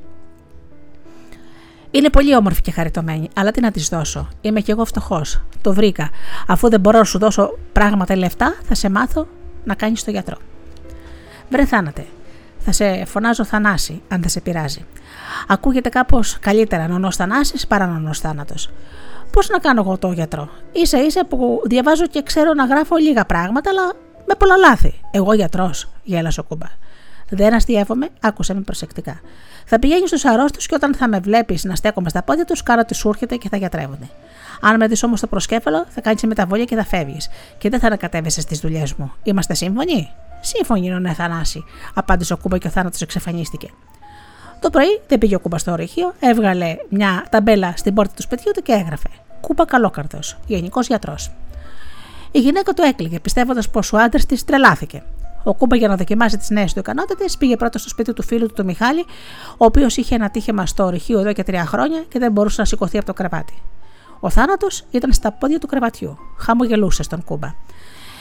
Είναι 1.91 2.09
πολύ 2.09 2.35
όμορφη 2.35 2.61
και 2.61 2.71
χαριτωμένη, 2.71 3.29
αλλά 3.35 3.51
τι 3.51 3.61
να 3.61 3.71
της 3.71 3.89
δώσω. 3.89 4.27
Είμαι 4.41 4.61
κι 4.61 4.71
εγώ 4.71 4.85
φτωχός. 4.85 5.41
Το 5.61 5.73
βρήκα. 5.73 6.09
Αφού 6.47 6.69
δεν 6.69 6.79
μπορώ 6.79 6.97
να 6.97 7.03
σου 7.03 7.17
δώσω 7.19 7.57
πράγματα 7.71 8.13
ή 8.13 8.17
λεφτά, 8.17 8.55
θα 8.63 8.75
σε 8.75 8.89
μάθω 8.89 9.27
να 9.63 9.75
κάνεις 9.75 10.03
το 10.03 10.11
γιατρό. 10.11 10.37
Βρε 11.49 11.65
θάνατε. 11.65 12.05
Θα 12.59 12.71
σε 12.71 13.05
φωνάζω 13.05 13.45
Θανάση, 13.45 14.01
αν 14.07 14.21
δεν 14.21 14.29
σε 14.29 14.41
πειράζει. 14.41 14.85
Ακούγεται 15.47 15.89
κάπως 15.89 16.37
καλύτερα 16.39 16.87
νονός 16.87 17.15
Θανάσης 17.15 17.67
παρά 17.67 17.87
νονός 17.87 18.19
θάνατος. 18.19 18.69
Πώς 19.31 19.49
να 19.49 19.59
κάνω 19.59 19.81
εγώ 19.81 19.97
το 19.97 20.11
γιατρό; 20.11 20.49
σα 20.81 21.01
ίσα 21.01 21.25
που 21.25 21.61
διαβάζω 21.65 22.07
και 22.07 22.23
ξέρω 22.23 22.53
να 22.53 22.65
γράφω 22.65 22.95
λίγα 22.95 23.25
πράγματα, 23.25 23.69
αλλά 23.69 23.93
με 24.27 24.33
πολλά 24.37 24.57
λάθη. 24.57 24.99
Εγώ 25.11 25.33
γιατρός, 25.33 25.89
γέλασε 26.03 26.39
ο 26.39 26.43
κούμπα. 26.43 26.67
Δεν 27.29 27.53
αστείευομαι, 27.53 28.09
άκουσε 28.19 28.53
με 28.53 28.61
προσεκτικά. 28.61 29.19
Θα 29.65 29.79
πηγαίνει 29.79 30.07
στους 30.07 30.25
αρρώστου 30.25 30.59
και 30.59 30.75
όταν 30.75 30.95
θα 30.95 31.07
με 31.07 31.19
βλέπεις 31.19 31.63
να 31.63 31.75
στέκομαι 31.75 32.09
στα 32.09 32.23
πόδια 32.23 32.45
τους, 32.45 32.63
κάνω 32.63 32.85
τι 32.85 32.95
σου 32.95 33.09
έρχεται 33.09 33.35
και 33.35 33.49
θα 33.49 33.57
γιατρεύονται. 33.57 34.09
Αν 34.61 34.75
με 34.75 34.87
δεις 34.87 35.03
όμως 35.03 35.19
το 35.19 35.27
προσκέφαλο, 35.27 35.85
θα 35.89 36.01
κάνεις 36.01 36.23
μεταβόλια 36.23 36.65
και 36.65 36.75
θα 36.75 36.85
φεύγεις. 36.85 37.29
Και 37.57 37.69
δεν 37.69 37.79
θα 37.79 37.87
ανακατεύεσαι 37.87 38.41
στις 38.41 38.59
δουλειές 38.59 38.93
μου. 38.93 39.11
Είμαστε 39.23 39.53
σύμφωνοι; 39.53 40.11
Σύμφωνοι, 40.41 40.87
είναι 40.87 41.13
Θανάση, 41.13 41.63
απάντησε 41.93 42.33
ο 42.33 42.37
Κούμπα 42.37 42.57
και 42.57 42.67
ο 42.67 42.69
θάνατος 42.69 43.01
εξαφανίστηκε. 43.01 43.69
Το 44.59 44.69
πρωί 44.69 45.01
δεν 45.07 45.17
πήγε 45.17 45.35
ο 45.35 45.39
Κούμπα 45.39 45.57
στο 45.57 45.71
ορυχείο, 45.71 46.13
έβγαλε 46.19 46.77
μια 46.89 47.25
ταμπέλα 47.29 47.73
στην 47.75 47.93
πόρτα 47.93 48.13
του 48.15 48.21
σπιτιού 48.21 48.51
του 48.51 48.61
και 48.61 48.71
έγραφε 48.71 49.09
Κούμπα 49.41 49.65
Καλόκαρδο, 49.65 50.19
Γενικός 50.45 50.87
Γιατρός. 50.87 51.31
Η 52.31 52.39
γυναίκα 52.39 52.73
του 52.73 52.81
έκλειγε, 52.81 53.19
πιστεύοντας 53.19 53.69
πως 53.69 53.93
ο 53.93 53.97
άντρας 53.97 54.25
της 54.25 54.43
τρελάθηκε. 54.43 55.03
Ο 55.43 55.53
Κούμπα 55.53 55.75
για 55.75 55.87
να 55.87 55.95
δοκιμάσει 55.95 56.37
τις 56.37 56.49
νέες 56.49 56.73
του 56.73 56.79
ικανότητες 56.79 57.37
πήγε 57.37 57.55
πρώτα 57.55 57.77
στο 57.77 57.89
σπίτι 57.89 58.13
του 58.13 58.23
φίλου 58.23 58.47
του 58.47 58.53
του 58.53 58.65
Μιχάλη, 58.65 59.05
ο 59.57 59.65
οποίος 59.65 59.97
είχε 59.97 60.15
ένα 60.15 60.29
τύχημα 60.29 60.65
στο 60.65 60.83
ορυχείο 60.83 61.19
εδώ 61.19 61.33
και 61.33 61.43
τρία 61.43 61.65
χρόνια 61.65 62.03
και 62.07 62.19
δεν 62.19 62.31
μπορούσε 62.31 62.61
να 62.61 62.67
σηκωθεί 62.67 62.97
από 62.97 63.05
το 63.05 63.13
κρεβάτι. 63.13 63.53
Ο 64.19 64.29
θάνατος 64.29 64.83
ήταν 64.91 65.13
στα 65.13 65.31
πόδια 65.31 65.59
του 65.59 65.67
κρεβατιού. 65.67 66.17
Χαμογελούσε 66.37 67.03
στον 67.03 67.23
κούμπα. 67.23 67.53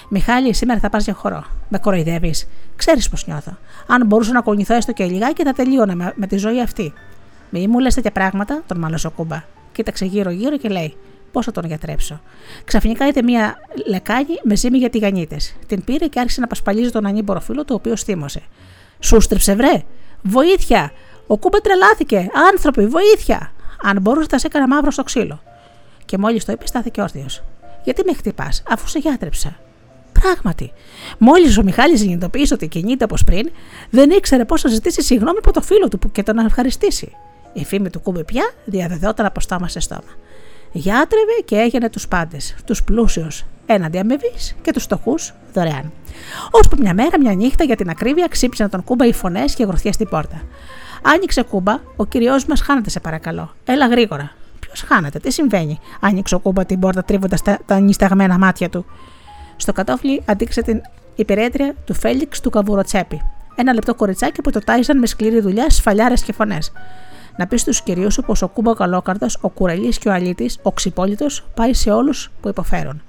Μιχάλη, 0.09 0.55
σήμερα 0.55 0.81
θα 0.81 0.89
πας 0.91 1.05
για 1.05 1.15
χορό. 1.15 1.45
Με 1.69 1.79
κοροϊδεύεις. 1.79 2.49
Ξέρεις 2.77 3.09
πώς 3.09 3.27
νιώθω. 3.27 3.57
Αν 3.87 4.07
μπορούσα 4.07 4.33
να 4.33 4.41
κονηθώ 4.41 4.75
έστω 4.75 4.93
και 4.93 5.05
λιγάκι, 5.05 5.43
θα 5.43 5.53
τελείωνα 5.53 5.95
με, 5.95 6.13
με 6.17 6.27
τη 6.27 6.37
ζωή 6.37 6.61
αυτή. 6.61 6.93
Μη 7.51 7.67
μου 7.67 7.79
λες 7.79 7.95
τέτοια 7.95 8.13
πράγματα, 8.13 8.63
τον 8.67 8.79
μάλλον 8.79 8.99
ο 9.05 9.11
κούμπα. 9.11 9.43
Κοίταξε 9.73 10.05
γύρω-γύρω 10.05 10.57
και 10.57 10.69
λέει: 10.69 10.97
Πώ 11.33 11.43
θα 11.43 11.53
τον 11.53 11.65
γιατρέψω. 11.65 12.21
Ξαφνικά 12.65 13.07
είδε 13.07 13.23
μία 13.23 13.57
λεκάνη 13.87 14.41
με 14.43 14.57
ζύμη 14.57 14.79
για 14.79 14.91
τηγανίτες. 14.91 15.57
Την 15.67 15.85
πήρε 15.85 16.07
και 16.07 16.21
άρχισε 16.21 16.41
να 16.41 16.47
πασπαλίζει 16.47 16.91
τον 16.91 17.07
ανήμπορο 17.07 17.41
φίλο 17.41 17.61
του, 17.65 17.71
ο 17.71 17.75
οποίο 17.75 17.97
θύμωσε. 17.97 18.43
Σούστρεψε, 19.01 19.55
βρε! 19.55 19.83
Βοήθεια! 20.23 20.93
Ο 21.27 21.39
κούμπα 21.39 21.61
τρελάθηκε! 21.61 22.31
Άνθρωποι, 22.53 22.87
βοήθεια! 22.87 23.53
Αν 23.83 24.01
μπορούσε, 24.01 24.27
θα 24.31 24.39
σε 24.39 24.47
έκανα 24.47 24.69
μαύρο 24.69 24.91
στο 24.91 25.03
ξύλο. 25.03 25.43
Και 26.05 26.19
μόλις 26.19 26.45
το 26.45 26.53
είπε, 26.53 26.67
στάθηκε 26.67 27.01
όρθιος. 27.01 27.43
Γιατί 27.85 28.03
με 28.07 28.15
χτυπάς, 28.15 28.63
αφού 28.69 28.89
σε 28.89 28.99
γιάτρεψα. 28.99 29.57
Πράγματι, 30.21 30.73
μόλις 31.19 31.59
ο 31.59 31.63
Μιχάλης 31.63 32.01
συνειδητοποίησε 32.01 32.55
ότι 32.55 32.69
κινείται 32.69 33.05
όπως 33.05 33.25
πριν, 33.25 33.51
δεν 33.91 34.11
ήξερε 34.11 34.45
πώς 34.45 34.63
να 34.63 34.71
ζητήσει 34.71 35.03
συγγνώμη 35.03 35.39
από 35.39 35.53
το 35.53 35.61
φίλο 35.61 35.89
του 35.89 35.99
και 36.13 36.23
τον 36.23 36.35
να 36.35 36.45
ευχαριστήσει. 36.45 37.13
Η 37.53 37.65
φήμη 37.65 37.91
του 37.91 38.01
κούμπε 38.01 38.25
πια 38.25 38.51
διαβεβαιόταν 38.65 39.27
από 39.27 39.41
στόμα 39.41 39.69
σε 39.69 39.81
στόμα. 39.81 40.11
Γιάτρευε 40.73 41.33
και 41.45 41.57
έγινε 41.57 41.91
τους 41.91 42.09
πάντες, 42.09 42.55
τους 42.65 42.85
πλούσιους 42.85 43.45
έναντι 43.67 43.99
αμοιβής 43.99 44.55
και 44.63 44.73
τους 44.73 44.83
φτωχούς 44.83 45.35
δωρεάν. 45.53 45.93
Ώσπου 46.51 46.77
μια 46.79 46.95
μέρα, 46.95 47.19
μια 47.21 47.35
νύχτα 47.35 47.65
για 47.65 47.77
την 47.77 47.89
ακρίβεια, 47.91 48.27
ξύπνησαν 48.29 48.71
τον 48.71 48.85
κούμπα 48.85 49.07
οι 49.07 49.13
φωνές 49.13 49.55
και 49.55 49.65
γροθιές 49.65 49.95
στην 49.95 50.09
πόρτα. 50.09 50.43
Άνοιξε 51.03 51.43
κούμπα, 51.43 51.79
ο 51.97 52.05
κυριός 52.05 52.45
μας 52.45 52.61
χάνεται, 52.61 52.91
σε 52.91 53.01
παρακαλώ. 53.01 53.55
Έλα 53.65 53.87
γρήγορα. 53.87 54.33
Ποιος 54.61 54.81
χάνεται, 54.81 55.19
τι 55.19 55.33
συμβαίνει, 55.33 55.79
άνοιξε 56.01 56.35
ο 56.35 56.39
κούμπα 56.39 56.65
την 56.65 56.81
πόρτα 56.81 57.05
τρίβοντας 57.05 57.43
τα, 57.43 57.59
τα 57.67 57.81
νησταγμένα 57.81 58.39
μάτια 58.39 58.69
του. 58.69 58.87
Στο 59.57 59.73
κατόφλι 59.73 60.23
αντίκρισε 60.27 60.63
την 60.63 60.81
υπηρέτρια 61.15 61.75
του 61.85 61.95
Φέλιξ 61.95 62.41
του 62.41 62.51
Καβουροτσέπη. 62.51 63.23
Ένα 63.55 63.73
λεπτό 63.73 63.95
κοριτσάκι 63.95 64.43
που 64.43 64.51
το 64.51 64.59
τάιζαν 64.59 64.99
με 64.99 65.07
σκληρή 65.07 65.41
δουλειά, 65.41 65.71
σφαλιάρες 65.71 66.23
και 66.23 66.33
φωνές. 66.33 66.73
Να 67.39 67.47
πεις 67.47 67.61
στους 67.61 67.83
κυρίους 67.83 68.15
σου 68.15 68.23
πως 68.23 68.43
ο 68.43 68.49
Κούμπα 68.49 68.75
Καλόκαρδο, 68.75 69.27
ο 69.41 69.49
Κουρελής 69.49 69.99
και 69.99 70.09
ο 70.09 70.13
Αλήτης, 70.13 70.59
ο 70.63 70.73
Ξυπόλυτος, 70.73 71.47
πάει 71.55 71.75
σε 71.75 71.91
όλους 71.91 72.31
που 72.41 72.49
υποφέρουν. 72.49 73.03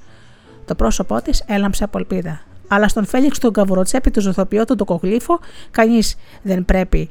Το 0.65 0.75
πρόσωπό 0.75 1.21
της 1.21 1.43
έλαμψε 1.47 1.83
από 1.83 1.97
ελπίδα. 1.97 2.41
Αλλά 2.67 2.87
στον 2.87 3.05
Φέλιξ 3.05 3.39
τον 3.39 3.53
Καβουροτσέπη, 3.53 4.11
του 4.11 4.21
ζωθοποιό 4.21 4.65
του, 4.65 4.75
το 4.75 4.85
κογλίφο, 4.85 5.39
κανείς 5.71 6.15
δεν 6.41 6.65
πρέπει 6.65 7.09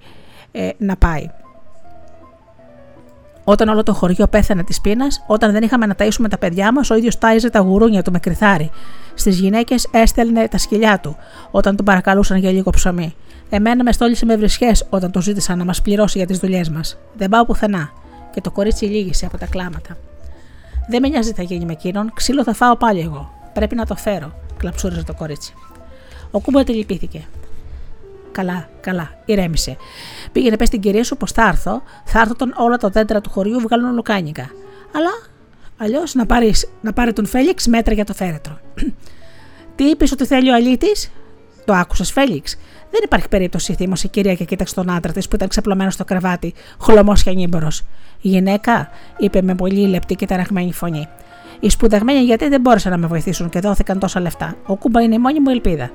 ε, 0.52 0.68
να 0.78 0.96
πάει. 0.96 1.30
Όταν 3.44 3.68
όλο 3.68 3.82
το 3.82 3.94
χωριό 3.94 4.26
πέθανε 4.26 4.64
της 4.64 4.80
πείνας, 4.80 5.24
όταν 5.26 5.52
δεν 5.52 5.62
είχαμε 5.62 5.86
να 5.86 5.94
ταΐσουμε 5.98 6.28
τα 6.30 6.38
παιδιά 6.38 6.72
μας, 6.72 6.90
ο 6.90 6.96
ίδιος 6.96 7.18
τάιζε 7.18 7.50
τα 7.50 7.58
γουρούνια 7.58 8.02
του 8.02 8.12
με 8.12 8.18
κρυθάρι. 8.18 8.70
Στις 9.14 9.40
γυναίκες 9.40 9.88
έστελνε 9.90 10.48
τα 10.48 10.58
σκυλιά 10.58 11.00
του, 11.00 11.16
όταν 11.50 11.76
τον 11.76 11.84
παρακαλούσαν 11.84 12.36
για 12.38 12.50
λίγο 12.50 12.70
ψωμί. 12.70 13.14
Εμένα 13.50 13.82
με 13.82 13.92
στόλισε 13.92 14.24
με 14.24 14.36
βρισχές 14.36 14.86
όταν 14.90 15.10
το 15.10 15.20
ζήτησα 15.20 15.56
να 15.56 15.64
μας 15.64 15.82
πληρώσει 15.82 16.18
για 16.18 16.26
τις 16.26 16.38
δουλειές 16.38 16.68
μας. 16.68 16.98
Δεν 17.16 17.28
πάω 17.28 17.44
πουθενά. 17.44 17.90
Και 18.32 18.40
το 18.40 18.50
κορίτσι 18.50 18.84
λύγησε 18.84 19.26
από 19.26 19.38
τα 19.38 19.46
κλάματα. 19.46 19.96
Δεν 20.88 21.02
με 21.02 21.08
νοιάζει 21.08 21.30
τι 21.30 21.36
θα 21.36 21.42
γίνει 21.42 21.64
με 21.64 21.72
εκείνον, 21.72 22.12
ξύλο 22.14 22.42
θα 22.42 22.54
φάω 22.54 22.76
πάλι 22.76 23.00
εγώ. 23.00 23.32
Πρέπει 23.52 23.74
να 23.74 23.86
το 23.86 23.94
φέρω, 23.94 24.32
κλαψούριζε 24.56 25.02
το 25.02 25.14
κορίτσι. 25.14 25.54
Ο 26.30 26.40
Κούμπο 26.40 26.62
λυπήθηκε. 26.66 27.26
Καλά, 28.32 28.68
καλά, 28.80 29.10
ηρέμησε. 29.24 29.76
Πήγαινε 30.32 30.56
πες 30.56 30.68
στην 30.68 30.80
κυρία 30.80 31.04
σου 31.04 31.16
πως 31.16 31.32
θα 31.32 31.48
έρθω, 31.48 31.82
θα 32.04 32.20
έρθω 32.20 32.34
τον 32.34 32.54
όλα 32.56 32.76
τα 32.76 32.88
δέντρα 32.88 33.20
του 33.20 33.30
χωριού 33.30 33.60
βγάλουν 33.60 33.94
λουκάνικα. 33.94 34.50
Αλλά 34.92 35.10
αλλιώς 35.76 36.14
να, 36.14 36.26
πάρεις, 36.26 36.68
να 36.80 36.92
πάρει 36.92 37.12
τον 37.12 37.26
Φέλιξ 37.26 37.66
μέτρα 37.66 37.94
για 37.94 38.04
το 38.04 38.12
θέρετρο. 38.12 38.60
Τι 39.76 39.84
είπες 39.84 40.12
ότι 40.12 40.26
θέλει 40.26 40.50
ο 40.50 40.54
αλήτης, 40.54 41.10
το 41.64 41.72
άκουσες 41.72 42.12
Φέλιξ; 42.12 42.56
Δεν 42.90 43.00
υπάρχει 43.04 43.28
περίπτωση, 43.28 43.74
θύμωσε 43.74 44.06
η 44.06 44.10
κυρία 44.10 44.34
και 44.34 44.44
κοίταξε 44.44 44.74
τον 44.74 44.90
άντρα 44.90 45.12
της 45.12 45.28
που 45.28 45.36
ήταν 45.36 45.48
ξεπλωμένος 45.48 45.94
στο 45.94 46.04
κρεβάτι, 46.04 46.54
χλωμός 46.80 47.22
και 47.22 47.30
ανήμπορος. 47.30 47.84
Γυναίκα, 48.20 48.88
είπε 49.18 49.42
με 49.42 49.54
πολύ 49.54 49.86
λεπτή 49.86 50.14
και 50.14 50.26
ταραγμένη 50.26 50.72
φωνή. 50.72 51.08
Οι 51.60 51.70
σπουδαγμένοι 51.70 52.20
γιατί 52.20 52.48
δεν 52.48 52.60
μπόρεσαν 52.60 52.92
να 52.92 52.98
με 52.98 53.06
βοηθήσουν 53.06 53.48
και 53.48 53.60
δόθηκαν 53.60 53.98
τόσα 53.98 54.20
λεφτά. 54.20 54.56
Ο 54.66 54.76
Κούμπα 54.76 55.02
είναι 55.02 55.14
η 55.14 55.18
μόνη 55.18 55.40
μου 55.40 55.50
ελπίδα. 55.50 55.90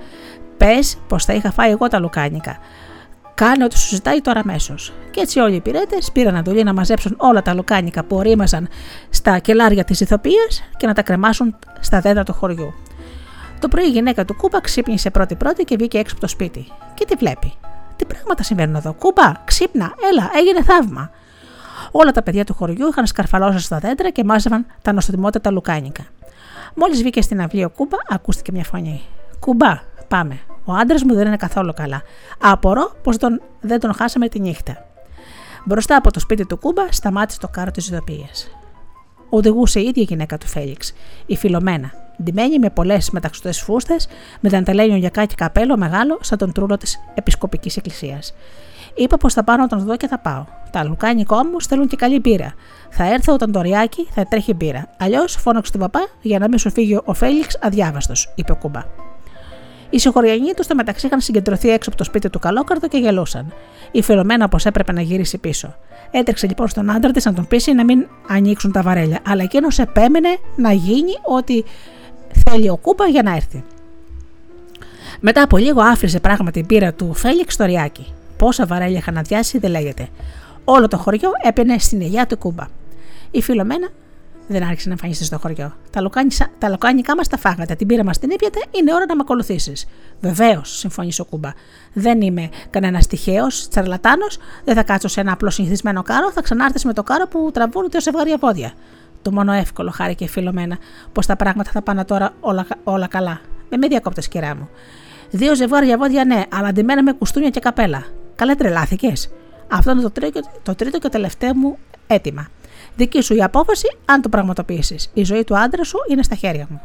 Πες 0.58 0.98
πως 1.08 1.26
θα 1.26 1.34
είχα 1.34 1.52
φάει 1.52 1.72
εγώ 1.72 1.88
τα 1.88 2.00
λουκάνικα. 2.00 2.58
Κάνε 3.36 3.64
ό,τι 3.64 3.80
σου 3.80 3.88
ζητάει 3.88 4.22
τώρα 4.22 4.40
αμέσως. 4.40 4.94
Και 5.12 5.20
έτσι 5.20 5.40
όλοι 5.40 5.54
οι 5.54 5.56
υπηρέτε 5.56 5.96
πήραν 6.14 6.36
αντολή 6.36 6.64
να 6.64 6.74
μαζέψουν 6.74 7.16
όλα 7.18 7.42
τα 7.42 7.54
λουκάνικα 7.54 8.04
που 8.04 8.16
ορίμαζαν 8.16 8.68
στα 9.10 9.40
κελάρια 9.40 9.84
της 9.84 10.00
ηθοποιίας 10.00 10.64
και 10.78 10.88
να 10.88 10.94
τα 10.94 11.02
κρεμάσουν 11.02 11.56
στα 11.80 12.00
δέντρα 12.00 12.24
του 12.24 12.34
χωριού. 12.34 12.74
Το 13.64 13.70
πρωί 13.70 13.86
η 13.86 13.90
γυναίκα 13.90 14.26
του 14.26 14.36
Κούμπα 14.36 14.62
ξύπνησε 14.62 15.10
πρώτη-πρώτη 15.10 15.64
και 15.64 15.76
βγήκε 15.76 15.98
έξω 15.98 16.14
από 16.14 16.22
το 16.22 16.28
σπίτι. 16.28 16.68
Και 16.94 17.06
τι 17.06 17.16
βλέπει; 17.16 17.54
Τι 17.96 18.06
πράγματα 18.06 18.44
συμβαίνουν 18.44 18.76
εδώ. 18.76 18.94
Κούμπα, 18.94 19.32
ξύπνα, 19.46 19.94
έλα, 20.12 20.32
έγινε 20.36 20.64
θαύμα. 20.64 21.10
Όλα 21.92 22.12
τα 22.12 22.24
παιδιά 22.24 22.44
του 22.44 22.54
χωριού 22.54 22.88
είχαν 22.88 23.06
σκαρφαλώσει 23.06 23.60
στα 23.60 23.80
δέντρα 23.80 24.10
και 24.10 24.24
μάζευαν 24.24 24.66
τα 24.82 24.94
νοστιμότητα 24.94 25.52
λουκάνικα. 25.52 26.04
Μόλις 26.76 27.02
βγήκε 27.02 27.22
στην 27.22 27.42
αυλή 27.42 27.64
ο 27.64 27.70
Κούμπα, 27.70 27.98
ακούστηκε 28.08 28.52
μια 28.52 28.64
φωνή. 28.64 29.02
Κουμπά, 29.40 29.80
πάμε. 30.08 30.40
Ο 30.66 30.74
άντρας 30.74 31.04
μου 31.04 31.14
δεν 31.14 31.28
είναι 31.28 31.38
καθόλου 31.38 31.74
καλά. 31.74 32.02
Απορώ 32.42 32.96
πως 33.04 33.18
τον, 33.18 33.42
δεν 33.62 33.80
τον 33.80 33.94
χάσαμε 33.94 34.28
τη 34.28 34.40
νύχτα. 34.40 34.86
Μπροστά 35.64 35.96
από 35.96 36.12
το 36.12 36.20
σπίτι 36.20 36.46
του 36.46 36.58
Κούμπα 36.58 36.92
σταμάτησε 36.92 37.40
το 37.40 37.48
κάρο 37.48 37.72
της 37.72 37.88
ειδοποίηση. 37.88 38.52
Οδηγούσε 39.30 39.80
η 39.80 39.84
ίδια 39.84 40.04
γυναίκα 40.04 40.38
του 40.38 40.48
Φέληξ, 40.48 40.94
η 41.26 41.36
Φιλομένα, 41.36 42.03
ντυμένη 42.24 42.60
με 42.60 42.70
πολλές 42.70 43.10
μεταξωτές 43.10 43.62
φούστες, 43.62 44.08
με 44.40 44.50
δαντελένιο 44.50 44.96
γιακά 44.96 45.26
και 45.26 45.36
καπέλο 45.38 45.78
μεγάλο, 45.78 46.18
σαν 46.22 46.38
τον 46.38 46.52
τρούλο 46.52 46.78
της 46.78 47.00
Επισκοπικής 47.14 47.78
Εκκλησίας. 47.78 48.34
Είπα 48.96 49.18
πως 49.18 49.34
θα 49.34 49.44
πάω 49.44 49.56
να 49.56 49.68
τον 49.68 49.80
δω 49.80 49.98
και 49.98 50.08
θα 50.08 50.20
πάω. 50.20 50.46
Τα 50.72 50.84
λουκάνικα 50.84 51.36
όμω 51.36 51.62
θέλουν 51.62 51.88
και 51.88 51.96
καλή 51.96 52.20
μπύρα. 52.20 52.54
Θα 52.90 53.14
έρθω 53.14 53.34
όταν 53.34 53.52
το 53.52 53.62
ριάκι 53.62 54.08
θα 54.12 54.26
τρέχει 54.26 54.54
μπύρα. 54.54 54.88
Αλλιώς 54.98 55.36
φώναξε 55.36 55.72
τον 55.72 55.82
παπά 55.82 56.08
για 56.22 56.40
να 56.40 56.48
μην 56.48 56.58
σου 56.58 56.72
φύγει 56.72 57.00
ο 57.04 57.14
Φέληξ 57.14 57.58
αδιάβαστος, 57.62 58.34
είπε 58.36 58.52
ο 58.52 58.56
κουμπά. 58.56 58.82
Οι 59.90 60.00
συγχωριανοί 60.00 60.54
τους 60.54 60.66
στο 60.66 60.76
μεταξύ 60.76 61.06
είχαν 61.06 61.22
συγκεντρωθεί 61.22 61.70
έξω 61.70 61.90
από 61.90 61.98
το 61.98 62.04
σπίτι 62.04 62.30
του 62.30 62.40
Καλόκαρδο 62.40 62.88
και 62.88 62.98
γελούσαν. 62.98 63.54
Η 63.92 64.02
Φιλομένα 64.02 64.50
πως 64.50 64.66
έπρεπε 64.66 64.92
να 64.92 65.02
γυρίσει 65.02 65.38
πίσω. 65.38 65.76
Έτρεξε 66.12 66.48
λοιπόν 66.48 66.68
στον 66.68 66.92
άντρα 66.92 67.12
της 67.12 67.26
να 67.26 67.34
τον 67.34 67.48
πείσει 67.48 67.74
να 67.74 67.84
μην 67.84 68.08
ανοίξουν 68.28 68.72
τα 68.72 68.82
βαρέλια, 68.82 69.20
αλλά 69.28 69.44
εκείνος 69.44 69.80
επέμενε 69.80 70.38
να 70.56 70.72
γίνει 70.72 71.12
ό,τι 71.24 71.64
θέλει 72.50 72.70
ο 72.70 72.78
Κούπα 72.78 73.06
για 73.06 73.24
να 73.24 73.36
έρθει. 73.36 73.64
Μετά 75.20 75.42
από 75.42 75.58
λίγο 75.58 75.82
άφησε 75.82 76.20
πράγματι 76.20 76.60
την 76.60 76.66
πύρα 76.66 76.94
του 76.94 77.14
Φέληξ 77.14 77.54
στο 77.54 77.66
ριάκι. 77.66 78.14
Πόσα 78.38 78.66
βαρέλια 78.66 78.98
είχαν 78.98 79.18
αδειάσει 79.18 79.58
δεν 79.58 79.72
λέγεται. 79.72 80.08
Όλο 80.64 80.88
το 80.88 80.98
χωριό 80.98 81.32
έπαινε 81.44 81.78
στην 81.78 82.02
ελιά 82.02 82.28
του 82.28 82.38
Κούμπα. 82.38 82.68
Η 83.32 83.42
Φιλομένα 83.42 83.90
δεν 84.48 84.64
άρχισε 84.64 84.88
να 84.88 84.94
εμφανιστεί 84.94 85.24
στο 85.24 85.38
χωριό. 85.38 85.76
Τα, 85.90 86.02
λουκάνικα, 86.02 86.48
τα 86.58 86.70
λουκάνικα 86.70 87.16
μας 87.16 87.28
τα 87.28 87.38
φάγατε, 87.38 87.76
την 87.76 87.88
πύρα 87.88 88.04
μας 88.04 88.20
την 88.20 88.30
ήπιατε, 88.30 88.60
είναι 88.72 88.94
ώρα 88.94 89.06
να 89.06 89.16
με 89.16 89.22
ακολουθήσεις. 89.24 89.88
Βεβαίως, 90.22 90.78
συμφώνησε 90.78 91.22
ο 91.22 91.26
Κούμπα. 91.26 91.52
Δεν 91.94 92.22
είμαι 92.22 92.50
κανένας 92.70 93.08
τυχαίος, 93.08 93.68
τσαρλατάνος, 93.68 94.38
δεν 94.64 94.76
θα 94.76 94.84
κάτσω 94.84 95.08
σε 95.08 95.22
ένα 95.22 95.32
απλό 95.32 95.50
συνηθισμένο 95.50 96.02
κάρο, 96.02 96.32
θα 96.32 96.42
ξανάρθεις 96.42 96.84
με 96.86 96.94
το 96.94 97.04
κάρο 97.04 97.28
που 97.28 97.50
τραβούν 97.54 97.90
δύο 97.90 98.02
ζευγάρια 98.02 98.38
πόδια. 98.38 98.74
Το 99.24 99.32
μόνο 99.32 99.52
εύκολο, 99.52 99.92
χάρη 99.92 100.16
και 100.16 100.28
φιλομένα, 100.28 100.78
πως 101.12 101.26
τα 101.26 101.36
πράγματα 101.36 101.72
θα 101.72 101.82
πάνε 101.82 102.06
τώρα 102.06 102.34
όλα, 102.40 102.66
όλα 102.84 103.08
καλά. 103.08 103.42
Με 103.70 103.78
μη 103.78 103.88
διακόπτε, 103.88 104.22
κυρά 104.30 104.56
μου. 104.56 104.70
Δύο 105.30 105.56
ζευγάρια 105.56 105.98
πόδια, 105.98 106.26
ναι, 106.26 106.44
αλλά 106.54 106.68
αντιμένα 106.68 107.04
με 107.04 107.12
κουστούνια 107.12 107.50
και 107.50 107.60
καπέλα. 107.60 108.06
Καλά 108.36 108.56
τρελάθηκες. 108.56 109.30
Αυτό 109.72 109.92
είναι 109.92 110.02
το 110.02 110.12
τρίτο, 110.12 110.42
το 110.64 110.76
τρίτο 110.76 111.00
και 111.00 111.10
τελευταίο 111.10 111.56
μου 111.56 111.78
αίτημα. 112.08 112.48
Δική 112.96 113.22
σου 113.22 113.36
η 113.36 113.44
απόφαση 113.44 113.98
αν 114.06 114.22
το 114.22 114.30
πραγματοποιήσεις. 114.30 115.10
Η 115.14 115.24
ζωή 115.24 115.44
του 115.44 115.58
άντρα 115.58 115.84
σου 115.84 115.98
είναι 116.10 116.24
στα 116.24 116.36
χέρια 116.36 116.68
μου. 116.70 116.82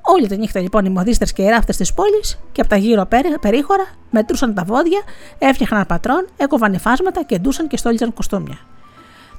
Όλη 0.00 0.28
τη 0.28 0.36
νύχτα 0.36 0.60
λοιπόν 0.60 0.84
οι 0.84 0.88
μοδίστε 0.88 1.26
και 1.34 1.42
οι 1.42 1.48
ράφτες 1.48 1.76
της 1.76 1.94
πόλης 1.94 2.38
και 2.52 2.60
από 2.60 2.70
τα 2.70 2.76
γύρω 2.76 3.08
περίχωρα 3.40 3.86
μετρούσαν 4.10 4.54
τα 4.54 4.64
βόδια, 4.64 5.00
έφτιαχναν 5.38 5.86
πατρών, 5.86 6.28
έκοβαν 6.36 6.72
υφάσματα 6.72 7.24
και 7.24 7.38
ντούσαν 7.38 7.68
και 7.68 7.76
στόλιζαν 7.76 8.12
κουστούμια. 8.12 8.58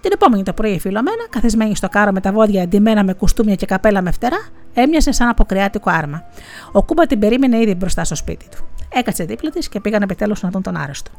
Την 0.02 0.12
επόμενη 0.14 0.44
το 0.44 0.54
πρωί 0.54 0.72
η 0.72 0.80
φιλομένα, 0.80 1.28
καθισμένη 1.30 1.76
στο 1.76 1.90
κάρο 1.90 2.12
με 2.12 2.20
τα 2.20 2.32
βόδια 2.32 2.62
εντυμένα 2.62 3.04
με 3.04 3.14
κουστούμια 3.14 3.56
και 3.56 3.66
καπέλα 3.66 4.02
με 4.02 4.12
φτερά, 4.12 4.38
έμοιασε 4.74 5.12
σαν 5.12 5.30
αποκριάτικο 5.30 5.90
άρμα. 5.90 6.24
Ο 6.72 6.84
Κούμπα 6.84 7.06
την 7.06 7.20
περίμενε 7.20 7.58
ήδη 7.58 7.76
μπροστά 7.76 8.04
στο 8.04 8.16
σπίτι 8.16 8.50
του. 8.50 8.66
Έκατσε 8.94 9.24
δίπλα 9.24 9.50
της 9.50 9.70
και 9.70 9.80
πήγαν 9.80 10.02
επιτέλους 10.02 10.42
να 10.42 10.50
δουν 10.50 10.62
τον 10.62 10.78
άρρωστο. 10.78 11.12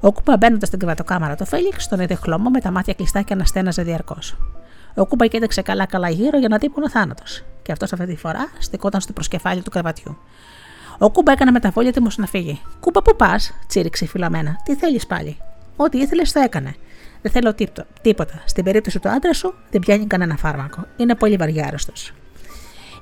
Ο 0.00 0.12
Κούμπα 0.12 0.36
μπαίνοντας 0.36 0.68
στην 0.68 0.78
κρεβατοκάμαρα 0.78 1.34
του 1.34 1.44
Φέληξ, 1.46 1.88
τον 1.88 2.00
είδε 2.00 2.14
χλωμό 2.14 2.50
με 2.50 2.60
τα 2.60 2.70
μάτια 2.70 2.94
κλειστά 2.94 3.22
και 3.22 3.32
αναστέναζε 3.32 3.82
διαρκώς. 3.82 4.36
Ο 4.94 5.06
Κούμπα 5.06 5.26
κοίταξε 5.26 5.62
καλά-καλά 5.62 6.08
γύρω 6.08 6.38
για 6.38 6.48
να 6.48 6.58
δει 6.58 6.68
που 6.68 6.74
είναι 6.76 6.86
ο 6.86 6.90
θάνατος, 6.90 7.44
και 7.62 7.72
αυτός 7.72 7.92
αυτή 7.92 8.06
τη 8.06 8.16
φορά 8.16 8.48
στεκόταν 8.58 9.00
στο 9.00 9.12
προσκεφάλι 9.12 9.62
του 9.62 9.70
κρεβατιού. 9.70 10.16
Ο 10.98 11.10
Κούμπα 11.10 11.32
έκανε 11.32 11.50
μεταβόλια 11.50 11.90
έτοιμο 11.90 12.08
να 12.16 12.26
φύγει. 12.26 12.60
Κούμπα, 12.80 13.02
πού 13.02 13.16
πας, 13.16 13.52
τσίριξε 13.66 14.04
η 14.04 14.08
φιλαμένα. 14.08 14.56
Τι 14.64 14.74
θέλεις 14.74 15.06
πάλι; 15.06 15.38
Ό,τι 15.76 15.98
ήθελες 15.98 16.32
το 16.32 16.40
έκανε. 16.40 16.74
Δεν 17.24 17.32
θέλω 17.32 17.54
τίποτα. 18.02 18.42
Στην 18.44 18.64
περίπτωση 18.64 18.98
του 18.98 19.08
άντρα 19.08 19.32
σου 19.32 19.54
δεν 19.70 19.80
πιάνει 19.80 20.06
κανένα 20.06 20.36
φάρμακο. 20.36 20.86
Είναι 20.96 21.14
πολύ 21.14 21.36
βαριάρωστο. 21.36 21.92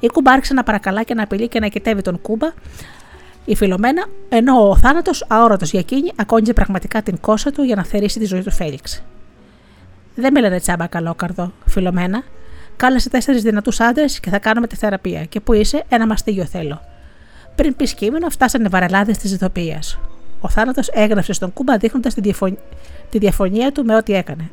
Η 0.01 0.07
Κούμπα 0.07 0.33
άρχισε 0.33 0.55
να 0.55 0.63
παρακαλά 0.63 1.03
και 1.03 1.15
να 1.15 1.23
απειλεί 1.23 1.49
και 1.49 1.61
να 1.61 1.67
κοιτεύει 1.67 2.03
τον 2.03 2.21
Κούμπα, 2.21 2.53
η 3.45 3.57
Φιλομένα, 3.57 4.07
ενώ 4.29 4.69
ο 4.69 4.77
θάνατος, 4.77 5.25
αόρατος 5.29 5.71
για 5.71 5.81
εκείνη, 5.81 6.13
ακόνιζε 6.17 6.53
πραγματικά 6.53 7.03
την 7.03 7.21
κόσα 7.21 7.51
του 7.51 7.63
για 7.63 7.75
να 7.75 7.85
θερήσει 7.85 8.19
τη 8.19 8.25
ζωή 8.25 8.43
του 8.43 8.51
Φέληξ. 8.51 9.03
Δεν 10.15 10.33
με 10.33 10.41
λένε 10.41 10.61
τσάμπα 10.61 10.87
καλόκαρδο, 10.87 11.53
Φιλομένα. 11.67 12.23
Κάλεσε 12.77 13.09
τέσσερις 13.09 13.43
δυνατούς 13.43 13.81
άντρες 13.81 14.21
και 14.21 14.31
θα 14.31 14.39
κάνουμε 14.39 14.67
τη 14.67 14.77
θεραπεία. 14.77 15.25
Και 15.25 15.41
πού 15.41 15.53
είσαι, 15.53 15.85
ένα 15.89 16.07
μαστίγιο 16.07 16.45
θέλω. 16.45 16.81
Πριν 17.55 17.77
πεις 17.77 17.95
κείμενο, 17.95 18.31
φτάσανε 18.31 18.69
βαρελάδες 18.69 19.19
της 19.19 19.33
ηθοποιίας. 19.33 19.99
Ο 20.41 20.49
θάνατος 20.49 20.89
έγραψε 20.89 21.33
στον 21.33 21.53
Κούμπα 21.53 21.77
δείχνοντας 21.77 22.15
τη, 22.15 22.21
διαφων... 22.21 22.59
τη 23.13 23.19
διαφωνία 23.19 23.73
του 23.73 23.85
με 23.85 23.97
ό,τι 23.97 24.15
έκανε. 24.15 24.51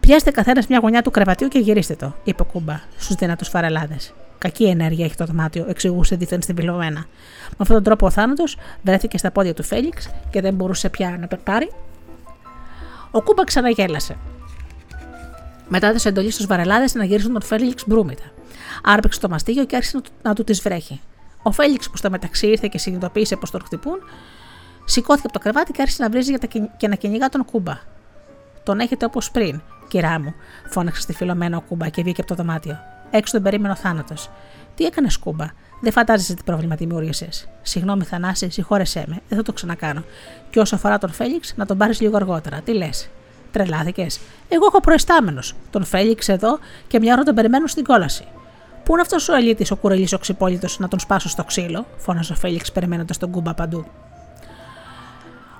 Πιάστε 0.00 0.30
καθένας 0.30 0.66
μια 0.66 0.78
γωνιά 0.78 1.02
του 1.02 1.10
κρεβατιού 1.10 1.48
και 1.48 1.58
γυρίστε 1.58 1.94
το, 1.94 2.14
είπε 2.24 2.42
ο 2.42 2.44
Κούμπα 2.44 2.80
στους 2.96 3.14
δυνατούς 3.14 3.48
φαρελάδες. 3.48 4.14
Κακή 4.38 4.64
ενέργεια 4.64 5.04
έχει 5.04 5.14
το 5.14 5.24
δωμάτιο, 5.24 5.66
εξηγούσε 5.68 6.16
δίθεν 6.16 6.42
στην 6.42 6.54
πυλωμένα. 6.54 7.06
Με 7.48 7.56
αυτόν 7.58 7.76
τον 7.76 7.84
τρόπο 7.84 8.06
ο 8.06 8.10
θάνατος 8.10 8.56
βρέθηκε 8.82 9.18
στα 9.18 9.30
πόδια 9.30 9.54
του 9.54 9.62
Φέληξ 9.62 10.08
και 10.30 10.40
δεν 10.40 10.54
μπορούσε 10.54 10.88
πια 10.88 11.16
να 11.20 11.26
περπάρει. 11.26 11.72
Ο 13.10 13.22
Κούμπα 13.22 13.44
ξαναγέλασε. 13.44 14.16
Μετά 15.68 15.86
έδωσε 15.86 16.08
εντολή 16.08 16.30
στους 16.30 16.46
βαρελάδες 16.46 16.94
να 16.94 17.04
γυρίσουν 17.04 17.32
τον 17.32 17.42
Φέληξ 17.42 17.84
μπρούμητα. 17.86 18.24
Άρπεξε 18.84 19.20
το 19.20 19.28
μαστίγιο 19.28 19.64
και 19.64 19.76
άρχισε 19.76 20.00
να 20.22 20.34
του 20.34 20.44
τις 20.44 20.60
βρέχει. 20.60 21.00
Ο 21.42 21.52
Φέληξ 21.52 21.90
που 21.90 21.96
στο 21.96 22.10
μεταξύ 22.10 22.46
ήρθε 22.46 22.68
και 22.70 22.78
συνειδητοποίησε 22.78 23.36
πως 23.36 23.50
τον 23.50 23.60
χτυπούν, 23.64 23.98
σηκώθηκε 24.86 25.26
από 25.26 25.38
το 25.38 25.42
κρεβάτι 25.42 25.72
και 25.72 25.82
άρχισε 25.82 26.02
να 26.02 26.10
βρίζει 26.10 26.34
και 26.76 26.88
να 26.88 26.94
κυνηγά 26.94 27.28
τον 27.28 27.44
Κούμπα. 27.44 27.78
Τον 28.62 28.80
έχετε 28.80 29.04
όπως 29.04 29.30
πριν, 29.30 29.60
κυρά 29.88 30.20
μου, 30.20 30.34
φώναξε 30.68 31.00
στη 31.00 31.12
φιλομένα 31.12 31.56
ο 31.56 31.60
Κούμπα 31.60 31.88
και 31.88 32.02
βγήκε 32.02 32.20
από 32.20 32.30
το 32.30 32.42
δωμάτιο. 32.42 32.78
Έξω 33.10 33.32
τον 33.32 33.42
περίμενο 33.42 33.74
θάνατος. 33.74 34.30
Τι 34.74 34.84
έκανες, 34.84 35.16
Κούμπα; 35.16 35.46
Δεν 35.80 35.92
φαντάζεσαι 35.92 36.34
τι 36.34 36.42
πρόβλημα 36.42 36.74
δημιούργησες. 36.74 37.48
Συγγνώμη, 37.62 38.04
Θανάση, 38.04 38.50
συγχώρεσέ 38.50 39.04
με. 39.06 39.20
Δεν 39.28 39.38
θα 39.38 39.44
το 39.44 39.52
ξανακάνω. 39.52 40.02
Και 40.50 40.60
όσο 40.60 40.74
αφορά 40.74 40.98
τον 40.98 41.12
Φέληξ, 41.12 41.54
να 41.56 41.66
τον 41.66 41.78
πάρεις 41.78 42.00
λίγο 42.00 42.16
αργότερα. 42.16 42.60
Τι 42.60 42.72
λες. 42.72 43.08
Τρελάθηκες. 43.52 44.20
Εγώ 44.48 44.66
έχω 44.66 44.80
προϊστάμενος. 44.80 45.54
Τον 45.70 45.84
Φέληξ 45.84 46.28
εδώ 46.28 46.58
και 46.86 46.98
μια 46.98 47.12
ώρα 47.12 47.22
τον 47.22 47.34
περιμένω 47.34 47.66
στην 47.66 47.84
κόλαση. 47.84 48.24
Πού 48.84 48.92
είναι 48.92 49.00
αυτός 49.00 49.28
ο 49.28 49.34
ελίτης, 49.34 49.70
ο 49.70 49.76
κουρελής 49.76 50.12
ο 50.12 50.18
ξυπόλυτος, 50.18 50.78
να 50.78 50.88
τον 50.88 50.98
σπάσω 50.98 51.28
στο 51.28 51.44
ξύλο, 51.44 51.86
φώναζε 51.96 52.32
ο 52.32 52.36
Φέληξ 52.36 52.72
περιμένοντας 52.72 53.18
τον 53.18 53.30
Κούμπα 53.30 53.54
παντού. 53.54 53.86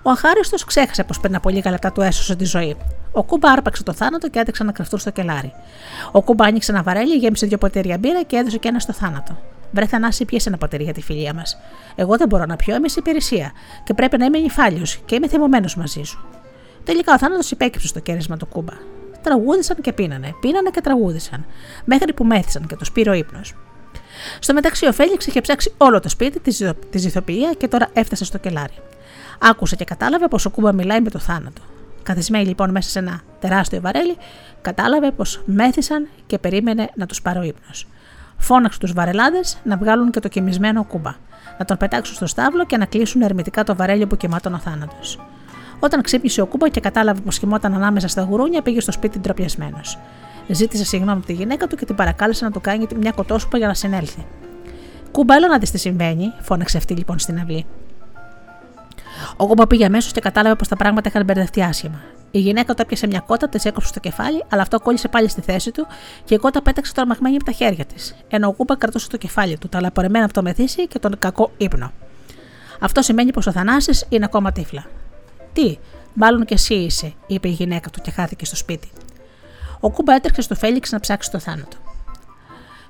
Ο 0.06 0.10
αχάριστος 0.10 0.64
ξέχασε 0.64 1.04
πως 1.04 1.20
πριν 1.20 1.34
από 1.34 1.48
λίγα 1.48 1.70
λεπτά 1.70 1.92
του 1.92 2.00
έσωσε 2.00 2.36
τη 2.36 2.44
ζωή. 2.44 2.76
Ο 3.12 3.22
Κούμπα 3.24 3.50
άρπαξε 3.50 3.82
το 3.82 3.92
θάνατο 3.92 4.28
και 4.28 4.38
έτρεξε 4.38 4.64
να 4.64 4.72
κρυφτούν 4.72 4.98
στο 4.98 5.10
κελάρι. 5.10 5.52
Ο 6.12 6.22
Κούμπα 6.22 6.44
άνοιξε 6.44 6.72
ένα 6.72 6.82
βαρέλι, 6.82 7.16
γέμισε 7.16 7.46
δύο 7.46 7.58
ποτήρια 7.58 7.98
μπύρα 7.98 8.22
και 8.22 8.36
έδωσε 8.36 8.58
και 8.58 8.68
ένα 8.68 8.78
στο 8.78 8.92
θάνατο. 8.92 9.38
Βρε 9.70 9.86
Θανάση, 9.86 10.24
πιέσε 10.24 10.48
ένα 10.48 10.58
ποτήρι 10.58 10.84
για 10.84 10.92
τη 10.92 11.02
φιλία 11.02 11.34
μας. 11.34 11.58
Εγώ 11.94 12.16
δεν 12.16 12.28
μπορώ 12.28 12.44
να 12.44 12.56
πιω, 12.56 12.76
είμαι 12.76 12.88
σε 12.88 12.98
υπηρεσία 12.98 13.52
και 13.84 13.94
πρέπει 13.94 14.18
να 14.18 14.24
είμαι 14.24 14.38
νυφάλιος 14.38 15.00
και 15.04 15.14
είμαι 15.14 15.28
θυμωμένος 15.28 15.76
μαζί 15.76 16.02
σου. 16.02 16.24
Τελικά 16.84 17.14
ο 17.14 17.18
θάνατος 17.18 17.50
υπέκυψε 17.50 17.86
στο 17.86 18.00
κέρασμα 18.00 18.36
του 18.36 18.46
Κούμπα. 18.46 18.72
Τραγούδισαν 19.22 19.76
και 19.80 19.92
πίνανε, 19.92 20.34
πίνανε 20.40 20.70
και 20.70 20.80
τραγούδισαν, 20.80 21.46
μέχρι 21.84 22.12
που 22.12 22.24
μέθησαν 22.24 22.66
και 22.66 22.76
το 22.76 22.84
σπήρε 22.84 23.10
ο 23.10 23.14
ύπνος. 23.14 23.54
Στο 24.38 24.52
μεταξύ, 24.52 24.86
ο 24.86 24.92
Φέληξ 24.92 25.26
είχε 25.26 25.40
ψάξει 25.40 25.74
όλο 25.76 26.00
το 26.00 26.08
σπίτι, 26.08 26.40
τη 26.90 26.98
ζηθοποιία 26.98 27.52
και 27.52 27.68
τώρα 27.68 27.88
έφτασε 27.92 28.24
στο 28.24 28.38
κελάρι. 28.38 28.74
Άκουσε 29.38 29.76
και 29.76 29.84
κατάλαβε 29.84 30.28
πως 30.28 30.44
ο 30.44 30.50
Κούμπα 30.50 30.72
μιλάει 30.72 31.00
με 31.00 31.10
το 31.10 31.18
θάνατο. 31.18 31.62
Καθισμένη 32.02 32.46
λοιπόν 32.46 32.70
μέσα 32.70 32.90
σε 32.90 32.98
ένα 32.98 33.20
τεράστιο 33.40 33.80
βαρέλι, 33.80 34.16
κατάλαβε 34.62 35.10
πως 35.10 35.42
μέθησαν 35.44 36.08
και 36.26 36.38
περίμενε 36.38 36.90
να 36.94 37.06
τους 37.06 37.22
πάρει 37.22 37.38
ο 37.38 37.42
ύπνος. 37.42 37.86
Φώναξε 38.36 38.78
τους 38.78 38.92
βαρελάδες 38.92 39.58
να 39.64 39.76
βγάλουν 39.76 40.10
και 40.10 40.20
το 40.20 40.28
κοιμισμένο 40.28 40.84
Κούμπα, 40.84 41.14
να 41.58 41.64
τον 41.64 41.76
πετάξουν 41.76 42.14
στο 42.16 42.26
στάβλο 42.26 42.64
και 42.64 42.76
να 42.76 42.84
κλείσουν 42.84 43.22
ερμητικά 43.22 43.64
το 43.64 43.76
βαρέλι 43.76 44.06
που 44.06 44.16
κοιμάται 44.16 44.48
ο 44.48 44.58
θάνατος. 44.58 45.20
Όταν 45.80 46.02
ξύπνησε 46.02 46.40
ο 46.40 46.46
Κούμπα 46.46 46.68
και 46.68 46.80
κατάλαβε 46.80 47.20
πως 47.20 47.38
κοιμόταν 47.38 47.74
ανάμεσα 47.74 48.08
στα 48.08 48.22
γουρούνια, 48.22 48.62
πήγε 48.62 48.80
στο 48.80 48.92
σπίτι 48.92 49.18
ντροπιασμένος. 49.18 49.98
Ζήτησε 50.48 50.84
συγγνώμη 50.84 51.18
από 51.18 51.26
τη 51.26 51.32
γυναίκα 51.32 51.66
του 51.66 51.76
και 51.76 51.84
την 51.84 51.94
παρακάλεσε 51.94 52.44
να 52.44 52.50
του 52.50 52.60
κάνει 52.60 52.86
μια 52.96 53.10
κοτόσουπα 53.10 53.58
για 53.58 53.66
να 53.66 53.74
συνέλθει. 53.74 54.26
Κούμπα, 55.12 55.34
έλα 55.34 55.48
να 55.48 55.58
δεις 55.58 55.70
τι 55.70 55.78
συμβαίνει, 55.78 56.32
φώναξε 56.40 56.76
αυτή 56.76 56.94
λοιπόν 56.94 57.18
στην 57.18 57.38
αυλή. 57.38 57.66
Ο 59.36 59.46
Κούμπα 59.46 59.66
πήγε 59.66 59.84
αμέσως 59.84 60.12
και 60.12 60.20
κατάλαβε 60.20 60.54
πως 60.54 60.68
τα 60.68 60.76
πράγματα 60.76 61.08
είχαν 61.08 61.24
μπερδευτεί 61.24 61.62
άσχημα. 61.62 62.00
Η 62.30 62.38
γυναίκα 62.38 62.74
του 62.74 62.82
έπιασε 62.82 63.06
μια 63.06 63.20
κότα, 63.20 63.48
της 63.48 63.64
έκοψε 63.64 63.88
στο 63.88 64.00
κεφάλι, 64.00 64.44
αλλά 64.48 64.62
αυτό 64.62 64.80
κόλλησε 64.80 65.08
πάλι 65.08 65.28
στη 65.28 65.40
θέση 65.40 65.70
του 65.70 65.86
και 66.24 66.34
η 66.34 66.38
κότα 66.38 66.62
πέταξε 66.62 66.92
τρομαγμένη 66.92 67.34
από 67.36 67.44
τα 67.44 67.52
χέρια 67.52 67.84
της. 67.84 68.14
Ενώ 68.28 68.48
ο 68.48 68.52
Κούμπα 68.52 68.76
κρατούσε 68.76 69.08
το 69.08 69.16
κεφάλι 69.16 69.58
του, 69.58 69.68
ταλαιπωρημένο 69.68 70.24
από 70.24 70.34
το 70.34 70.42
μεθύσι 70.42 70.86
και 70.88 70.98
τον 70.98 71.18
κακό 71.18 71.50
ύπνο. 71.56 71.92
Αυτό 72.80 73.02
σημαίνει 73.02 73.30
πως 73.32 73.46
ο 73.46 73.52
Θανάσης 73.52 74.06
είναι 74.08 74.24
ακόμα 74.24 74.52
τύφλα. 74.52 74.84
Τι, 75.52 75.78
μάλλον 76.14 76.44
και 76.44 76.54
εσύ 76.54 76.74
είσαι, 76.74 77.12
είπε 77.26 77.48
η 77.48 77.52
γυναίκα 77.52 77.90
του 77.90 78.00
και 78.00 78.10
χάθηκε 78.10 78.44
στο 78.44 78.56
σπίτι. 78.56 78.88
Ο 79.80 79.90
Κούμπα 79.90 80.14
έτρεξε 80.14 80.42
στο 80.42 80.54
Φέληξ 80.54 80.90
να 80.90 81.00
ψάξει 81.00 81.30
το 81.30 81.38
θάνατο. 81.38 81.76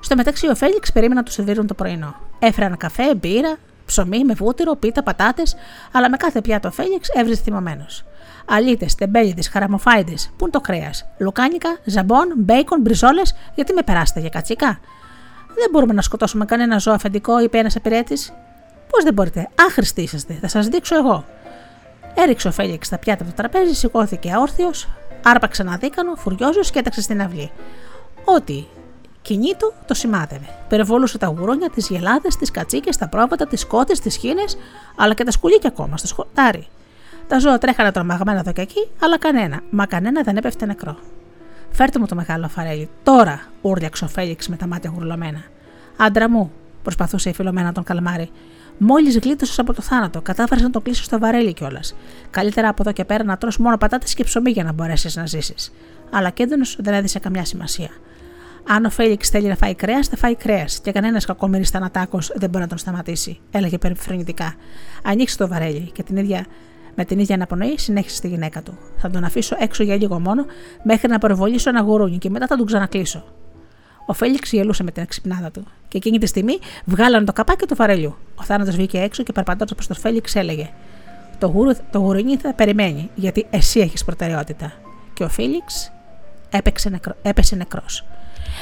Στο 0.01 0.17
μεταξύ, 0.17 0.49
ο 0.49 0.55
Φέληξ 0.55 0.93
περίμενε 0.93 1.21
να 1.21 1.27
του 1.27 1.33
σερβίρουν 1.33 1.67
το 1.67 1.75
πρωινό. 1.75 2.15
Έφεραν 2.39 2.77
καφέ, 2.77 3.15
μπύρα, 3.15 3.57
ψωμί 3.87 4.25
με 4.25 4.35
βούτυρο, 4.35 4.77
πίτα, 4.77 5.03
πατάτες, 5.03 5.57
αλλά 5.93 6.11
με 6.11 6.17
κάθε 6.17 6.41
πιάτο 6.41 6.69
ο 6.69 6.71
Φέληξ 6.71 7.09
έβριζε 7.09 7.41
θυμωμένος. 7.43 8.05
Αλίτε, 8.49 8.87
τεμπέλιδες, 8.99 9.49
χαραμοφάιδες, 9.49 10.31
πού 10.37 10.45
είναι 10.45 10.51
το 10.51 10.61
κρέα, 10.61 10.91
λουκάνικα, 11.19 11.77
ζαμπόν, 11.85 12.33
μπέικον, 12.37 12.81
μπριζόλες, 12.81 13.35
γιατί 13.55 13.73
με 13.73 13.83
περάσετε 13.83 14.21
για 14.21 14.29
κατσίκα; 14.29 14.81
Δεν 15.55 15.69
μπορούμε 15.71 15.93
να 15.93 16.03
σκοτώσουμε 16.03 16.45
κανένα 16.45 16.79
ζώο 16.79 16.95
αφεντικό, 16.95 17.41
είπε 17.41 17.59
ένας 17.59 17.77
απειρέτη. 17.77 18.15
Πώς 18.91 19.05
δεν 19.05 19.15
μπορείτε, 19.15 19.49
άχρηστοι 19.67 20.03
είσαστε, 20.03 20.39
θα 20.41 20.49
σας 20.49 20.67
δείξω 20.69 20.97
εγώ. 20.97 21.25
Έριξε 22.15 22.49
ο 22.49 22.53
Φέληξ 22.53 22.89
τα 22.89 22.99
πιάτα 22.99 23.23
από 23.23 23.31
το 23.31 23.43
τραπέζι, 23.43 23.75
σηκώθηκε 23.75 24.33
αόρθιος, 24.33 24.89
άρπαξε 25.25 25.63
ένα 25.63 25.77
δίκανο, 25.77 26.15
φουριόζος 26.15 26.71
και 26.71 26.79
έταξε 26.79 27.01
στην 27.01 27.23
αυλή. 27.23 27.51
Ό,τι 28.25 28.65
κοινή 29.27 29.55
του 29.59 29.73
το 29.87 29.95
σημάδευε. 29.95 30.47
Περιβολούσε 30.69 31.19
τα 31.19 31.27
γουρούνια, 31.27 31.71
τις 31.71 31.89
γελάδες, 31.89 32.37
τις 32.37 32.51
κατσίκες, 32.51 32.97
τα 32.97 33.09
πρόβατα, 33.09 33.47
τις 33.47 33.67
κότε, 33.67 33.93
τις 33.93 34.17
χίνε, 34.17 34.45
αλλά 34.97 35.15
και 35.15 35.25
τα 35.25 35.31
σκουλίκια 35.31 35.69
ακόμα 35.69 35.97
στο 35.97 36.07
σκοτάρι. 36.07 36.67
Τα 37.29 37.39
ζώα 37.39 37.59
τρέχανε 37.59 37.93
τρομαγμένα 37.93 38.39
εδώ 38.39 38.53
και 38.53 38.61
εκεί, 38.61 38.89
αλλά 39.01 39.19
κανένα, 39.19 39.61
μα 39.71 39.87
κανένα 39.87 40.23
δεν 40.23 40.37
έπεφτε 40.37 40.67
νεκρό. 40.67 40.97
Φέρτε 41.71 41.99
μου 41.99 42.07
το 42.07 42.15
μεγάλο 42.15 42.49
φαρέλι, 42.49 42.89
τώρα, 43.03 43.41
ούρλιαξε 43.61 44.05
ο 44.05 44.09
Φέληξ 44.09 44.49
με 44.49 44.57
τα 44.57 44.67
μάτια 44.67 44.91
γουρλωμένα. 44.95 45.43
Άντρα 45.97 46.31
μου, 46.31 46.53
προσπαθούσε 46.83 47.31
η 47.31 47.35
φιλομένα 47.35 47.73
τον 47.73 47.85
καλμάρι. 47.85 48.31
Μόλις 48.79 49.19
γλίτωσες 49.19 49.59
από 49.59 49.73
το 49.73 49.83
θάνατο, 49.83 50.21
κατάφερες 50.21 50.63
να 50.63 50.71
το 50.71 50.81
κλείσεις 50.81 51.05
στο 51.05 51.19
βαρέλι 51.19 51.53
κιόλας. 51.53 51.95
Καλύτερα 52.31 52.69
από 52.69 52.83
εδώ 52.83 52.93
και 52.93 53.05
πέρα 53.05 53.25
να 53.25 53.37
τρως 53.37 53.59
μόνο 53.59 53.77
πατάτες 53.77 54.15
και 54.15 54.25
ψωμί 54.25 54.51
για 54.51 54.65
να 54.65 54.73
μπορέσεις 54.73 55.17
να 55.17 55.27
ζήσεις. 55.27 55.73
Αλλά 56.11 56.31
κέντρονο 56.31 56.65
δεν 56.79 56.95
έδισε 56.95 57.19
καμιά 57.19 57.45
σημασία. 57.45 57.91
Αν 58.69 58.85
ο 58.85 58.91
Φέληξ 58.91 59.29
θέλει 59.29 59.49
να 59.49 59.57
φάει 59.57 59.75
κρέας, 59.75 60.09
θα 60.09 60.17
φάει 60.17 60.35
κρέας 60.35 60.81
και 60.81 60.93
κανένας 60.93 61.25
κακομοίρης 61.25 61.71
θανατάκος 61.71 62.33
δεν 62.35 62.51
μπορεί 62.51 62.63
να 62.63 62.69
τον 62.69 62.79
σταματήσει, 62.79 63.39
έλεγε 63.51 63.79
περιφρονητικά. 63.79 64.55
Ανοίξει 65.05 65.37
το 65.37 65.49
βαρέλι 65.49 65.91
και 65.93 66.03
την 66.03 66.17
ίδια, 66.17 66.47
με 66.95 67.05
την 67.05 67.19
ίδια 67.19 67.35
αναπνοή 67.35 67.79
συνέχισε 67.79 68.17
στη 68.17 68.29
γυναίκα 68.29 68.63
του. 68.63 68.79
Θα 68.97 69.11
τον 69.11 69.25
αφήσω 69.25 69.57
έξω 69.59 69.83
για 69.83 69.97
λίγο 69.97 70.21
μόνο, 70.21 70.45
μέχρι 70.83 71.09
να 71.09 71.19
προβολήσω 71.19 71.69
ένα 71.69 71.81
γουρούνι 71.81 72.19
και 72.19 72.31
μετά 72.31 72.47
θα 72.47 72.57
τον 72.57 72.67
ξανακλείσω. 72.67 73.25
Ο 74.07 74.13
Φέληξ 74.13 74.53
γελούσε 74.53 74.83
με 74.83 74.91
την 74.91 75.03
εξυπνάδα 75.03 75.51
του. 75.51 75.67
Και 75.89 75.97
εκείνη 75.97 76.19
τη 76.19 76.27
στιγμή 76.27 76.59
βγάλανε 76.85 77.25
το 77.25 77.33
καπάκι 77.33 77.67
του 77.67 77.75
βαρελιού. 77.75 78.17
Ο 78.35 78.43
θάνατος 78.43 78.77
βγήκε 78.77 78.99
έξω 78.99 79.23
και 79.23 79.33
περπατώντας 79.33 79.75
προς 79.75 79.87
τον 79.87 79.97
Φέληξ 79.97 80.35
έλεγε: 80.35 80.71
Το, 81.39 81.47
γουρου, 81.47 81.71
το 81.91 81.99
γουρούνι 81.99 82.37
θα 82.37 82.55
περιμένει, 82.55 83.11
γιατί 83.15 83.47
εσύ 83.51 83.81
έχεις 83.81 84.05
προτεραιότητα. 84.05 84.73
Και 85.15 85.25
ο 85.25 85.29
Φίλιξ 85.29 85.93
έπεσε 87.23 87.57
νεκρός. 87.57 88.05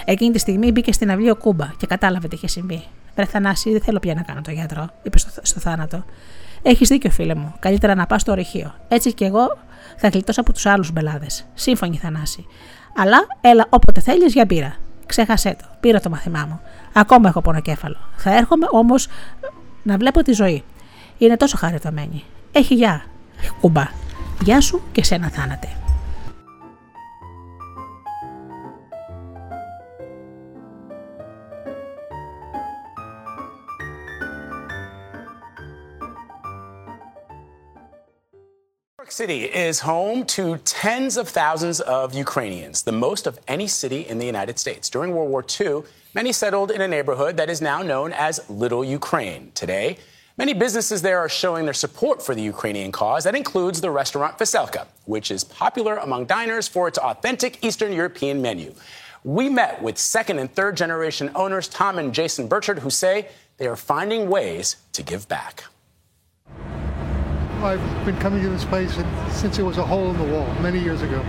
Εκείνη 0.04 0.32
τη 0.32 0.38
στιγμή 0.38 0.70
μπήκε 0.70 0.92
στην 0.92 1.10
αυλή 1.10 1.30
ο 1.30 1.36
Κούμπα 1.36 1.72
και 1.76 1.86
κατάλαβε 1.86 2.28
τι 2.28 2.34
είχε 2.34 2.48
συμβεί. 2.48 2.82
Βρε 3.14 3.24
Θανάση, 3.24 3.70
δεν 3.70 3.80
θέλω 3.80 3.98
πια 3.98 4.14
να 4.14 4.22
κάνω 4.22 4.40
το 4.40 4.50
γιατρό, 4.50 4.88
είπε 5.02 5.18
στο, 5.18 5.30
στο 5.42 5.60
θάνατο. 5.60 6.04
Έχεις 6.62 6.88
δίκιο, 6.88 7.10
φίλε 7.10 7.34
μου. 7.34 7.54
Καλύτερα 7.58 7.94
να 7.94 8.06
πας 8.06 8.20
στο 8.20 8.32
ορυχείο. 8.32 8.74
Έτσι 8.88 9.12
κι 9.12 9.24
εγώ 9.24 9.58
θα 9.96 10.08
γλιτώσω 10.08 10.40
από 10.40 10.52
τους 10.52 10.66
άλλους 10.66 10.92
μπελάδες. 10.92 11.44
Σύμφωνη, 11.54 11.96
Θανάση. 11.96 12.46
Αλλά 12.96 13.26
έλα 13.40 13.66
όποτε 13.68 14.00
θέλεις 14.00 14.32
για 14.32 14.44
μπύρα. 14.44 14.76
Ξέχασέ 15.06 15.56
το. 15.58 15.64
Πήρα 15.80 16.00
το 16.00 16.10
μαθημά 16.10 16.46
μου. 16.48 16.60
Ακόμα 16.92 17.28
έχω 17.28 17.40
πονοκέφαλο. 17.40 17.96
Θα 18.16 18.36
έρχομαι 18.36 18.66
όμως 18.70 19.08
να 19.82 19.96
βλέπω 19.96 20.22
τη 20.22 20.32
ζωή. 20.32 20.64
Είναι 21.18 21.36
τόσο 21.36 21.56
χαριτωμένη. 21.56 22.24
Έχει 22.52 22.74
γεια, 22.74 23.04
κουμπά. 23.60 23.84
Γεια 24.42 24.60
σου 24.60 24.82
και 24.92 25.04
σένα 25.04 25.28
θάνατε. 25.28 25.83
York 39.04 39.12
City 39.12 39.44
is 39.44 39.80
home 39.80 40.24
to 40.24 40.56
tens 40.64 41.18
of 41.18 41.28
thousands 41.28 41.78
of 41.82 42.14
Ukrainians, 42.14 42.84
the 42.84 42.92
most 42.92 43.26
of 43.26 43.38
any 43.46 43.66
city 43.66 44.00
in 44.00 44.18
the 44.18 44.24
United 44.24 44.58
States. 44.58 44.88
During 44.88 45.12
World 45.12 45.28
War 45.28 45.44
II, 45.60 45.82
many 46.14 46.32
settled 46.32 46.70
in 46.70 46.80
a 46.80 46.88
neighborhood 46.88 47.36
that 47.36 47.50
is 47.50 47.60
now 47.60 47.82
known 47.82 48.14
as 48.14 48.40
Little 48.48 48.82
Ukraine. 48.82 49.52
Today, 49.54 49.98
many 50.38 50.54
businesses 50.54 51.02
there 51.02 51.18
are 51.18 51.28
showing 51.28 51.66
their 51.66 51.74
support 51.74 52.22
for 52.24 52.34
the 52.34 52.40
Ukrainian 52.40 52.92
cause. 52.92 53.24
That 53.24 53.34
includes 53.34 53.82
the 53.82 53.90
restaurant 53.90 54.38
Veselka, 54.38 54.86
which 55.04 55.30
is 55.30 55.44
popular 55.44 55.96
among 55.98 56.24
diners 56.24 56.66
for 56.66 56.88
its 56.88 56.96
authentic 56.96 57.62
Eastern 57.62 57.92
European 57.92 58.40
menu. 58.40 58.72
We 59.22 59.50
met 59.50 59.82
with 59.82 59.98
second 59.98 60.38
and 60.38 60.50
third 60.50 60.78
generation 60.78 61.30
owners 61.34 61.68
Tom 61.68 61.98
and 61.98 62.14
Jason 62.14 62.48
Burchard, 62.48 62.78
who 62.78 62.88
say 62.88 63.28
they 63.58 63.66
are 63.66 63.76
finding 63.76 64.30
ways 64.30 64.76
to 64.94 65.02
give 65.02 65.28
back. 65.28 65.64
I've 67.64 68.04
been 68.04 68.18
coming 68.18 68.42
to 68.42 68.50
this 68.50 68.66
place 68.66 68.94
since 69.30 69.58
it 69.58 69.62
was 69.62 69.78
a 69.78 69.86
hole 69.86 70.10
in 70.10 70.18
the 70.18 70.24
wall 70.24 70.46
many 70.60 70.80
years 70.80 71.00
ago. 71.00 71.24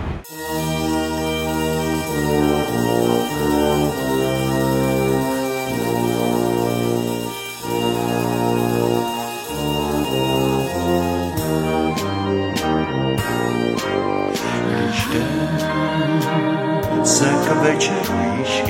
se 17.04 17.26
k 17.44 17.54
večeru 17.62 18.14
již 18.38 18.66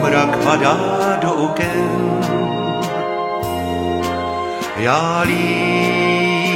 soumrak 0.00 0.32
padá 0.44 0.76
do 1.20 1.32
oken. 1.32 2.20
Já 4.76 5.20
líbám 5.28 6.48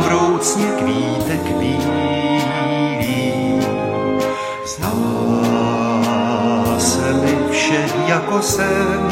vroucně 0.00 0.66
kvítek 0.78 1.42
bílý, 1.58 1.82
zdá 4.64 4.92
se 6.78 7.12
mi 7.12 7.38
vše 7.50 7.88
jako 8.06 8.42
sen. 8.42 9.08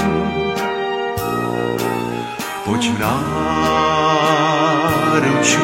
Pojď 2.64 2.90
v 2.90 2.98
náruč 2.98 3.98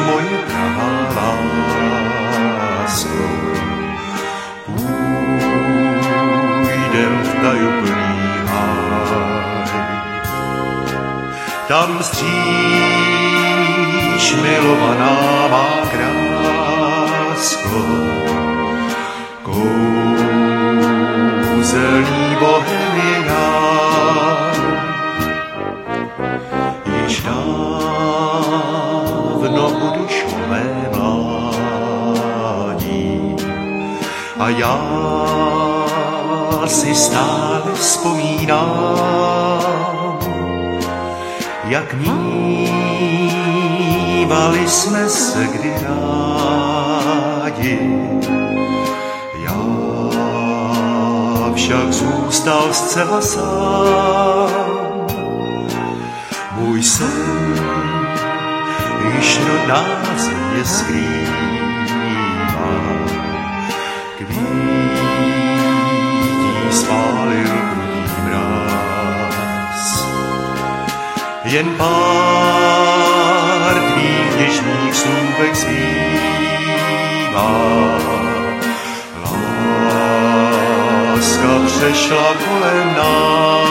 moje 0.05 0.37
pravá 0.47 1.66
tajuplný 7.47 8.43
háj. 8.51 9.71
Tam 11.67 12.03
stříš 12.03 12.35
milovaná 14.43 15.47
má 15.51 15.67
krásko, 15.91 17.81
kouzelný 19.47 19.95
bohemián. 22.39 23.87
Již 26.85 27.21
dávno 27.23 28.27
odešlo 29.87 30.39
mé 30.47 30.67
mládí 30.95 32.35
a 34.39 34.49
já 34.49 35.66
si 36.69 36.95
stále 36.95 37.71
vzpomínám, 37.73 38.67
jak 41.63 41.93
mívali 43.13 44.69
jsme 44.69 45.09
se 45.09 45.47
kdy 45.47 45.73
rádi. 45.81 46.79
Já 49.43 49.57
však 51.55 51.93
zůstal 51.93 52.73
zcela 52.73 53.21
sám, 53.21 54.51
můj 56.51 56.83
sen 56.83 57.77
již 59.15 59.39
rodná 59.47 59.85
země 60.17 60.65
skrývá. 60.65 61.56
Spálil 66.87 67.43
krutý 67.43 68.15
mráz. 68.23 70.07
Jen 71.43 71.67
pár 71.75 73.75
tvých 73.91 74.31
něžných 74.39 74.95
slůvek 74.95 75.51
zbývá. 75.55 77.51
Láska 79.83 81.51
přešla 81.67 82.27
kolem 82.47 82.95
nás. 82.95 83.67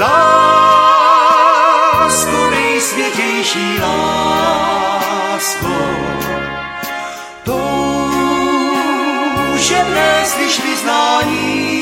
Lásko, 0.00 2.40
nejsvětější 2.50 3.78
lásko, 3.84 5.76
slyš 10.24 10.60
vyznání 10.64 11.80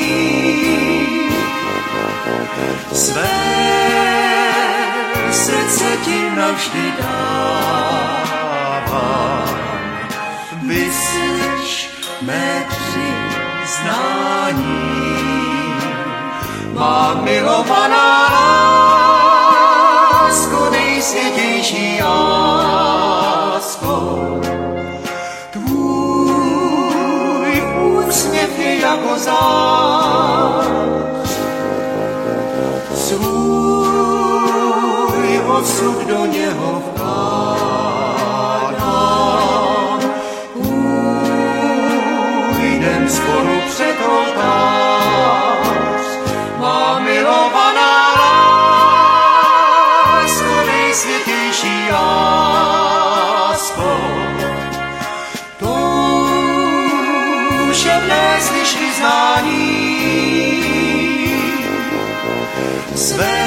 své 2.93 3.29
srdce 5.31 5.97
ti 6.05 6.29
navždy 6.35 6.93
dávám. 7.01 7.99
Vyslyš 10.67 11.89
mé 12.21 12.65
přiznání, 12.69 13.99
má 16.73 17.21
milovaná 17.23 18.29
lásko, 20.21 20.69
nejsvětější 20.69 22.01
lásko. 22.01 22.98
Jako 28.89 29.19
zář, 29.19 30.65
svůj 32.95 34.49
osud 35.57 36.07
do 36.07 36.25
něho 36.25 36.83
vkládám. 36.87 37.19
Půjdem 42.57 43.09
spolu 43.09 43.61
před 43.67 43.95
oltář, 44.07 44.38
Toužebné 58.09 58.41
slyš 58.41 58.77
vyznání 58.79 59.89
své 62.95 63.39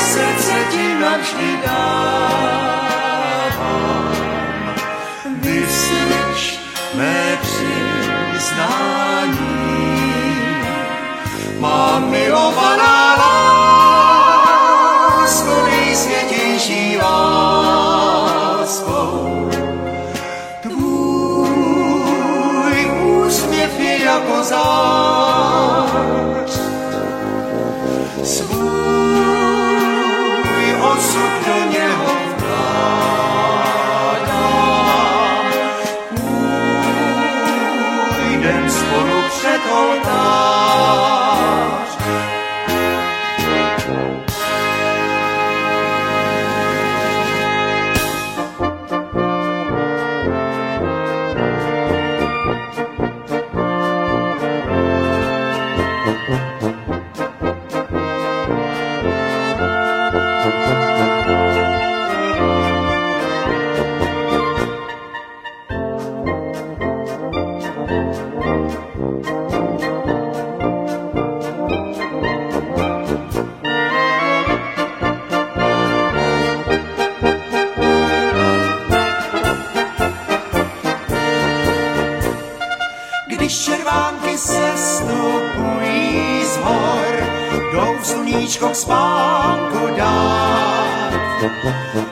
srdce 0.00 0.54
ti 0.70 0.94
navždy 1.00 1.58
dávám. 1.66 2.66
Vyslyš 5.40 6.60
mé 6.94 7.38
přiznání, 7.42 7.76
má 11.60 11.98
milovaná 11.98 13.05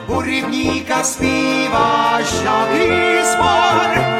Burivníka 0.07 1.03
zpíváš 1.03 2.41
na 2.43 2.65
výzbor, 2.65 4.14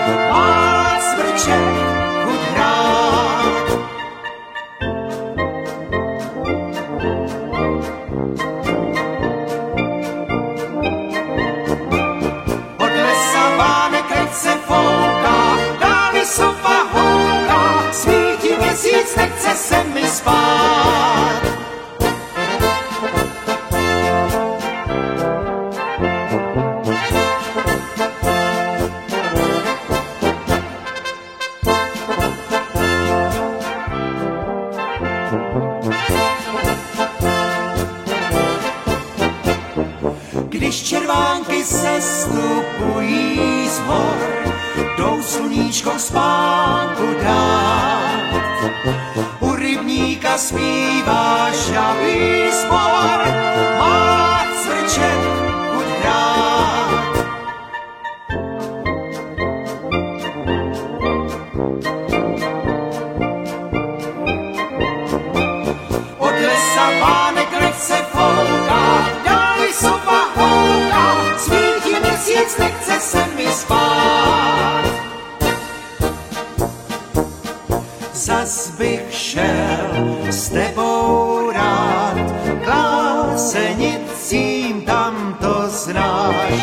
znáš, 85.75 86.53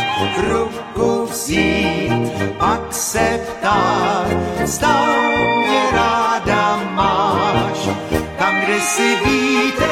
ruku 0.48 1.26
vzít, 1.30 2.32
pak 2.58 2.80
se 2.90 3.40
ptát, 3.48 4.26
zda 4.64 4.96
mě 5.58 5.82
ráda 5.92 6.80
máš, 6.94 7.88
tam, 8.38 8.60
kde 8.60 8.80
si 8.80 9.16
vítr 9.24 9.88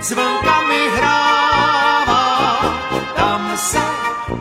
zvlnkami 0.00 0.80
hrává, 0.96 2.58
tam 3.16 3.52
se 3.56 3.78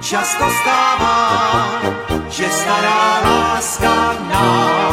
často 0.02 0.46
stává, 0.62 1.82
že 2.30 2.50
stará 2.50 3.22
láska 3.26 4.16
nám 4.30 4.85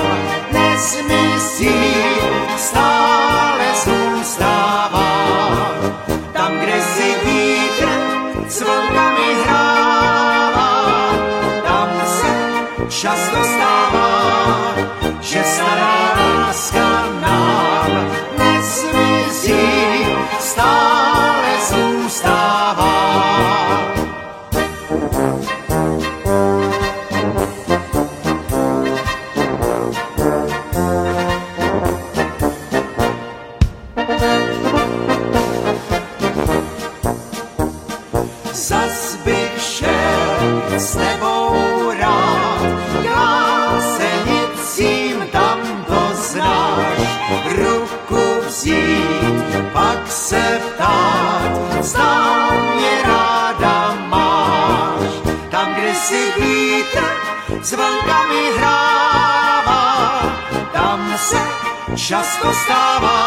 často 62.13 62.53
stává, 62.53 63.21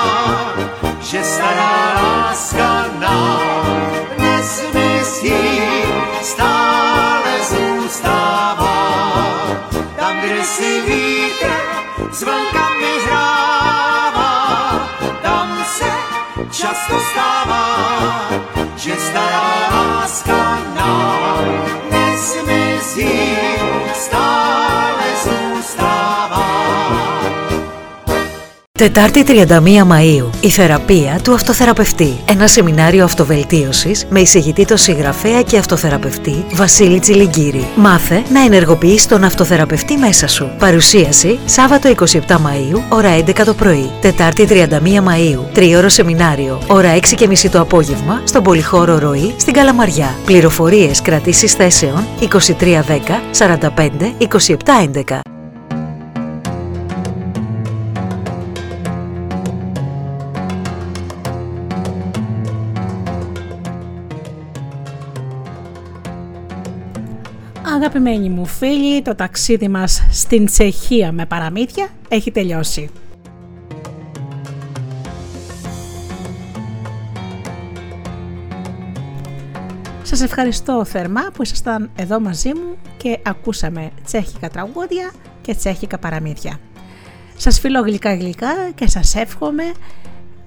že 1.01 1.17
stará 1.25 1.97
láska 2.05 2.85
nám 3.01 3.41
nezmizí, 4.13 5.57
stále 6.21 7.33
zůstává. 7.49 8.77
Tam, 9.97 10.13
kde 10.21 10.43
si 10.43 10.81
vítr 10.85 11.49
zvlnkami 12.13 12.93
hrává, 13.09 14.33
tam 15.21 15.65
se 15.65 15.89
často 16.53 16.99
stává, 17.09 17.65
Τετάρτη 28.77 29.23
31 29.27 29.51
Μαΐου. 29.91 30.29
Η 30.41 30.49
θεραπεία 30.49 31.19
του 31.23 31.33
αυτοθεραπευτή. 31.33 32.17
Ένα 32.29 32.47
σεμινάριο 32.47 33.03
αυτοβελτίωσης 33.03 34.05
με 34.09 34.19
εισηγητή 34.19 34.65
τον 34.65 34.77
συγγραφέα 34.77 35.41
και 35.41 35.57
αυτοθεραπευτή 35.57 36.45
Βασίλη 36.53 36.99
Τσιλιγκύρη. 36.99 37.67
Μάθε 37.75 38.23
να 38.33 38.39
ενεργοποιείς 38.43 39.07
τον 39.07 39.23
αυτοθεραπευτή 39.23 39.97
μέσα 39.97 40.27
σου. 40.27 40.51
Παρουσίαση 40.59 41.39
Σάββατο 41.45 41.93
27 41.99 42.09
Μαΐου, 42.27 42.81
ώρα 42.89 43.17
11 43.17 43.45
το 43.45 43.53
πρωί. 43.53 43.91
Τετάρτη 44.01 44.47
31 44.49 45.03
Μαΐου. 45.03 45.43
Τριώρο 45.53 45.89
σεμινάριο, 45.89 46.61
ώρα 46.67 46.95
6.30 46.95 47.49
το 47.51 47.59
απόγευμα, 47.59 48.21
στον 48.23 48.43
Πολυχώρο 48.43 48.99
Ροή, 48.99 49.33
στην 49.37 49.53
Καλαμαριά. 49.53 50.15
Πληροφορίες 50.25 51.01
κρατήσεις 51.01 51.53
θέσεων 51.53 52.07
2310 52.19 53.21
45 53.31 54.15
2711. 54.17 55.34
Αγαπημένοι 67.85 68.29
μου 68.29 68.45
φίλοι, 68.45 69.01
το 69.01 69.15
ταξίδι 69.15 69.67
μας 69.67 70.07
στην 70.11 70.45
Τσεχία 70.45 71.11
με 71.11 71.25
παραμύθια 71.25 71.87
έχει 72.07 72.31
τελειώσει. 72.31 72.89
Σας 80.03 80.21
ευχαριστώ 80.21 80.85
θερμά 80.85 81.21
που 81.33 81.41
ήσασταν 81.41 81.89
εδώ 81.95 82.19
μαζί 82.19 82.49
μου 82.53 82.77
και 82.97 83.19
ακούσαμε 83.23 83.91
τσέχικα 84.03 84.49
τραγούδια 84.49 85.11
και 85.41 85.55
τσέχικα 85.55 85.97
παραμύθια. 85.97 86.59
Σας 87.35 87.59
φιλώ 87.59 87.81
γλυκά 87.81 88.15
γλυκά 88.15 88.53
και 88.75 88.87
σας 88.87 89.15
εύχομαι 89.15 89.63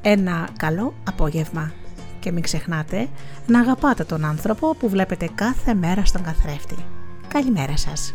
ένα 0.03 0.49
καλό 0.57 0.95
απόγευμα. 1.09 1.73
Και 2.21 2.33
μην 2.33 2.43
ξεχνάτε 2.43 3.09
να 3.47 3.61
αγαπάτε 3.61 4.05
τον 4.05 4.25
άνθρωπο 4.25 4.75
που 4.75 4.89
βλέπετε 4.89 5.29
κάθε 5.35 5.75
μέρα 5.75 6.05
στον 6.05 6.23
καθρέφτη. 6.23 6.77
Καλημέρα 7.29 7.77
σας. 7.77 8.15